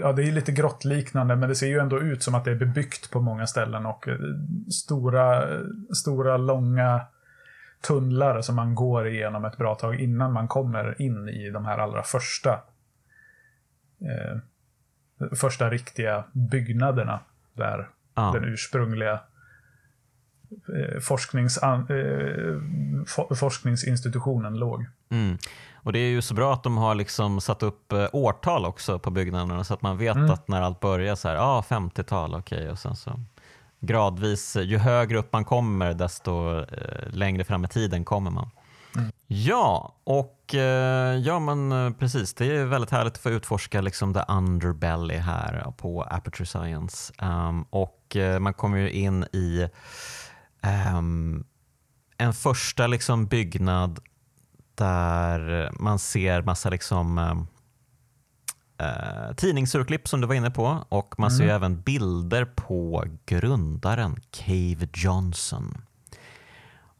ja, 0.01 0.13
det 0.13 0.23
är 0.23 0.33
lite 0.33 0.53
grottliknande, 0.53 1.37
men 1.37 1.49
det 1.49 1.55
ser 1.55 1.67
ju 1.67 1.79
ändå 1.79 2.01
ut 2.01 2.23
som 2.23 2.35
att 2.35 2.45
det 2.45 2.51
är 2.51 2.55
bebyggt 2.55 3.11
på 3.11 3.21
många 3.21 3.47
ställen 3.47 3.87
och 3.87 4.09
eh, 4.09 4.19
stora, 4.71 5.45
stora 5.95 6.37
långa 6.37 7.01
tunnlar 7.83 8.41
som 8.41 8.57
man 8.57 8.75
går 8.75 9.09
igenom 9.09 9.45
ett 9.45 9.57
bra 9.57 9.75
tag 9.75 10.01
innan 10.01 10.33
man 10.33 10.49
kommer 10.49 11.03
in 11.03 11.29
i 11.29 11.51
de 11.51 11.67
här 11.67 11.79
allra 11.79 12.03
första 12.03 12.53
eh, 14.01 14.39
första 15.37 15.71
riktiga 15.71 16.25
byggnaderna 16.33 17.21
där 17.55 17.89
ah. 18.15 18.33
den 18.33 18.45
ursprungliga 18.45 19.21
forsknings, 21.01 21.59
eh, 21.59 22.57
forskningsinstitutionen 23.37 24.59
låg. 24.59 24.87
Mm. 25.11 25.39
Och 25.85 25.93
det 25.93 25.99
är 25.99 26.11
ju 26.11 26.23
så 26.23 26.35
bra 26.35 26.53
att 26.53 26.63
de 26.63 26.77
har 26.77 26.95
liksom 26.95 27.41
satt 27.41 27.63
upp 27.63 27.93
eh, 27.93 28.07
årtal 28.13 28.65
också 28.65 28.99
på 28.99 29.11
byggnaderna 29.11 29.65
så 29.65 29.75
att 29.75 29.83
man 29.83 29.99
vet 29.99 30.17
mm. 30.17 30.31
att 30.31 30.49
när 30.49 30.63
allt 30.63 30.81
börjar 30.81 31.15
så 31.15 31.29
här, 31.29 31.35
ja 31.35 31.43
ah, 31.43 31.65
50-tal, 31.69 32.35
okej 32.35 32.59
okay. 32.59 32.71
och 32.71 32.79
sen 32.79 32.97
så 32.97 33.21
gradvis, 33.81 34.57
ju 34.57 34.79
högre 34.79 35.19
upp 35.19 35.33
man 35.33 35.45
kommer 35.45 35.95
desto 35.95 36.59
eh, 36.59 37.11
längre 37.11 37.45
fram 37.45 37.65
i 37.65 37.69
tiden 37.69 38.05
kommer 38.05 38.31
man. 38.31 38.51
Mm. 38.97 39.13
Ja, 39.27 39.95
och 40.05 40.55
eh, 40.55 41.17
ja 41.17 41.39
men 41.39 41.73
eh, 41.73 41.93
precis, 41.93 42.35
det 42.35 42.57
är 42.57 42.65
väldigt 42.65 42.91
härligt 42.91 43.13
att 43.13 43.19
få 43.23 43.31
utforska 43.31 43.81
liksom 43.81 44.15
the 44.15 44.21
underbelly 44.29 45.17
här 45.17 45.73
på 45.77 46.03
Aperture 46.03 46.47
Science. 46.47 47.13
Um, 47.23 47.63
och 47.71 48.17
eh, 48.17 48.39
man 48.39 48.55
kommer 48.55 48.79
ju 48.79 48.91
in 48.91 49.25
i 49.25 49.69
um, 50.97 51.45
en 52.19 52.33
första 52.33 52.87
liksom 52.87 53.27
byggnad 53.27 54.01
där 54.75 55.71
man 55.81 55.99
ser 55.99 56.43
massa 56.43 56.71
liksom, 56.71 57.19
äh, 58.79 59.35
tidningsurklipp 59.37 60.09
som 60.09 60.21
du 60.21 60.27
var 60.27 60.35
inne 60.35 60.51
på 60.51 60.85
och 60.89 61.19
man 61.19 61.31
mm. 61.31 61.39
ser 61.39 61.49
även 61.49 61.81
bilder 61.81 62.45
på 62.45 63.05
grundaren 63.27 64.17
Cave 64.31 64.89
Johnson. 64.95 65.83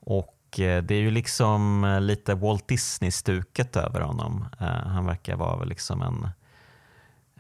Och 0.01 0.61
äh, 0.61 0.83
det 0.83 0.95
är 0.95 1.01
ju 1.01 1.11
liksom 1.11 1.87
lite 2.03 2.35
Walt 2.35 2.69
Disney-stuket 2.69 3.77
över 3.77 4.01
honom. 4.01 4.45
Äh, 4.61 4.67
han 4.67 5.07
verkar 5.07 5.37
vara 5.37 5.65
liksom 5.65 6.03
en 6.03 6.29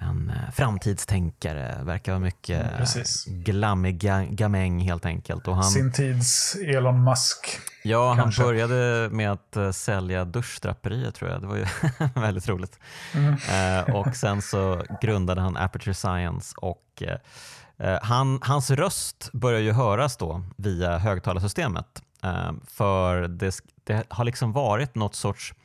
en 0.02 0.30
eh, 0.30 0.50
framtidstänkare, 0.52 1.84
verkar 1.84 2.12
vara 2.12 2.20
mycket 2.20 2.66
mm, 2.66 3.42
glammig 3.42 4.00
gamäng 4.30 4.80
helt 4.80 5.06
enkelt. 5.06 5.48
Och 5.48 5.54
han, 5.54 5.64
Sin 5.64 5.92
tids 5.92 6.56
Elon 6.56 7.04
Musk. 7.04 7.60
Ja, 7.84 8.16
kanske. 8.16 8.42
han 8.42 8.48
började 8.48 9.08
med 9.10 9.32
att 9.32 9.56
uh, 9.56 9.70
sälja 9.70 10.24
duschdraperier 10.24 11.10
tror 11.10 11.30
jag. 11.30 11.40
Det 11.40 11.46
var 11.46 11.56
ju 11.56 11.66
väldigt 12.14 12.48
roligt. 12.48 12.78
Mm. 13.14 13.94
Och 13.94 14.16
sen 14.16 14.42
så 14.42 14.82
grundade 15.00 15.40
han 15.40 15.56
Aperture 15.56 15.94
Science 15.94 16.54
och 16.56 17.02
han, 18.02 18.38
hans 18.42 18.70
röst 18.70 19.30
börjar 19.32 19.60
ju 19.60 19.72
höras 19.72 20.16
då 20.16 20.42
via 20.56 20.98
högtalarsystemet. 20.98 22.02
för 22.68 23.28
det, 23.28 23.54
det 23.84 24.04
har 24.08 24.24
liksom 24.24 24.52
varit 24.52 24.94
något 24.94 25.14
sorts 25.14 25.54
Eh, 25.54 25.61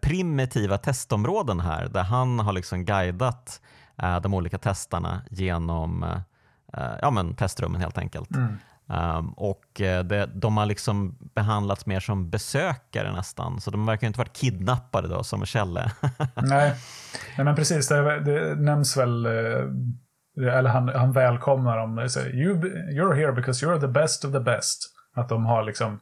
primitiva 0.00 0.78
testområden 0.78 1.60
här 1.60 1.88
där 1.88 2.02
han 2.02 2.38
har 2.38 2.52
liksom 2.52 2.84
guidat 2.84 3.60
eh, 4.02 4.20
de 4.20 4.34
olika 4.34 4.58
testarna 4.58 5.22
genom 5.30 6.02
eh, 6.74 6.92
ja, 7.02 7.10
men 7.10 7.34
testrummen 7.34 7.80
helt 7.80 7.98
enkelt. 7.98 8.30
Mm. 8.36 8.56
Um, 9.16 9.32
och 9.32 9.64
det, 10.04 10.30
de 10.34 10.56
har 10.56 10.66
liksom 10.66 11.18
behandlats 11.34 11.86
mer 11.86 12.00
som 12.00 12.30
besökare 12.30 13.12
nästan, 13.12 13.60
så 13.60 13.70
de 13.70 13.86
verkar 13.86 14.06
inte 14.06 14.18
varit 14.18 14.32
kidnappade 14.32 15.08
då 15.08 15.22
som 15.22 15.46
Kjelle. 15.46 15.92
Nej. 16.34 16.74
Nej, 17.36 17.44
men 17.44 17.56
precis. 17.56 17.88
Det, 17.88 18.20
det 18.20 18.54
nämns 18.54 18.96
väl, 18.96 19.26
eller 20.36 20.70
han, 20.70 20.88
han 20.88 21.12
välkomnar 21.12 21.78
dem. 21.78 21.98
You, 21.98 22.60
you're 22.92 23.14
here 23.14 23.32
because 23.32 23.66
you're 23.66 23.80
the 23.80 23.88
best 23.88 24.24
of 24.24 24.32
the 24.32 24.40
best. 24.40 24.92
Att 25.14 25.28
de 25.28 25.46
har 25.46 25.62
liksom 25.62 26.00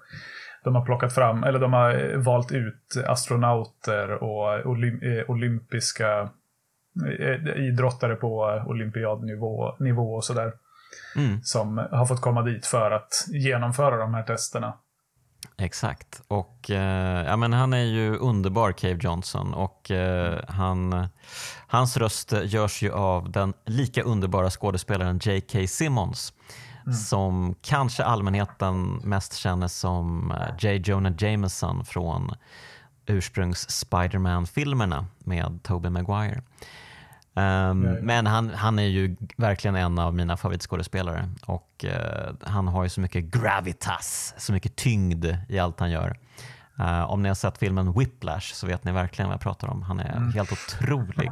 de 0.65 0.75
har 0.75 0.85
plockat 0.85 1.15
fram, 1.15 1.45
eller 1.45 1.59
de 1.59 1.73
har 1.73 2.17
valt 2.17 2.53
ut 2.53 3.05
astronauter 3.07 4.11
och 4.11 4.67
olymp 4.67 5.03
olympiska 5.29 6.31
idrottare 7.57 8.15
på 8.15 8.63
olympiadnivå 8.67 9.77
nivå 9.79 10.15
och 10.15 10.25
sådär. 10.25 10.53
Mm. 11.17 11.43
Som 11.43 11.79
har 11.79 12.07
fått 12.07 12.21
komma 12.21 12.43
dit 12.43 12.67
för 12.67 12.91
att 12.91 13.27
genomföra 13.29 13.97
de 13.97 14.15
här 14.15 14.23
testerna. 14.23 14.75
Exakt. 15.59 16.23
Och 16.29 16.71
eh, 16.71 17.27
ja, 17.27 17.37
men 17.37 17.53
Han 17.53 17.73
är 17.73 17.85
ju 17.85 18.17
underbar, 18.17 18.73
Cave 18.73 18.99
Johnson. 19.01 19.55
Och 19.55 19.91
eh, 19.91 20.41
han, 20.49 21.09
Hans 21.67 21.97
röst 21.97 22.33
görs 22.45 22.83
ju 22.83 22.93
av 22.93 23.31
den 23.31 23.55
lika 23.67 24.03
underbara 24.03 24.51
skådespelaren 24.51 25.19
J.K. 25.23 25.67
Simmons. 25.67 26.33
Mm. 26.89 26.99
Som 26.99 27.55
kanske 27.63 28.05
allmänheten 28.05 29.01
mest 29.05 29.35
känner 29.35 29.69
som 29.69 30.31
eh, 30.31 30.55
J. 30.59 30.77
Jonah 30.85 31.13
Jameson 31.19 31.85
från 31.85 32.35
ursprungs 33.07 33.71
Spiderman-filmerna 33.71 35.07
med 35.19 35.59
Tobey 35.63 35.91
Maguire. 35.91 36.43
Um, 37.35 37.81
men 37.81 38.27
han, 38.27 38.51
han 38.51 38.79
är 38.79 38.87
ju 38.87 39.17
verkligen 39.37 39.77
en 39.77 39.99
av 39.99 40.15
mina 40.15 40.37
favoritskådespelare 40.37 41.29
och 41.47 41.85
uh, 41.85 42.35
han 42.41 42.69
har 42.69 42.85
ju 42.85 42.89
så 42.89 43.01
mycket 43.01 43.25
gravitas, 43.25 44.35
så 44.37 44.53
mycket 44.53 44.77
tyngd 44.77 45.27
i 45.49 45.59
allt 45.59 45.81
han 45.81 45.91
gör. 45.91 46.19
Uh, 46.81 47.11
om 47.11 47.23
ni 47.23 47.29
har 47.29 47.35
sett 47.35 47.59
filmen 47.59 47.93
Whiplash 47.93 48.55
så 48.55 48.67
vet 48.67 48.85
ni 48.85 48.93
verkligen 48.93 49.29
vad 49.29 49.35
jag 49.35 49.41
pratar 49.41 49.69
om. 49.69 49.83
Han 49.83 50.01
är 50.01 50.17
mm. 50.17 50.33
helt 50.33 50.53
otrolig, 50.53 51.31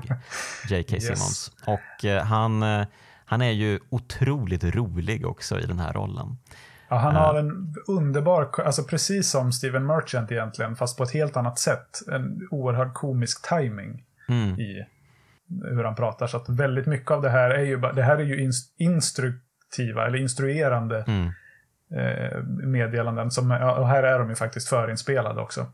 J.K. 0.69 0.95
yes. 0.95 1.05
Simmons. 1.05 1.53
Och 1.67 2.05
uh, 2.05 2.19
han, 2.19 2.63
han 3.27 3.43
är 3.43 3.51
ju 3.51 3.81
otroligt 3.89 4.65
rolig 4.65 5.27
också 5.27 5.61
i 5.61 5.67
den 5.67 5.79
här 5.79 5.93
rollen. 5.93 6.39
Ja, 6.89 6.97
han 6.97 7.15
har 7.15 7.35
en 7.35 7.75
underbar, 7.87 8.61
alltså 8.65 8.85
precis 8.85 9.31
som 9.31 9.53
Steven 9.53 9.87
Merchant 9.87 10.33
egentligen, 10.33 10.77
fast 10.77 10.99
på 10.99 11.03
ett 11.03 11.13
helt 11.13 11.37
annat 11.37 11.59
sätt. 11.59 12.03
En 12.13 12.49
oerhörd 12.51 12.95
komisk 12.95 13.49
timing 13.49 14.05
mm. 14.29 14.61
i 14.61 14.87
hur 15.49 15.85
han 15.85 15.95
pratar. 15.95 16.27
Så 16.27 16.37
att 16.37 16.49
väldigt 16.49 16.87
mycket 16.87 17.11
av 17.11 17.23
det 17.23 17.31
här 17.31 17.51
är 17.51 17.65
ju, 17.65 17.81
det 17.81 18.03
här 18.03 18.17
är 18.17 18.25
ju 18.25 18.53
instruktiva 18.77 20.07
eller 20.07 20.19
instruerande 20.19 21.05
mm. 21.07 21.33
eh, 21.91 22.43
meddelanden. 22.67 23.31
Som, 23.31 23.51
och 23.51 23.89
här 23.89 24.03
är 24.03 24.19
de 24.19 24.29
ju 24.29 24.35
faktiskt 24.35 24.69
förinspelade 24.69 25.41
också. 25.41 25.67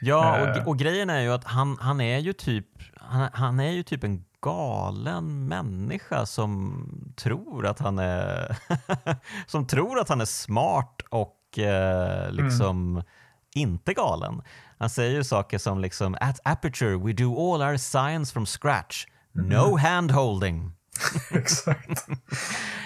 Ja, 0.00 0.40
och, 0.40 0.56
eh. 0.56 0.68
och 0.68 0.78
grejen 0.78 1.10
är 1.10 1.20
ju 1.20 1.32
att 1.32 1.44
han, 1.44 1.76
han 1.80 2.00
är 2.00 2.18
ju 2.18 2.32
typ 2.32 2.66
han, 2.96 3.28
han 3.32 3.60
är 3.60 3.70
ju 3.70 3.82
typ 3.82 4.04
en 4.04 4.24
galen 4.42 5.48
människa 5.48 6.26
som 6.26 6.84
tror 7.16 7.66
att 7.66 7.78
han 7.78 7.98
är 7.98 8.56
som 9.46 9.66
tror 9.66 10.00
att 10.00 10.08
han 10.08 10.20
är 10.20 10.24
smart 10.24 11.02
och 11.08 11.58
eh, 11.58 12.32
liksom 12.32 12.96
mm. 12.96 13.06
inte 13.54 13.94
galen. 13.94 14.42
Han 14.78 14.90
säger 14.90 15.14
ju 15.14 15.24
saker 15.24 15.58
som 15.58 15.80
liksom 15.80 16.16
at 16.20 16.40
Aperture 16.44 16.96
we 16.96 17.12
do 17.12 17.54
all 17.54 17.62
our 17.62 17.76
science 17.76 18.32
from 18.32 18.46
scratch. 18.46 19.06
No 19.32 19.68
mm. 19.68 19.78
handholding. 19.78 20.72
Exakt. 21.30 22.06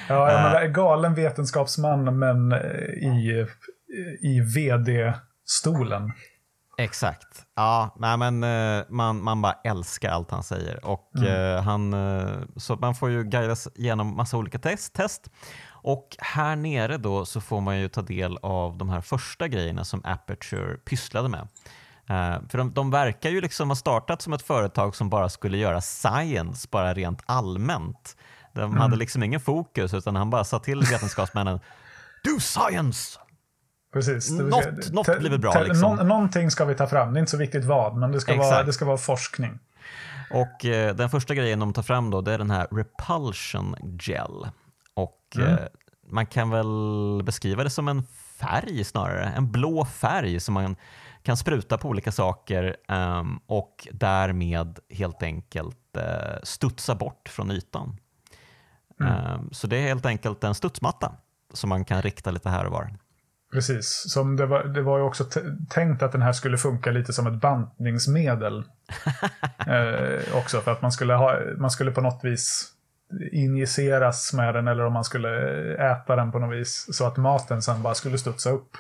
Ja, 0.08 0.32
jag 0.32 0.42
menar, 0.42 0.66
galen 0.66 1.14
vetenskapsman 1.14 2.18
men 2.18 2.52
eh, 2.52 2.58
i, 2.58 3.46
i 4.20 4.40
vd-stolen. 4.40 6.12
Exakt. 6.78 7.46
Ja, 7.56 7.94
nej, 7.98 8.16
men 8.16 8.44
eh, 8.44 8.84
man, 8.88 9.22
man 9.22 9.42
bara 9.42 9.52
älskar 9.64 10.10
allt 10.10 10.30
han 10.30 10.42
säger. 10.42 10.86
Och, 10.86 11.10
mm. 11.16 11.56
eh, 11.56 11.62
han, 11.62 11.94
eh, 11.94 12.38
så 12.56 12.76
man 12.76 12.94
får 12.94 13.10
ju 13.10 13.24
guidas 13.24 13.68
genom 13.74 14.16
massa 14.16 14.36
olika 14.36 14.58
test, 14.58 14.92
test. 14.92 15.30
Och 15.68 16.16
här 16.18 16.56
nere 16.56 16.96
då 16.96 17.24
så 17.24 17.40
får 17.40 17.60
man 17.60 17.78
ju 17.78 17.88
ta 17.88 18.02
del 18.02 18.38
av 18.42 18.78
de 18.78 18.88
här 18.88 19.00
första 19.00 19.48
grejerna 19.48 19.84
som 19.84 20.00
Aperture 20.04 20.76
pysslade 20.76 21.28
med. 21.28 21.48
Uh, 22.10 22.48
för 22.48 22.58
de, 22.58 22.74
de 22.74 22.90
verkar 22.90 23.30
ju 23.30 23.40
liksom 23.40 23.68
ha 23.68 23.76
startat 23.76 24.22
som 24.22 24.32
ett 24.32 24.42
företag 24.42 24.96
som 24.96 25.10
bara 25.10 25.28
skulle 25.28 25.58
göra 25.58 25.80
science, 25.80 26.68
bara 26.70 26.94
rent 26.94 27.22
allmänt. 27.26 28.16
De 28.54 28.60
mm. 28.60 28.76
hade 28.76 28.96
liksom 28.96 29.22
ingen 29.22 29.40
fokus 29.40 29.94
utan 29.94 30.16
han 30.16 30.30
bara 30.30 30.44
sa 30.44 30.58
till 30.58 30.80
vetenskapsmännen 30.80 31.60
Do 32.24 32.40
science! 32.40 33.18
Precis. 33.94 34.30
Något, 34.30 34.92
något 34.92 35.18
blir 35.18 35.30
väl 35.30 35.38
bra. 35.38 35.62
Liksom. 35.62 35.96
Nå 35.96 36.04
någonting 36.04 36.50
ska 36.50 36.64
vi 36.64 36.74
ta 36.74 36.86
fram, 36.86 37.12
det 37.12 37.18
är 37.18 37.20
inte 37.20 37.30
så 37.30 37.36
viktigt 37.36 37.64
vad, 37.64 37.96
men 37.96 38.12
det 38.12 38.20
ska, 38.20 38.36
vara, 38.36 38.62
det 38.62 38.72
ska 38.72 38.84
vara 38.84 38.96
forskning. 38.96 39.58
Och 40.30 40.64
eh, 40.64 40.94
Den 40.94 41.10
första 41.10 41.34
grejen 41.34 41.58
de 41.58 41.72
tar 41.72 41.82
fram 41.82 42.10
då, 42.10 42.20
det 42.20 42.32
är 42.32 42.38
den 42.38 42.50
här 42.50 42.66
repulsion 42.70 43.98
gel. 44.00 44.48
Och 44.94 45.36
mm. 45.36 45.48
eh, 45.48 45.58
Man 46.08 46.26
kan 46.26 46.50
väl 46.50 47.22
beskriva 47.24 47.64
det 47.64 47.70
som 47.70 47.88
en 47.88 48.02
färg 48.38 48.84
snarare, 48.84 49.24
en 49.36 49.52
blå 49.52 49.84
färg 49.84 50.40
som 50.40 50.54
man 50.54 50.76
kan 51.22 51.36
spruta 51.36 51.78
på 51.78 51.88
olika 51.88 52.12
saker 52.12 52.76
um, 52.88 53.40
och 53.46 53.88
därmed 53.92 54.78
helt 54.90 55.22
enkelt 55.22 55.96
uh, 55.96 56.02
studsa 56.42 56.94
bort 56.94 57.28
från 57.28 57.50
ytan. 57.50 57.96
Mm. 59.00 59.34
Um, 59.34 59.48
så 59.52 59.66
det 59.66 59.76
är 59.76 59.82
helt 59.82 60.06
enkelt 60.06 60.44
en 60.44 60.54
studsmatta 60.54 61.12
som 61.52 61.68
man 61.68 61.84
kan 61.84 62.02
rikta 62.02 62.30
lite 62.30 62.48
här 62.48 62.64
och 62.64 62.72
var. 62.72 62.98
Precis, 63.54 64.04
som 64.12 64.36
det, 64.36 64.46
var, 64.46 64.64
det 64.64 64.82
var 64.82 64.98
ju 64.98 65.04
också 65.04 65.24
tänkt 65.68 66.02
att 66.02 66.12
den 66.12 66.22
här 66.22 66.32
skulle 66.32 66.58
funka 66.58 66.90
lite 66.90 67.12
som 67.12 67.26
ett 67.26 67.40
bantningsmedel. 67.40 68.58
eh, 69.66 70.36
också 70.36 70.60
för 70.60 70.72
att 70.72 70.82
man 70.82 70.92
skulle, 70.92 71.14
ha, 71.14 71.38
man 71.58 71.70
skulle 71.70 71.90
på 71.90 72.00
något 72.00 72.20
vis 72.24 72.72
injiceras 73.32 74.32
med 74.32 74.54
den 74.54 74.68
eller 74.68 74.86
om 74.86 74.92
man 74.92 75.04
skulle 75.04 75.30
äta 75.74 76.16
den 76.16 76.32
på 76.32 76.38
något 76.38 76.56
vis 76.56 76.86
så 76.92 77.06
att 77.06 77.16
maten 77.16 77.62
sen 77.62 77.82
bara 77.82 77.94
skulle 77.94 78.18
studsa 78.18 78.50
upp. 78.50 78.70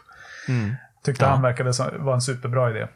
Mm. 0.48 0.74
Tyckte 1.04 1.24
ja. 1.24 1.30
han 1.30 1.42
verkade 1.42 1.72
vara 1.98 2.14
en 2.14 2.20
superbra 2.20 2.70
idé. 2.70 2.88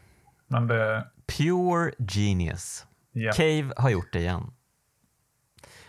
Men 0.46 0.66
det... 0.66 1.06
Pure 1.38 1.92
genius. 1.98 2.86
Yeah. 3.14 3.36
Cave 3.36 3.72
har 3.76 3.90
gjort 3.90 4.12
det 4.12 4.18
igen. 4.18 4.50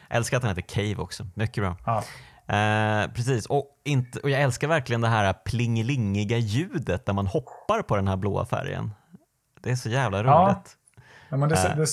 Jag 0.08 0.18
älskar 0.18 0.38
att 0.38 0.44
han 0.44 0.56
heter 0.56 0.76
Cave 0.76 0.96
också. 0.96 1.28
Mycket 1.36 1.64
bra. 1.64 1.78
Ja. 1.86 2.04
Eh, 2.50 3.12
precis, 3.14 3.46
och, 3.46 3.66
inte, 3.84 4.20
och 4.20 4.30
jag 4.30 4.42
älskar 4.42 4.68
verkligen 4.68 5.02
det 5.02 5.08
här 5.08 5.34
plingelingiga 5.34 6.38
ljudet 6.38 7.08
när 7.08 7.14
man 7.14 7.28
hoppar 7.28 7.82
på 7.82 7.96
den 7.96 8.08
här 8.08 8.18
blåa 8.18 8.46
färgen. 8.46 8.94
Det 9.62 9.72
är 9.72 9.76
så 9.76 9.90
jävla 9.90 10.24
roligt. 10.24 10.78
Ja. 10.96 11.04
ja 11.30 11.38
men 11.38 11.50
det, 11.50 11.56
eh. 11.56 11.78
det, 11.78 11.88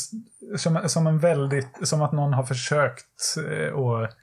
som, 0.58 0.88
som, 0.88 1.06
en 1.06 1.18
väldigt, 1.18 1.88
som 1.88 2.02
att 2.02 2.12
någon 2.12 2.32
har 2.32 2.42
försökt 2.42 3.36
eh, 3.50 3.78
att 3.78 4.16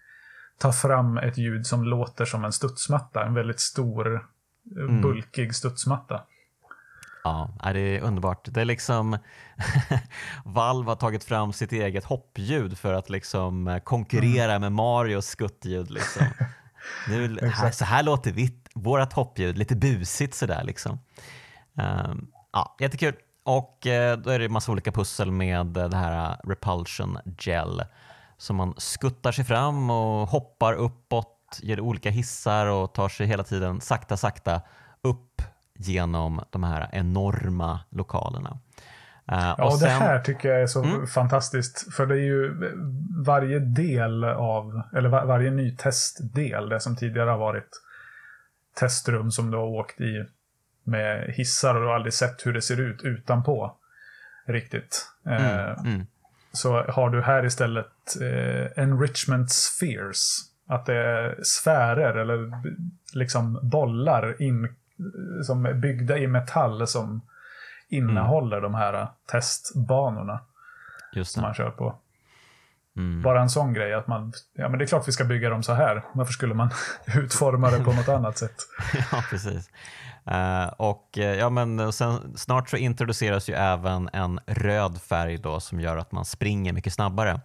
ta 0.58 0.72
fram 0.72 1.18
ett 1.18 1.38
ljud 1.38 1.68
som 1.68 1.84
låter 1.84 2.26
som 2.26 2.46
en 2.46 2.52
studsmatta. 2.52 3.26
En 3.26 3.34
väldigt 3.34 3.60
stor 3.60 4.28
mm. 4.76 5.02
bulkig 5.02 5.56
studsmatta. 5.56 6.22
Ja, 7.24 7.50
det 7.74 7.80
är 7.80 8.02
underbart. 8.02 8.48
Det 8.52 8.62
är 8.62 8.66
liksom 8.66 9.18
Valve 10.46 10.92
har 10.92 10.96
tagit 10.96 11.24
fram 11.24 11.54
sitt 11.54 11.72
eget 11.72 12.06
hoppljud 12.06 12.78
för 12.78 12.94
att 12.94 13.10
liksom 13.10 13.68
eh, 13.68 13.80
konkurrera 13.80 14.52
mm. 14.52 14.62
med 14.62 14.72
Marios 14.72 15.28
skuttljud. 15.28 15.92
Liksom. 15.92 16.24
Nu, 17.08 17.40
här, 17.42 17.72
så 17.72 17.86
här 17.86 18.04
låter 18.04 18.32
vi, 18.32 18.60
vårt 18.74 19.14
hoppljud, 19.14 19.58
lite 19.58 19.76
busigt 19.76 20.36
sådär. 20.36 20.64
Liksom. 20.64 21.00
Um, 21.74 22.28
ja, 22.54 22.76
jättekul. 22.80 23.16
Och 23.44 23.88
eh, 23.88 24.18
då 24.18 24.30
är 24.30 24.40
det 24.40 24.50
massa 24.50 24.72
olika 24.72 24.92
pussel 24.92 25.32
med 25.32 25.66
det 25.66 25.96
här 25.96 26.38
repulsion 26.44 27.18
gel 27.40 27.84
som 28.38 28.56
man 28.56 28.74
skuttar 28.78 29.32
sig 29.32 29.46
fram 29.46 29.90
och 29.90 30.30
hoppar 30.30 30.74
uppåt 30.74 31.60
ger 31.62 31.80
olika 31.80 32.10
hissar 32.10 32.68
och 32.68 32.94
tar 32.94 33.10
sig 33.10 33.28
hela 33.28 33.44
tiden 33.44 33.82
sakta, 33.82 34.18
sakta 34.18 34.62
upp 35.02 35.42
genom 35.76 36.44
de 36.50 36.64
här 36.64 36.90
enorma 36.92 37.80
lokalerna. 37.90 38.60
Uh, 39.32 39.56
ja, 39.58 39.66
och 39.66 39.80
sen... 39.80 39.88
det 39.88 39.94
här 39.94 40.20
tycker 40.20 40.50
jag 40.50 40.62
är 40.62 40.68
så 40.68 40.84
mm. 40.84 41.08
fantastiskt. 41.08 41.94
För 41.94 42.06
det 42.06 42.16
är 42.16 42.26
ju 42.26 42.54
varje 43.26 43.60
del 43.60 44.24
av, 44.24 44.82
eller 44.96 45.10
var, 45.10 45.26
varje 45.26 45.52
ny 45.52 45.76
testdel, 45.76 46.70
det 46.70 46.80
som 46.80 46.96
tidigare 46.96 47.30
har 47.30 47.38
varit 47.38 47.70
testrum 48.80 49.32
som 49.32 49.52
du 49.52 49.58
har 49.58 49.66
åkt 49.66 50.02
i 50.02 50.26
med 50.84 51.34
hissar 51.34 51.76
och 51.76 51.82
du 51.82 51.88
har 51.88 51.96
aldrig 51.96 52.14
sett 52.14 52.46
hur 52.46 52.54
det 52.54 52.62
ser 52.62 52.80
ut 52.80 53.02
utanpå 53.04 53.78
riktigt. 54.48 55.08
Mm. 55.26 55.42
Uh, 55.42 55.86
mm. 55.86 56.06
Så 56.52 56.84
har 56.84 57.10
du 57.10 57.22
här 57.22 57.46
istället 57.46 58.18
uh, 58.22 58.68
enrichment 58.76 59.52
spheres 59.52 60.54
att 60.68 60.86
det 60.86 60.96
är 60.96 61.40
sfärer 61.44 62.16
eller 62.16 62.52
liksom 63.14 63.60
bollar 63.64 64.42
in, 64.42 64.76
som 65.44 65.66
är 65.66 65.74
byggda 65.74 66.18
i 66.18 66.28
metall 66.28 66.88
som 66.88 67.22
innehåller 67.90 68.58
mm. 68.58 68.72
de 68.72 68.78
här 68.78 69.08
testbanorna 69.32 70.40
Just 71.14 71.32
det. 71.32 71.34
som 71.34 71.42
man 71.42 71.54
kör 71.54 71.70
på. 71.70 71.96
Mm. 72.98 73.22
Bara 73.22 73.42
en 73.42 73.50
sån 73.50 73.74
grej 73.74 73.94
att 73.94 74.08
man, 74.08 74.34
ja 74.54 74.70
men 74.70 74.80
det 74.80 74.86
är 74.86 74.88
klart 74.88 75.08
vi 75.08 75.12
ska 75.12 75.24
bygga 75.24 75.50
dem 75.50 75.64
så 75.64 75.74
här. 75.74 76.06
Varför 76.14 76.34
skulle 76.34 76.54
man 76.54 76.70
utforma 77.16 77.72
det 77.72 77.84
på 77.84 77.94
något 77.94 78.10
annat 78.18 78.38
sätt? 78.38 78.56
ja, 79.12 79.24
precis. 79.30 79.70
Uh, 80.32 80.74
och 80.78 81.18
uh, 81.18 81.24
ja, 81.24 81.50
men 81.50 81.94
sen, 81.94 82.38
snart 82.38 82.70
så 82.70 82.78
introduceras 82.78 83.50
ju 83.50 83.54
även 83.54 84.10
en 84.14 84.40
röd 84.46 85.02
färg 85.02 85.38
då 85.38 85.60
som 85.60 85.80
gör 85.80 85.98
att 85.98 86.12
man 86.12 86.26
springer 86.26 86.74
mycket 86.74 86.94
snabbare. 86.94 87.42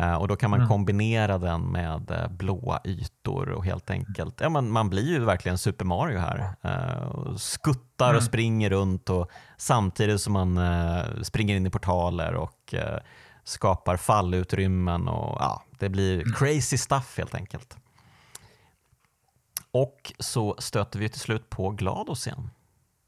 Uh, 0.00 0.14
och 0.14 0.28
då 0.28 0.36
kan 0.36 0.50
man 0.50 0.60
mm. 0.60 0.68
kombinera 0.68 1.38
den 1.38 1.72
med 1.72 2.10
uh, 2.10 2.36
blåa 2.36 2.80
ytor 2.84 3.48
och 3.48 3.64
helt 3.64 3.90
enkelt, 3.90 4.40
ja, 4.40 4.48
man, 4.48 4.70
man 4.70 4.90
blir 4.90 5.08
ju 5.08 5.24
verkligen 5.24 5.58
Super 5.58 5.84
Mario 5.84 6.18
här. 6.18 6.54
Uh, 6.64 7.36
skuttar 7.36 8.08
mm. 8.08 8.16
och 8.16 8.22
springer 8.22 8.70
runt 8.70 9.10
och 9.10 9.30
samtidigt 9.56 10.20
som 10.20 10.32
man 10.32 10.60
springer 11.24 11.56
in 11.56 11.66
i 11.66 11.70
portaler 11.70 12.34
och 12.34 12.74
skapar 13.44 13.96
fallutrymmen 13.96 15.08
och 15.08 15.36
ja, 15.40 15.62
det 15.78 15.88
blir 15.88 16.14
mm. 16.14 16.32
crazy 16.32 16.78
stuff 16.78 17.18
helt 17.18 17.34
enkelt. 17.34 17.76
Och 19.70 20.12
så 20.18 20.56
stöter 20.58 20.98
vi 20.98 21.08
till 21.08 21.20
slut 21.20 21.50
på 21.50 21.70
GLaDOS 21.70 22.26
igen. 22.26 22.50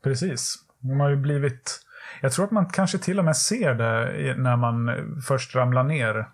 Precis. 0.04 0.56
De 0.80 1.00
har 1.00 1.08
ju 1.08 1.16
blivit... 1.16 1.80
Jag 2.20 2.32
tror 2.32 2.44
att 2.44 2.50
man 2.50 2.66
kanske 2.66 2.98
till 2.98 3.18
och 3.18 3.24
med 3.24 3.36
ser 3.36 3.74
det 3.74 4.34
när 4.36 4.56
man 4.56 4.90
först 5.26 5.54
ramlar 5.54 5.84
ner 5.84 6.28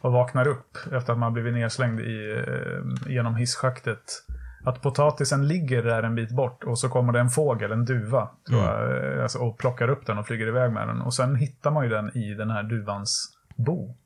och 0.00 0.12
vaknar 0.12 0.48
upp 0.48 0.78
efter 0.92 1.12
att 1.12 1.18
man 1.18 1.32
blivit 1.32 1.54
nerslängd 1.54 2.00
i, 2.00 2.44
eh, 2.46 3.12
genom 3.12 3.34
hisschaktet. 3.34 4.24
Att 4.64 4.82
potatisen 4.82 5.48
ligger 5.48 5.82
där 5.82 6.02
en 6.02 6.14
bit 6.14 6.30
bort 6.30 6.64
och 6.64 6.78
så 6.78 6.88
kommer 6.88 7.12
det 7.12 7.20
en 7.20 7.30
fågel, 7.30 7.72
en 7.72 7.84
duva, 7.84 8.30
tror 8.48 8.58
mm. 8.58 8.70
jag, 8.70 9.16
eh, 9.16 9.22
alltså, 9.22 9.38
och 9.38 9.58
plockar 9.58 9.88
upp 9.88 10.06
den 10.06 10.18
och 10.18 10.26
flyger 10.26 10.46
iväg 10.46 10.72
med 10.72 10.88
den. 10.88 11.00
Och 11.00 11.14
sen 11.14 11.36
hittar 11.36 11.70
man 11.70 11.84
ju 11.84 11.90
den 11.90 12.16
i 12.16 12.34
den 12.34 12.50
här 12.50 12.62
duvans 12.62 13.38
bo. 13.56 13.96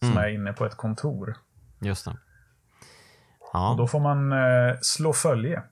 Som 0.00 0.10
mm. 0.10 0.24
är 0.24 0.28
inne 0.28 0.52
på 0.52 0.66
ett 0.66 0.76
kontor. 0.76 1.36
Just 1.80 2.04
det. 2.04 2.16
Ja. 3.52 3.70
Och 3.70 3.76
då 3.76 3.86
får 3.86 4.00
man 4.00 4.32
eh, 4.32 4.76
slå 4.80 5.12
följe. 5.12 5.62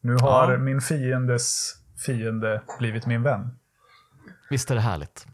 Nu 0.00 0.16
har 0.16 0.52
ja. 0.52 0.58
min 0.58 0.80
fiendes 0.80 1.74
fiende 2.06 2.62
blivit 2.78 3.06
min 3.06 3.22
vän. 3.22 3.58
Visst 4.50 4.70
är 4.70 4.74
det 4.74 4.80
härligt. 4.80 5.26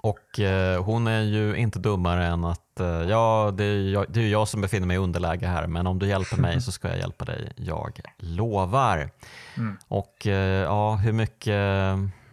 Och 0.00 0.40
eh, 0.40 0.84
hon 0.84 1.06
är 1.06 1.22
ju 1.22 1.56
inte 1.56 1.78
dummare 1.78 2.26
än 2.26 2.44
att 2.44 2.80
eh, 2.80 2.86
ja, 2.86 3.54
det 3.56 3.64
är, 3.64 3.92
jag, 3.92 4.06
det 4.08 4.20
är 4.20 4.28
jag 4.28 4.48
som 4.48 4.60
befinner 4.60 4.86
mig 4.86 4.94
i 4.94 4.98
underläge 4.98 5.46
här, 5.46 5.66
men 5.66 5.86
om 5.86 5.98
du 5.98 6.06
hjälper 6.06 6.36
mig 6.36 6.60
så 6.62 6.72
ska 6.72 6.88
jag 6.88 6.98
hjälpa 6.98 7.24
dig. 7.24 7.52
Jag 7.56 8.00
lovar. 8.18 9.10
Mm. 9.56 9.76
Och 9.88 10.26
eh, 10.26 10.62
ja, 10.62 10.94
hur 10.94 11.12
mycket, 11.12 11.54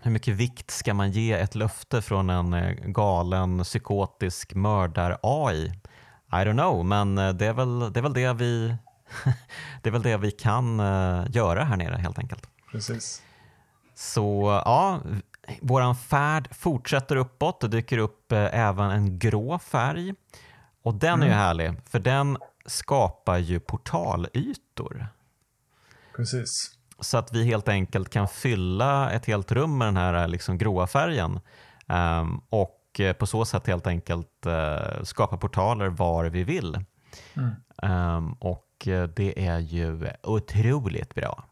hur 0.02 0.12
mycket 0.12 0.36
vikt 0.36 0.72
ska 0.72 0.94
man 0.94 1.12
ge 1.12 1.34
ett 1.34 1.56
löfte 1.56 2.02
från 2.02 2.30
en 2.30 2.54
eh, 2.54 2.72
galen 2.72 3.64
psykotisk 3.64 4.54
mördar-AI? 4.54 5.74
I 6.32 6.36
don't 6.36 6.54
know, 6.54 6.86
men 6.86 7.18
eh, 7.18 7.34
det 7.34 7.46
är 7.46 7.54
väl 7.54 7.94
det, 7.94 8.00
är 8.00 8.02
väl 8.02 8.14
det 8.14 8.34
vi 8.34 8.76
det 9.82 9.90
är 9.90 9.92
väl 9.92 10.02
det 10.02 10.18
vi 10.18 10.32
kan 10.32 10.80
uh, 10.80 11.26
göra 11.30 11.64
här 11.64 11.78
nere 11.78 11.96
helt 11.96 12.20
enkelt. 12.20 12.50
Precis. 12.72 13.22
Så 13.96 14.62
ja, 14.66 15.00
våran 15.62 15.96
färd 15.96 16.56
fortsätter 16.56 17.16
uppåt. 17.16 17.62
Det 17.62 17.68
dyker 17.68 17.98
upp 17.98 18.32
uh, 18.32 18.38
även 18.52 18.92
en 18.92 19.20
grå 19.20 19.60
färg. 19.60 20.14
Och 20.84 20.96
den 20.96 21.14
mm. 21.14 21.22
är 21.22 21.26
ju 21.26 21.32
mm. 21.32 21.44
härlig, 21.44 21.74
för 21.90 22.00
den 22.00 22.38
skapar 22.66 23.38
ju 23.38 23.60
portalytor. 23.60 25.08
Precis. 26.16 26.72
Så 27.00 27.18
att 27.18 27.34
vi 27.34 27.46
helt 27.46 27.68
enkelt 27.68 28.10
kan 28.10 28.28
fylla 28.28 29.12
ett 29.12 29.26
helt 29.26 29.52
rum 29.52 29.78
med 29.78 29.88
den 29.88 29.98
här 29.98 30.28
liksom 30.28 30.58
gråa 30.58 30.88
färgen. 30.88 31.40
Um, 31.88 32.42
och 32.50 32.82
Eh, 33.00 33.14
på 33.14 33.26
så 33.28 33.46
sätt 33.46 33.68
helt 33.68 33.88
enkelt 33.88 34.46
uh, 34.46 35.04
skapa 35.04 35.38
portaler 35.38 35.88
var 35.88 36.26
vi 36.26 36.44
vill. 36.44 36.80
Mm. 37.34 38.16
Um, 38.18 38.34
och 38.34 38.88
eh, 38.88 39.04
det 39.04 39.48
är 39.48 39.60
ju 39.60 40.12
otroligt 40.24 41.16
bra. 41.16 41.44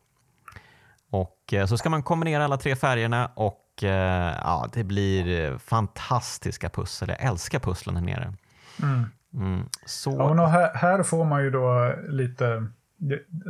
Och 1.09 1.53
uh, 1.53 1.65
så 1.65 1.77
ska 1.77 1.89
man 1.89 2.03
kombinera 2.03 2.43
alla 2.43 2.57
tre 2.57 2.75
färgerna 2.75 3.31
och 3.35 3.62
uh, 3.83 3.89
ja, 3.89 4.69
det 4.73 4.83
blir 4.83 5.57
fantastiska 5.57 6.69
pussel. 6.69 7.09
Jag 7.09 7.21
älskar 7.21 7.59
pusslen 7.59 7.95
här 7.95 8.03
nere. 8.03 8.33
Mm. 8.81 9.05
Mm, 9.33 9.69
så... 9.85 10.11
Ja, 10.11 10.45
här, 10.45 10.73
här, 10.75 11.03
får 11.03 11.25
man 11.25 11.43
ju 11.43 11.49
då 11.49 11.95
lite, 12.07 12.67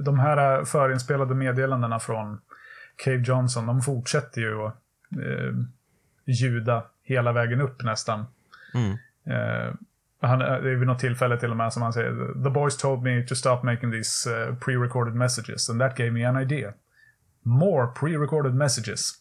de 0.05 0.19
här 0.19 0.65
förinspelade 0.65 1.35
meddelandena 1.35 1.99
från 1.99 2.41
Cave 2.95 3.23
Johnson, 3.25 3.65
de 3.65 3.81
fortsätter 3.81 4.41
ju 4.41 4.65
att 4.65 4.75
eh, 5.11 5.53
ljuda 6.25 6.83
hela 7.03 7.31
vägen 7.31 7.61
upp 7.61 7.83
nästan. 7.83 8.25
Mm. 8.73 8.91
Uh, 9.27 9.73
han, 10.21 10.39
det 10.39 10.45
är 10.45 10.75
vid 10.75 10.87
något 10.87 10.99
tillfälle 10.99 11.37
till 11.37 11.51
och 11.51 11.57
med 11.57 11.73
som 11.73 11.81
han 11.81 11.93
säger 11.93 12.43
The 12.43 12.49
boys 12.49 12.77
told 12.77 13.03
me 13.03 13.23
to 13.23 13.35
stop 13.35 13.63
making 13.63 13.91
these 13.91 14.29
uh, 14.29 14.55
pre-recorded 14.55 15.13
messages 15.13 15.69
and 15.69 15.81
that 15.81 15.97
gave 15.97 16.11
me 16.11 16.25
an 16.25 16.37
idea. 16.37 16.73
More 17.43 17.87
pre-recorded 17.87 18.53
messages. 18.53 19.11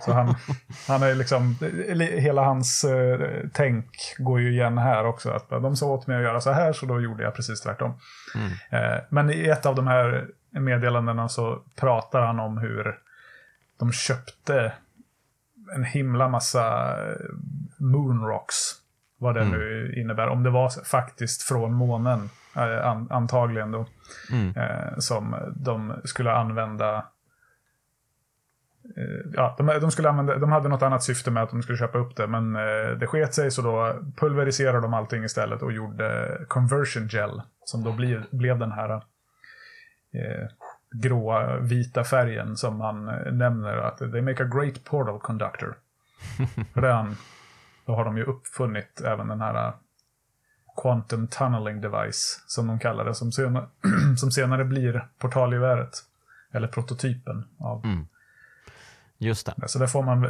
Så 0.00 0.12
han, 0.12 0.34
han 0.88 1.02
är 1.02 1.14
liksom, 1.14 1.56
hela 1.98 2.44
hans 2.44 2.84
uh, 2.84 3.26
tänk 3.52 3.86
går 4.18 4.40
ju 4.40 4.52
igen 4.52 4.78
här 4.78 5.06
också. 5.06 5.30
Att 5.30 5.48
de 5.48 5.76
sa 5.76 5.86
åt 5.86 6.06
mig 6.06 6.16
att 6.16 6.22
göra 6.22 6.40
så 6.40 6.50
här 6.50 6.72
så 6.72 6.86
då 6.86 7.00
gjorde 7.00 7.22
jag 7.22 7.34
precis 7.34 7.60
tvärtom. 7.60 7.98
Mm. 8.34 8.50
Uh, 8.84 9.00
men 9.08 9.30
i 9.30 9.48
ett 9.48 9.66
av 9.66 9.74
de 9.74 9.86
här 9.86 10.26
meddelandena 10.50 11.28
så 11.28 11.62
pratar 11.76 12.20
han 12.20 12.40
om 12.40 12.58
hur 12.58 12.98
de 13.78 13.92
köpte 13.92 14.72
en 15.74 15.84
himla 15.84 16.28
massa 16.28 16.96
eh, 17.10 17.16
moonrocks. 17.78 18.54
Vad 19.18 19.34
det 19.34 19.40
mm. 19.40 19.58
nu 19.58 19.94
innebär. 19.96 20.28
Om 20.28 20.42
det 20.42 20.50
var 20.50 20.84
faktiskt 20.84 21.42
från 21.42 21.74
månen, 21.74 22.30
eh, 22.56 22.86
antagligen 23.10 23.70
då. 23.70 23.86
Mm. 24.32 24.56
Eh, 24.56 24.98
som 24.98 25.36
de 25.56 25.94
skulle 26.04 26.32
använda. 26.32 27.04
Ja, 29.34 29.54
de, 29.58 29.66
de, 29.66 29.90
skulle 29.90 30.08
använda, 30.08 30.38
de 30.38 30.52
hade 30.52 30.68
något 30.68 30.82
annat 30.82 31.02
syfte 31.02 31.30
med 31.30 31.42
att 31.42 31.50
de 31.50 31.62
skulle 31.62 31.78
köpa 31.78 31.98
upp 31.98 32.16
det. 32.16 32.26
Men 32.26 32.52
det 32.98 33.06
sket 33.06 33.34
sig 33.34 33.50
så 33.50 33.62
då 33.62 34.02
pulveriserade 34.16 34.80
de 34.80 34.94
allting 34.94 35.24
istället 35.24 35.62
och 35.62 35.72
gjorde 35.72 36.38
conversion 36.48 37.08
gel. 37.08 37.42
Som 37.64 37.84
då 37.84 37.92
bli, 37.92 38.20
blev 38.30 38.58
den 38.58 38.72
här 38.72 39.00
gråa 40.94 41.56
vita 41.56 42.04
färgen 42.04 42.56
som 42.56 42.80
han 42.80 43.08
eh, 43.08 43.32
nämner 43.32 43.76
att 43.76 43.98
they 43.98 44.22
make 44.22 44.42
a 44.42 44.46
great 44.46 44.84
portal 44.84 45.20
conductor. 45.20 45.74
Han, 46.74 47.16
då 47.86 47.94
har 47.94 48.04
de 48.04 48.16
ju 48.16 48.24
uppfunnit 48.24 49.00
även 49.00 49.28
den 49.28 49.40
här 49.40 49.68
eh, 49.68 49.74
quantum 50.82 51.26
tunneling 51.26 51.80
device 51.80 52.44
som 52.46 52.66
de 52.66 52.78
kallar 52.78 53.04
det, 53.04 53.14
som 53.14 53.32
senare, 53.32 53.66
som 54.16 54.30
senare 54.30 54.64
blir 54.64 55.08
portalgeväret. 55.18 55.98
Eller 56.52 56.68
prototypen 56.68 57.44
av. 57.58 57.84
Mm. 57.84 58.06
Just 59.18 59.46
det. 59.46 59.68
Så 59.68 59.78
där 59.78 59.86
får 59.86 60.02
man, 60.02 60.26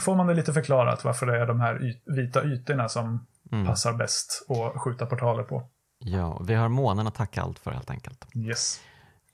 får 0.00 0.14
man 0.16 0.26
det 0.26 0.34
lite 0.34 0.52
förklarat 0.52 1.04
varför 1.04 1.26
det 1.26 1.38
är 1.38 1.46
de 1.46 1.60
här 1.60 1.84
yt, 1.84 2.02
vita 2.06 2.44
ytorna 2.44 2.88
som 2.88 3.26
mm. 3.52 3.66
passar 3.66 3.92
bäst 3.92 4.46
att 4.48 4.82
skjuta 4.82 5.06
portaler 5.06 5.42
på. 5.42 5.62
Ja, 5.98 6.42
vi 6.46 6.54
har 6.54 6.68
månen 6.68 7.06
att 7.06 7.14
tacka 7.14 7.42
allt 7.42 7.58
för 7.58 7.70
helt 7.70 7.90
enkelt. 7.90 8.26
Yes. 8.34 8.80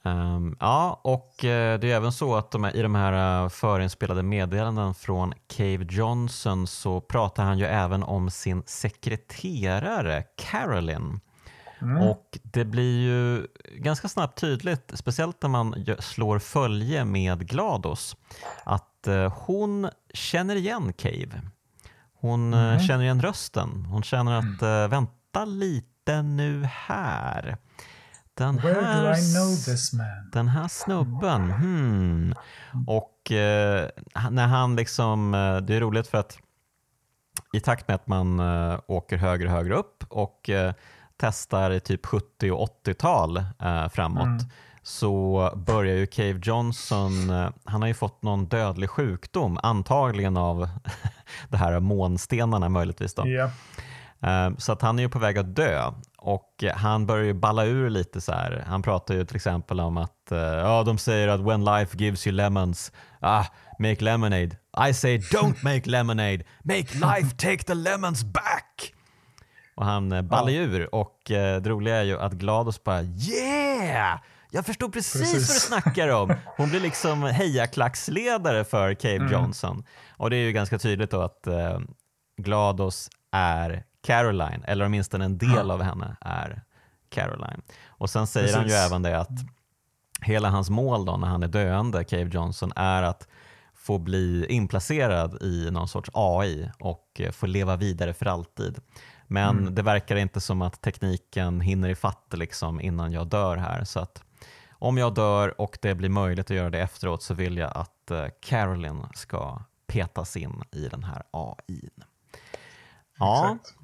Um, 0.04 0.56
ja, 0.60 1.00
och 1.04 1.34
uh, 1.44 1.48
det 1.48 1.84
är 1.84 1.84
även 1.84 2.12
så 2.12 2.34
att 2.34 2.50
de 2.50 2.64
här, 2.64 2.76
i 2.76 2.82
de 2.82 2.94
här 2.94 3.42
uh, 3.44 3.48
förinspelade 3.48 4.22
meddelanden 4.22 4.94
från 4.94 5.32
Cave 5.56 5.86
Johnson 5.90 6.66
så 6.66 7.00
pratar 7.00 7.44
han 7.44 7.58
ju 7.58 7.64
även 7.64 8.02
om 8.02 8.30
sin 8.30 8.62
sekreterare 8.66 10.24
Carolyn. 10.36 11.20
Mm. 11.82 12.02
Och 12.02 12.38
det 12.42 12.64
blir 12.64 13.00
ju 13.00 13.46
ganska 13.76 14.08
snabbt 14.08 14.40
tydligt, 14.40 14.92
speciellt 14.94 15.42
när 15.42 15.48
man 15.48 15.86
slår 15.98 16.38
följe 16.38 17.04
med 17.04 17.48
Glados, 17.48 18.16
att 18.64 19.04
uh, 19.08 19.28
hon 19.28 19.88
känner 20.14 20.56
igen 20.56 20.92
Cave. 20.92 21.40
Hon 22.14 22.54
mm. 22.54 22.80
känner 22.80 23.04
igen 23.04 23.22
rösten. 23.22 23.84
Hon 23.84 24.02
känner 24.02 24.38
att, 24.38 24.90
vänta 24.90 25.44
lite 25.44 26.22
nu 26.22 26.64
här 26.64 27.58
den 28.34 28.58
här, 28.58 29.02
do 29.02 29.18
I 29.18 29.34
know 29.34 29.56
this 29.64 29.92
man? 29.92 30.30
Den 30.32 30.48
här 30.48 30.68
snubben, 30.68 31.50
hmm. 31.50 32.34
Och 32.86 33.32
eh, 33.32 33.88
när 34.30 34.46
han 34.46 34.76
liksom, 34.76 35.34
eh, 35.34 35.56
det 35.56 35.74
är 35.74 35.80
roligt 35.80 36.06
för 36.06 36.18
att 36.18 36.38
i 37.52 37.60
takt 37.60 37.88
med 37.88 37.94
att 37.94 38.06
man 38.06 38.40
eh, 38.40 38.80
åker 38.86 39.16
högre 39.16 39.48
och 39.48 39.54
högre 39.54 39.74
upp 39.74 40.04
och 40.08 40.50
eh, 40.50 40.74
testar 41.22 41.70
i 41.70 41.80
typ 41.80 42.06
70 42.06 42.50
och 42.50 42.68
80-tal 42.86 43.36
eh, 43.36 43.88
framåt 43.88 44.24
mm. 44.24 44.44
så 44.82 45.50
börjar 45.56 45.96
ju 45.96 46.06
Cave 46.06 46.40
Johnson, 46.42 47.30
eh, 47.30 47.48
han 47.64 47.80
har 47.82 47.88
ju 47.88 47.94
fått 47.94 48.22
någon 48.22 48.46
dödlig 48.46 48.90
sjukdom, 48.90 49.58
antagligen 49.62 50.36
av 50.36 50.68
det 51.48 51.56
här 51.56 51.80
månstenarna 51.80 52.68
möjligtvis. 52.68 53.14
Då. 53.14 53.26
Yeah. 53.26 53.50
Så 54.58 54.72
att 54.72 54.82
han 54.82 54.98
är 54.98 55.02
ju 55.02 55.08
på 55.08 55.18
väg 55.18 55.38
att 55.38 55.56
dö 55.56 55.90
och 56.18 56.64
han 56.74 57.06
börjar 57.06 57.24
ju 57.24 57.32
balla 57.32 57.64
ur 57.64 57.90
lite 57.90 58.20
så 58.20 58.32
här. 58.32 58.64
Han 58.66 58.82
pratar 58.82 59.14
ju 59.14 59.24
till 59.24 59.36
exempel 59.36 59.80
om 59.80 59.96
att 59.96 60.28
uh, 60.32 60.38
ja, 60.38 60.82
de 60.82 60.98
säger 60.98 61.28
att 61.28 61.40
when 61.40 61.64
life 61.64 61.96
gives 61.98 62.26
you 62.26 62.36
lemons, 62.36 62.92
ah, 63.20 63.44
make 63.78 64.04
lemonade. 64.04 64.50
I 64.88 64.94
say 64.94 65.18
don't 65.18 65.64
make 65.64 65.90
lemonade, 65.90 66.44
make 66.62 66.94
life 66.94 67.36
take 67.36 67.64
the 67.64 67.74
lemons 67.74 68.24
back. 68.24 68.94
Och 69.74 69.84
han 69.84 70.12
uh, 70.12 70.22
ballar 70.22 70.50
ja. 70.50 70.60
ur 70.60 70.94
och 70.94 71.30
uh, 71.30 71.36
det 71.36 71.68
roliga 71.68 71.96
är 71.96 72.02
ju 72.02 72.20
att 72.20 72.32
Glados 72.32 72.84
bara 72.84 73.02
yeah! 73.02 74.18
Jag 74.50 74.66
förstår 74.66 74.88
precis, 74.88 75.32
precis, 75.32 75.48
vad 75.48 75.56
du 75.56 75.82
snackar 75.82 76.08
om. 76.08 76.34
Hon 76.56 76.70
blir 76.70 76.80
liksom 76.80 77.22
hejaklacksledare 77.22 78.64
för 78.64 78.94
Cave 78.94 79.16
mm. 79.16 79.32
Johnson. 79.32 79.84
Och 80.16 80.30
det 80.30 80.36
är 80.36 80.44
ju 80.44 80.52
ganska 80.52 80.78
tydligt 80.78 81.10
då 81.10 81.20
att 81.20 81.44
uh, 81.46 81.80
Glados 82.36 83.10
är 83.30 83.84
Caroline, 84.02 84.64
eller 84.64 84.84
åtminstone 84.84 85.24
en 85.24 85.38
del 85.38 85.70
av 85.70 85.82
henne 85.82 86.16
är 86.20 86.62
Caroline. 87.08 87.62
Och 87.86 88.10
sen 88.10 88.26
säger 88.26 88.46
Precis. 88.46 88.58
han 88.58 88.68
ju 88.68 88.74
även 88.74 89.02
det 89.02 89.20
att 89.20 89.28
hela 90.20 90.50
hans 90.50 90.70
mål 90.70 91.04
då 91.04 91.16
när 91.16 91.28
han 91.28 91.42
är 91.42 91.48
döende, 91.48 92.04
Cave 92.04 92.30
Johnson, 92.32 92.72
är 92.76 93.02
att 93.02 93.28
få 93.74 93.98
bli 93.98 94.46
inplacerad 94.48 95.42
i 95.42 95.70
någon 95.70 95.88
sorts 95.88 96.10
AI 96.12 96.70
och 96.80 97.06
eh, 97.18 97.30
få 97.30 97.46
leva 97.46 97.76
vidare 97.76 98.14
för 98.14 98.26
alltid. 98.26 98.78
Men 99.32 99.58
mm. 99.58 99.74
det 99.74 99.82
verkar 99.82 100.16
inte 100.16 100.40
som 100.40 100.62
att 100.62 100.80
tekniken 100.80 101.60
hinner 101.60 101.88
ifatt 101.88 102.26
liksom 102.32 102.80
innan 102.80 103.12
jag 103.12 103.26
dör 103.26 103.56
här. 103.56 103.84
Så 103.84 104.00
att 104.00 104.22
om 104.72 104.98
jag 104.98 105.14
dör 105.14 105.60
och 105.60 105.78
det 105.82 105.94
blir 105.94 106.08
möjligt 106.08 106.50
att 106.50 106.56
göra 106.56 106.70
det 106.70 106.80
efteråt 106.80 107.22
så 107.22 107.34
vill 107.34 107.56
jag 107.56 107.72
att 107.74 108.10
uh, 108.10 108.26
Carolyn 108.40 109.06
ska 109.14 109.62
petas 109.86 110.36
in 110.36 110.62
i 110.72 110.88
den 110.88 111.04
här 111.04 111.22
AI. 111.30 111.88
Ja, 113.18 113.56
Exakt. 113.56 113.78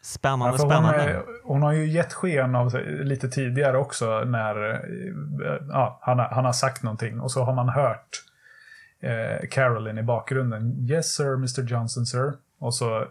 spännande, 0.00 0.58
ja, 0.58 0.58
spännande. 0.58 1.22
Hon, 1.26 1.36
hon, 1.44 1.62
har 1.62 1.72
ju 1.72 1.86
gett 1.86 2.12
sken 2.12 2.54
av 2.54 2.74
lite 2.84 3.28
tidigare 3.28 3.78
också 3.78 4.24
när 4.24 4.70
eh, 4.70 4.80
ja, 5.68 5.98
han, 6.02 6.18
han 6.18 6.44
har 6.44 6.52
sagt 6.52 6.82
någonting 6.82 7.20
och 7.20 7.32
så 7.32 7.44
har 7.44 7.54
man 7.54 7.68
hört 7.68 8.24
eh, 9.00 9.48
Carolyn 9.50 9.98
i 9.98 10.02
bakgrunden. 10.02 10.90
Yes 10.90 11.14
sir, 11.14 11.34
Mr 11.34 11.62
Johnson 11.62 12.06
sir. 12.06 12.32
Och 12.58 12.74
så 12.74 13.00
eh, 13.00 13.06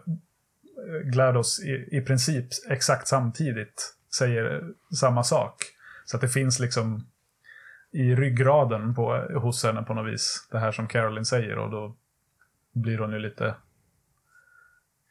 GLaDOS 1.04 1.60
i, 1.60 1.88
i 1.96 2.00
princip 2.00 2.46
exakt 2.70 3.08
samtidigt 3.08 3.94
säger 4.18 4.62
samma 5.00 5.22
sak. 5.22 5.56
Så 6.04 6.16
att 6.16 6.20
det 6.20 6.28
finns 6.28 6.58
liksom 6.58 7.06
i 7.92 8.14
ryggraden 8.14 8.94
på, 8.94 9.16
hos 9.34 9.64
henne 9.64 9.82
på 9.82 9.94
något 9.94 10.12
vis. 10.12 10.48
Det 10.50 10.58
här 10.58 10.72
som 10.72 10.86
Carolyn 10.86 11.24
säger 11.24 11.58
och 11.58 11.70
då 11.70 11.96
blir 12.72 12.98
hon 12.98 13.12
ju 13.12 13.18
lite... 13.18 13.54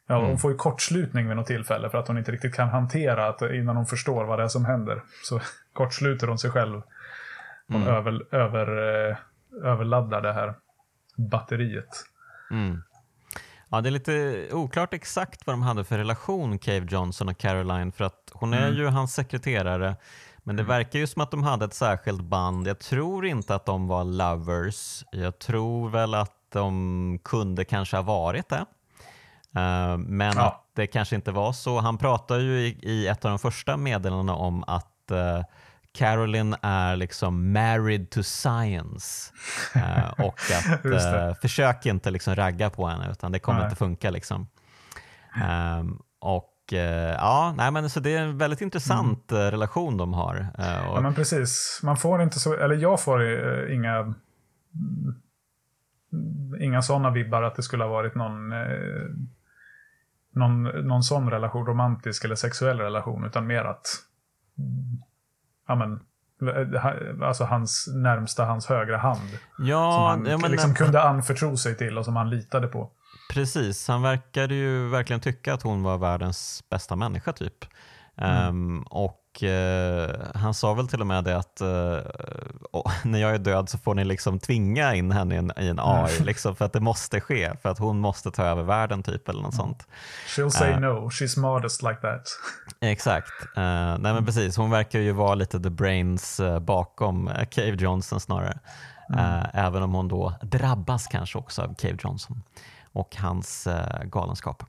Ja, 0.06 0.16
mm. 0.16 0.28
hon 0.28 0.38
får 0.38 0.50
ju 0.50 0.56
kortslutning 0.56 1.28
vid 1.28 1.36
något 1.36 1.46
tillfälle 1.46 1.90
för 1.90 1.98
att 1.98 2.08
hon 2.08 2.18
inte 2.18 2.32
riktigt 2.32 2.54
kan 2.54 2.68
hantera 2.68 3.28
att 3.28 3.42
innan 3.42 3.76
hon 3.76 3.86
förstår 3.86 4.24
vad 4.24 4.38
det 4.38 4.42
är 4.42 4.48
som 4.48 4.64
händer. 4.64 5.02
Så 5.24 5.40
kortsluter 5.72 6.26
hon 6.26 6.38
sig 6.38 6.50
själv. 6.50 6.82
Hon 7.68 7.82
mm. 7.82 7.94
över, 7.94 8.34
över, 8.34 8.66
eh, 9.10 9.16
överladdar 9.64 10.20
det 10.22 10.32
här 10.32 10.54
batteriet. 11.16 12.04
Mm. 12.50 12.82
Ja, 13.72 13.80
det 13.80 13.88
är 13.88 13.90
lite 13.90 14.48
oklart 14.52 14.94
exakt 14.94 15.46
vad 15.46 15.54
de 15.54 15.62
hade 15.62 15.84
för 15.84 15.98
relation, 15.98 16.58
Cave 16.58 16.86
Johnson 16.90 17.28
och 17.28 17.38
Caroline, 17.38 17.92
för 17.92 18.04
att 18.04 18.30
hon 18.32 18.54
är 18.54 18.66
mm. 18.66 18.78
ju 18.78 18.86
hans 18.86 19.14
sekreterare. 19.14 19.96
Men 20.38 20.56
det 20.56 20.62
mm. 20.62 20.68
verkar 20.68 20.98
ju 20.98 21.06
som 21.06 21.22
att 21.22 21.30
de 21.30 21.42
hade 21.42 21.64
ett 21.64 21.74
särskilt 21.74 22.22
band. 22.22 22.66
Jag 22.66 22.78
tror 22.78 23.26
inte 23.26 23.54
att 23.54 23.66
de 23.66 23.88
var 23.88 24.04
lovers. 24.04 25.04
Jag 25.12 25.38
tror 25.38 25.90
väl 25.90 26.14
att 26.14 26.36
de 26.48 27.18
kunde 27.24 27.64
kanske 27.64 27.96
ha 27.96 28.02
varit 28.02 28.48
det. 28.48 28.64
Uh, 29.60 29.96
men 29.96 30.36
ja. 30.36 30.46
att 30.46 30.70
det 30.74 30.86
kanske 30.86 31.16
inte 31.16 31.32
var 31.32 31.52
så. 31.52 31.80
Han 31.80 31.98
pratar 31.98 32.38
ju 32.38 32.60
i, 32.60 32.78
i 32.82 33.06
ett 33.06 33.24
av 33.24 33.30
de 33.30 33.38
första 33.38 33.76
meddelandena 33.76 34.34
om 34.34 34.64
att 34.66 35.10
uh, 35.10 35.44
Carolyn 35.94 36.56
är 36.62 36.96
liksom 36.96 37.52
married 37.52 38.10
to 38.10 38.22
science. 38.22 39.32
Uh, 39.76 40.10
och 40.20 40.38
att 40.52 40.86
uh, 40.86 41.34
försök 41.42 41.86
inte 41.86 42.10
liksom 42.10 42.34
ragga 42.34 42.70
på 42.70 42.86
henne 42.86 43.10
utan 43.10 43.32
det 43.32 43.38
kommer 43.38 43.58
nej. 43.58 43.66
inte 43.66 43.76
funka. 43.76 44.10
Liksom. 44.10 44.48
Um, 45.80 46.02
och 46.20 46.54
uh, 46.72 46.78
ja, 46.78 47.54
nej, 47.56 47.70
men 47.70 47.90
så 47.90 48.00
Det 48.00 48.16
är 48.16 48.22
en 48.22 48.38
väldigt 48.38 48.60
intressant 48.60 49.32
mm. 49.32 49.50
relation 49.50 49.96
de 49.96 50.14
har. 50.14 50.46
Och, 50.58 50.64
ja, 50.64 51.00
men 51.00 51.14
precis. 51.14 51.80
Man 51.82 51.96
får 51.96 52.22
inte 52.22 52.40
så, 52.40 52.54
eller 52.54 52.74
jag 52.74 53.00
får 53.00 53.22
inga 53.70 54.14
inga 56.60 56.82
sådana 56.82 57.10
vibbar 57.10 57.42
att 57.42 57.54
det 57.54 57.62
skulle 57.62 57.84
ha 57.84 57.90
varit 57.90 58.14
någon, 58.14 58.52
eh, 58.52 59.08
någon, 60.34 60.62
någon 60.62 61.02
sån 61.02 61.30
relation, 61.30 61.66
romantisk 61.66 62.24
eller 62.24 62.34
sexuell 62.34 62.80
relation, 62.80 63.24
utan 63.24 63.46
mer 63.46 63.64
att 63.64 63.86
ja, 65.72 65.76
men, 65.76 66.00
alltså 67.22 67.44
hans 67.44 67.88
närmsta, 67.94 68.44
hans 68.44 68.66
högra 68.66 68.96
hand. 68.96 69.38
Ja, 69.58 69.92
som 69.92 70.02
han 70.02 70.40
ja, 70.40 70.48
liksom 70.48 70.74
kunde 70.74 71.02
anförtro 71.02 71.56
sig 71.56 71.76
till 71.76 71.98
och 71.98 72.04
som 72.04 72.16
han 72.16 72.30
litade 72.30 72.66
på. 72.66 72.90
Precis, 73.32 73.88
han 73.88 74.02
verkade 74.02 74.54
ju 74.54 74.88
verkligen 74.88 75.20
tycka 75.20 75.54
att 75.54 75.62
hon 75.62 75.82
var 75.82 75.98
världens 75.98 76.64
bästa 76.70 76.96
människa 76.96 77.32
typ. 77.32 77.64
Mm. 78.16 78.48
Um, 78.48 78.82
och 78.82 79.21
och 79.32 79.42
eh, 79.42 80.10
han 80.34 80.54
sa 80.54 80.74
väl 80.74 80.88
till 80.88 81.00
och 81.00 81.06
med 81.06 81.24
det 81.24 81.36
att 81.36 81.60
eh, 81.60 81.98
när 83.04 83.18
jag 83.18 83.34
är 83.34 83.38
död 83.38 83.68
så 83.68 83.78
får 83.78 83.94
ni 83.94 84.04
liksom 84.04 84.38
tvinga 84.38 84.94
in 84.94 85.12
henne 85.12 85.34
i 85.34 85.38
en, 85.38 85.52
i 85.60 85.68
en 85.68 85.78
AI, 85.80 86.14
mm. 86.14 86.26
liksom, 86.26 86.56
för 86.56 86.64
att 86.64 86.72
det 86.72 86.80
måste 86.80 87.20
ske, 87.20 87.52
för 87.62 87.68
att 87.68 87.78
hon 87.78 87.98
måste 87.98 88.30
ta 88.30 88.44
över 88.44 88.62
världen 88.62 89.02
typ 89.02 89.28
eller 89.28 89.42
något 89.42 89.54
mm. 89.54 89.66
sånt. 89.66 89.86
She'll 90.26 90.50
say 90.50 90.72
uh, 90.72 90.80
no, 90.80 91.08
she's 91.08 91.38
modest 91.38 91.82
like 91.82 92.00
that. 92.00 92.22
Exakt. 92.80 93.32
Uh, 93.42 93.62
nej 93.62 93.98
men 93.98 94.06
mm. 94.06 94.26
precis, 94.26 94.56
hon 94.56 94.70
verkar 94.70 94.98
ju 94.98 95.12
vara 95.12 95.34
lite 95.34 95.60
the 95.60 95.70
brains 95.70 96.40
uh, 96.40 96.58
bakom 96.58 97.30
Cave 97.50 97.76
Johnson 97.78 98.20
snarare. 98.20 98.58
Mm. 99.14 99.46
även 99.52 99.82
om 99.82 99.94
hon 99.94 100.08
då 100.08 100.34
drabbas 100.42 101.06
kanske 101.06 101.38
också 101.38 101.62
av 101.62 101.74
Cave 101.74 101.96
Johnson 102.04 102.42
och 102.92 103.16
hans 103.16 103.68
galenskap. 104.04 104.62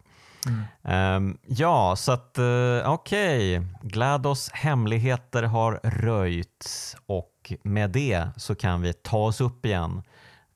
Um, 0.82 1.38
ja, 1.48 1.95
så 1.98 2.11
att 2.11 2.40
uh, 2.40 2.90
okej. 2.90 3.60
Okay. 3.60 3.70
GLaDOS 3.82 4.49
hemligheter 4.53 5.44
har 5.44 5.80
röjts 5.84 6.98
och 7.06 7.53
med 7.64 7.90
det 7.90 8.28
så 8.38 8.56
kan 8.56 8.82
vi 8.82 8.94
ta 8.94 9.18
oss 9.18 9.41
upp 9.41 9.65
igen 9.65 10.02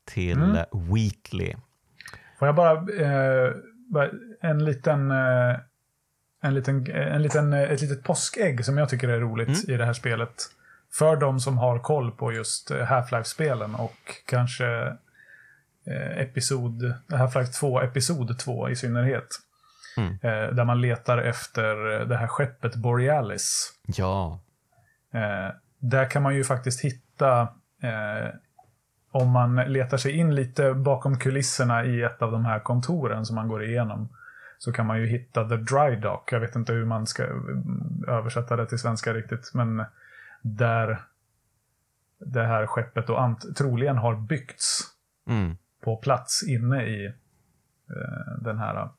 till 0.05 0.37
mm. 0.37 0.65
Weekly. 0.93 1.55
Får 2.39 2.47
jag 2.47 2.55
bara 2.55 2.71
eh, 2.73 3.53
en 4.41 4.65
liten 4.65 5.11
eh, 5.11 5.57
en 6.41 6.53
liten, 6.53 6.91
en 6.91 7.21
liten, 7.21 7.53
eh, 7.53 7.61
ett 7.61 7.81
litet 7.81 8.03
påskägg 8.03 8.65
som 8.65 8.77
jag 8.77 8.89
tycker 8.89 9.09
är 9.09 9.19
roligt 9.19 9.47
mm. 9.47 9.75
i 9.75 9.77
det 9.77 9.85
här 9.85 9.93
spelet. 9.93 10.43
För 10.93 11.15
de 11.15 11.39
som 11.39 11.57
har 11.57 11.79
koll 11.79 12.11
på 12.11 12.33
just 12.33 12.71
eh, 12.71 12.77
Half-Life-spelen 12.77 13.75
och 13.75 14.21
kanske 14.25 14.65
eh, 15.85 16.17
episod, 16.17 16.93
Half-Life 17.07 17.59
2, 17.59 17.81
episod 17.81 18.39
2 18.39 18.69
i 18.69 18.75
synnerhet. 18.75 19.27
Mm. 19.97 20.13
Eh, 20.13 20.55
där 20.55 20.65
man 20.65 20.81
letar 20.81 21.17
efter 21.17 21.75
det 22.05 22.17
här 22.17 22.27
skeppet 22.27 22.75
Borealis. 22.75 23.73
Ja. 23.85 24.41
Eh, 25.13 25.55
där 25.79 26.09
kan 26.09 26.23
man 26.23 26.35
ju 26.35 26.43
faktiskt 26.43 26.81
hitta, 26.81 27.41
eh, 27.81 28.29
om 29.11 29.29
man 29.29 29.55
letar 29.55 29.97
sig 29.97 30.11
in 30.11 30.35
lite 30.35 30.73
bakom 30.73 31.19
kulisserna 31.19 31.85
i 31.85 32.03
ett 32.03 32.21
av 32.21 32.31
de 32.31 32.45
här 32.45 32.59
kontoren 32.59 33.25
som 33.25 33.35
man 33.35 33.47
går 33.47 33.63
igenom, 33.63 34.09
så 34.57 34.73
kan 34.73 34.85
man 34.85 34.99
ju 34.99 35.07
hitta 35.07 35.49
The 35.49 35.55
Dry 35.55 35.95
Dock. 35.95 36.31
Jag 36.31 36.39
vet 36.39 36.55
inte 36.55 36.73
hur 36.73 36.85
man 36.85 37.07
ska 37.07 37.23
översätta 38.07 38.55
det 38.55 38.65
till 38.65 38.79
svenska 38.79 39.13
riktigt, 39.13 39.51
men 39.53 39.85
där 40.41 41.01
det 42.19 42.43
här 42.43 42.67
skeppet 42.67 43.07
då 43.07 43.35
troligen 43.57 43.97
har 43.97 44.15
byggts 44.15 44.79
mm. 45.29 45.57
på 45.83 45.97
plats 45.97 46.43
inne 46.47 46.85
i 46.85 47.05
eh, 47.05 48.41
den 48.41 48.59
här 48.59 48.89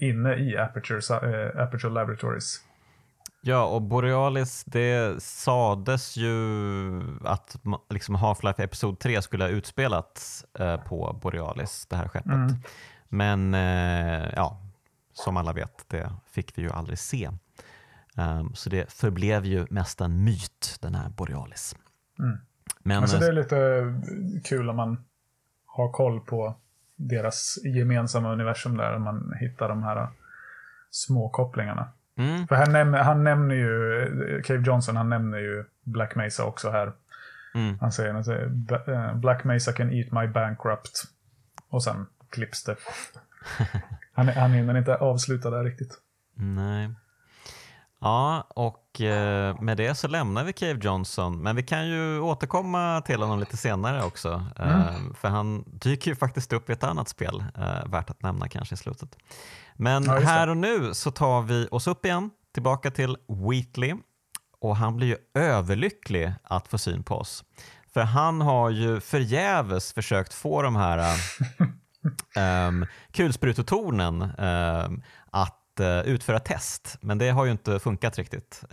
inne 0.00 0.34
i 0.34 0.56
Aperture, 0.56 0.98
äh, 1.16 1.62
Aperture 1.62 1.92
Laboratories. 1.92 2.60
Ja, 3.40 3.64
och 3.64 3.82
Borealis, 3.82 4.64
det 4.64 5.22
sades 5.22 6.16
ju 6.16 6.36
att 7.24 7.56
liksom 7.90 8.16
Half-Life 8.16 8.62
Episod 8.62 8.98
3 8.98 9.22
skulle 9.22 9.44
ha 9.44 9.48
utspelats 9.48 10.44
eh, 10.58 10.76
på 10.76 11.18
Borealis, 11.22 11.86
det 11.86 11.96
här 11.96 12.08
skeppet. 12.08 12.32
Mm. 12.32 12.54
Men 13.08 13.54
eh, 13.54 14.32
ja, 14.36 14.60
som 15.12 15.36
alla 15.36 15.52
vet, 15.52 15.84
det 15.88 16.12
fick 16.30 16.58
vi 16.58 16.62
ju 16.62 16.70
aldrig 16.70 16.98
se. 16.98 17.30
Um, 18.16 18.54
så 18.54 18.70
det 18.70 18.92
förblev 18.92 19.44
ju 19.44 19.66
mest 19.70 20.00
en 20.00 20.24
myt, 20.24 20.78
den 20.80 20.94
här 20.94 21.08
Borealis. 21.08 21.76
Mm. 22.18 22.38
Men, 22.82 23.02
alltså 23.02 23.18
det 23.18 23.26
är 23.26 23.32
lite 23.32 23.94
kul 24.44 24.70
om 24.70 24.76
man 24.76 25.04
har 25.66 25.92
koll 25.92 26.20
på 26.20 26.56
deras 26.96 27.58
gemensamma 27.64 28.32
universum 28.32 28.76
där 28.76 28.98
man 28.98 29.34
hittar 29.40 29.68
de 29.68 29.82
här 29.82 30.08
små 30.90 31.28
kopplingarna. 31.28 31.88
Mm. 32.16 32.46
För 32.46 32.54
han, 32.54 32.72
näm 32.72 32.94
han 32.94 33.24
nämner 33.24 33.54
ju, 33.54 34.42
Cave 34.44 34.62
Johnson, 34.66 34.96
han 34.96 35.08
nämner 35.08 35.38
ju 35.38 35.64
Black 35.82 36.14
Mesa 36.14 36.44
också 36.44 36.70
här. 36.70 36.92
Mm. 37.54 37.78
Han 37.80 37.92
säger, 37.92 38.12
han 38.12 38.24
säger 38.24 38.50
eh, 38.88 39.16
Black 39.16 39.44
Mesa 39.44 39.72
can 39.72 39.92
eat 39.92 40.12
my 40.12 40.26
bankrupt. 40.26 41.04
Och 41.68 41.82
sen 41.82 42.06
klipps 42.30 42.64
det. 42.64 42.76
han, 44.12 44.28
han 44.28 44.50
hinner 44.50 44.78
inte 44.78 44.96
avsluta 44.96 45.50
där 45.50 45.64
riktigt. 45.64 46.00
Nej. 46.34 46.90
Ja, 48.00 48.46
och 48.48 49.00
eh, 49.00 49.60
med 49.60 49.76
det 49.76 49.94
så 49.94 50.08
lämnar 50.08 50.44
vi 50.44 50.52
Cave 50.52 50.78
Johnson, 50.82 51.42
men 51.42 51.56
vi 51.56 51.62
kan 51.62 51.88
ju 51.88 52.20
återkomma 52.20 53.02
till 53.06 53.20
honom 53.20 53.40
lite 53.40 53.56
senare 53.56 54.04
också. 54.04 54.44
Eh, 54.58 54.88
mm. 54.88 55.14
För 55.14 55.28
han 55.28 55.64
dyker 55.66 56.10
ju 56.10 56.16
faktiskt 56.16 56.52
upp 56.52 56.70
i 56.70 56.72
ett 56.72 56.84
annat 56.84 57.08
spel, 57.08 57.44
eh, 57.58 57.90
värt 57.90 58.10
att 58.10 58.22
nämna 58.22 58.48
kanske 58.48 58.74
i 58.74 58.78
slutet. 58.78 59.16
Men 59.74 60.04
ja, 60.04 60.18
här 60.18 60.48
och 60.48 60.56
nu 60.56 60.94
så 60.94 61.10
tar 61.10 61.42
vi 61.42 61.68
oss 61.70 61.86
upp 61.86 62.04
igen, 62.04 62.30
tillbaka 62.54 62.90
till 62.90 63.16
Wheatley 63.28 63.94
och 64.60 64.76
han 64.76 64.96
blir 64.96 65.06
ju 65.06 65.16
överlycklig 65.34 66.32
att 66.42 66.68
få 66.68 66.78
syn 66.78 67.02
på 67.02 67.14
oss. 67.14 67.44
För 67.94 68.00
han 68.00 68.40
har 68.40 68.70
ju 68.70 69.00
förgäves 69.00 69.92
försökt 69.92 70.34
få 70.34 70.62
de 70.62 70.76
här 70.76 71.18
um, 72.68 72.86
kulsprutetornen 73.12 74.22
um, 74.22 75.02
att 75.80 76.06
uh, 76.06 76.12
utföra 76.12 76.38
test, 76.38 76.98
men 77.00 77.18
det 77.18 77.30
har 77.30 77.44
ju 77.44 77.50
inte 77.50 77.78
funkat 77.78 78.18
riktigt. 78.18 78.64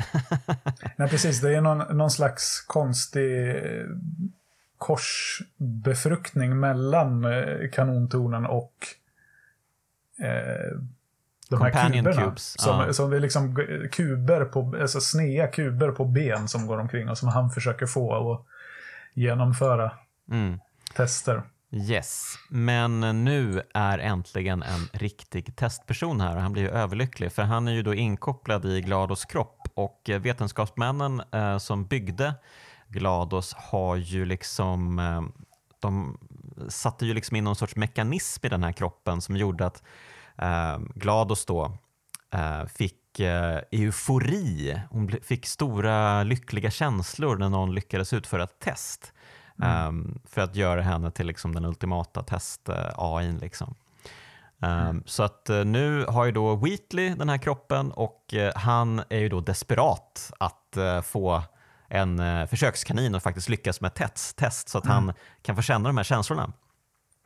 Nej, 0.97 1.09
precis. 1.09 1.41
Det 1.41 1.55
är 1.55 1.61
någon, 1.61 1.97
någon 1.97 2.11
slags 2.11 2.61
konstig 2.67 3.55
korsbefruktning 4.83 6.59
mellan 6.59 7.25
eh, 7.25 7.69
kanontornen 7.71 8.45
och 8.45 8.87
eh, 10.19 10.77
de 11.49 11.61
här 11.61 11.91
kuberna. 11.91 12.21
Cubes. 12.21 12.61
Som, 12.61 12.79
ja. 12.79 12.93
som 12.93 13.09
det 13.09 13.15
är 13.15 13.19
liksom 13.19 13.55
kuber 13.91 14.45
på, 14.45 14.75
alltså 14.81 15.01
snea 15.01 15.47
kuber 15.47 15.91
på 15.91 16.05
ben 16.05 16.47
som 16.47 16.67
går 16.67 16.77
omkring 16.77 17.09
och 17.09 17.17
som 17.17 17.29
han 17.29 17.49
försöker 17.49 17.85
få 17.85 18.33
att 18.33 18.45
genomföra 19.13 19.91
mm. 20.31 20.59
tester. 20.95 21.43
Yes, 21.75 22.35
men 22.49 22.99
nu 23.25 23.61
är 23.73 23.99
äntligen 23.99 24.63
en 24.63 24.89
riktig 24.91 25.55
testperson 25.55 26.21
här 26.21 26.35
och 26.35 26.41
han 26.41 26.53
blir 26.53 26.63
ju 26.63 26.69
överlycklig 26.69 27.31
för 27.31 27.41
han 27.41 27.67
är 27.67 27.71
ju 27.71 27.83
då 27.83 27.93
inkopplad 27.93 28.65
i 28.65 28.81
Glados 28.81 29.25
kropp 29.25 29.67
och 29.73 30.09
vetenskapsmännen 30.19 31.21
eh, 31.31 31.57
som 31.57 31.85
byggde 31.85 32.33
Glados 32.87 33.53
har 33.53 33.95
ju 33.95 34.25
liksom 34.25 34.99
eh, 34.99 35.21
de 35.79 36.17
satte 36.69 37.05
ju 37.05 37.13
liksom 37.13 37.37
in 37.37 37.43
någon 37.43 37.55
sorts 37.55 37.75
mekanism 37.75 38.45
i 38.45 38.49
den 38.49 38.63
här 38.63 38.71
kroppen 38.71 39.21
som 39.21 39.37
gjorde 39.37 39.65
att 39.65 39.83
eh, 40.37 40.79
Glados 40.95 41.45
då 41.45 41.77
eh, 42.33 42.65
fick 42.65 43.19
eh, 43.19 43.59
eufori. 43.71 44.79
Hon 44.89 45.11
fick 45.23 45.45
stora 45.45 46.23
lyckliga 46.23 46.71
känslor 46.71 47.37
när 47.37 47.49
någon 47.49 47.75
lyckades 47.75 48.13
utföra 48.13 48.43
ett 48.43 48.59
test. 48.59 49.12
Mm. 49.61 49.87
Um, 49.87 50.19
för 50.25 50.41
att 50.41 50.55
göra 50.55 50.81
henne 50.81 51.11
till 51.11 51.27
liksom 51.27 51.55
den 51.55 51.65
ultimata 51.65 52.23
test-AI. 52.23 53.27
Uh, 53.27 53.39
liksom. 53.39 53.75
Um, 54.59 54.69
mm. 54.69 55.03
Så 55.05 55.23
att 55.23 55.49
uh, 55.49 55.65
nu 55.65 56.05
har 56.05 56.25
ju 56.25 56.31
då 56.31 56.55
Wheatley 56.55 57.15
den 57.15 57.29
här 57.29 57.37
kroppen 57.37 57.91
och 57.91 58.33
uh, 58.33 58.49
han 58.55 59.01
är 59.09 59.19
ju 59.19 59.29
då 59.29 59.39
desperat 59.39 60.31
att 60.39 60.77
få 61.03 61.43
en 61.87 62.47
försökskanin 62.47 63.15
och 63.15 63.23
faktiskt 63.23 63.49
lyckas 63.49 63.81
med 63.81 63.87
ett 63.87 64.35
test 64.35 64.69
så 64.69 64.77
att 64.77 64.85
mm. 64.85 64.95
han 64.95 65.13
kan 65.41 65.55
få 65.55 65.61
känna 65.61 65.89
de 65.89 65.97
här 65.97 66.03
känslorna. 66.03 66.53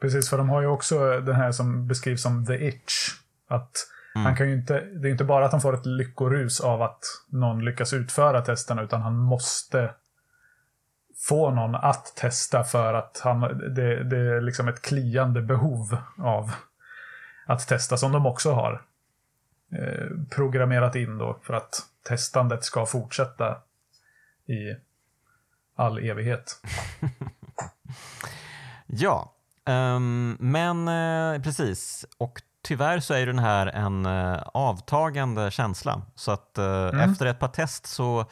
Precis, 0.02 0.30
för 0.30 0.38
de 0.38 0.50
har 0.50 0.62
ju 0.62 0.68
också 0.68 1.20
den 1.20 1.36
här 1.36 1.52
som 1.52 1.88
beskrivs 1.88 2.22
som 2.22 2.46
the 2.46 2.68
itch. 2.68 3.10
Att 3.50 3.72
mm. 4.16 4.26
han 4.26 4.36
kan 4.36 4.50
ju 4.50 4.54
inte, 4.54 4.80
det 4.80 5.08
är 5.08 5.12
inte 5.12 5.24
bara 5.24 5.46
att 5.46 5.52
han 5.52 5.62
får 5.62 5.74
ett 5.74 5.86
lyckorus 5.86 6.60
av 6.62 6.82
att 6.82 7.00
någon 7.28 7.66
lyckas 7.66 7.94
utföra 7.94 8.42
testerna, 8.42 8.82
utan 8.82 9.02
han 9.02 9.18
måste 9.18 9.92
få 11.20 11.52
någon 11.52 11.76
att 11.76 12.16
testa 12.16 12.64
för 12.64 12.94
att 12.94 13.22
han, 13.24 13.42
det, 13.76 14.04
det 14.04 14.18
är 14.18 14.42
liksom 14.42 14.68
ett 14.68 14.82
kliande 14.82 15.42
behov 15.42 15.98
av 16.20 16.52
att 17.46 17.68
testa 17.68 17.98
som 17.98 18.12
de 18.12 18.26
också 18.26 18.54
har 18.54 18.82
eh, 19.72 20.08
programmerat 20.30 20.96
in 20.96 21.18
då 21.18 21.40
för 21.44 21.54
att 21.54 21.82
testandet 22.08 22.64
ska 22.64 22.86
fortsätta 22.86 23.58
i 24.48 24.76
all 25.76 25.98
evighet. 25.98 26.62
ja, 28.86 29.34
um, 29.66 30.38
men 30.40 30.88
uh, 30.88 31.42
precis. 31.42 32.06
Och 32.18 32.42
tyvärr 32.62 33.00
så 33.00 33.14
är 33.14 33.26
den 33.26 33.40
här 33.40 33.68
en 33.68 34.06
uh, 34.06 34.42
avtagande 34.54 35.52
känsla. 35.52 36.02
Så 36.16 36.32
att 36.32 36.56
uh, 36.60 36.66
mm. 36.66 37.00
efter 37.00 37.26
ett 37.26 37.40
par 37.40 37.48
test 37.48 37.86
så 37.86 38.26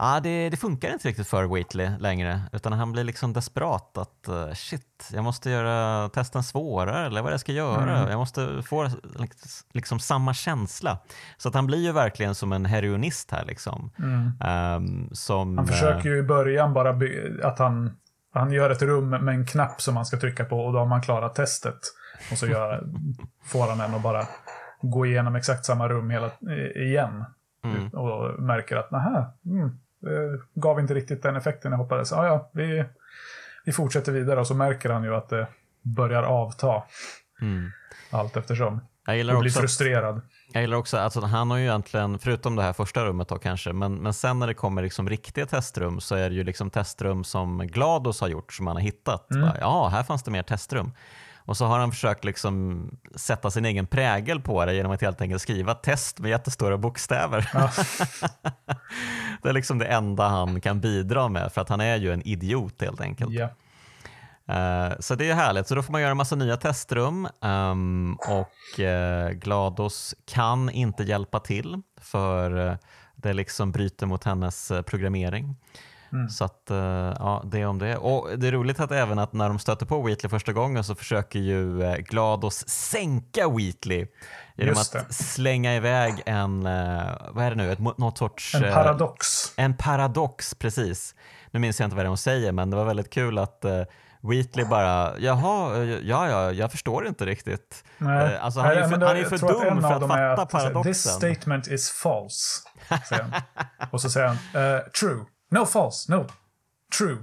Ja, 0.00 0.20
det, 0.22 0.50
det, 0.50 0.56
funkar 0.56 0.92
inte 0.92 1.08
riktigt 1.08 1.28
för 1.28 1.44
Waitley 1.44 1.90
längre, 1.98 2.40
utan 2.52 2.72
han 2.72 2.92
blir 2.92 3.04
liksom 3.04 3.32
desperat 3.32 3.98
att 3.98 4.28
uh, 4.28 4.52
shit, 4.52 5.10
jag 5.12 5.24
måste 5.24 5.50
göra 5.50 6.08
testen 6.08 6.42
svårare 6.42 7.06
eller 7.06 7.22
vad 7.22 7.32
jag 7.32 7.40
ska 7.40 7.52
göra. 7.52 7.98
Mm. 7.98 8.10
Jag 8.10 8.18
måste 8.18 8.62
få 8.62 8.88
liksom 9.72 9.98
samma 10.00 10.34
känsla. 10.34 10.98
Så 11.36 11.48
att 11.48 11.54
han 11.54 11.66
blir 11.66 11.78
ju 11.78 11.92
verkligen 11.92 12.34
som 12.34 12.52
en 12.52 12.64
heroinist 12.64 13.30
här. 13.30 13.44
Liksom. 13.44 13.90
Mm. 13.98 14.32
Um, 14.76 15.08
som, 15.12 15.58
han 15.58 15.66
försöker 15.66 16.08
ju 16.08 16.18
i 16.18 16.22
början 16.22 16.72
bara 16.72 16.90
att 17.42 17.58
han, 17.58 17.96
han 18.34 18.52
gör 18.52 18.70
ett 18.70 18.82
rum 18.82 19.10
med 19.10 19.34
en 19.34 19.46
knapp 19.46 19.82
som 19.82 19.94
man 19.94 20.06
ska 20.06 20.20
trycka 20.20 20.44
på 20.44 20.60
och 20.60 20.72
då 20.72 20.78
har 20.78 20.86
man 20.86 21.02
klarat 21.02 21.34
testet. 21.34 21.78
Och 22.32 22.38
så 22.38 22.46
gör, 22.46 22.84
får 23.44 23.68
han 23.68 23.80
en 23.80 23.94
att 23.94 24.02
bara 24.02 24.26
gå 24.82 25.06
igenom 25.06 25.36
exakt 25.36 25.64
samma 25.64 25.88
rum 25.88 26.10
hela, 26.10 26.30
igen. 26.74 27.24
Mm. 27.64 27.88
Och 27.88 28.42
märker 28.42 28.76
att, 28.76 28.90
nähä, 28.90 29.26
mm, 29.44 29.78
gav 30.54 30.80
inte 30.80 30.94
riktigt 30.94 31.22
den 31.22 31.36
effekten 31.36 31.72
jag 31.72 31.78
hoppades. 31.78 32.10
Ja, 32.10 32.26
ja, 32.26 32.50
vi, 32.52 32.84
vi 33.64 33.72
fortsätter 33.72 34.12
vidare 34.12 34.40
och 34.40 34.46
så 34.46 34.54
märker 34.54 34.90
han 34.90 35.04
ju 35.04 35.14
att 35.14 35.28
det 35.28 35.46
börjar 35.82 36.22
avta. 36.22 36.82
Mm. 37.40 37.70
Allt 38.10 38.36
eftersom. 38.36 38.80
Jag 39.06 39.16
gillar 39.16 39.34
och 39.34 39.40
blir 39.40 39.50
också 39.50 39.60
frustrerad. 39.60 40.20
Jag 40.52 40.60
gillar 40.60 40.76
också 40.76 40.96
att 40.96 41.02
alltså, 41.02 41.20
han 41.20 41.50
har 41.50 41.58
ju 41.58 41.64
egentligen, 41.64 42.18
förutom 42.18 42.56
det 42.56 42.62
här 42.62 42.72
första 42.72 43.04
rummet 43.04 43.28
då 43.28 43.38
kanske, 43.38 43.72
men, 43.72 43.94
men 43.94 44.14
sen 44.14 44.38
när 44.38 44.46
det 44.46 44.54
kommer 44.54 44.82
liksom 44.82 45.08
riktiga 45.08 45.46
testrum 45.46 46.00
så 46.00 46.14
är 46.14 46.30
det 46.30 46.36
ju 46.36 46.44
liksom 46.44 46.70
testrum 46.70 47.24
som 47.24 47.58
Glados 47.58 48.20
har 48.20 48.28
gjort 48.28 48.52
som 48.52 48.66
han 48.66 48.76
har 48.76 48.82
hittat. 48.82 49.30
Mm. 49.30 49.48
ja, 49.60 49.88
här 49.88 50.02
fanns 50.02 50.22
det 50.22 50.30
mer 50.30 50.42
testrum. 50.42 50.92
Och 51.48 51.56
så 51.56 51.66
har 51.66 51.78
han 51.78 51.92
försökt 51.92 52.24
liksom 52.24 52.90
sätta 53.14 53.50
sin 53.50 53.64
egen 53.64 53.86
prägel 53.86 54.40
på 54.40 54.64
det 54.64 54.74
genom 54.74 54.92
att 54.92 55.00
helt 55.00 55.20
enkelt 55.20 55.42
skriva 55.42 55.74
test 55.74 56.18
med 56.18 56.30
jättestora 56.30 56.78
bokstäver. 56.78 57.50
Ja. 57.54 57.70
det 59.42 59.48
är 59.48 59.52
liksom 59.52 59.78
det 59.78 59.86
enda 59.86 60.28
han 60.28 60.60
kan 60.60 60.80
bidra 60.80 61.28
med 61.28 61.52
för 61.52 61.60
att 61.60 61.68
han 61.68 61.80
är 61.80 61.96
ju 61.96 62.12
en 62.12 62.22
idiot 62.22 62.80
helt 62.80 63.00
enkelt. 63.00 63.32
Yeah. 63.32 63.50
Uh, 64.90 64.96
så 65.00 65.14
det 65.14 65.30
är 65.30 65.34
härligt, 65.34 65.66
så 65.66 65.74
då 65.74 65.82
får 65.82 65.92
man 65.92 66.00
göra 66.00 66.10
en 66.10 66.16
massa 66.16 66.36
nya 66.36 66.56
testrum 66.56 67.28
um, 67.40 68.14
och 68.14 68.78
uh, 68.78 69.30
Glados 69.30 70.14
kan 70.26 70.70
inte 70.70 71.02
hjälpa 71.02 71.40
till 71.40 71.82
för 72.00 72.56
uh, 72.56 72.74
det 73.22 73.32
liksom 73.32 73.72
bryter 73.72 74.06
mot 74.06 74.24
hennes 74.24 74.70
eh, 74.70 74.82
programmering. 74.82 75.56
Mm. 76.12 76.28
Så 76.28 76.44
att, 76.44 76.70
eh, 76.70 76.76
ja, 77.18 77.42
det 77.44 77.66
om 77.66 77.78
det. 77.78 77.96
Och 77.96 78.38
det 78.38 78.48
är 78.48 78.52
roligt 78.52 78.80
att 78.80 78.92
även 78.92 79.18
att 79.18 79.32
när 79.32 79.48
de 79.48 79.58
stöter 79.58 79.86
på 79.86 80.02
Wheatley 80.02 80.30
första 80.30 80.52
gången 80.52 80.84
så 80.84 80.94
försöker 80.94 81.38
ju 81.38 81.82
eh, 81.82 81.96
Glados 81.96 82.68
sänka 82.68 83.48
Wheatley 83.48 84.06
genom 84.56 84.74
att 84.74 85.14
slänga 85.14 85.76
iväg 85.76 86.22
en, 86.26 86.66
eh, 86.66 87.12
vad 87.30 87.44
är 87.44 87.50
det 87.50 87.56
nu, 87.56 87.72
ett, 87.72 87.78
något 87.98 88.18
sorts... 88.18 88.54
En 88.54 88.62
paradox. 88.62 89.26
En 89.56 89.76
paradox, 89.76 90.54
precis. 90.54 91.14
Nu 91.50 91.60
minns 91.60 91.80
jag 91.80 91.86
inte 91.86 91.96
vad 91.96 92.04
det 92.04 92.06
är 92.06 92.08
hon 92.08 92.16
säger, 92.16 92.52
men 92.52 92.70
det 92.70 92.76
var 92.76 92.84
väldigt 92.84 93.10
kul 93.10 93.38
att 93.38 93.64
Wheatley 94.20 94.64
bara, 94.64 95.18
jaha, 95.18 95.84
ja, 95.84 96.28
ja, 96.28 96.52
jag 96.52 96.70
förstår 96.70 97.06
inte 97.06 97.26
riktigt. 97.26 97.84
Nej. 97.98 98.38
Alltså, 98.38 98.60
han, 98.60 98.72
är 98.72 98.88
för, 98.88 99.06
han 99.06 99.16
är 99.16 99.24
för 99.24 99.38
dum 99.38 99.82
för 99.82 99.92
att 99.92 100.08
fatta 100.08 100.42
att, 100.42 100.50
paradoxen. 100.50 100.92
This 100.92 101.02
statement 101.02 101.66
is 101.68 101.90
false. 101.90 102.62
Och 103.90 104.00
så 104.00 104.10
säger 104.10 104.26
han, 104.26 104.36
uh, 104.62 104.80
true. 105.00 105.24
No 105.50 105.66
false, 105.66 106.12
no 106.12 106.26
true. 106.98 107.18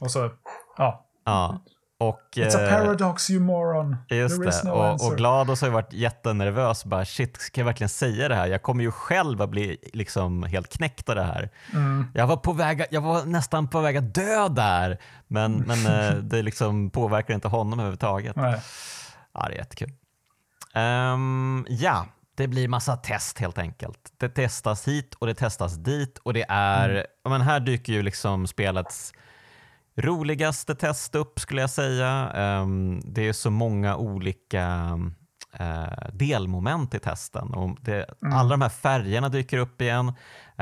Och 0.00 0.10
så, 0.10 0.30
ja. 0.76 1.06
Ja. 1.24 1.60
Och, 1.98 2.20
It's 2.36 2.56
a 2.56 2.62
eh, 2.62 2.70
paradox 2.70 3.30
you 3.30 3.40
moron. 3.40 3.96
Just 4.08 4.36
There 4.36 4.50
det. 4.50 4.64
No 4.64 4.70
och, 4.70 5.06
och 5.06 5.16
Glados 5.16 5.60
har 5.60 5.68
ju 5.68 5.74
varit 5.74 5.92
jättenervös. 5.92 6.84
Bara, 6.84 7.04
shit, 7.04 7.36
ska 7.36 7.60
jag 7.60 7.66
verkligen 7.66 7.88
säga 7.88 8.28
det 8.28 8.34
här? 8.34 8.46
Jag 8.46 8.62
kommer 8.62 8.84
ju 8.84 8.90
själv 8.90 9.42
att 9.42 9.50
bli 9.50 9.76
liksom 9.92 10.42
helt 10.42 10.68
knäckt 10.68 11.08
av 11.08 11.14
det 11.14 11.22
här. 11.22 11.50
Mm. 11.72 12.06
Jag, 12.14 12.26
var 12.26 12.36
på 12.36 12.52
väg, 12.52 12.84
jag 12.90 13.00
var 13.00 13.24
nästan 13.24 13.68
på 13.68 13.80
väg 13.80 13.96
att 13.96 14.14
dö 14.14 14.48
där, 14.48 14.98
men, 15.26 15.52
men 15.52 15.86
eh, 15.86 16.14
det 16.22 16.42
liksom 16.42 16.90
påverkar 16.90 17.34
inte 17.34 17.48
honom 17.48 17.78
överhuvudtaget. 17.78 18.36
Nej. 18.36 18.60
Ja, 19.34 19.46
det 19.48 19.54
är 19.54 19.58
jättekul. 19.58 19.92
Um, 20.74 21.66
ja, 21.68 22.06
det 22.36 22.48
blir 22.48 22.68
massa 22.68 22.96
test 22.96 23.38
helt 23.38 23.58
enkelt. 23.58 24.12
Det 24.16 24.28
testas 24.28 24.88
hit 24.88 25.14
och 25.14 25.26
det 25.26 25.34
testas 25.34 25.74
dit 25.74 26.18
och 26.18 26.32
det 26.32 26.44
är, 26.48 26.90
mm. 26.90 27.04
men 27.28 27.40
här 27.40 27.60
dyker 27.60 27.92
ju 27.92 28.02
liksom 28.02 28.46
spelets 28.46 29.12
roligaste 29.96 30.74
test 30.74 31.14
upp 31.14 31.40
skulle 31.40 31.60
jag 31.60 31.70
säga. 31.70 32.32
Um, 32.62 33.00
det 33.04 33.28
är 33.28 33.32
så 33.32 33.50
många 33.50 33.96
olika 33.96 34.98
uh, 35.60 36.08
delmoment 36.12 36.94
i 36.94 36.98
testen. 36.98 37.54
Och 37.54 37.78
det, 37.80 38.06
mm. 38.22 38.36
Alla 38.36 38.50
de 38.50 38.62
här 38.62 38.68
färgerna 38.68 39.28
dyker 39.28 39.58
upp 39.58 39.80
igen, 39.80 40.08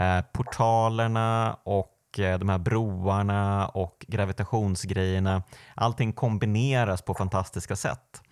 uh, 0.00 0.20
portalerna 0.32 1.56
och 1.64 2.18
uh, 2.18 2.38
de 2.38 2.48
här 2.48 2.58
broarna 2.58 3.68
och 3.68 4.06
gravitationsgrejerna. 4.08 5.42
Allting 5.74 6.12
kombineras 6.12 7.02
på 7.02 7.14
fantastiska 7.14 7.76
sätt. 7.76 8.22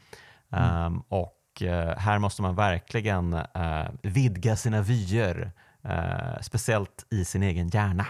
Mm. 0.53 0.87
Um, 0.87 1.05
och 1.53 1.63
Eh, 1.63 1.99
här 1.99 2.19
måste 2.19 2.43
man 2.43 2.55
verkligen 2.55 3.35
uh, 3.35 3.89
vidga 4.03 4.57
sina 4.57 4.83
vyer, 4.83 5.53
uh, 5.85 6.41
speciellt 6.41 7.07
i 7.11 7.25
sin 7.25 7.43
egen 7.43 7.69
hjärna. 7.69 8.07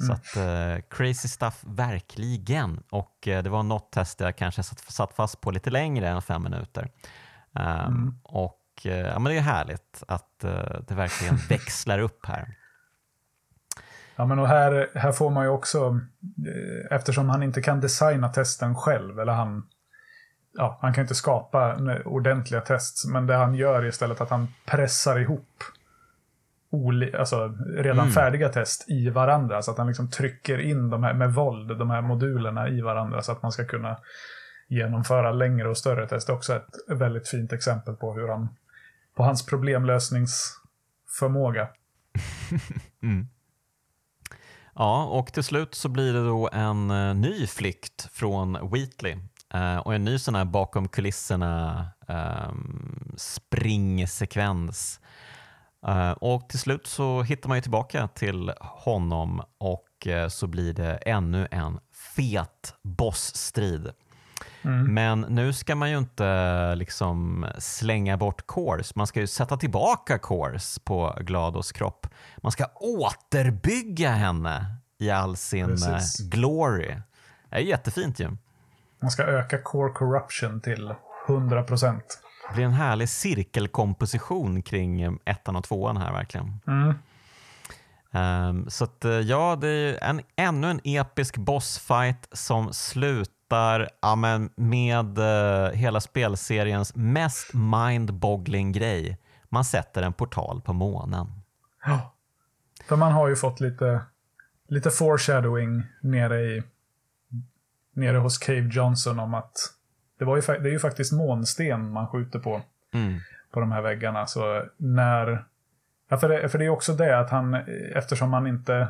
Mm. 0.00 0.06
Så 0.06 0.12
att, 0.12 0.36
uh, 0.36 0.82
crazy 0.90 1.28
stuff 1.28 1.60
verkligen. 1.66 2.82
Och 2.90 3.18
det 3.22 3.48
var 3.48 3.62
något 3.62 3.92
test 3.92 4.20
jag 4.20 4.36
kanske 4.36 4.62
satt, 4.62 4.78
satt 4.78 5.12
fast 5.12 5.40
på 5.40 5.50
lite 5.50 5.70
längre 5.70 6.08
än 6.08 6.22
fem 6.22 6.42
minuter. 6.42 6.90
Um, 7.52 7.64
mm. 7.64 8.14
Och 8.22 8.56
ja, 8.82 9.18
men 9.18 9.24
det 9.24 9.36
är 9.38 9.40
härligt 9.40 10.02
att 10.08 10.38
det 10.88 10.94
verkligen 10.94 11.36
växlar 11.48 11.98
upp 11.98 12.26
här. 12.26 12.56
Ja, 14.16 14.26
men 14.26 14.38
och 14.38 14.48
här, 14.48 14.90
här 14.94 15.12
får 15.12 15.30
man 15.30 15.44
ju 15.44 15.50
också, 15.50 16.00
eftersom 16.90 17.28
han 17.28 17.42
inte 17.42 17.62
kan 17.62 17.80
designa 17.80 18.28
testen 18.28 18.74
själv, 18.74 19.18
eller 19.20 19.32
han 19.32 19.66
ja, 20.56 20.78
han 20.80 20.94
kan 20.94 21.02
inte 21.02 21.14
skapa 21.14 21.76
ordentliga 22.04 22.60
tests, 22.60 23.06
men 23.06 23.26
det 23.26 23.34
han 23.34 23.54
gör 23.54 23.82
är 23.82 23.86
istället 23.86 24.20
att 24.20 24.30
han 24.30 24.48
pressar 24.66 25.18
ihop 25.18 25.64
alltså 27.18 27.54
redan 27.76 27.98
mm. 27.98 28.10
färdiga 28.10 28.48
test 28.48 28.90
i 28.90 29.10
varandra. 29.10 29.62
Så 29.62 29.70
att 29.70 29.78
han 29.78 29.86
liksom 29.86 30.10
trycker 30.10 30.58
in 30.58 30.90
de 30.90 31.04
här 31.04 31.14
med 31.14 31.34
våld, 31.34 31.78
de 31.78 31.90
här 31.90 32.02
modulerna 32.02 32.68
i 32.68 32.80
varandra 32.80 33.22
så 33.22 33.32
att 33.32 33.42
man 33.42 33.52
ska 33.52 33.64
kunna 33.64 33.98
genomföra 34.68 35.32
längre 35.32 35.68
och 35.68 35.76
större 35.76 36.08
test. 36.08 36.26
Det 36.26 36.32
är 36.32 36.36
också 36.36 36.56
ett 36.56 36.74
väldigt 36.88 37.28
fint 37.28 37.52
exempel 37.52 37.94
på 37.94 38.14
hur 38.14 38.28
han, 38.28 38.48
på 39.16 39.22
hans 39.22 39.46
problemlösningsförmåga. 39.46 41.68
mm. 43.02 43.28
Ja, 44.74 45.04
och 45.04 45.32
till 45.32 45.44
slut 45.44 45.74
så 45.74 45.88
blir 45.88 46.12
det 46.12 46.24
då 46.24 46.48
en 46.52 46.90
uh, 46.90 47.14
ny 47.14 47.46
flykt 47.46 48.08
från 48.12 48.52
Wheatley 48.52 49.16
uh, 49.54 49.76
och 49.76 49.94
en 49.94 50.04
ny 50.04 50.18
sån 50.18 50.34
här 50.34 50.44
bakom 50.44 50.88
kulisserna 50.88 51.86
um, 52.08 53.14
springsekvens 53.16 55.00
Uh, 55.88 56.10
och 56.10 56.48
till 56.48 56.58
slut 56.58 56.86
så 56.86 57.22
hittar 57.22 57.48
man 57.48 57.58
ju 57.58 57.62
tillbaka 57.62 58.08
till 58.08 58.52
honom 58.60 59.42
och 59.58 60.06
uh, 60.06 60.28
så 60.28 60.46
blir 60.46 60.72
det 60.72 60.96
ännu 60.96 61.48
en 61.50 61.78
fet 62.16 62.74
bossstrid. 62.82 63.90
Mm. 64.62 64.94
Men 64.94 65.20
nu 65.20 65.52
ska 65.52 65.74
man 65.74 65.90
ju 65.90 65.98
inte 65.98 66.74
liksom 66.74 67.46
slänga 67.58 68.16
bort 68.16 68.46
Kors, 68.46 68.94
man 68.94 69.06
ska 69.06 69.20
ju 69.20 69.26
sätta 69.26 69.56
tillbaka 69.56 70.18
Kors 70.18 70.78
på 70.84 71.18
Glados 71.20 71.72
kropp. 71.72 72.06
Man 72.36 72.52
ska 72.52 72.66
återbygga 72.74 74.10
henne 74.10 74.76
i 74.98 75.10
all 75.10 75.36
sin 75.36 75.66
Precis. 75.66 76.18
glory. 76.18 76.96
Det 77.50 77.56
är 77.56 77.60
jättefint 77.60 78.20
ju. 78.20 78.36
Man 79.00 79.10
ska 79.10 79.22
öka 79.22 79.58
core 79.58 79.92
corruption 79.92 80.60
till 80.60 80.94
100 81.28 81.62
procent. 81.62 82.20
Det 82.48 82.54
blir 82.54 82.64
en 82.64 82.72
härlig 82.72 83.08
cirkelkomposition 83.08 84.62
kring 84.62 85.02
eh, 85.02 85.12
ettan 85.24 85.56
och 85.56 85.64
tvåan 85.64 85.96
här 85.96 86.12
verkligen. 86.12 86.60
Mm. 86.66 86.94
Um, 88.12 88.70
så 88.70 88.84
att, 88.84 89.04
eh, 89.04 89.12
ja, 89.12 89.56
det 89.60 89.68
är 89.68 90.04
en, 90.04 90.20
ännu 90.36 90.70
en 90.70 90.80
episk 90.84 91.36
bossfight 91.36 92.28
som 92.32 92.72
slutar 92.72 93.88
ja, 94.02 94.16
men 94.16 94.50
med 94.56 95.18
uh, 95.18 95.70
hela 95.70 96.00
spelseriens 96.00 96.94
mest 96.94 97.54
mind-boggling 97.54 98.72
grej. 98.72 99.18
Man 99.48 99.64
sätter 99.64 100.02
en 100.02 100.12
portal 100.12 100.60
på 100.60 100.72
månen. 100.72 101.26
Ja, 101.84 102.14
för 102.88 102.96
man 102.96 103.12
har 103.12 103.28
ju 103.28 103.36
fått 103.36 103.60
lite, 103.60 104.00
lite 104.68 104.90
foreshadowing 104.90 105.82
nere, 106.00 106.40
i, 106.40 106.62
nere 108.00 108.18
hos 108.18 108.38
Cave 108.38 108.68
Johnson 108.72 109.20
om 109.20 109.34
att 109.34 109.52
det, 110.18 110.24
var 110.24 110.36
ju, 110.36 110.42
det 110.42 110.68
är 110.68 110.72
ju 110.72 110.78
faktiskt 110.78 111.12
månsten 111.12 111.92
man 111.92 112.06
skjuter 112.06 112.38
på. 112.38 112.62
Mm. 112.94 113.18
På 113.50 113.60
de 113.60 113.72
här 113.72 113.82
väggarna. 113.82 114.26
Så 114.26 114.62
när... 114.76 115.44
Ja, 116.08 116.16
för, 116.16 116.28
det, 116.28 116.48
för 116.48 116.58
det 116.58 116.64
är 116.64 116.68
också 116.68 116.92
det 116.92 117.18
att 117.18 117.30
han, 117.30 117.54
eftersom 117.94 118.32
han 118.32 118.46
inte... 118.46 118.88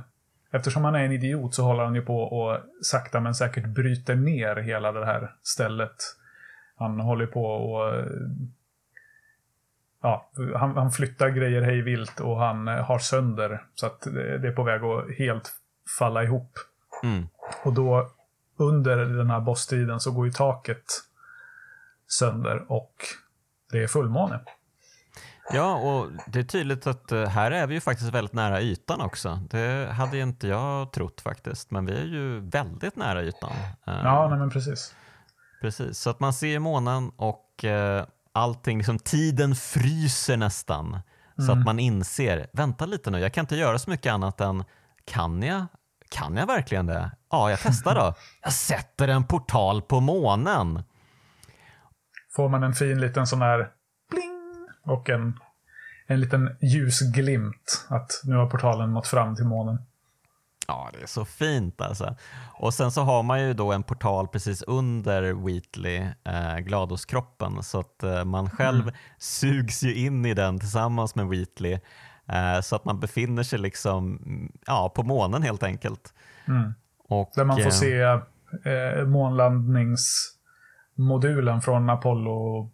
Eftersom 0.53 0.85
han 0.85 0.95
är 0.95 1.05
en 1.05 1.13
idiot 1.13 1.55
så 1.55 1.63
håller 1.63 1.85
han 1.85 1.95
ju 1.95 2.03
på 2.03 2.23
och 2.23 2.59
sakta 2.83 3.21
men 3.21 3.35
säkert 3.35 3.67
bryter 3.67 4.15
ner 4.15 4.57
hela 4.57 4.93
det 4.93 5.07
här 5.07 5.35
stället. 5.43 5.97
Han 6.77 7.01
håller 7.01 7.27
på 7.27 7.45
och... 7.45 8.05
Ja, 10.03 10.31
han, 10.57 10.77
han 10.77 10.91
flyttar 10.91 11.29
grejer 11.29 11.63
hej 11.63 11.83
vilt 11.83 12.21
och 12.21 12.39
han 12.39 12.67
har 12.67 12.99
sönder. 12.99 13.63
Så 13.75 13.87
att 13.87 14.01
det 14.13 14.49
är 14.49 14.53
på 14.53 14.63
väg 14.63 14.83
att 14.83 15.19
helt 15.19 15.53
falla 15.99 16.23
ihop. 16.23 16.53
Mm. 17.03 17.29
Och 17.63 17.73
då 17.73 18.11
under 18.61 18.97
den 18.97 19.31
här 19.31 19.41
bosstiden 19.41 20.01
så 20.01 20.11
går 20.13 20.27
ju 20.27 20.33
taket 20.33 20.85
sönder 22.09 22.73
och 22.73 22.95
det 23.73 23.83
är 23.83 23.87
fullmåne. 23.87 24.41
Ja, 25.53 25.75
och 25.75 26.11
det 26.27 26.39
är 26.39 26.43
tydligt 26.43 26.87
att 26.87 27.13
eh, 27.13 27.27
här 27.27 27.51
är 27.51 27.67
vi 27.67 27.75
ju 27.75 27.81
faktiskt 27.81 28.11
väldigt 28.11 28.35
nära 28.35 28.61
ytan 28.61 29.01
också. 29.01 29.41
Det 29.51 29.93
hade 29.93 30.19
inte 30.19 30.49
jag 30.49 30.93
trott 30.93 31.21
faktiskt, 31.21 31.71
men 31.71 31.87
vi 31.87 31.93
är 31.93 32.05
ju 32.05 32.41
väldigt 32.41 32.97
nära 32.97 33.23
ytan. 33.23 33.53
Eh, 33.87 34.01
ja, 34.05 34.29
nej 34.29 34.39
men 34.39 34.51
precis. 34.51 34.95
Precis, 35.61 35.99
så 35.99 36.11
att 36.11 36.21
man 36.21 36.33
ser 36.33 36.59
månen 36.59 37.13
och 37.17 37.65
eh, 37.65 38.05
allting, 38.33 38.79
liksom 38.79 38.99
tiden 38.99 39.55
fryser 39.55 40.37
nästan. 40.37 40.87
Mm. 40.87 41.03
Så 41.37 41.43
att 41.43 41.57
mm. 41.57 41.65
man 41.65 41.79
inser, 41.79 42.47
vänta 42.53 42.87
lite 42.87 43.11
nu, 43.11 43.19
jag 43.19 43.33
kan 43.35 43.43
inte 43.43 43.57
göra 43.57 43.79
så 43.79 43.91
mycket 43.91 44.13
annat 44.13 44.41
än, 44.41 44.65
kan 45.05 45.43
jag, 45.43 45.67
kan 46.11 46.37
jag 46.37 46.47
verkligen 46.47 46.87
det? 46.87 47.11
Ja, 47.31 47.51
jag 47.51 47.59
testar 47.63 47.95
då. 47.95 48.15
Jag 48.43 48.53
sätter 48.53 49.09
en 49.09 49.25
portal 49.25 49.83
på 49.83 50.01
månen 50.01 50.83
får 52.31 52.49
man 52.49 52.63
en 52.63 52.75
fin 52.75 53.01
liten 53.01 53.27
sån 53.27 53.43
här 53.43 53.69
bling 54.11 54.69
och 54.85 55.11
en, 55.11 55.39
en 56.07 56.21
liten 56.21 56.57
ljusglimt 56.61 57.87
att 57.89 58.21
nu 58.25 58.37
har 58.37 58.47
portalen 58.47 58.93
nått 58.93 59.07
fram 59.07 59.37
till 59.37 59.45
månen. 59.45 59.79
Ja, 60.67 60.91
det 60.93 61.03
är 61.03 61.07
så 61.07 61.25
fint 61.25 61.81
alltså. 61.81 62.17
Och 62.53 62.75
sen 62.75 62.91
så 62.91 63.03
har 63.03 63.23
man 63.23 63.43
ju 63.43 63.55
då 63.55 63.73
en 63.73 63.83
portal 63.83 64.29
precis 64.29 64.63
under 64.63 65.47
Wheatley, 65.47 66.07
eh, 66.25 66.59
Gladoskroppen, 66.59 67.63
så 67.63 67.81
att 67.81 68.03
eh, 68.03 68.25
man 68.25 68.51
själv 68.51 68.83
mm. 68.83 68.95
sugs 69.19 69.83
ju 69.83 69.95
in 69.95 70.27
i 70.27 70.35
den 70.35 70.61
tillsammans 70.61 71.15
med 71.15 71.29
Wheatley. 71.29 71.81
Eh, 72.33 72.61
så 72.61 72.77
att 72.77 72.85
man 72.85 73.01
befinner 73.01 73.43
sig 73.43 73.59
liksom 73.59 74.21
ja, 74.67 74.93
på 74.95 75.03
månen 75.03 75.43
helt 75.43 75.63
enkelt. 75.63 76.15
Mm. 76.49 76.75
Och, 77.09 77.31
Där 77.35 77.45
man 77.45 77.57
får 77.57 77.65
eh, 77.65 77.71
se 77.71 78.01
eh, 78.65 79.07
månlandnings 79.07 80.37
modulen 80.95 81.61
från 81.61 81.91
Apollo. 81.91 82.71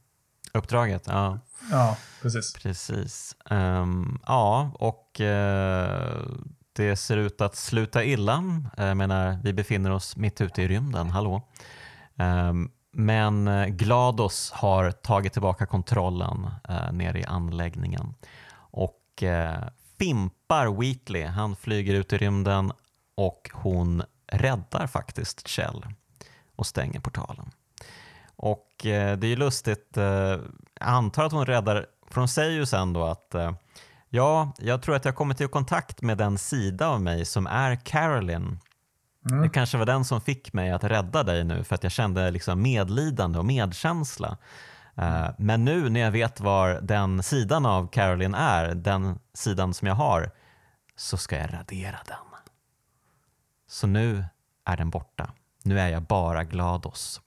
Uppdraget, 0.53 1.03
ja. 1.07 1.39
Ja, 1.71 1.97
precis. 2.23 2.55
Precis. 2.55 3.37
Um, 3.51 4.19
ja, 4.27 4.71
och 4.75 5.21
uh, 5.21 5.27
det 6.73 6.97
ser 6.97 7.17
ut 7.17 7.41
att 7.41 7.57
sluta 7.57 8.05
illa. 8.05 8.43
Jag 8.77 8.97
menar, 8.97 9.39
vi 9.45 9.53
befinner 9.53 9.91
oss 9.91 10.17
mitt 10.17 10.41
ute 10.41 10.63
i 10.63 10.69
rymden, 10.69 11.11
hallå. 11.11 11.43
Um, 12.17 12.71
men 12.93 13.51
Glados 13.77 14.53
har 14.53 14.91
tagit 14.91 15.33
tillbaka 15.33 15.67
kontrollen 15.67 16.47
uh, 16.71 16.93
nere 16.93 17.21
i 17.21 17.25
anläggningen 17.25 18.15
och 19.17 19.23
uh, 19.23 19.69
fimpar 19.99 20.81
Wheatley. 20.81 21.25
Han 21.25 21.57
flyger 21.57 21.95
ut 21.95 22.13
i 22.13 22.19
rymden 22.19 22.73
och 23.15 23.51
hon 23.53 24.03
räddar 24.27 24.87
faktiskt 24.87 25.49
Kjell 25.49 25.87
och 26.57 26.67
stänger 26.67 27.01
portalen. 27.01 27.51
Och 28.37 28.87
eh, 28.87 29.19
det 29.19 29.27
är 29.27 29.29
ju 29.29 29.37
lustigt, 29.37 29.97
eh, 29.97 30.05
jag 30.05 30.41
antar 30.79 31.25
att 31.25 31.33
hon 31.33 31.47
räddar, 31.47 31.87
för 32.11 32.21
hon 32.21 32.29
säger 32.29 32.51
ju 32.51 32.67
sen 32.67 32.93
då 32.93 33.05
att 33.05 33.35
eh, 33.35 33.53
ja, 34.09 34.53
jag 34.59 34.83
tror 34.83 34.97
att 34.97 35.05
jag 35.05 35.17
kommit 35.17 35.41
i 35.41 35.49
kontakt 35.49 36.03
med 36.03 36.19
den 36.19 36.39
sida 36.39 36.89
av 36.89 37.01
mig 37.01 37.25
som 37.25 37.47
är 37.47 37.77
Carolyn. 37.77 38.59
Mm. 39.31 39.43
Det 39.43 39.49
kanske 39.49 39.79
var 39.79 39.87
den 39.87 40.05
som 40.05 40.21
fick 40.21 40.53
mig 40.53 40.71
att 40.71 40.85
rädda 40.85 41.23
dig 41.23 41.45
nu 41.45 41.65
för 41.65 41.75
att 41.75 41.83
jag 41.83 41.93
kände 41.93 42.31
liksom 42.31 42.63
medlidande 42.63 43.39
och 43.39 43.45
medkänsla. 43.45 44.37
Mm. 44.97 45.33
Men 45.39 45.65
nu 45.65 45.89
när 45.89 46.01
jag 46.01 46.11
vet 46.11 46.41
var 46.41 46.81
den 46.83 47.23
sidan 47.23 47.67
av 47.67 47.89
Carolyn 47.89 48.35
är, 48.35 48.75
den 48.75 49.19
sidan 49.35 49.75
som 49.75 49.89
jag 49.89 49.95
har, 49.95 50.31
så 50.97 51.17
ska 51.17 51.39
jag 51.39 51.53
radera 51.53 51.99
den. 52.07 52.17
Så 53.69 53.87
nu 53.87 54.25
är 54.65 54.77
den 54.77 54.91
borta. 54.91 55.31
Nu 55.63 55.81
är 55.81 55.89
jag 55.89 56.03
bara 56.03 56.45
GLaDOS. 56.45 57.21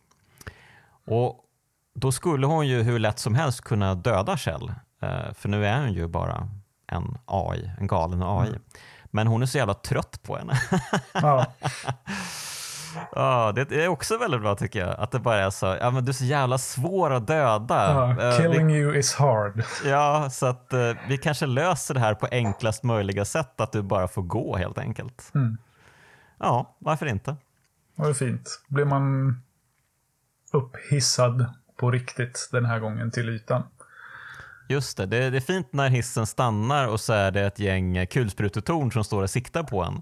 Och 1.06 1.46
då 1.96 2.12
skulle 2.12 2.48
hon 2.48 2.68
ju 2.68 2.84
hur 2.84 3.00
lätt 3.00 3.20
som 3.20 3.36
helst 3.36 3.62
kunna 3.62 3.96
döda 3.96 4.38
Kjell. 4.38 4.74
Eh, 5.02 5.34
för 5.34 5.50
nu 5.50 5.66
är 5.66 5.80
hon 5.80 5.94
ju 5.94 6.08
bara 6.08 6.50
en 6.88 7.18
AI, 7.26 7.72
en 7.80 7.88
galen 7.88 8.24
AI. 8.24 8.50
Mm. 8.50 8.62
Men 9.06 9.28
hon 9.28 9.42
är 9.42 9.46
så 9.46 9.58
jävla 9.58 9.74
trött 9.74 10.24
på 10.24 10.38
henne. 10.38 10.54
Ja. 11.14 11.46
ja, 13.16 13.52
det 13.56 13.72
är 13.72 13.88
också 13.88 14.18
väldigt 14.18 14.42
bra 14.42 14.56
tycker 14.56 14.80
jag. 14.80 15.00
Att 15.00 15.12
det 15.12 15.20
bara 15.20 15.38
är 15.38 15.50
så, 15.50 15.78
ja 15.80 15.92
men 15.92 16.06
du 16.06 16.10
är 16.10 16.14
så 16.14 16.26
jävla 16.26 16.58
svår 16.58 17.14
att 17.14 17.28
döda. 17.28 18.16
Ja, 18.20 18.38
killing 18.38 18.62
uh, 18.62 18.68
vi, 18.68 18.74
you 18.74 18.98
is 18.98 19.16
hard. 19.16 19.64
Ja, 19.86 20.30
så 20.32 20.46
att 20.46 20.74
uh, 20.74 20.92
vi 21.08 21.18
kanske 21.18 21.46
löser 21.46 21.94
det 21.94 22.00
här 22.00 22.14
på 22.14 22.28
enklast 22.32 22.84
möjliga 22.84 23.26
sätt. 23.26 23.62
Att 23.62 23.72
du 23.72 23.82
bara 23.82 24.08
får 24.08 24.22
gå 24.22 24.58
helt 24.58 24.78
enkelt. 24.78 25.32
Mm. 25.36 25.58
Ja, 26.40 26.76
varför 26.80 27.06
inte? 27.06 27.36
Det 27.96 28.02
var 28.02 28.14
fint. 28.14 28.62
Blir 28.68 28.86
man 28.86 29.36
upphissad 30.54 31.46
på 31.78 31.92
riktigt 31.92 32.50
den 32.52 32.66
här 32.66 32.80
gången 32.80 33.12
till 33.12 33.30
ytan. 33.30 33.64
Just 34.68 34.98
det, 34.98 35.06
det, 35.06 35.30
det 35.30 35.38
är 35.38 35.42
fint 35.42 35.74
när 35.74 35.90
hissen 35.90 36.28
stannar 36.28 36.88
och 36.88 37.00
så 37.00 37.14
är 37.14 37.32
det 37.32 37.42
ett 37.42 37.60
gäng 37.60 38.08
kulsprutetorn 38.08 38.92
som 38.92 39.04
står 39.04 39.24
och 39.24 39.30
siktar 39.30 39.64
på 39.64 39.84
en. 39.84 40.02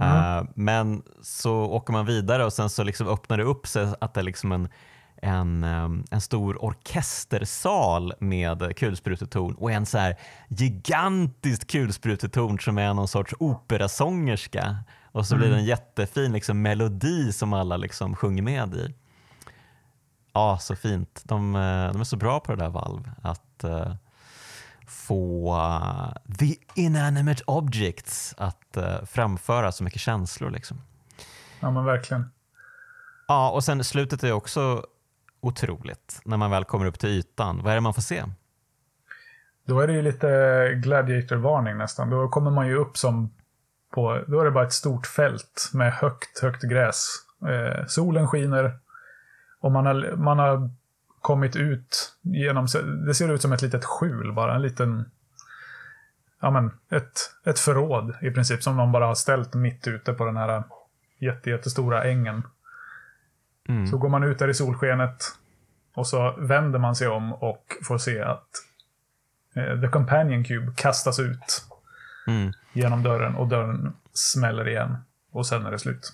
Mm. 0.00 0.46
Men 0.54 1.02
så 1.22 1.54
åker 1.54 1.92
man 1.92 2.06
vidare 2.06 2.44
och 2.44 2.52
sen 2.52 2.70
så 2.70 2.82
liksom 2.82 3.08
öppnar 3.08 3.38
det 3.38 3.44
upp 3.44 3.66
sig 3.66 3.88
att 4.00 4.14
det 4.14 4.20
är 4.20 4.24
liksom 4.24 4.52
en, 4.52 4.68
en, 5.16 5.64
um, 5.64 6.04
en 6.10 6.20
stor 6.20 6.64
orkestersal 6.64 8.14
med 8.18 8.76
kulsprutetorn 8.76 9.54
och 9.54 9.72
en 9.72 9.86
så 9.86 9.98
här 9.98 10.16
gigantiskt 10.48 11.70
kulsprutetorn 11.70 12.58
som 12.58 12.78
är 12.78 12.94
någon 12.94 13.08
sorts 13.08 13.34
operasångerska. 13.38 14.76
Och 15.12 15.26
så 15.26 15.34
mm. 15.34 15.40
blir 15.40 15.56
det 15.56 15.60
en 15.60 15.66
jättefin 15.66 16.32
liksom 16.32 16.62
melodi 16.62 17.32
som 17.32 17.52
alla 17.52 17.76
liksom 17.76 18.16
sjunger 18.16 18.42
med 18.42 18.74
i. 18.74 18.94
Ja, 20.32 20.58
så 20.60 20.76
fint. 20.76 21.22
De, 21.24 21.52
de 21.92 22.00
är 22.00 22.04
så 22.04 22.16
bra 22.16 22.40
på 22.40 22.54
det 22.54 22.64
där 22.64 22.70
Valve. 22.70 23.10
Att 23.22 23.64
uh, 23.64 23.94
få 24.86 25.54
uh, 25.56 26.34
the 26.38 26.54
inanimate 26.74 27.42
objects 27.46 28.34
att 28.38 28.61
uh, 28.76 29.04
framföra 29.04 29.72
så 29.72 29.84
mycket 29.84 30.00
känslor. 30.00 30.50
Liksom. 30.50 30.82
Ja, 31.60 31.70
men 31.70 31.84
verkligen. 31.84 32.30
Ja, 33.28 33.50
och 33.50 33.64
sen 33.64 33.84
slutet 33.84 34.24
är 34.24 34.32
också 34.32 34.86
otroligt 35.40 36.20
när 36.24 36.36
man 36.36 36.50
väl 36.50 36.64
kommer 36.64 36.86
upp 36.86 36.98
till 36.98 37.08
ytan. 37.08 37.62
Vad 37.62 37.70
är 37.70 37.74
det 37.74 37.80
man 37.80 37.94
får 37.94 38.02
se? 38.02 38.24
Då 39.66 39.80
är 39.80 39.86
det 39.86 39.92
ju 39.92 40.02
lite 40.02 40.28
gladiator-varning 40.74 41.76
nästan. 41.76 42.10
Då 42.10 42.28
kommer 42.28 42.50
man 42.50 42.66
ju 42.66 42.76
upp 42.76 42.96
som 42.96 43.30
på, 43.90 44.24
då 44.26 44.40
är 44.40 44.44
det 44.44 44.50
bara 44.50 44.66
ett 44.66 44.72
stort 44.72 45.06
fält 45.06 45.70
med 45.72 45.92
högt, 45.92 46.38
högt 46.42 46.62
gräs. 46.62 47.06
Eh, 47.48 47.86
solen 47.86 48.28
skiner 48.28 48.78
och 49.60 49.72
man 49.72 49.86
har, 49.86 50.16
man 50.16 50.38
har 50.38 50.70
kommit 51.20 51.56
ut 51.56 52.12
genom, 52.22 52.66
det 53.06 53.14
ser 53.14 53.32
ut 53.32 53.42
som 53.42 53.52
ett 53.52 53.62
litet 53.62 53.84
skjul 53.84 54.32
bara, 54.32 54.54
en 54.54 54.62
liten, 54.62 55.10
ja 56.42 56.50
men 56.50 56.70
ett, 56.90 57.30
ett 57.44 57.58
förråd 57.58 58.14
i 58.22 58.30
princip 58.30 58.62
som 58.62 58.76
de 58.76 58.92
bara 58.92 59.06
har 59.06 59.14
ställt 59.14 59.54
mitt 59.54 59.86
ute 59.86 60.12
på 60.12 60.24
den 60.24 60.36
här 60.36 60.64
jätte, 61.18 61.50
jättestora 61.50 62.04
ängen. 62.04 62.42
Mm. 63.68 63.86
Så 63.86 63.98
går 63.98 64.08
man 64.08 64.22
ut 64.22 64.38
där 64.38 64.48
i 64.48 64.54
solskenet 64.54 65.24
och 65.94 66.06
så 66.06 66.36
vänder 66.38 66.78
man 66.78 66.96
sig 66.96 67.08
om 67.08 67.32
och 67.32 67.64
får 67.82 67.98
se 67.98 68.22
att 68.22 68.48
eh, 69.54 69.80
The 69.80 69.88
Companion 69.88 70.44
Cube 70.44 70.72
kastas 70.76 71.18
ut 71.18 71.64
mm. 72.26 72.52
genom 72.72 73.02
dörren 73.02 73.34
och 73.34 73.48
dörren 73.48 73.96
smäller 74.12 74.68
igen. 74.68 74.96
Och 75.30 75.46
sen 75.46 75.66
är 75.66 75.70
det 75.70 75.78
slut. 75.78 76.12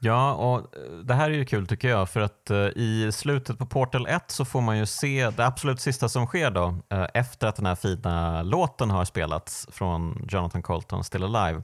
Ja, 0.00 0.34
och 0.34 0.58
eh, 0.58 0.92
det 1.04 1.14
här 1.14 1.30
är 1.30 1.34
ju 1.34 1.44
kul 1.44 1.66
tycker 1.66 1.88
jag 1.88 2.08
för 2.08 2.20
att 2.20 2.50
uh, 2.50 2.56
i 2.56 3.10
slutet 3.12 3.58
på 3.58 3.66
Portal 3.66 4.06
1 4.06 4.30
så 4.30 4.44
får 4.44 4.60
man 4.60 4.78
ju 4.78 4.86
se 4.86 5.30
det 5.30 5.46
absolut 5.46 5.80
sista 5.80 6.08
som 6.08 6.26
sker 6.26 6.50
då 6.50 6.66
uh, 6.94 7.06
efter 7.14 7.46
att 7.46 7.56
den 7.56 7.66
här 7.66 7.74
fina 7.74 8.42
låten 8.42 8.90
har 8.90 9.04
spelats 9.04 9.68
från 9.72 10.26
Jonathan 10.28 10.62
Colton, 10.62 11.04
Still 11.04 11.24
Alive 11.24 11.62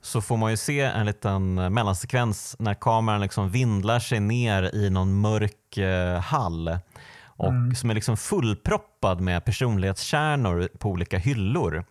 så 0.00 0.20
får 0.20 0.36
man 0.36 0.50
ju 0.50 0.56
se 0.56 0.80
en 0.80 1.06
liten 1.06 1.54
mellansekvens 1.54 2.56
när 2.58 2.74
kameran 2.74 3.20
liksom 3.20 3.50
vindlar 3.50 3.98
sig 3.98 4.20
ner 4.20 4.74
i 4.74 4.90
någon 4.90 5.20
mörk 5.20 5.78
hall 6.22 6.78
och 7.38 7.48
mm. 7.48 7.74
som 7.74 7.90
är 7.90 7.94
liksom 7.94 8.16
fullproppad 8.16 9.20
med 9.20 9.44
personlighetskärnor 9.44 10.68
på 10.78 10.88
olika 10.88 11.18
hyllor. 11.18 11.84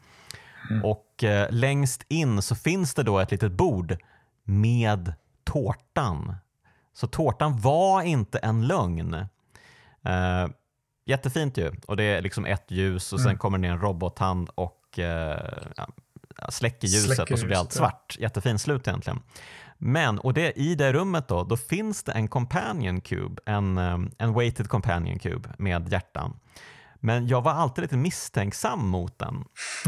Mm. 0.70 0.86
Och 0.86 1.24
eh, 1.24 1.48
längst 1.52 2.06
in 2.08 2.42
så 2.42 2.56
finns 2.56 2.94
det 2.94 3.04
då 3.04 3.20
ett 3.20 3.32
litet 3.32 3.52
bord 3.52 3.98
med 4.44 5.14
tårtan. 5.48 6.36
Så 6.94 7.08
tårtan 7.08 7.62
var 7.62 8.02
inte 8.02 8.38
en 8.38 8.68
lögn. 8.68 9.14
Eh, 10.04 10.48
jättefint 11.06 11.58
ju. 11.58 11.72
Och 11.88 11.98
det 11.98 12.04
är 12.04 12.22
liksom 12.22 12.46
ett 12.46 12.72
ljus 12.72 13.14
och 13.14 13.20
sen 13.20 13.28
mm. 13.28 13.38
kommer 13.38 13.58
det 13.58 13.62
ner 13.62 13.72
en 13.72 13.82
robothand 13.82 14.50
och 14.56 15.00
eh, 15.00 15.58
släcker 16.50 16.88
ljuset 16.88 17.16
släcker 17.16 17.34
och 17.34 17.40
så 17.40 17.46
blir 17.46 17.58
allt 17.58 17.72
svart. 17.72 18.18
Jättefint 18.20 18.62
slut 18.62 18.88
egentligen. 18.88 19.20
Men, 19.78 20.20
och 20.20 20.34
det, 20.34 20.60
i 20.60 20.76
det 20.76 20.94
rummet 20.94 21.28
då, 21.28 21.44
då 21.44 21.58
finns 21.58 22.04
det 22.04 22.12
en 22.12 22.28
companion 22.28 23.02
cube, 23.02 23.42
en, 23.46 23.78
eh, 23.78 23.98
en 24.18 24.34
weighted 24.34 24.70
companion 24.70 25.20
cube 25.20 25.50
med 25.58 25.92
hjärtan. 25.92 26.40
Men 26.96 27.28
jag 27.28 27.42
var 27.42 27.52
alltid 27.52 27.82
lite 27.82 27.98
misstänksam 27.98 28.88
mot 28.88 29.20
den. 29.20 29.46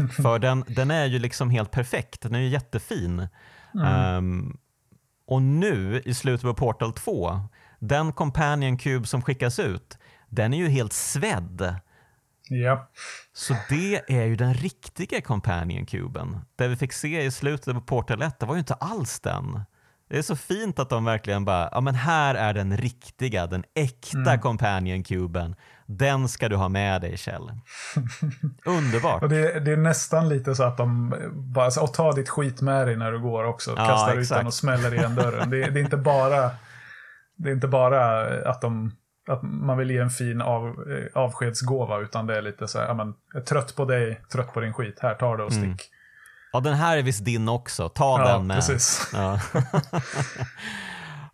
För 0.22 0.38
den, 0.38 0.64
den 0.68 0.90
är 0.90 1.04
ju 1.04 1.18
liksom 1.18 1.50
helt 1.50 1.70
perfekt, 1.70 2.20
den 2.20 2.34
är 2.34 2.38
ju 2.38 2.48
jättefin. 2.48 3.28
Mm. 3.74 4.16
Um, 4.16 4.58
och 5.30 5.42
nu 5.42 6.02
i 6.04 6.14
slutet 6.14 6.42
på 6.42 6.54
Portal 6.54 6.92
2, 6.92 7.40
den 7.78 8.12
Companion 8.12 8.78
Cube 8.78 9.06
som 9.06 9.22
skickas 9.22 9.58
ut, 9.58 9.98
den 10.28 10.54
är 10.54 10.58
ju 10.58 10.68
helt 10.68 10.92
svedd. 10.92 11.74
Ja. 12.48 12.90
Så 13.32 13.56
det 13.68 14.02
är 14.08 14.24
ju 14.24 14.36
den 14.36 14.54
riktiga 14.54 15.20
Companion 15.20 15.86
Cuben. 15.86 16.40
Det 16.56 16.68
vi 16.68 16.76
fick 16.76 16.92
se 16.92 17.22
i 17.22 17.30
slutet 17.30 17.74
på 17.74 17.80
Portal 17.80 18.22
1, 18.22 18.38
det 18.38 18.46
var 18.46 18.54
ju 18.54 18.58
inte 18.58 18.74
alls 18.74 19.20
den. 19.20 19.60
Det 20.08 20.18
är 20.18 20.22
så 20.22 20.36
fint 20.36 20.78
att 20.78 20.90
de 20.90 21.04
verkligen 21.04 21.44
bara, 21.44 21.68
ja 21.72 21.80
men 21.80 21.94
här 21.94 22.34
är 22.34 22.54
den 22.54 22.76
riktiga, 22.76 23.46
den 23.46 23.64
äkta 23.74 24.18
mm. 24.18 24.40
Companion 24.40 25.02
Cuben. 25.02 25.56
Den 25.98 26.28
ska 26.28 26.48
du 26.48 26.56
ha 26.56 26.68
med 26.68 27.00
dig 27.00 27.16
Kjell. 27.16 27.42
Underbart. 28.64 29.22
Och 29.22 29.28
det, 29.28 29.60
det, 29.60 29.72
är 29.72 29.76
nästan 29.76 30.28
lite 30.28 30.54
så 30.54 30.62
att 30.62 30.76
de 30.76 31.14
bara, 31.32 31.82
och 31.82 31.94
ta 31.94 32.12
ditt 32.12 32.28
skit 32.28 32.60
med 32.60 32.86
dig 32.86 32.96
när 32.96 33.12
du 33.12 33.20
går 33.20 33.44
också. 33.44 33.70
Ja, 33.70 33.86
kastar 33.86 34.08
exakt. 34.08 34.20
ut 34.20 34.38
den 34.38 34.46
och 34.46 34.54
smäller 34.54 34.94
igen 34.94 35.14
dörren. 35.14 35.50
det, 35.50 35.70
det, 35.70 35.80
är 35.80 35.84
inte 35.84 35.96
bara, 35.96 36.50
det 37.36 37.48
är 37.48 37.52
inte 37.52 37.68
bara 37.68 38.22
att, 38.50 38.60
de, 38.60 38.92
att 39.28 39.42
man 39.42 39.78
vill 39.78 39.90
ge 39.90 39.98
en 39.98 40.10
fin 40.10 40.42
av, 40.42 40.66
eh, 40.66 41.22
avskedsgåva, 41.22 41.98
utan 41.98 42.26
det 42.26 42.36
är 42.36 42.42
lite 42.42 42.68
så 42.68 42.78
här, 42.78 42.86
ja 42.86 42.94
men, 42.94 43.14
jag 43.32 43.42
är 43.42 43.46
trött 43.46 43.76
på 43.76 43.84
dig, 43.84 44.20
trött 44.32 44.52
på 44.54 44.60
din 44.60 44.72
skit, 44.72 44.98
här, 45.02 45.14
ta 45.14 45.36
det 45.36 45.44
och 45.44 45.52
stick. 45.52 45.64
Mm. 45.64 45.76
Ja, 46.52 46.60
den 46.60 46.74
här 46.74 46.96
är 46.96 47.02
visst 47.02 47.24
din 47.24 47.48
också. 47.48 47.88
Ta 47.88 48.18
ja, 48.20 48.32
den 48.32 48.46
med. 48.46 48.56
Precis. 48.56 49.10
Ja, 49.12 49.40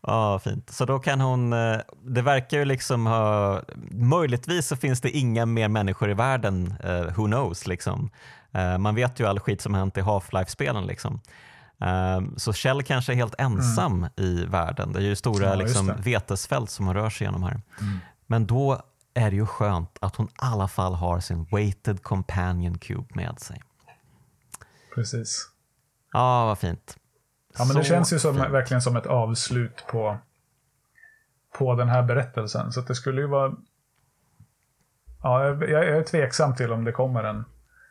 Ja, 0.07 0.39
fint. 0.39 0.71
Så 0.71 0.85
då 0.85 0.99
kan 0.99 1.21
hon, 1.21 1.53
eh, 1.53 1.79
det 2.03 2.23
verkar 2.23 2.59
ju 2.59 2.65
liksom 2.65 3.07
ha, 3.07 3.63
möjligtvis 3.91 4.67
så 4.67 4.77
finns 4.77 5.01
det 5.01 5.11
inga 5.11 5.47
mer 5.47 5.69
människor 5.69 6.11
i 6.11 6.15
världen, 6.15 6.75
uh, 6.85 7.17
who 7.17 7.27
knows 7.27 7.67
liksom. 7.67 8.11
Uh, 8.55 8.79
man 8.79 8.95
vet 8.95 9.21
ju 9.21 9.27
all 9.27 9.41
skit 9.41 9.61
som 9.61 9.75
hänt 9.75 9.97
i 9.97 10.01
Half-Life-spelen 10.01 10.87
liksom. 10.87 11.21
Så 12.37 12.53
Kjell 12.53 12.83
kanske 12.83 13.13
är 13.13 13.17
helt 13.17 13.35
ensam 13.39 13.93
mm. 13.93 14.11
i 14.17 14.45
världen. 14.45 14.93
Det 14.93 14.99
är 14.99 15.03
ju 15.03 15.17
stora 15.17 15.47
ja, 15.47 15.55
liksom, 15.55 15.93
vetesfält 15.99 16.71
som 16.71 16.95
rör 16.95 17.11
sig 17.11 17.27
genom 17.27 17.43
här. 17.43 17.61
Mm. 17.81 17.99
Men 18.27 18.47
då 18.47 18.83
är 19.15 19.31
det 19.31 19.37
ju 19.37 19.47
skönt 19.47 19.99
att 20.01 20.17
hon 20.17 20.27
i 20.27 20.31
alla 20.37 20.69
fall 20.69 20.95
har 20.95 21.21
sin 21.21 21.45
weighted 21.45 22.03
companion 22.03 22.79
cube 22.79 23.07
med 23.15 23.41
sig. 23.41 23.63
Precis. 24.95 25.49
Ja, 26.13 26.47
vad 26.47 26.59
fint. 26.59 26.97
Ja, 27.59 27.65
men 27.65 27.77
det 27.77 27.85
känns 27.85 28.13
ju 28.13 28.19
som, 28.19 28.37
verkligen 28.37 28.83
som 28.83 28.97
ett 28.97 29.07
avslut 29.07 29.85
på, 29.91 30.19
på 31.59 31.75
den 31.75 31.89
här 31.89 32.03
berättelsen. 32.03 32.73
Så 32.73 32.81
det 32.81 32.95
skulle 32.95 33.21
ju 33.21 33.27
vara... 33.27 33.53
Ja, 35.23 35.45
jag, 35.45 35.71
jag 35.71 35.87
är 35.87 36.03
tveksam 36.03 36.57
till 36.57 36.73
om 36.73 36.85
det 36.85 36.93
kommer 36.93 37.25
en... 37.25 37.45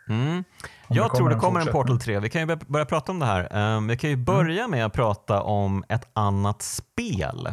Mm. 0.09 0.43
Jag 0.87 1.11
det 1.11 1.17
tror 1.17 1.29
det 1.29 1.35
kommer 1.35 1.59
en 1.59 1.67
Portal 1.67 1.99
3. 1.99 2.19
Vi 2.19 2.29
kan 2.29 2.41
ju 2.41 2.55
börja 2.55 2.85
prata 2.85 3.11
om 3.11 3.19
det 3.19 3.25
här. 3.25 3.75
Um, 3.75 3.87
vi 3.87 3.97
kan 3.97 4.09
ju 4.09 4.13
mm. 4.13 4.25
börja 4.25 4.59
mm. 4.59 4.71
med 4.71 4.85
att 4.85 4.93
prata 4.93 5.41
om 5.41 5.83
ett 5.89 6.07
annat 6.13 6.61
spel 6.61 7.47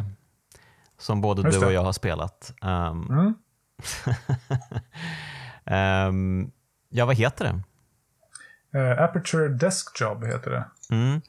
som 0.97 1.21
både 1.21 1.51
du 1.51 1.65
och 1.65 1.73
jag 1.73 1.83
har 1.83 1.93
spelat. 1.93 2.53
Um, 2.61 3.09
mm. 3.09 3.33
um, 6.09 6.51
ja, 6.89 7.05
vad 7.05 7.15
heter 7.15 7.45
det? 7.45 7.63
Uh, 8.79 9.03
Aperture 9.03 9.47
Desk 9.49 10.01
Job 10.01 10.25
heter 10.25 10.51
det. 10.51 10.65
Mm. 10.95 11.21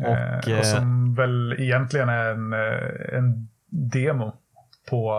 Och, 0.00 0.48
eh, 0.48 0.58
och 0.58 0.66
som 0.66 1.10
eh, 1.10 1.16
väl 1.16 1.56
egentligen 1.58 2.08
är 2.08 2.30
en, 2.30 2.52
eh, 2.52 3.18
en 3.18 3.48
demo 3.70 4.32
på, 4.90 5.12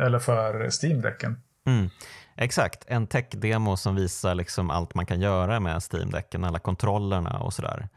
eller 0.00 0.18
för 0.18 0.68
Steam-däcken. 0.70 1.36
Mm. 1.66 1.88
Exakt, 2.36 2.84
en 2.86 3.06
tech-demo 3.06 3.76
som 3.76 3.94
visar 3.94 4.34
liksom 4.34 4.70
allt 4.70 4.94
man 4.94 5.06
kan 5.06 5.20
göra 5.20 5.60
med 5.60 5.82
Steam-däcken, 5.92 6.44
alla 6.44 6.58
kontrollerna 6.58 7.38
och 7.38 7.52
sådär. 7.52 7.88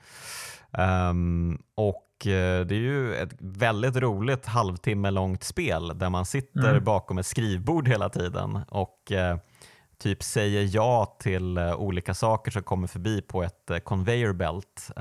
Um, 1.10 1.62
och 1.76 2.06
det 2.24 2.72
är 2.72 2.74
ju 2.74 3.16
ett 3.16 3.36
väldigt 3.40 3.96
roligt 3.96 4.46
halvtimme 4.46 5.12
långt 5.12 5.44
spel 5.44 5.92
där 5.96 6.10
man 6.10 6.26
sitter 6.26 6.70
mm. 6.70 6.84
bakom 6.84 7.18
ett 7.18 7.26
skrivbord 7.26 7.88
hela 7.88 8.10
tiden 8.10 8.60
och 8.70 9.12
uh, 9.12 9.38
typ 10.00 10.24
säger 10.24 10.76
ja 10.76 11.18
till 11.20 11.58
uh, 11.58 11.76
olika 11.76 12.14
saker 12.14 12.52
som 12.52 12.64
kommer 12.64 12.88
förbi 12.88 13.22
på 13.22 13.44
ett 13.44 13.72
uh, 13.72 13.78
conveyor 13.78 14.34
belt. 14.34 14.92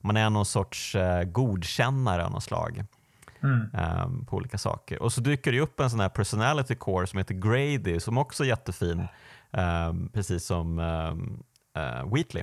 Man 0.00 0.16
är 0.16 0.30
någon 0.30 0.46
sorts 0.46 0.94
uh, 0.94 1.22
godkännare 1.22 2.24
av 2.24 2.30
något 2.30 2.42
slag. 2.42 2.84
Mm. 3.42 3.68
Um, 4.04 4.26
på 4.26 4.36
olika 4.36 4.58
saker. 4.58 5.02
Och 5.02 5.12
så 5.12 5.20
dyker 5.20 5.52
det 5.52 5.60
upp 5.60 5.80
en 5.80 5.90
sån 5.90 6.00
här 6.00 6.08
personality 6.08 6.74
core 6.74 7.06
som 7.06 7.18
heter 7.18 7.34
Grady 7.34 8.00
som 8.00 8.18
också 8.18 8.44
är 8.44 8.48
jättefin, 8.48 9.08
um, 9.50 10.08
precis 10.08 10.44
som 10.44 10.78
um, 10.78 11.42
uh, 11.78 12.14
Wheatley. 12.14 12.42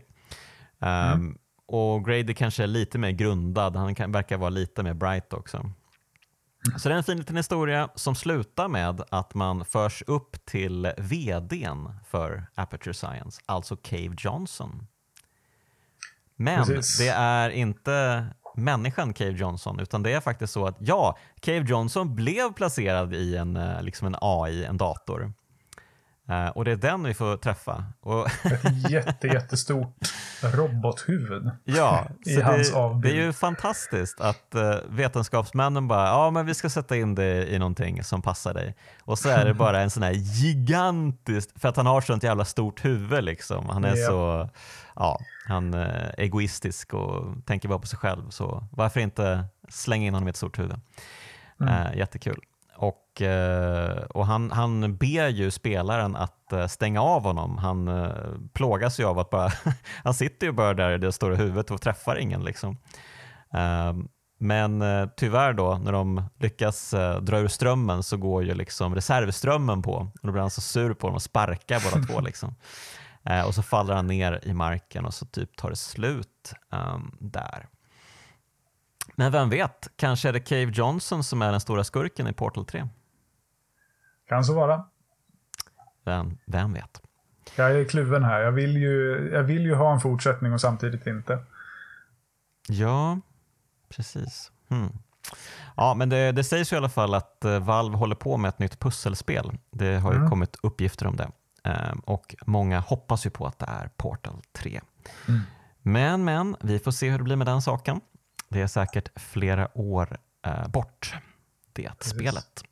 Mm. 0.80 1.38
Och 1.66 2.06
Grady 2.06 2.34
kanske 2.34 2.64
är 2.64 2.68
lite 2.68 2.98
mer 2.98 3.12
grundad, 3.12 3.76
han 3.76 3.96
kan, 3.96 4.12
verkar 4.12 4.38
vara 4.38 4.50
lite 4.50 4.84
mer 4.84 4.94
bright 4.94 5.34
också. 5.34 5.58
Mm. 5.58 6.80
Så 6.80 6.90
det 6.90 6.96
är 6.96 6.98
en 6.98 7.04
fin 7.04 7.18
liten 7.18 7.38
historia 7.38 7.90
som 7.96 8.16
slutar 8.16 8.68
med 8.68 9.04
att 9.10 9.34
man 9.34 9.66
förs 9.66 10.04
upp 10.08 10.46
till 10.46 10.94
vdn 10.98 11.90
för 12.06 12.46
Aperture 12.56 12.94
Science, 12.94 13.42
alltså 13.46 13.76
Cave 13.76 14.16
Johnson. 14.18 14.88
Men 16.38 16.66
Precis. 16.66 16.98
det 16.98 17.10
är 17.10 17.50
inte 17.50 18.26
människan 18.56 19.14
Cave 19.14 19.32
Johnson, 19.32 19.80
utan 19.80 20.04
det 20.04 20.14
är 20.14 20.20
faktiskt 20.20 20.54
så 20.54 20.68
att 20.68 20.78
ja, 20.80 21.18
Cave 21.42 21.66
Johnson 21.68 22.16
blev 22.16 22.54
placerad 22.54 23.14
i 23.14 23.36
en, 23.36 23.56
eh, 23.56 23.82
liksom 23.82 24.08
en 24.08 24.16
AI, 24.22 24.66
en 24.66 24.78
dator. 24.78 25.34
Uh, 26.30 26.48
och 26.50 26.66
det 26.66 26.72
är 26.72 26.76
den 26.76 27.04
vi 27.04 27.14
får 27.14 27.38
träffa. 27.38 27.84
Och 28.02 28.28
Ett 28.46 28.90
jätte, 28.90 29.28
jättestort 29.28 29.96
robothuvud 30.44 31.52
Ja, 31.64 32.08
i 32.26 32.36
så 32.36 32.42
hans 32.42 32.72
det, 32.72 32.78
avbild. 32.78 33.16
det 33.16 33.22
är 33.22 33.26
ju 33.26 33.34
fantastiskt 33.34 34.22
att 34.22 34.56
uh, 34.56 34.76
vetenskapsmännen 34.90 35.88
bara, 35.88 36.08
ja 36.08 36.30
men 36.32 36.46
vi 36.46 36.54
ska 36.54 36.70
sätta 36.70 36.96
in 36.96 37.16
det 37.16 37.48
i 37.54 37.60
någonting 37.60 38.04
som 38.04 38.22
passar 38.22 38.54
dig. 38.54 38.76
Och 39.04 39.20
så 39.20 39.30
är 39.30 39.46
det 39.46 39.54
bara 39.54 39.82
en 39.82 39.90
sån 39.90 40.04
här 40.04 40.12
gigantisk, 40.14 41.50
för 41.60 41.70
att 41.70 41.78
han 41.78 41.86
har 41.86 42.02
sånt 42.02 42.24
jävla 42.24 42.46
stort 42.46 42.86
huvud 42.86 43.24
liksom. 43.24 43.70
Han 43.70 43.86
är 43.86 43.96
Ja. 43.96 44.08
så, 44.08 44.50
ja, 44.96 45.20
han 45.48 45.74
är 45.74 46.16
egoistisk 46.18 46.94
och 46.94 47.46
tänker 47.46 47.70
bara 47.70 47.80
på 47.80 47.88
sig 47.88 48.00
själv. 48.00 48.30
Så 48.30 48.64
varför 48.72 49.00
inte 49.00 49.44
slänga 49.70 50.08
in 50.08 50.14
honom 50.14 50.28
i 50.28 50.30
ett 50.30 50.36
stort 50.38 50.60
huvud? 50.60 50.80
Mm. 51.62 51.74
Eh, 51.74 51.98
jättekul. 51.98 52.42
Och, 52.78 53.22
eh, 53.22 54.04
och 54.04 54.26
han, 54.26 54.52
han 54.52 54.98
ber 54.98 55.28
ju 55.28 55.52
spelaren 55.52 56.16
att 56.16 56.54
eh, 56.54 56.68
stänga 56.68 57.02
av 57.02 57.24
honom. 57.24 57.58
Han 57.58 57.88
eh, 57.88 58.12
plågas 58.54 59.00
ju 59.00 59.06
av 59.06 59.20
att 59.20 59.30
bara, 59.30 59.52
han 60.04 60.14
sitter 60.14 60.48
ju 60.48 60.54
bara 60.54 60.74
där 60.74 60.92
i 60.92 60.98
det 60.98 61.12
stora 61.12 61.36
huvudet 61.36 61.72
och 61.72 61.82
träffar 61.82 62.16
ingen. 62.16 62.44
Liksom. 62.44 62.78
Eh, 63.54 63.94
men 64.40 64.84
tyvärr 65.18 65.54
då, 65.54 65.78
när 65.78 65.92
de 65.92 66.24
lyckas 66.40 66.92
dra 67.22 67.40
ur 67.40 67.48
strömmen 67.48 68.04
så 68.04 68.18
går 68.18 68.44
ju 68.44 68.54
liksom 68.54 68.96
reservströmmen 68.96 69.82
på. 69.82 69.94
Och 69.94 70.28
då 70.28 70.32
blir 70.32 70.42
han 70.42 70.50
så 70.50 70.62
sur 70.62 70.94
på 70.94 71.08
dem 71.08 71.16
och 71.16 71.22
sparkar 71.22 71.82
båda 71.92 72.06
två. 72.06 72.22
Liksom. 72.26 72.56
Och 73.48 73.56
så 73.56 73.64
faller 73.64 73.94
han 73.94 74.08
ner 74.08 74.40
i 74.44 74.54
marken 74.54 75.06
och 75.06 75.14
så 75.14 75.26
typ 75.26 75.56
tar 75.58 75.70
det 75.70 75.76
slut 75.76 76.54
ehm, 76.72 77.12
där. 77.20 77.68
Men 79.20 79.32
vem 79.32 79.50
vet, 79.50 79.88
kanske 79.96 80.30
är 80.30 80.34
det 80.34 80.40
Cave 80.40 80.72
Johnson 80.74 81.24
som 81.24 81.42
är 81.42 81.52
den 81.52 81.60
stora 81.60 81.84
skurken 81.84 82.28
i 82.28 82.34
Portal 82.34 82.66
3. 82.66 82.88
Kan 84.30 84.44
så 84.44 84.54
vara. 84.54 84.86
Vem, 86.06 86.38
vem 86.46 86.74
vet? 86.74 87.02
Jag 87.56 87.72
är 87.72 87.86
kluven 87.86 88.24
här. 88.24 88.40
Jag 88.40 88.52
vill, 88.52 88.78
ju, 88.78 89.30
jag 89.34 89.44
vill 89.44 89.62
ju 89.66 89.76
ha 89.76 89.94
en 89.94 90.00
fortsättning 90.00 90.54
och 90.54 90.62
samtidigt 90.62 91.08
inte. 91.08 91.44
Ja, 92.68 93.20
precis. 93.90 94.52
Hmm. 94.70 94.90
Ja, 95.76 95.94
men 95.94 96.10
det, 96.10 96.32
det 96.32 96.44
sägs 96.44 96.72
ju 96.74 96.76
i 96.76 96.78
alla 96.78 96.90
fall 96.90 97.14
att 97.14 97.46
eh, 97.46 97.60
Valve 97.60 97.98
håller 97.98 98.16
på 98.16 98.38
med 98.38 98.50
ett 98.50 98.60
nytt 98.60 98.80
pusselspel. 98.80 99.58
Det 99.72 99.96
har 99.98 100.12
ju 100.12 100.18
Mm. 100.18 100.30
kommit 100.30 100.56
uppgifter 100.64 101.08
om 101.08 101.16
det. 101.16 101.30
Ehm, 101.64 102.00
och 102.00 102.36
många 102.46 102.80
hoppas 102.80 103.26
ju 103.26 103.30
på 103.30 103.46
att 103.48 103.60
det 103.60 103.66
är 103.66 103.90
Portal 103.98 104.42
3. 104.54 104.82
Mm. 105.28 105.42
Men, 105.82 106.24
men, 106.24 106.56
vi 106.62 106.80
får 106.80 106.92
se 106.92 107.10
hur 107.10 107.18
det 107.18 107.24
blir 107.24 107.36
med 107.36 107.48
den 107.48 107.62
saken. 107.62 108.02
Det 108.50 108.62
är 108.62 108.68
säkert 108.68 109.20
flera 109.20 109.78
år 109.78 110.18
eh, 110.46 110.68
bort, 110.68 111.16
det 111.74 112.04
spelet. 112.04 112.64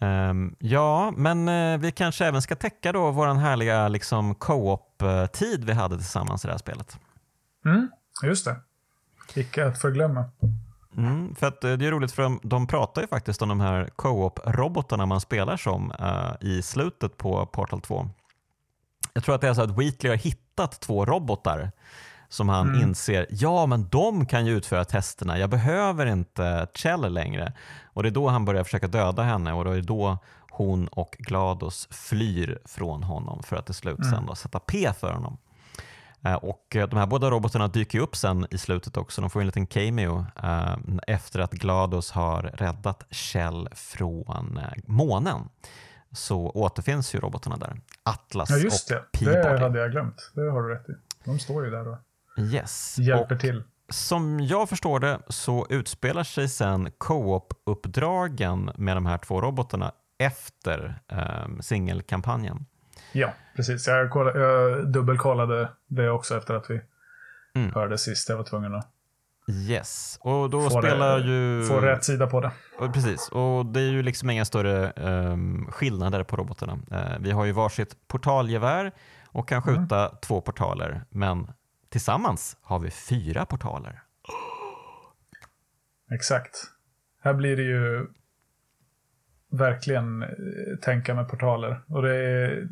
Ehm, 0.00 0.56
ja, 0.58 1.12
men 1.16 1.48
eh, 1.48 1.78
vi 1.78 1.92
kanske 1.92 2.26
även 2.26 2.42
ska 2.42 2.56
täcka 2.56 2.92
då 2.92 3.10
vår 3.10 3.34
härliga 3.34 3.88
liksom, 3.88 4.34
co-op-tid 4.34 5.64
vi 5.64 5.72
hade 5.72 5.96
tillsammans 5.96 6.44
i 6.44 6.48
det 6.48 6.52
här 6.52 6.58
spelet. 6.58 6.98
Mm, 7.64 7.90
just 8.22 8.44
det. 8.44 8.56
Icke 9.34 9.66
att 9.66 9.80
förglömma. 9.80 10.24
Mm, 10.96 11.34
för 11.34 11.46
att 11.46 11.64
eh, 11.64 11.72
det 11.72 11.86
är 11.86 11.90
roligt 11.90 12.12
för 12.12 12.22
de, 12.22 12.40
de 12.42 12.66
pratar 12.66 13.02
ju 13.02 13.08
faktiskt 13.08 13.42
om 13.42 13.48
de 13.48 13.60
här 13.60 13.90
co-op-robotarna 13.96 15.06
man 15.06 15.20
spelar 15.20 15.56
som 15.56 15.92
eh, 15.98 16.48
i 16.48 16.62
slutet 16.62 17.16
på 17.16 17.46
Portal 17.46 17.80
2. 17.80 18.08
Jag 19.12 19.24
tror 19.24 19.34
att 19.34 19.40
det 19.40 19.48
är 19.48 19.54
så 19.54 19.62
att 19.62 19.78
Wheatley 19.78 20.10
har 20.10 20.16
hittat 20.16 20.80
två 20.80 21.04
robotar 21.04 21.72
som 22.32 22.48
han 22.48 22.68
Mm. 22.68 22.80
inser, 22.82 23.26
ja 23.30 23.66
men 23.66 23.88
de 23.88 24.26
kan 24.26 24.46
ju 24.46 24.52
utföra 24.56 24.84
testerna, 24.84 25.38
jag 25.38 25.50
behöver 25.50 26.06
inte 26.06 26.66
Chell 26.74 27.12
längre. 27.12 27.52
Och 27.84 28.02
det 28.02 28.08
är 28.08 28.10
då 28.10 28.28
han 28.28 28.44
börjar 28.44 28.64
försöka 28.64 28.86
döda 28.88 29.22
henne 29.22 29.52
och 29.52 29.64
då 29.64 29.70
är 29.70 29.74
det 29.76 29.82
då 29.82 30.18
hon 30.50 30.88
och 30.88 31.16
Glados 31.18 31.88
flyr 31.90 32.58
från 32.64 33.02
honom 33.02 33.42
för 33.42 33.56
att 33.56 33.66
till 33.66 33.74
slut 33.74 33.98
Mm. 33.98 34.10
sen 34.10 34.26
då 34.26 34.34
sätta 34.34 34.58
P 34.60 34.92
för 35.00 35.12
honom. 35.12 35.38
Eh, 36.24 36.34
Och 36.34 36.66
de 36.70 36.96
här 36.96 37.06
båda 37.06 37.30
robotarna 37.30 37.68
dyker 37.68 37.98
upp 37.98 38.16
sen 38.16 38.46
i 38.50 38.58
slutet 38.58 38.96
också. 38.96 39.20
De 39.20 39.30
får 39.30 39.40
en 39.40 39.46
liten 39.46 39.66
cameo 39.66 40.26
eh, 40.42 40.76
efter 41.06 41.40
att 41.40 41.52
Glados 41.52 42.10
har 42.10 42.42
räddat 42.42 43.04
Shell 43.10 43.68
från 43.74 44.56
eh, 44.58 44.72
månen. 44.86 45.48
Så 46.12 46.50
återfinns 46.50 47.14
ju 47.14 47.18
robotarna 47.20 47.56
där. 47.56 47.80
Atlas 48.02 48.50
Ja, 48.50 48.56
just 48.56 48.90
och 48.90 48.96
det. 48.96 49.18
Peabody. 49.18 49.54
Det 49.54 49.58
hade 49.60 49.78
jag 49.78 49.90
glömt. 49.90 50.30
Det 50.34 50.50
har 50.50 50.62
du 50.62 50.68
rätt 50.74 50.88
i. 50.88 50.92
De 51.24 51.38
står 51.38 51.64
ju 51.64 51.70
där 51.70 51.88
och 51.88 51.98
Yes. 52.38 52.96
hjälper 52.98 53.34
och 53.34 53.40
till. 53.40 53.62
som 53.88 54.40
jag 54.40 54.68
förstår 54.68 55.00
det 55.00 55.18
så 55.28 55.66
utspelar 55.70 56.24
sig 56.24 56.48
sen 56.48 56.90
co-op-uppdragen 56.98 58.70
med 58.76 58.96
de 58.96 59.06
här 59.06 59.18
två 59.18 59.40
robotarna 59.40 59.92
efter 60.18 61.00
eh, 61.08 61.58
singelkampanjen. 61.60 62.66
Ja, 63.12 63.32
precis. 63.56 63.86
Jag, 63.86 64.10
kollade, 64.10 64.40
jag 64.40 64.92
dubbelkollade 64.92 65.68
det 65.86 66.10
också 66.10 66.36
efter 66.36 66.54
att 66.54 66.70
vi 66.70 66.80
Mm. 67.54 67.72
hörde 67.74 67.98
sist. 67.98 68.28
Jag 68.28 68.36
var 68.36 68.44
tvungen 68.44 68.74
att 68.74 68.88
Yes, 69.68 70.18
och 70.20 70.50
då 70.50 70.62
få, 70.70 70.70
spelar 70.82 71.18
det, 71.18 71.24
ju... 71.26 71.64
få 71.64 71.80
rätt 71.80 72.04
sida 72.04 72.26
på 72.26 72.40
det. 72.40 72.50
Precis, 72.94 73.28
och 73.28 73.66
det 73.66 73.80
är 73.80 73.90
ju 73.90 74.02
liksom 74.02 74.30
inga 74.30 74.44
större 74.44 74.90
ehm, 74.90 75.66
skillnader 75.70 76.24
på 76.24 76.36
robotarna. 76.36 76.78
Eh, 76.90 77.18
vi 77.20 77.30
har 77.30 77.44
ju 77.44 77.52
varsitt 77.52 78.08
portalgevär 78.08 78.92
och 79.26 79.48
kan 79.48 79.62
Mm. 79.62 79.76
skjuta 79.80 80.08
två 80.08 80.40
portaler, 80.40 81.04
men 81.10 81.52
tillsammans 81.92 82.56
har 82.62 82.78
vi 82.78 82.90
fyra 82.90 83.44
portaler. 83.44 84.02
Exakt. 86.14 86.70
Här 87.20 87.34
blir 87.34 87.56
det 87.56 87.62
ju 87.62 88.06
verkligen 89.50 90.22
eh, 90.22 90.28
tänka 90.82 91.14
med 91.14 91.28
portaler. 91.28 91.80
Och 91.86 92.02
det 92.02 92.16
är, 92.16 92.68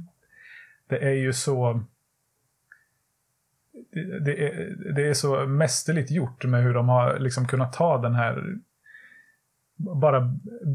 det 0.89 0.99
är 0.99 1.15
ju 1.15 1.33
så... 1.33 1.85
Det, 4.21 4.47
är, 4.47 4.77
det 4.95 5.09
är 5.09 5.15
så 5.15 5.47
mästerligt 5.47 6.11
gjort 6.11 6.45
med 6.45 6.63
hur 6.63 6.75
de 6.75 6.89
har 6.89 7.19
liksom 7.19 7.49
kunnat 7.49 7.73
ta 7.73 7.99
den 7.99 8.15
här... 8.15 8.57
Bara 9.77 10.21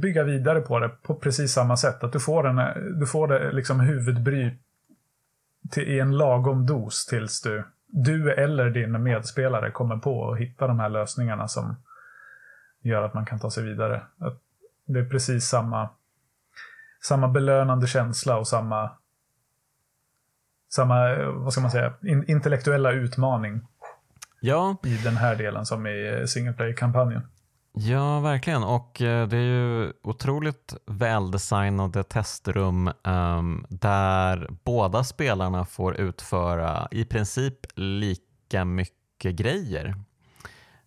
bygga 0.02 0.24
vidare 0.24 0.62
på 0.62 0.80
det 0.80 0.90
på 0.90 1.16
precis 1.16 1.54
samma 1.54 1.78
sätt. 1.78 2.04
Att 2.04 2.14
du 2.14 2.20
får, 2.20 2.44
den 2.44 2.60
eh, 2.60 2.76
du 2.76 3.08
får 3.08 3.28
det 3.28 3.52
liksom 3.52 3.80
huvudbry 3.80 4.52
till, 5.72 5.88
i 5.88 6.00
en 6.00 6.18
lagom 6.18 6.66
dos 6.66 7.06
tills 7.06 7.42
du, 7.42 7.64
du 7.88 8.34
eller 8.34 8.70
din 8.70 9.03
medspelare 9.03 9.72
kommer 9.72 9.98
på 9.98 10.32
att 10.32 10.40
hitta 10.40 10.68
de 10.68 10.80
här 10.80 10.90
lösningarna 10.90 11.48
som 11.48 11.76
gör 12.82 13.02
att 13.02 13.14
man 13.14 13.26
kan 13.26 13.40
ta 13.40 13.52
sig 13.52 13.64
vidare. 13.64 14.02
Det 14.86 14.99
är 14.99 15.10
precis 15.10 15.48
samma, 15.48 15.90
samma 17.02 17.28
belönande 17.28 17.88
känsla 17.88 18.38
och 18.38 18.48
samma, 18.48 18.91
samma 20.70 21.16
vad 21.26 21.53
ska 21.53 21.62
man 21.62 21.72
säga, 21.72 21.94
in, 22.02 22.26
intellektuella 22.28 22.91
utmaning 22.91 23.62
Ja, 24.45 24.78
i 24.84 24.98
den 24.98 25.18
här 25.18 25.36
delen 25.36 25.66
som 25.66 25.88
i 25.88 26.26
single 26.28 26.53
player-kampanjen. 26.53 27.22
Ja 27.76 28.19
verkligen. 28.19 28.64
Och 28.64 29.02
eh, 29.02 29.27
det 29.27 29.38
är 29.38 29.41
ju 29.41 29.93
otroligt 30.03 30.76
väldesignade 30.85 32.03
testrum 32.03 32.91
ehm, 33.03 33.65
där 33.69 34.49
båda 34.64 35.03
spelarna 35.03 35.65
får 35.65 35.95
utföra 35.97 36.88
i 36.91 37.06
princip 37.06 37.60
lika 37.76 38.65
mycket 38.65 39.35
grejer. 39.35 39.95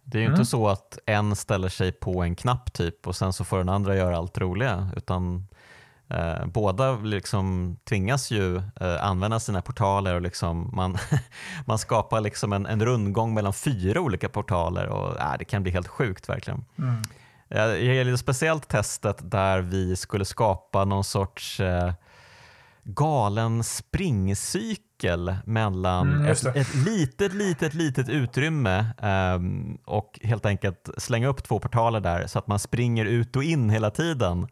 Det 0.05 0.19
är 0.19 0.23
ju 0.23 0.27
Mm. 0.27 0.41
inte 0.41 0.51
så 0.51 0.69
att 0.69 0.99
en 1.07 1.37
ställer 1.37 1.69
sig 1.69 1.93
på 1.93 2.23
en 2.23 2.37
knapp 2.37 2.73
typ 2.73 3.07
och 3.07 3.17
sen 3.17 3.33
så 3.33 3.45
får 3.45 3.59
den 3.59 3.69
andra 3.69 3.97
göra 3.97 4.17
allt 4.17 4.39
roliga 4.39 4.91
utan 4.97 5.47
eh, 6.11 6.47
båda 6.47 6.97
liksom 6.97 7.77
tvingas 7.89 8.31
ju 8.31 8.57
eh, 8.57 9.05
använda 9.05 9.41
sina 9.41 9.63
portaler 9.63 10.15
och 10.15 10.23
liksom 10.23 10.71
man, 10.75 10.99
man 11.67 11.79
skapar 11.79 12.21
liksom 12.21 12.53
en, 12.53 12.67
en 12.67 12.85
rundgång 12.85 13.35
mellan 13.35 13.53
fyra 13.53 14.01
olika 14.01 14.29
portaler 14.29 14.87
och 14.87 15.21
äh, 15.21 15.35
det 15.39 15.45
kan 15.45 15.63
bli 15.63 15.73
helt 15.73 15.89
sjukt 15.89 16.29
verkligen. 16.29 16.65
Mm. 16.79 17.03
Jag 17.49 17.81
gillar 17.81 18.17
speciellt 18.17 18.69
testet 18.69 19.31
där 19.31 19.61
vi 19.61 19.97
skulle 19.97 20.25
skapa 20.25 20.85
någon 20.85 21.05
sorts 21.05 21.61
eh, 21.61 21.93
galen 22.85 23.65
springcykel 23.65 25.37
mellan 25.45 26.13
Mm, 26.13 26.27
ett, 26.27 26.45
ett 26.57 26.75
litet, 26.75 27.35
litet, 27.35 27.75
litet 27.75 28.09
utrymme 28.09 28.87
ehm, 28.99 29.79
och 29.85 30.21
helt 30.23 30.47
enkelt 30.47 30.91
slänga 30.97 31.29
upp 31.29 31.43
två 31.45 31.59
portaler 31.59 32.01
där 32.01 32.27
så 32.27 32.39
att 32.39 32.47
man 32.47 32.59
springer 32.59 33.05
ut 33.05 33.37
och 33.37 33.45
in 33.45 33.71
hela 33.71 33.91
tiden 33.91 34.43
eh, 34.43 34.49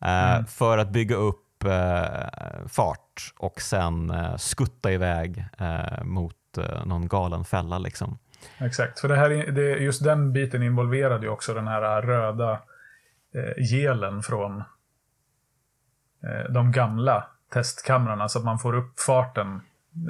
Mm. 0.00 0.46
för 0.46 0.78
att 0.78 0.88
bygga 0.90 1.16
upp 1.16 1.64
eh, 1.64 2.66
fart 2.68 3.32
och 3.38 3.60
sen 3.60 4.10
eh, 4.10 4.36
skutta 4.36 4.92
iväg 4.92 5.44
eh, 5.58 6.04
mot 6.04 6.58
eh, 6.58 6.86
någon 6.86 7.08
galen 7.08 7.44
fälla. 7.44 7.78
Liksom. 7.78 8.18
Exakt, 8.58 9.00
för 9.00 9.08
det 9.08 9.16
här, 9.16 9.30
är- 9.30 9.52
det, 9.52 9.62
just 9.70 10.04
den 10.04 10.32
biten 10.32 10.62
involverade 10.62 11.26
ju 11.26 11.32
också 11.32 11.54
den 11.54 11.66
här 11.68 12.02
röda 12.02 12.52
eh, 13.34 13.64
gelen 13.70 14.22
från 14.22 14.58
eh, 16.22 16.50
de 16.50 16.72
gamla 16.72 17.26
testkamrarna 17.52 18.28
så 18.28 18.38
att 18.38 18.44
man 18.44 18.58
får 18.58 18.74
upp 18.74 19.00
farten 19.00 19.60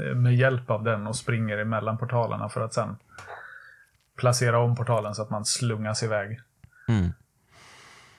eh, 0.08 0.14
med 0.16 0.34
hjälp 0.36 0.70
av 0.70 0.84
den 0.84 1.06
och 1.06 1.16
springer 1.16 1.58
emellan 1.58 1.98
portalerna 1.98 2.48
för 2.48 2.60
att 2.60 2.74
sen 2.74 2.96
placera 4.16 4.58
om 4.58 4.76
portalen 4.76 5.14
så 5.14 5.22
att 5.22 5.30
man 5.30 5.44
slungas 5.44 6.02
iväg 6.02 6.40
Mm. 6.88 7.12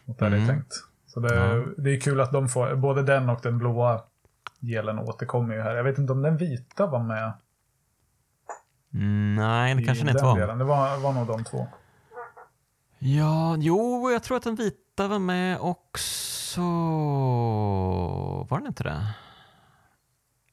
mot 0.06 0.20
där 0.20 0.30
det 0.30 0.36
är 0.36 0.42
Mm. 0.42 0.48
tänkt. 0.56 0.74
Så 1.16 1.22
det, 1.22 1.36
Ja. 1.36 1.66
det 1.78 1.96
är 1.96 2.00
kul 2.00 2.22
att 2.22 2.32
de 2.32 2.50
får, 2.50 2.76
både 2.76 3.04
den 3.04 3.30
och 3.30 3.40
den 3.44 3.58
blåa 3.58 4.02
gelen 4.62 5.00
återkommer 5.00 5.56
ju 5.56 5.62
här. 5.62 5.76
Jag 5.76 5.84
vet 5.84 5.98
inte 5.98 6.14
om 6.14 6.22
den 6.22 6.38
vita 6.38 6.88
var 6.88 7.04
med 7.04 7.34
Nej, 9.36 9.76
det 9.76 9.84
kanske 9.84 10.04
den 10.04 10.16
inte 10.16 10.26
var. 10.26 10.40
Delen. 10.40 10.58
Det 10.58 10.64
var, 10.64 10.98
var 10.98 11.14
nog 11.14 11.28
de 11.28 11.44
två. 11.44 11.68
Ja, 13.00 13.56
jo, 13.60 14.12
jag 14.12 14.24
tror 14.24 14.38
att 14.38 14.44
den 14.44 14.56
vita 14.56 15.08
var 15.08 15.20
med 15.20 15.60
också. 15.60 16.62
Var 18.50 18.58
den 18.58 18.68
inte 18.68 18.84
det? 18.84 19.16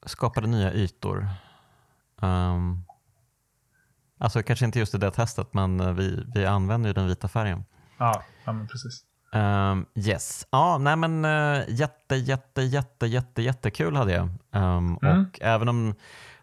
Skapade 0.05 0.47
nya 0.47 0.73
ytor. 0.73 1.27
Um, 2.21 2.85
alltså 4.17 4.43
kanske 4.43 4.65
inte 4.65 4.79
just 4.79 4.95
i 4.95 4.97
det 4.97 5.11
testet, 5.11 5.53
men 5.53 5.95
vi, 5.95 6.25
vi 6.35 6.45
använder 6.45 6.89
ju 6.89 6.93
den 6.93 7.07
vita 7.07 7.27
färgen. 7.27 7.65
Ja, 7.97 8.23
ja 8.45 8.53
men 8.53 8.67
precis. 8.67 9.05
Um, 9.35 9.85
yes. 9.95 10.47
Ja, 10.51 10.77
nej 10.77 10.95
men 10.95 11.25
uh, 11.25 11.63
jätte, 11.67 12.15
jätte, 12.15 12.61
jätte, 12.61 13.05
jätte, 13.05 13.41
jättekul 13.41 13.95
hade 13.95 14.11
jag. 14.11 14.29
Um, 14.51 14.99
mm. 15.01 15.21
Och 15.21 15.39
även 15.41 15.69
om 15.69 15.95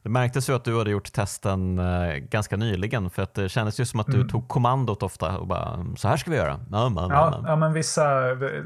det 0.03 0.09
märktes 0.09 0.49
ju 0.49 0.55
att 0.55 0.65
du 0.65 0.79
hade 0.79 0.91
gjort 0.91 1.13
testen 1.13 1.79
uh, 1.79 2.17
ganska 2.17 2.57
nyligen 2.57 3.11
för 3.11 3.23
att 3.23 3.35
det 3.35 3.49
kändes 3.49 3.81
ju 3.81 3.85
som 3.85 4.01
att 4.01 4.07
du 4.07 4.15
mm. 4.15 4.29
tog 4.29 4.49
kommandot 4.49 5.03
ofta 5.03 5.39
och 5.39 5.47
bara 5.47 5.87
så 5.97 6.09
här 6.09 6.17
ska 6.17 6.31
vi 6.31 6.37
göra. 6.37 6.61
Man, 6.71 7.11
ja, 7.11 7.45
ja 7.47 7.57
men 7.57 7.73
vissa, 7.73 8.35
det, 8.35 8.57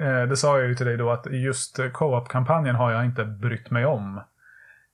eh, 0.00 0.26
det, 0.28 0.36
sa 0.36 0.58
jag 0.58 0.68
ju 0.68 0.74
till 0.74 0.86
dig 0.86 0.96
då 0.96 1.10
att 1.10 1.26
just 1.30 1.80
co-op-kampanjen 1.92 2.76
har 2.76 2.92
jag 2.92 3.04
inte 3.04 3.24
brytt 3.24 3.70
mig 3.70 3.86
om. 3.86 4.20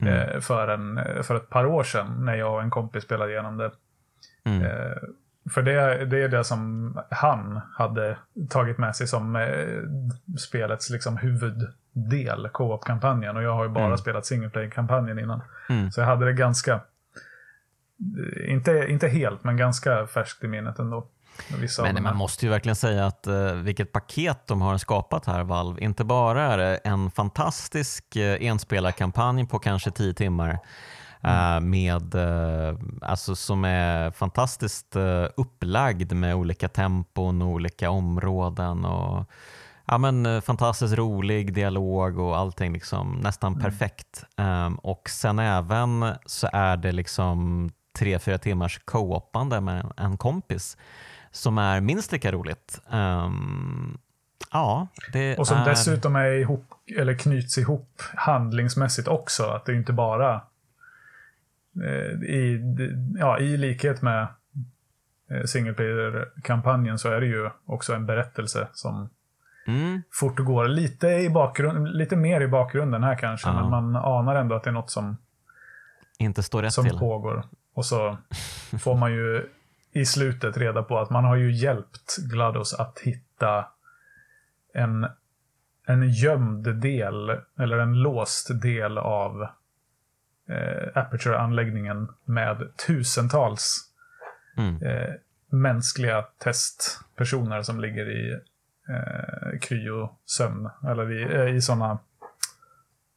Mm. 0.02 0.40
För, 0.40 0.68
en, 0.68 1.00
för 1.24 1.34
ett 1.34 1.50
par 1.50 1.66
år 1.66 1.82
sedan 1.82 2.24
när 2.24 2.34
jag 2.34 2.54
och 2.54 2.62
en 2.62 2.70
kompis 2.70 3.04
spelade 3.04 3.32
igenom 3.32 3.56
det. 3.56 3.70
Mm. 4.44 4.62
Eh, 5.46 5.52
för 5.52 5.62
det, 5.62 6.04
det 6.04 6.22
är 6.22 6.28
det 6.28 6.44
som 6.44 6.94
han 7.10 7.60
hade 7.78 8.16
tagit 8.48 8.78
med 8.78 8.96
sig 8.96 9.06
som 9.06 9.36
eh, 9.36 10.38
spelets 10.38 10.90
liksom 10.90 11.16
huvuddel, 11.16 12.48
co-op-kampanjen. 12.52 13.36
Och 13.36 13.42
jag 13.42 13.54
har 13.54 13.64
ju 13.64 13.70
bara 13.70 13.84
mm. 13.84 13.98
spelat 13.98 14.26
single 14.26 14.50
play-kampanjen 14.50 15.18
innan. 15.18 15.42
Mm. 15.68 15.90
Så 15.90 16.00
jag 16.00 16.06
hade 16.06 16.26
det 16.26 16.32
ganska, 16.32 16.74
eh, 16.74 18.52
inte, 18.52 18.86
inte 18.88 19.08
helt, 19.08 19.44
men 19.44 19.56
ganska 19.56 20.06
färskt 20.06 20.44
i 20.44 20.48
minnet 20.48 20.78
ändå. 20.78 21.06
Men 21.82 22.02
man 22.02 22.16
måste 22.16 22.46
ju 22.46 22.50
verkligen 22.50 22.76
säga 22.76 23.06
att 23.06 23.26
uh, 23.28 23.52
vilket 23.52 23.92
paket 23.92 24.46
de 24.46 24.60
har 24.60 24.78
skapat 24.78 25.26
här, 25.26 25.44
Valve. 25.44 25.80
Inte 25.80 26.04
bara 26.04 26.42
är 26.42 26.58
det 26.58 26.76
en 26.76 27.10
fantastisk 27.10 28.04
uh, 28.16 28.22
enspelarkampanj 28.22 29.46
på 29.46 29.58
kanske 29.58 29.90
tio 29.90 30.14
timmar 30.14 30.58
Mm. 31.22 31.70
med, 31.70 32.14
uh, 32.14 32.78
alltså 33.02 33.36
som 33.36 33.64
är 33.64 34.10
fantastiskt 34.10 34.96
uh, 34.96 35.26
upplagd 35.36 36.12
med 36.12 36.34
olika 36.34 36.68
tempon 36.68 37.42
och 37.42 37.48
olika 37.48 37.90
områden. 37.90 38.84
Och, 38.84 39.30
ja, 39.84 39.98
men, 39.98 40.42
fantastiskt 40.42 40.94
rolig 40.94 41.54
dialog 41.54 42.18
och 42.18 42.38
allting 42.38 42.72
liksom 42.72 43.20
nästan 43.22 43.52
mm. 43.52 43.64
perfekt. 43.64 44.24
Um, 44.36 44.74
och 44.74 45.10
sen 45.10 45.38
även 45.38 46.04
så 46.26 46.48
är 46.52 46.76
det 46.76 46.92
liksom 46.92 47.70
tre, 47.98 48.18
fyra 48.18 48.38
timmars 48.38 48.80
co-opande 48.84 49.60
med 49.60 49.92
en 49.96 50.16
kompis 50.16 50.76
som 51.30 51.58
är 51.58 51.80
minst 51.80 52.12
lika 52.12 52.32
roligt. 52.32 52.80
Um, 52.90 53.98
ja, 54.52 54.86
det 55.12 55.38
och 55.38 55.46
som 55.46 55.58
är... 55.58 55.64
dessutom 55.64 56.16
är 56.16 56.32
ihop, 56.32 56.64
eller 56.98 57.14
knyts 57.14 57.58
ihop 57.58 58.02
handlingsmässigt 58.14 59.08
också. 59.08 59.44
Att 59.44 59.66
det 59.66 59.74
inte 59.74 59.92
bara 59.92 60.34
Eh, 60.34 60.40
i, 62.26 62.60
ja, 63.18 63.38
i 63.38 63.56
likhet 63.56 64.02
med 64.02 64.26
eh, 65.30 65.44
single 65.44 65.72
player-kampanjen 65.72 66.98
så 66.98 67.08
är 67.08 67.20
det 67.20 67.26
ju 67.26 67.50
också 67.66 67.94
en 67.94 68.06
berättelse 68.06 68.68
som 68.72 69.10
mm. 69.66 70.02
fortgår 70.10 70.68
lite, 70.68 71.08
i 71.08 71.30
bakgrund, 71.30 71.88
lite 71.88 72.16
mer 72.16 72.40
i 72.40 72.48
bakgrunden 72.48 73.02
här 73.02 73.14
kanske. 73.14 73.48
Ja. 73.48 73.54
Men 73.54 73.70
man 73.70 73.96
anar 73.96 74.34
ändå 74.34 74.54
att 74.54 74.62
det 74.62 74.70
är 74.70 74.74
något 74.74 74.90
som, 74.90 75.16
inte 76.18 76.42
står 76.42 76.62
rätt 76.62 76.72
som 76.72 76.84
till. 76.84 76.98
pågår. 76.98 77.44
Och 77.74 77.86
så 77.86 78.18
får 78.80 78.96
man 78.96 79.12
ju 79.12 79.48
i 79.92 80.06
slutet 80.06 80.56
reda 80.56 80.82
på 80.82 80.98
att 80.98 81.10
man 81.10 81.24
har 81.24 81.36
ju 81.36 81.52
hjälpt 81.52 82.16
GLaDOS 82.30 82.74
att 82.74 82.98
hitta 82.98 83.66
en, 84.74 85.06
en 85.86 86.10
gömd 86.10 86.76
del, 86.76 87.30
eller 87.58 87.78
en 87.78 88.02
låst 88.02 88.62
del 88.62 88.98
av 88.98 89.46
eh, 90.50 91.02
Aperture-anläggningen 91.02 92.08
med 92.24 92.76
tusentals 92.86 93.90
mm. 94.56 94.82
eh, 94.82 95.14
mänskliga 95.50 96.22
testpersoner 96.22 97.62
som 97.62 97.80
ligger 97.80 98.10
i 98.10 98.32
eh, 98.88 99.58
kryosömn. 99.60 100.70
Eller 100.88 101.12
i, 101.12 101.36
eh, 101.36 101.56
i 101.56 101.60
sådana, 101.60 101.98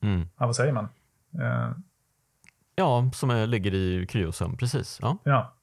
mm. 0.04 0.28
ja, 0.38 0.46
vad 0.46 0.56
säger 0.56 0.74
man? 0.74 0.90
Eh, 1.42 1.72
ja, 2.76 3.10
som 3.14 3.30
är, 3.30 3.48
ligger 3.48 3.74
i 3.74 4.08
kryosömn, 4.10 4.58
precis. 4.58 5.00
Ja. 5.02 5.18
ja. 5.24 5.54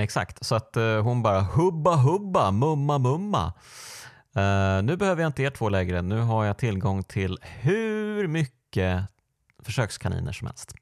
Exakt, 0.00 0.46
så 0.46 0.54
att 0.54 0.76
uh, 0.76 1.00
hon 1.00 1.22
bara 1.22 1.40
hubba 1.40 1.96
hubba, 1.96 2.50
mumma 2.50 2.98
mumma. 2.98 3.52
Uh, 4.36 4.82
nu 4.82 4.96
behöver 4.96 5.22
jag 5.22 5.28
inte 5.28 5.42
er 5.42 5.50
två 5.50 5.68
längre, 5.68 6.02
nu 6.02 6.20
har 6.20 6.44
jag 6.44 6.58
tillgång 6.58 7.02
till 7.02 7.38
hur 7.42 8.28
mycket 8.28 9.08
försökskaniner 9.68 10.32
som 10.32 10.46
helst. 10.46 10.74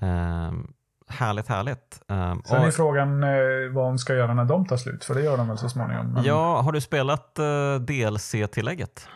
Um, 0.00 0.74
härligt, 1.08 1.48
härligt. 1.48 2.02
Um, 2.08 2.42
Sen 2.44 2.60
och, 2.60 2.66
är 2.66 2.70
frågan 2.70 3.22
eh, 3.22 3.72
vad 3.72 3.84
hon 3.84 3.98
ska 3.98 4.14
göra 4.14 4.34
när 4.34 4.44
de 4.44 4.66
tar 4.66 4.76
slut, 4.76 5.04
för 5.04 5.14
det 5.14 5.22
gör 5.22 5.36
de 5.36 5.48
väl 5.48 5.58
så 5.58 5.68
småningom. 5.68 6.12
Men... 6.12 6.24
Ja, 6.24 6.60
har 6.60 6.72
du 6.72 6.80
spelat 6.80 7.38
uh, 7.38 7.80
DLC-tillägget? 7.80 9.08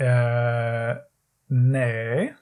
Uh, 0.00 0.96
nej. 1.46 2.34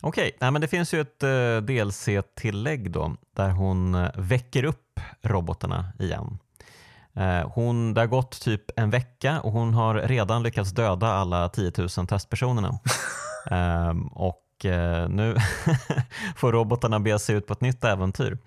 Okej, 0.00 0.32
okay. 0.36 0.50
men 0.50 0.60
det 0.60 0.68
finns 0.68 0.94
ju 0.94 1.00
ett 1.00 1.22
uh, 1.22 1.30
eh, 1.30 1.62
DLC-tillägg 1.62 2.90
då, 2.90 3.16
där 3.36 3.50
hon 3.50 3.94
uh, 3.94 4.10
väcker 4.16 4.64
upp 4.64 5.00
robotarna 5.22 5.92
igen. 5.98 6.38
Eh, 7.14 7.50
hon, 7.54 7.94
det 7.94 8.00
har 8.00 8.06
gått 8.06 8.40
typ 8.40 8.70
en 8.76 8.90
vecka 8.90 9.40
och 9.40 9.52
hon 9.52 9.74
har 9.74 9.94
redan 9.94 10.42
lyckats 10.42 10.70
döda 10.70 11.06
alla 11.06 11.48
10 11.48 11.72
000 11.76 11.88
testpersonerna. 11.88 12.78
um, 13.50 14.08
och 14.14 14.44
uh, 14.64 15.08
nu 15.08 15.36
får 16.36 16.52
robotarna 16.52 17.00
bege 17.00 17.18
sig 17.18 17.36
ut 17.36 17.46
på 17.46 17.52
ett 17.52 17.60
nytt 17.60 17.84
äventyr. 17.84 18.38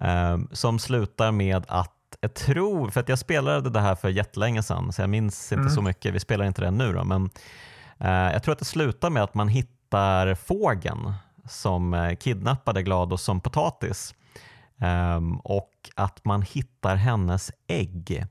Um, 0.00 0.48
som 0.52 0.78
slutar 0.78 1.32
med 1.32 1.64
att 1.68 1.94
jag 2.20 2.34
tror, 2.34 2.90
för 2.90 3.00
att 3.00 3.08
jag 3.08 3.18
spelade 3.18 3.70
det 3.70 3.80
här 3.80 3.94
för 3.94 4.08
jättelänge 4.08 4.62
sedan 4.62 4.92
så 4.92 5.02
jag 5.02 5.10
minns 5.10 5.52
inte 5.52 5.60
mm. 5.60 5.74
så 5.74 5.82
mycket, 5.82 6.14
vi 6.14 6.20
spelar 6.20 6.44
inte 6.44 6.60
det 6.60 6.70
nu 6.70 6.92
då, 6.92 7.04
men 7.04 7.22
uh, 8.04 8.32
jag 8.32 8.42
tror 8.42 8.52
att 8.52 8.58
det 8.58 8.64
slutar 8.64 9.10
med 9.10 9.22
att 9.22 9.34
man 9.34 9.48
hittar 9.48 10.34
fågeln 10.34 11.12
som 11.48 12.16
kidnappade 12.20 12.82
Glados 12.82 13.22
som 13.22 13.40
potatis 13.40 14.14
och 15.42 15.70
att 15.94 16.24
man 16.24 16.42
hittar 16.42 16.96
hennes 16.96 17.50
ägg. 17.66 18.26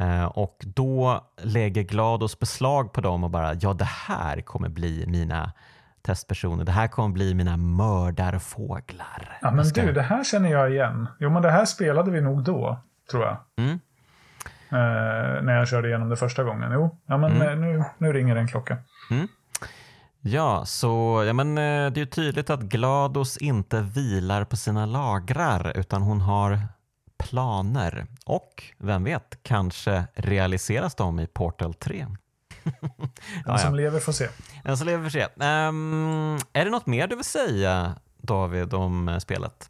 Uh, 0.00 0.24
och 0.24 0.56
då 0.60 1.24
lägger 1.42 1.82
Glados 1.82 2.38
beslag 2.38 2.92
på 2.92 3.00
dem 3.00 3.24
och 3.24 3.30
bara, 3.30 3.54
ja 3.54 3.72
det 3.72 3.88
här 3.88 4.40
kommer 4.40 4.68
bli 4.68 5.04
mina 5.06 5.52
testpersoner. 6.02 6.64
Det 6.64 6.72
här 6.72 6.88
kommer 6.88 7.08
bli 7.08 7.34
mina 7.34 7.56
mördarfåglar. 7.56 9.38
Ja 9.42 9.50
men 9.50 9.64
ska... 9.64 9.82
du, 9.82 9.92
det 9.92 10.02
här 10.02 10.24
känner 10.24 10.50
jag 10.50 10.70
igen. 10.70 11.08
Jo 11.18 11.30
men 11.30 11.42
det 11.42 11.50
här 11.50 11.64
spelade 11.64 12.10
vi 12.10 12.20
nog 12.20 12.44
då, 12.44 12.80
tror 13.10 13.24
jag. 13.24 13.36
Mm. 13.58 13.80
Uh, 14.72 15.42
när 15.42 15.58
jag 15.58 15.68
körde 15.68 15.88
igenom 15.88 16.08
det 16.08 16.16
första 16.16 16.44
gången. 16.44 16.72
Jo, 16.72 16.98
ja 17.06 17.16
men 17.16 17.32
mm. 17.32 17.48
Eh, 17.48 17.58
nu, 17.58 17.84
nu 17.98 18.12
ringer 18.12 18.36
en 18.36 18.48
klocka. 18.48 18.76
Mm. 19.10 19.28
Ja, 20.22 20.64
så 20.66 21.24
ja, 21.26 21.32
men, 21.32 21.58
eh, 21.58 21.92
det 21.92 22.00
är 22.00 22.06
tydligt 22.06 22.50
att 22.50 22.60
Glados 22.60 23.36
inte 23.36 23.80
vilar 23.80 24.44
på 24.44 24.56
sina 24.56 24.86
lagrar 24.86 25.76
utan 25.76 26.02
hon 26.02 26.20
har 26.20 26.58
planer. 27.18 28.06
Och 28.26 28.64
vem 28.78 29.04
vet, 29.04 29.42
kanske 29.42 30.04
realiseras 30.14 30.94
de 30.94 31.20
i 31.20 31.26
Portal 31.26 31.74
3. 31.74 32.06
Den 33.44 33.58
som 33.58 33.74
lever 33.74 34.00
får 34.00 34.12
se. 34.12 34.28
Den 34.64 34.76
som 34.76 34.86
lever 34.86 35.02
får 35.02 35.10
se. 35.10 35.24
Um, 35.24 36.34
är 36.52 36.64
det 36.64 36.70
något 36.70 36.86
mer 36.86 37.06
du 37.06 37.16
vill 37.16 37.24
säga 37.24 37.94
David 38.18 38.74
om 38.74 39.08
eh, 39.08 39.18
spelet? 39.18 39.68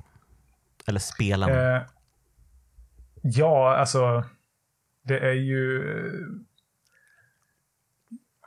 Eller 0.86 1.00
spelen? 1.00 1.50
Uh, 1.50 1.82
ja, 3.22 3.76
alltså 3.76 4.24
det 5.04 5.18
är 5.18 5.32
ju 5.32 5.84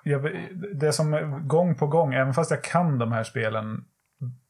jag, 0.03 0.49
det 0.73 0.93
som 0.93 1.41
gång 1.47 1.75
på 1.75 1.87
gång, 1.87 2.13
även 2.13 2.33
fast 2.33 2.51
jag 2.51 2.63
kan 2.63 2.99
de 2.99 3.11
här 3.11 3.23
spelen 3.23 3.85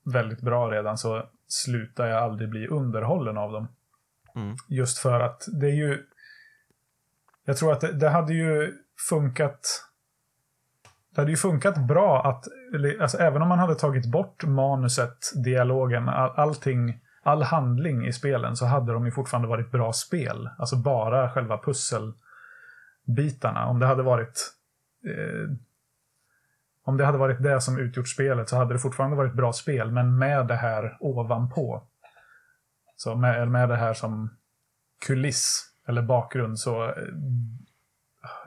väldigt 0.05 0.41
bra 0.41 0.71
redan, 0.71 0.97
så 0.97 1.23
slutar 1.47 2.07
jag 2.07 2.23
aldrig 2.23 2.49
bli 2.49 2.67
underhållen 2.67 3.37
av 3.37 3.51
dem. 3.51 3.67
Mm. 4.35 4.55
Just 4.67 4.97
för 4.97 5.19
att 5.19 5.47
det 5.61 5.67
är 5.67 5.75
ju... 5.75 6.03
Jag 7.45 7.57
tror 7.57 7.71
att 7.71 7.81
det, 7.81 7.91
det, 7.91 8.09
hade 8.09 8.33
ju 8.33 8.73
funkat... 9.09 9.89
Det 11.15 11.21
hade 11.21 11.31
ju 11.31 11.37
funkat 11.37 11.77
bra 11.77 12.23
att, 12.23 12.47
alltså 13.01 13.17
även 13.17 13.41
om 13.41 13.47
man 13.47 13.59
hade 13.59 13.75
tagit 13.75 14.11
bort 14.11 14.43
manuset, 14.43 15.17
dialogen, 15.43 16.09
all, 16.09 16.33
allting, 16.35 16.99
all 17.23 17.43
handling 17.43 18.07
i 18.07 18.13
spelen, 18.13 18.55
så 18.55 18.65
hade 18.65 18.93
de 18.93 19.05
ju 19.05 19.11
fortfarande 19.11 19.47
varit 19.47 19.71
bra 19.71 19.93
spel. 19.93 20.49
Alltså 20.57 20.75
bara 20.75 21.29
själva 21.29 21.57
pusselbitarna. 21.57 23.65
Om 23.65 23.79
det 23.79 23.85
hade 23.85 24.03
varit 24.03 24.53
eh, 25.05 25.49
om 26.83 26.97
det 26.97 27.05
hade 27.05 27.17
varit 27.17 27.43
det 27.43 27.61
som 27.61 27.79
utgjort 27.79 28.07
spelet 28.07 28.49
så 28.49 28.55
hade 28.55 28.73
det 28.73 28.79
fortfarande 28.79 29.17
varit 29.17 29.33
bra 29.33 29.53
spel, 29.53 29.91
men 29.91 30.17
med 30.17 30.47
det 30.47 30.55
här 30.55 30.97
ovanpå. 30.99 31.83
Så 32.95 33.15
med, 33.15 33.47
med 33.47 33.69
det 33.69 33.75
här 33.75 33.93
som 33.93 34.37
kuliss 35.05 35.69
eller 35.87 36.01
bakgrund 36.01 36.59
så 36.59 36.85
eh, 36.85 36.93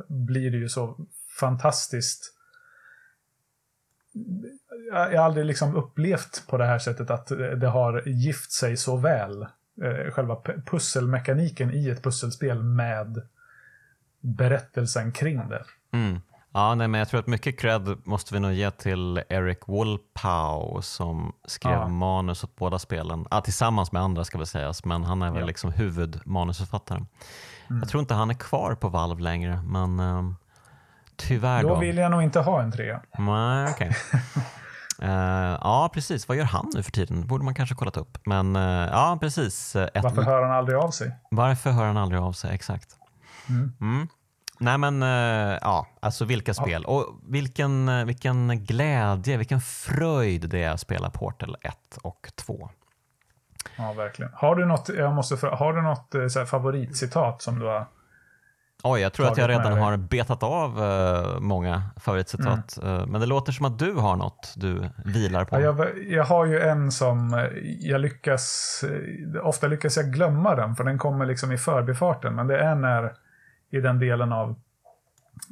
blir 0.08 0.50
det 0.50 0.56
ju 0.56 0.68
så 0.68 1.06
fantastiskt. 1.40 2.32
Jag 4.92 5.18
har 5.18 5.24
aldrig 5.24 5.46
liksom 5.46 5.76
upplevt 5.76 6.46
på 6.48 6.58
det 6.58 6.64
här 6.64 6.78
sättet 6.78 7.10
att 7.10 7.26
det 7.56 7.68
har 7.68 8.08
gift 8.08 8.52
sig 8.52 8.76
så 8.76 8.96
väl. 8.96 9.42
Eh, 9.82 10.10
själva 10.10 10.42
pusselmekaniken 10.66 11.70
i 11.70 11.88
ett 11.88 12.02
pusselspel 12.02 12.62
med 12.62 13.22
berättelsen 14.20 15.12
kring 15.12 15.48
det. 15.48 15.64
Mm. 15.92 16.20
Ja, 16.56 16.74
nej, 16.74 16.88
men 16.88 16.98
jag 16.98 17.08
tror 17.08 17.20
att 17.20 17.26
mycket 17.26 17.60
cred 17.60 17.96
måste 18.04 18.34
vi 18.34 18.40
nog 18.40 18.52
ge 18.52 18.70
till 18.70 19.22
Eric 19.28 19.58
Wolpow 19.66 20.80
som 20.80 21.32
skrev 21.44 21.72
ja. 21.72 21.88
manus 21.88 22.44
åt 22.44 22.56
båda 22.56 22.78
spelen. 22.78 23.26
Ja, 23.30 23.40
tillsammans 23.40 23.92
med 23.92 24.02
andra 24.02 24.24
ska 24.24 24.38
väl 24.38 24.46
sägas, 24.46 24.84
men 24.84 25.04
han 25.04 25.22
är 25.22 25.30
väl 25.30 25.40
ja. 25.40 25.46
liksom 25.46 25.72
huvudmanusförfattaren. 25.72 27.06
Mm. 27.70 27.80
Jag 27.80 27.88
tror 27.88 28.00
inte 28.00 28.14
han 28.14 28.30
är 28.30 28.34
kvar 28.34 28.74
på 28.74 28.88
Valve 28.88 29.22
längre, 29.22 29.62
men 29.66 30.00
uh, 30.00 30.32
tyvärr 31.16 31.62
då. 31.62 31.68
Då 31.68 31.80
vill 31.80 31.96
jag 31.96 32.10
nog 32.10 32.22
inte 32.22 32.40
ha 32.40 32.62
en 32.62 32.72
trea. 32.72 33.00
Nej. 33.18 33.70
Okay. 33.74 33.90
Uh, 35.02 35.10
eh, 35.10 35.58
ja, 35.62 35.90
precis. 35.94 36.28
Vad 36.28 36.36
gör 36.36 36.44
han 36.44 36.70
nu 36.74 36.82
för 36.82 36.92
tiden? 36.92 37.26
borde 37.26 37.44
man 37.44 37.54
kanske 37.54 37.74
kollat 37.74 37.96
upp. 37.96 38.18
Men 38.26 38.56
uh, 38.56 38.88
ja, 38.92 39.18
precis. 39.20 39.76
Ett... 39.76 40.02
Varför 40.02 40.22
hör 40.22 40.42
han 40.42 40.52
aldrig 40.52 40.78
av 40.78 40.90
sig? 40.90 41.16
Varför 41.30 41.70
hör 41.70 41.86
han 41.86 41.96
aldrig 41.96 42.20
av 42.20 42.32
sig? 42.32 42.54
Exakt. 42.54 42.96
Mm. 43.48 43.72
Mm. 43.80 44.08
Nej 44.58 44.78
men 44.78 45.02
uh, 45.02 45.58
ja, 45.62 45.86
alltså 46.00 46.24
vilka 46.24 46.54
spel. 46.54 46.84
Ja. 46.86 46.92
Och 46.92 47.20
vilken, 47.28 48.06
vilken 48.06 48.64
glädje, 48.64 49.36
vilken 49.36 49.60
fröjd 49.60 50.48
det 50.48 50.62
är 50.62 50.70
att 50.70 50.80
spela 50.80 51.10
Portal 51.10 51.56
1 51.60 51.74
och 52.02 52.30
2. 52.34 52.70
Ja, 53.76 53.92
verkligen. 53.92 54.32
Har 54.34 54.56
du 54.56 54.66
något, 54.66 54.88
jag 54.88 55.14
måste, 55.14 55.46
har 55.46 55.72
du 55.72 55.82
något 55.82 56.32
så 56.32 56.38
här, 56.38 56.46
favoritcitat 56.46 57.42
som 57.42 57.58
du 57.58 57.66
har 57.66 57.86
Oj, 58.82 59.00
jag 59.00 59.12
tror 59.12 59.26
att 59.26 59.38
jag 59.38 59.50
redan 59.50 59.78
har 59.78 59.96
betat 59.96 60.42
av 60.42 60.82
uh, 60.82 61.40
många 61.40 61.82
favoritcitat. 61.96 62.78
Mm. 62.82 62.94
Uh, 62.94 63.06
men 63.06 63.20
det 63.20 63.26
låter 63.26 63.52
som 63.52 63.66
att 63.66 63.78
du 63.78 63.92
har 63.92 64.16
något 64.16 64.54
du 64.56 64.90
vilar 65.04 65.44
på. 65.44 65.56
Ja, 65.56 65.60
jag, 65.60 66.04
jag, 66.08 66.24
har 66.24 66.46
ju 66.46 66.60
en 66.60 66.92
som 66.92 67.34
eh, 67.34 67.44
jag 67.80 68.00
lyckas, 68.00 68.84
ofta 69.42 69.66
lyckas 69.66 69.96
jag 69.96 70.06
glömma 70.06 70.54
den 70.54 70.76
för 70.76 70.84
den 70.84 70.98
kommer 70.98 71.26
liksom 71.26 71.52
i 71.52 71.58
förbifarten. 71.58 72.34
Men 72.34 72.46
det 72.46 72.58
är 72.58 72.74
när, 72.74 73.14
i 73.70 73.80
den 73.80 73.98
delen 73.98 74.32
av, 74.32 74.54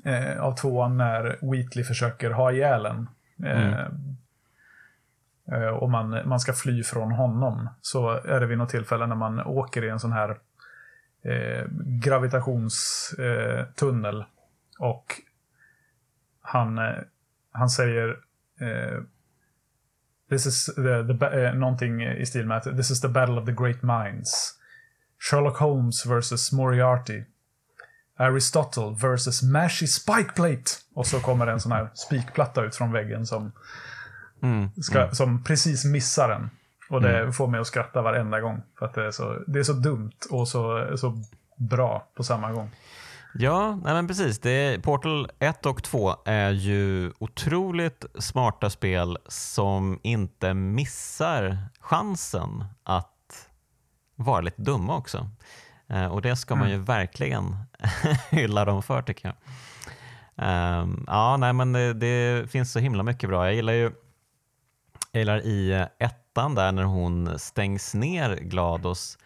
eh, 0.05 0.41
av 0.41 0.57
tvåan 0.57 0.97
när 0.97 1.53
Wheatley 1.53 1.85
försöker 1.85 2.31
ha 2.31 2.53
ihjäl 2.53 2.87
en. 2.87 3.09
Mm. 3.39 3.75
Eh, 5.53 5.69
och 5.69 5.91
man, 5.91 6.29
man 6.29 6.41
ska 6.41 6.53
fly 6.53 6.83
från 6.83 7.13
honom. 7.13 7.69
Så 7.81 8.11
är 8.11 8.41
det 8.41 8.47
vid 8.47 8.59
något 8.59 8.69
tillfälle 8.69 9.07
när 9.07 9.17
man 9.17 9.41
åker 9.41 9.85
i 9.85 9.89
en 9.89 10.01
sån 10.01 10.13
här 10.13 10.31
eh, 11.23 11.65
gravitationstunnel. 11.85 14.21
Eh, 14.21 14.27
och 14.79 15.21
han, 16.41 16.79
eh, 16.79 16.99
han 17.53 17.71
säger 17.71 18.09
eh, 18.61 19.01
This 20.29 20.47
is 20.47 20.75
the, 20.75 21.19
the, 21.19 21.45
eh, 21.45 21.55
någonting 21.55 22.03
i 22.03 22.27
stil 22.27 22.47
med 22.47 22.57
att 22.57 22.77
This 22.77 22.91
is 22.91 23.01
the 23.01 23.09
battle 23.09 23.41
of 23.41 23.47
the 23.47 23.53
great 23.53 23.83
minds. 23.83 24.59
Sherlock 25.19 25.57
Holmes 25.57 26.07
versus 26.07 26.53
Moriarty. 26.53 27.25
Aristotle 28.17 28.97
versus 29.09 29.43
Mashy 29.43 29.87
Spikeplate. 29.87 30.71
Och 30.95 31.07
så 31.07 31.21
kommer 31.21 31.47
en 31.47 31.61
sån 31.61 31.73
här 31.73 31.91
spikplatta 31.95 32.65
ut 32.65 32.77
från 32.77 32.93
väggen 32.93 33.27
som, 33.27 33.53
mm, 34.43 34.71
ska, 34.83 35.03
mm. 35.03 35.15
som 35.15 35.45
precis 35.45 35.85
missar 35.85 36.29
den. 36.29 36.51
Och 36.91 37.01
det 37.01 37.19
mm. 37.19 37.33
får 37.33 37.47
mig 37.47 37.61
att 37.61 37.67
skratta 37.67 38.03
varenda 38.03 38.41
gång. 38.41 38.63
För 38.79 38.87
att 38.87 38.95
det 38.95 39.07
är 39.07 39.11
så, 39.11 39.39
det 39.47 39.59
är 39.59 39.63
så 39.63 39.73
dumt 39.73 40.19
och 40.31 40.49
så, 40.49 40.93
så 40.97 41.23
bra 41.57 42.09
på 42.17 42.25
samma 42.25 42.53
gång. 42.53 42.71
Ja, 43.35 43.81
nej 43.85 43.95
men 43.95 44.09
precis. 44.09 44.39
Det 44.39 44.83
Portal 44.83 45.31
1 45.39 45.67
och 45.67 45.83
2 45.83 46.17
är 46.25 46.51
ju 46.51 47.13
otroligt 47.19 48.05
smarta 48.19 48.71
spel 48.71 49.19
som 49.29 50.01
inte 50.03 50.55
missar 50.55 51.59
chansen 51.81 52.65
att 52.83 53.49
vara 54.17 54.41
lite 54.41 54.63
dumma 54.63 54.97
också. 54.97 55.31
Eh, 55.89 56.07
och 56.07 56.23
det 56.23 56.37
ska 56.37 56.55
man 56.55 56.69
ju 56.69 56.75
mm. 56.75 56.85
verkligen 56.85 57.57
hylla 58.31 58.65
dem 58.65 58.83
för 58.83 59.03
tycker 59.03 59.29
jag. 59.29 59.37
Um, 60.37 61.05
ja, 61.07 61.37
nej 61.37 61.53
men 61.53 61.73
det, 61.73 61.93
det, 61.95 62.51
finns 62.51 62.73
så 62.73 62.79
himla 62.79 63.03
mycket 63.03 63.29
bra. 63.29 63.45
Jag 63.45 63.55
gillar 63.55 63.73
ju 63.73 63.93
jag 65.13 65.21
gillar 65.21 65.47
i 65.47 65.73
ett 65.99 66.25
ettan 66.35 66.55
där 66.55 66.73
när 66.73 66.83
hon 66.83 67.39
stängs 67.39 67.95
ner 67.95 68.37
Glados 68.37 69.19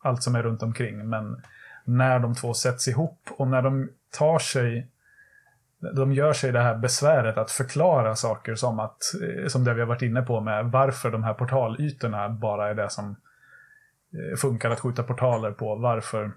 allt 0.02 0.22
som 0.22 0.34
är 0.34 0.43
runt 0.43 0.62
omkring. 0.62 1.09
Men 1.09 1.43
när 1.84 2.18
de 2.18 2.34
två 2.34 2.55
sätts 2.55 2.88
ihop 2.88 3.28
och 3.30 3.48
när 3.48 3.62
de 3.62 3.90
tar 4.10 4.38
sig 4.38 4.88
de 5.78 6.12
gör 6.12 6.32
sig 6.32 6.53
det 6.53 6.61
här 6.61 6.74
besväret 6.77 7.39
att 7.39 7.51
förklara 7.51 8.16
saker 8.16 8.55
som 8.55 8.81
att, 8.81 8.98
eh, 9.23 9.47
som 9.47 9.65
det 9.65 9.74
vi 9.74 9.81
har 9.81 9.89
varit 9.89 10.03
inne 10.03 10.23
på 10.23 10.40
med 10.40 10.65
varför 10.65 11.11
de 11.11 11.24
här 11.24 11.35
portalytorna 11.35 12.28
bara 12.28 12.70
är 12.70 12.74
det 12.74 12.90
som 12.90 13.16
eh, 14.12 14.36
funkar 14.36 14.70
att 14.70 14.81
skjuta 14.81 15.03
portaler 15.03 15.51
på. 15.51 15.77
Varför 15.77 16.24
eh, 16.24 16.31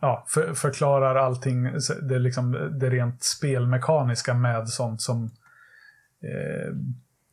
ja, 0.00 0.24
för, 0.28 0.54
förklarar 0.54 1.14
allting, 1.14 1.72
det, 2.02 2.18
liksom, 2.18 2.52
det 2.80 2.90
rent 2.90 3.22
spelmekaniska 3.22 4.34
med 4.34 4.68
sånt 4.68 5.02
som 5.02 5.30
eh, 6.22 6.74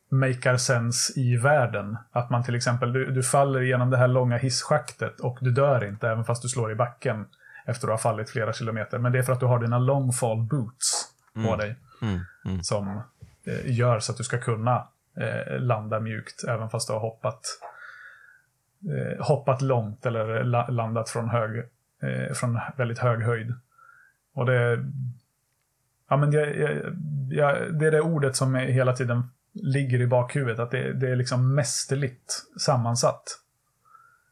makar 0.10 0.58
sense 0.58 1.20
i 1.20 1.38
världen. 1.38 1.98
Att 2.12 2.30
man 2.30 2.44
till 2.44 2.56
exempel, 2.56 2.94
du, 2.94 3.12
du 3.12 3.24
faller 3.24 3.62
genom 3.62 3.90
det 3.90 3.98
här 3.98 4.08
långa 4.08 4.38
hisschaktet 4.38 5.20
och 5.20 5.38
du 5.42 5.52
dör 5.52 5.84
inte 5.84 6.10
även 6.10 6.26
fast 6.26 6.42
du 6.42 6.50
slår 6.50 6.72
i 6.72 6.76
backen 6.76 7.26
efter 7.68 7.88
att 7.88 7.92
ha 7.92 7.98
fallit 7.98 8.30
flera 8.30 8.54
kilometer. 8.54 8.98
Men 8.98 9.12
det 9.12 9.20
är 9.20 9.24
för 9.24 9.34
att 9.34 9.40
du 9.40 9.46
har 9.46 9.60
dina 9.60 9.80
long 9.80 10.14
fall 10.14 10.44
boots 10.44 11.08
på 11.34 11.40
mm. 11.40 11.58
dig. 11.58 11.76
Mm. 12.02 12.20
Mm. 12.46 12.64
Som 12.64 13.02
eh, 13.46 13.72
gör 13.72 14.00
så 14.00 14.12
att 14.12 14.18
du 14.18 14.24
ska 14.24 14.38
kunna 14.38 14.88
eh, 15.18 15.60
landa 15.60 16.00
mjukt 16.00 16.44
även 16.44 16.70
fast 16.70 16.88
du 16.88 16.94
har 16.94 17.00
hoppat, 17.00 17.42
eh, 18.90 19.26
hoppat 19.26 19.62
långt 19.62 20.06
eller 20.06 20.44
la 20.44 20.68
landat 20.68 21.10
från, 21.10 21.30
hög, 21.30 21.58
eh, 22.02 22.34
från 22.34 22.60
väldigt 22.78 23.00
hög 23.00 23.24
höjd. 23.24 23.54
Och 24.34 24.46
det, 24.46 24.86
ja, 26.10 26.18
men 26.18 26.32
jag, 26.32 26.58
jag, 26.58 26.72
jag, 27.30 27.80
det 27.80 27.88
är 27.88 27.92
det 27.92 28.02
ordet 28.02 28.36
som 28.36 28.56
hela 28.56 28.94
tiden 28.94 29.24
ligger 29.54 30.02
i 30.02 30.08
bakhuvudet, 30.08 30.60
att 30.60 30.72
det, 30.72 30.94
det 30.94 31.12
är 31.12 31.16
liksom 31.16 31.56
mästerligt 31.56 32.34
sammansatt. 32.60 33.24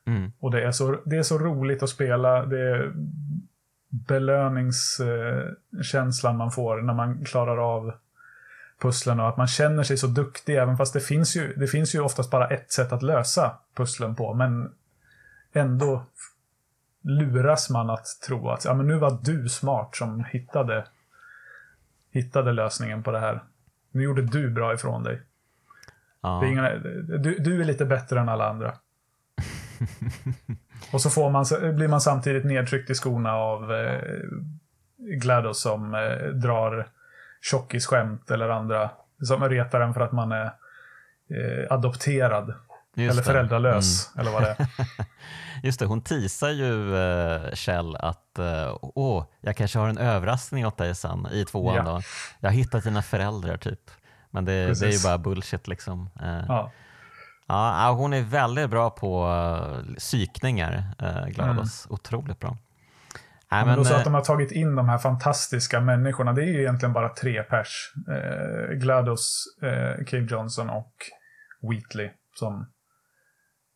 Mm. 0.06 0.32
Och 0.40 0.52
det 0.52 0.64
är, 0.64 0.72
så, 0.72 1.02
det 1.06 1.18
är 1.18 1.24
så 1.24 1.38
roligt 1.38 1.84
att 1.84 1.90
spela. 1.90 2.46
Det 2.46 2.60
är 2.60 2.94
belöningskänslan 3.90 6.38
man 6.38 6.52
får 6.52 6.82
när 6.82 6.94
man 6.94 7.26
klarar 7.26 7.58
av 7.58 7.94
pusslen 8.82 9.20
och 9.20 9.30
att 9.30 9.38
man 9.38 9.48
känner 9.48 9.84
sig 9.84 9.98
så 9.98 10.08
duktig, 10.08 10.56
även 10.56 10.78
fast 10.78 10.94
det 10.94 11.00
finns 11.00 11.36
ju, 11.36 11.54
det 11.54 11.68
finns 11.68 11.96
ju 11.96 12.00
oftast 12.00 12.32
bara 12.32 12.48
ett 12.48 12.72
sätt 12.72 12.92
att 12.92 13.04
lösa 13.04 13.58
pusslen 13.76 14.16
på, 14.16 14.34
men 14.34 14.72
ändå 15.54 16.04
luras 17.02 17.70
man 17.70 17.90
att 17.90 18.06
tro 18.28 18.50
att 18.50 18.66
ja, 18.66 18.74
men 18.74 18.88
nu 18.88 18.98
var 18.98 19.18
du 19.22 19.50
smart 19.50 19.96
som 19.96 20.24
hittade, 20.24 20.86
hittade 22.12 22.52
lösningen 22.52 23.04
på 23.04 23.12
det 23.12 23.20
här. 23.20 23.44
Nu 23.92 24.04
gjorde 24.04 24.22
du 24.22 24.50
bra 24.50 24.74
ifrån 24.74 25.04
dig. 25.04 25.22
Ja. 26.22 26.40
Det 26.42 26.48
är 26.48 26.52
inga, 26.52 26.70
du, 27.18 27.38
du 27.40 27.62
är 27.62 27.66
lite 27.66 27.86
bättre 27.86 28.20
än 28.20 28.30
alla 28.30 28.50
andra. 28.50 28.76
Och 30.92 31.02
så 31.02 31.10
får 31.10 31.30
man, 31.30 31.46
blir 31.76 31.88
man 31.88 32.02
samtidigt 32.02 32.46
nedtryckt 32.46 32.90
i 32.90 32.94
skorna 32.94 33.34
av 33.34 33.74
eh, 33.74 34.02
GLaDOS 34.98 35.62
som 35.62 35.96
eh, 35.96 36.28
drar 36.28 36.88
tjockisskämt 37.42 38.32
eller 38.32 38.50
andra 38.50 38.90
som 39.24 39.50
retar 39.50 39.82
en 39.82 39.94
för 39.94 40.02
att 40.02 40.12
man 40.12 40.32
är 40.32 40.46
eh, 40.46 41.66
adopterad. 41.70 42.54
Just 42.98 43.12
eller 43.12 43.22
det. 43.22 43.26
föräldralös, 43.26 44.12
eller 44.20 44.32
vad 44.32 44.42
det 44.44 44.50
är. 44.50 44.68
Just 45.64 45.80
det, 45.80 45.86
hon 45.86 46.02
teasar 46.02 46.50
ju 46.50 46.98
eh, 46.98 47.52
Kjell 47.54 47.96
att 47.96 48.40
eh, 48.40 48.78
åh, 48.82 49.26
jag 49.42 49.58
kanske 49.58 49.80
har 49.80 49.90
en 49.90 49.98
överraskning 49.98 50.66
åt 50.66 50.78
dig 50.78 50.96
sen 50.96 51.28
i 51.32 51.46
tvåan 51.46 51.76
Ja. 51.76 51.84
då. 51.84 52.02
Jag 52.40 52.50
har 52.50 52.54
hittat 52.56 52.84
dina 52.84 53.02
föräldrar 53.02 53.58
typ. 53.58 53.92
Men 54.30 54.46
det, 54.46 54.80
det 54.80 54.86
är 54.86 54.92
ju 54.92 55.04
bara 55.04 55.18
bullshit 55.18 55.68
liksom. 55.68 56.10
Eh, 56.22 56.44
ja. 56.48 56.72
Ja. 57.48 57.88
ja, 57.88 57.94
hon 57.94 58.14
är 58.14 58.22
väldigt 58.22 58.70
bra 58.70 58.90
på 58.90 59.28
uh, 59.28 59.96
psykningar, 59.96 60.84
uh, 61.04 61.28
Glados. 61.28 61.88
Otroligt 61.90 62.40
bra. 62.40 62.58
Nej, 63.52 63.62
Mm. 63.62 63.68
Men, 63.68 63.78
då 63.78 63.86
så 63.86 63.94
eh, 63.94 63.98
att 63.98 64.04
de 64.04 64.14
har 64.14 64.22
tagit 64.22 64.52
in 64.52 64.76
de 64.76 64.90
här 64.90 64.98
fantastiska 64.98 65.82
människorna, 65.82 66.34
det 66.34 66.42
är 66.42 66.48
ju 66.48 66.60
egentligen 66.60 66.94
bara 66.94 67.10
tre 67.10 67.44
pers. 67.44 67.94
Eh, 68.10 68.76
GLaDOS, 68.76 69.44
eh, 69.62 70.06
Cave 70.06 70.28
Johnson 70.30 70.70
och 70.70 70.94
Wheatley. 71.62 72.10
Som, 72.34 72.72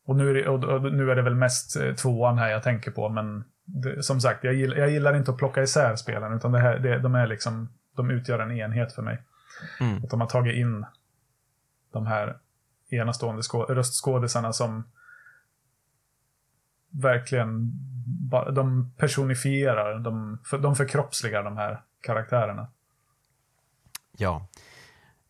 och, 0.07 0.15
nu 0.15 0.29
är 0.29 0.33
det, 0.33 0.47
och, 0.49 0.93
nu 0.93 1.11
är 1.11 1.15
det 1.15 1.21
väl 1.21 1.35
mest 1.35 1.75
eh, 1.75 1.93
tvåan 1.93 2.37
här 2.37 2.49
jag 2.49 2.63
tänker 2.63 2.91
på, 2.91 3.09
men 3.09 3.43
det, 3.65 4.03
som 4.03 4.21
sagt, 4.21 4.43
jag 4.43 4.53
gillar, 4.53 4.77
jag 4.77 4.89
gillar 4.89 5.15
inte 5.15 5.31
att 5.31 5.37
plocka 5.37 5.61
isär 5.63 5.95
spelen, 5.95 6.33
utan 6.33 6.51
det 6.51 6.59
här, 6.59 6.79
det, 6.79 6.99
de, 6.99 7.15
är 7.15 7.27
liksom, 7.27 7.69
de 7.95 8.11
utgör 8.11 8.39
en 8.39 8.51
enhet 8.51 8.93
för 8.93 9.01
mig. 9.01 9.23
mm, 9.79 10.03
Att 10.03 10.09
de 10.09 10.21
har 10.21 10.27
tagit 10.27 10.55
in 10.55 10.85
de 11.93 12.07
här 12.07 12.37
enastående 12.89 13.41
röstskådisarna 13.69 14.53
som 14.53 14.83
verkligen 16.89 17.71
de 18.55 18.91
personifierar, 18.97 19.99
de, 19.99 20.39
för, 20.45 20.57
de 20.57 20.75
förkroppsligar 20.75 21.43
de 21.43 21.57
här 21.57 21.81
karaktärerna. 22.01 22.67
Ja, 24.17 24.47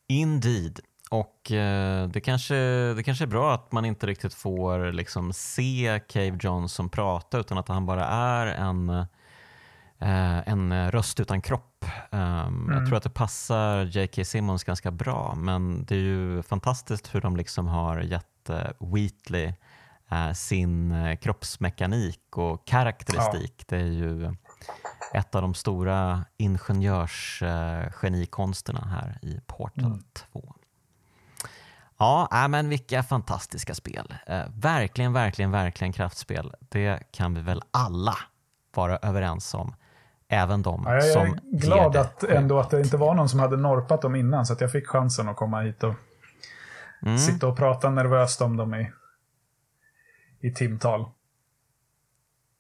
indeed. 0.08 0.80
Och 1.10 1.52
eh, 1.52 2.08
det, 2.08 2.22
kanske, 2.22 2.56
det 2.94 3.04
kanske 3.04 3.26
är 3.26 3.28
bra 3.28 3.54
att 3.54 3.72
man 3.72 3.86
inte 3.86 4.08
riktigt 4.08 4.34
får 4.34 4.92
liksom, 4.92 5.34
se 5.34 6.02
Cave 6.08 6.38
Johnson 6.40 6.90
prata 6.90 7.40
utan 7.40 7.58
att 7.58 7.68
han 7.68 7.86
bara 7.86 8.06
är 8.06 8.48
en, 8.48 8.90
eh, 10.00 10.48
en 10.48 10.92
röst 10.92 11.20
utan 11.20 11.42
kropp. 11.42 11.69
Um, 12.12 12.66
Jag 12.70 12.78
Mm. 12.78 12.86
tror 12.86 12.98
att 12.98 13.04
det 13.04 13.10
passar 13.10 13.84
J.K. 13.86 14.26
Simmons 14.26 14.64
ganska 14.64 14.92
bra 14.92 15.36
men 15.36 15.86
det 15.86 15.96
är 15.96 16.00
ju 16.00 16.44
fantastiskt 16.44 17.16
hur 17.16 17.22
de 17.22 17.38
liksom 17.38 17.68
har 17.68 18.00
gett 18.00 18.50
eh, 18.50 18.68
Wheatley 18.80 19.54
eh, 20.12 20.32
sin 20.34 20.92
eh, 20.92 21.16
kroppsmekanik 21.18 22.38
och 22.38 22.68
karaktäristik. 22.68 23.64
Det 23.68 23.78
är 23.78 23.86
ju 23.86 24.36
ett 25.14 25.36
av 25.36 25.42
de 25.42 25.54
stora 25.54 26.26
ingenjörsgenikonsterna 26.38 28.86
här 28.86 29.20
i 29.22 29.40
Portal 29.48 29.86
Mm. 29.86 30.04
2. 30.14 30.54
Ja, 31.98 32.30
äh, 32.44 32.48
men 32.48 32.70
vilka 32.70 33.04
fantastiska 33.04 33.76
spel. 33.76 34.14
Verkligen, 34.56 35.14
verkligen, 35.14 35.52
verkligen 35.52 35.94
kraftspel. 35.94 36.54
Det 36.70 37.12
kan 37.12 37.34
vi 37.34 37.42
väl 37.42 37.62
alla 37.72 38.18
vara 38.76 38.98
överens 38.98 39.54
om. 39.54 39.76
Även 40.32 40.62
de 40.62 40.84
Ja, 40.88 40.94
jag 40.94 41.04
som 41.04 41.22
är 41.28 41.40
glad 41.60 41.96
att 41.96 42.24
ändå 42.24 42.60
att 42.60 42.70
det 42.70 42.82
inte 42.82 42.98
var 42.98 43.14
någon 43.14 43.30
som 43.30 43.40
hade 43.40 43.58
norpat 43.58 44.02
dem 44.02 44.16
innan, 44.16 44.46
så 44.46 44.54
att 44.54 44.62
jag 44.62 44.72
fick 44.72 44.88
chansen 44.88 45.30
att 45.30 45.36
komma 45.36 45.62
hit 45.62 45.84
och 45.84 45.94
Mm. 47.02 47.18
sitta 47.18 47.48
och 47.48 47.58
prata 47.58 47.90
nervöst 47.90 48.42
om 48.42 48.58
dem 48.58 48.74
i, 48.76 48.92
i 50.40 50.52
timtal. 50.54 51.06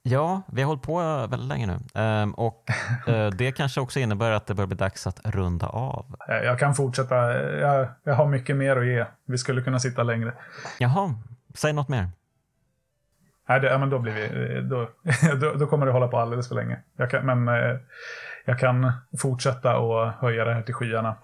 Ja, 0.03 0.41
vi 0.47 0.61
har 0.61 0.67
hållit 0.67 0.81
på 0.83 0.97
väldigt 1.29 1.47
länge 1.49 1.67
nu. 1.67 2.01
Ehm, 2.01 2.33
och 2.33 2.69
eh, 3.07 3.27
det 3.37 3.51
kanske 3.51 3.81
också 3.81 3.99
innebär 3.99 4.31
att 4.31 4.45
det 4.47 4.53
börjar 4.53 4.67
bli 4.67 4.77
dags 4.77 5.07
att 5.07 5.19
runda 5.25 5.67
av. 5.67 6.15
Eh, 6.29 6.35
Jag 6.35 6.59
kan 6.59 6.75
fortsätta, 6.75 7.15
jag, 7.57 7.87
jag 8.03 8.13
har 8.13 8.25
mycket 8.27 8.55
mer 8.55 8.75
att 8.75 8.85
ge. 8.85 9.05
Vi 9.25 9.37
skulle 9.37 9.61
kunna 9.61 9.79
sitta 9.79 10.03
längre. 10.03 10.33
Jaha, 10.77 11.15
säg 11.55 11.73
något 11.73 11.89
mer. 11.89 12.09
Nej, 13.49 13.59
det, 13.59 13.67
ja, 13.67 13.77
men 13.77 13.89
då, 13.89 13.99
blir 13.99 14.13
vi, 14.13 14.61
då, 14.61 14.89
då, 15.41 15.53
då 15.53 15.67
kommer 15.67 15.85
det 15.85 15.91
hålla 15.91 16.07
på 16.07 16.17
alldeles 16.17 16.47
för 16.47 16.55
länge. 16.55 16.79
Jag 16.97 17.11
kan, 17.11 17.25
men 17.25 17.47
eh, 17.47 17.77
jag 18.45 18.59
kan 18.59 18.91
fortsätta 19.17 19.77
och 19.77 20.11
höja 20.11 20.45
det 20.45 20.53
här 20.53 20.61
till 20.61 20.73
skyarna. 20.73 21.15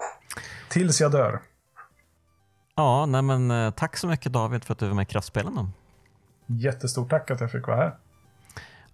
Tills 0.70 1.02
jag 1.02 1.12
dör. 1.12 1.40
Ja, 2.76 3.06
nej 3.06 3.22
men, 3.22 3.52
eh, 3.52 3.72
tack 3.72 3.98
så 3.98 4.08
mycket 4.08 4.34
David 4.34 4.64
för 4.64 4.74
att 4.74 4.80
du 4.80 4.88
var 4.88 4.96
med 4.96 5.04
i 5.04 5.06
Kraftspelen. 5.06 5.56
Då. 5.56 5.68
Jättestort 6.46 7.10
tack 7.10 7.32
att 7.32 7.42
jag 7.42 7.52
fick 7.52 7.68
vara 7.68 7.78
här. 7.78 7.96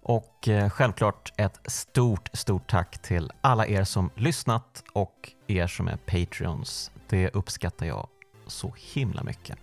Och 0.02 0.48
eh, 0.48 0.70
självklart 0.70 1.32
ett 1.36 1.60
stort, 1.64 2.28
stort 2.32 2.70
tack 2.70 2.98
till 3.02 3.32
alla 3.40 3.66
er 3.66 3.84
som 3.84 4.10
lyssnat 4.14 4.84
och 4.92 5.32
er 5.46 5.66
som 5.66 5.88
är 5.88 5.96
Patreons. 5.96 6.90
Det 7.08 7.30
uppskattar 7.34 7.86
jag 7.86 8.08
så 8.46 8.74
himla 8.94 9.22
mycket. 9.22 9.58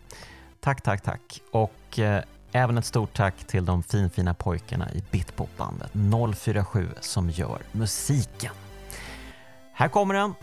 Tack, 0.60 0.82
tack, 0.82 1.02
tack. 1.02 1.42
Och 1.52 2.00
även 2.52 2.78
ett 2.78 2.86
stort 2.86 3.14
tack 3.14 3.36
till 3.48 3.66
de 3.66 3.84
finfina 3.84 4.34
pojkarna 4.34 4.92
i 4.92 5.04
Bitpop-bandet 5.12 5.92
047 6.38 6.88
som 7.02 7.30
gör 7.30 7.58
musiken. 7.72 8.54
Här 9.74 9.90
kommer 9.90 10.14
den 10.14 10.34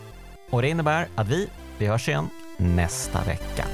och 0.49 0.61
det 0.61 0.69
innebär 0.69 1.07
att 1.15 1.27
vi, 1.27 1.49
vi 1.77 1.87
hörs 1.87 2.07
igen 2.09 2.29
nästa 2.57 3.23
vecka. 3.23 3.65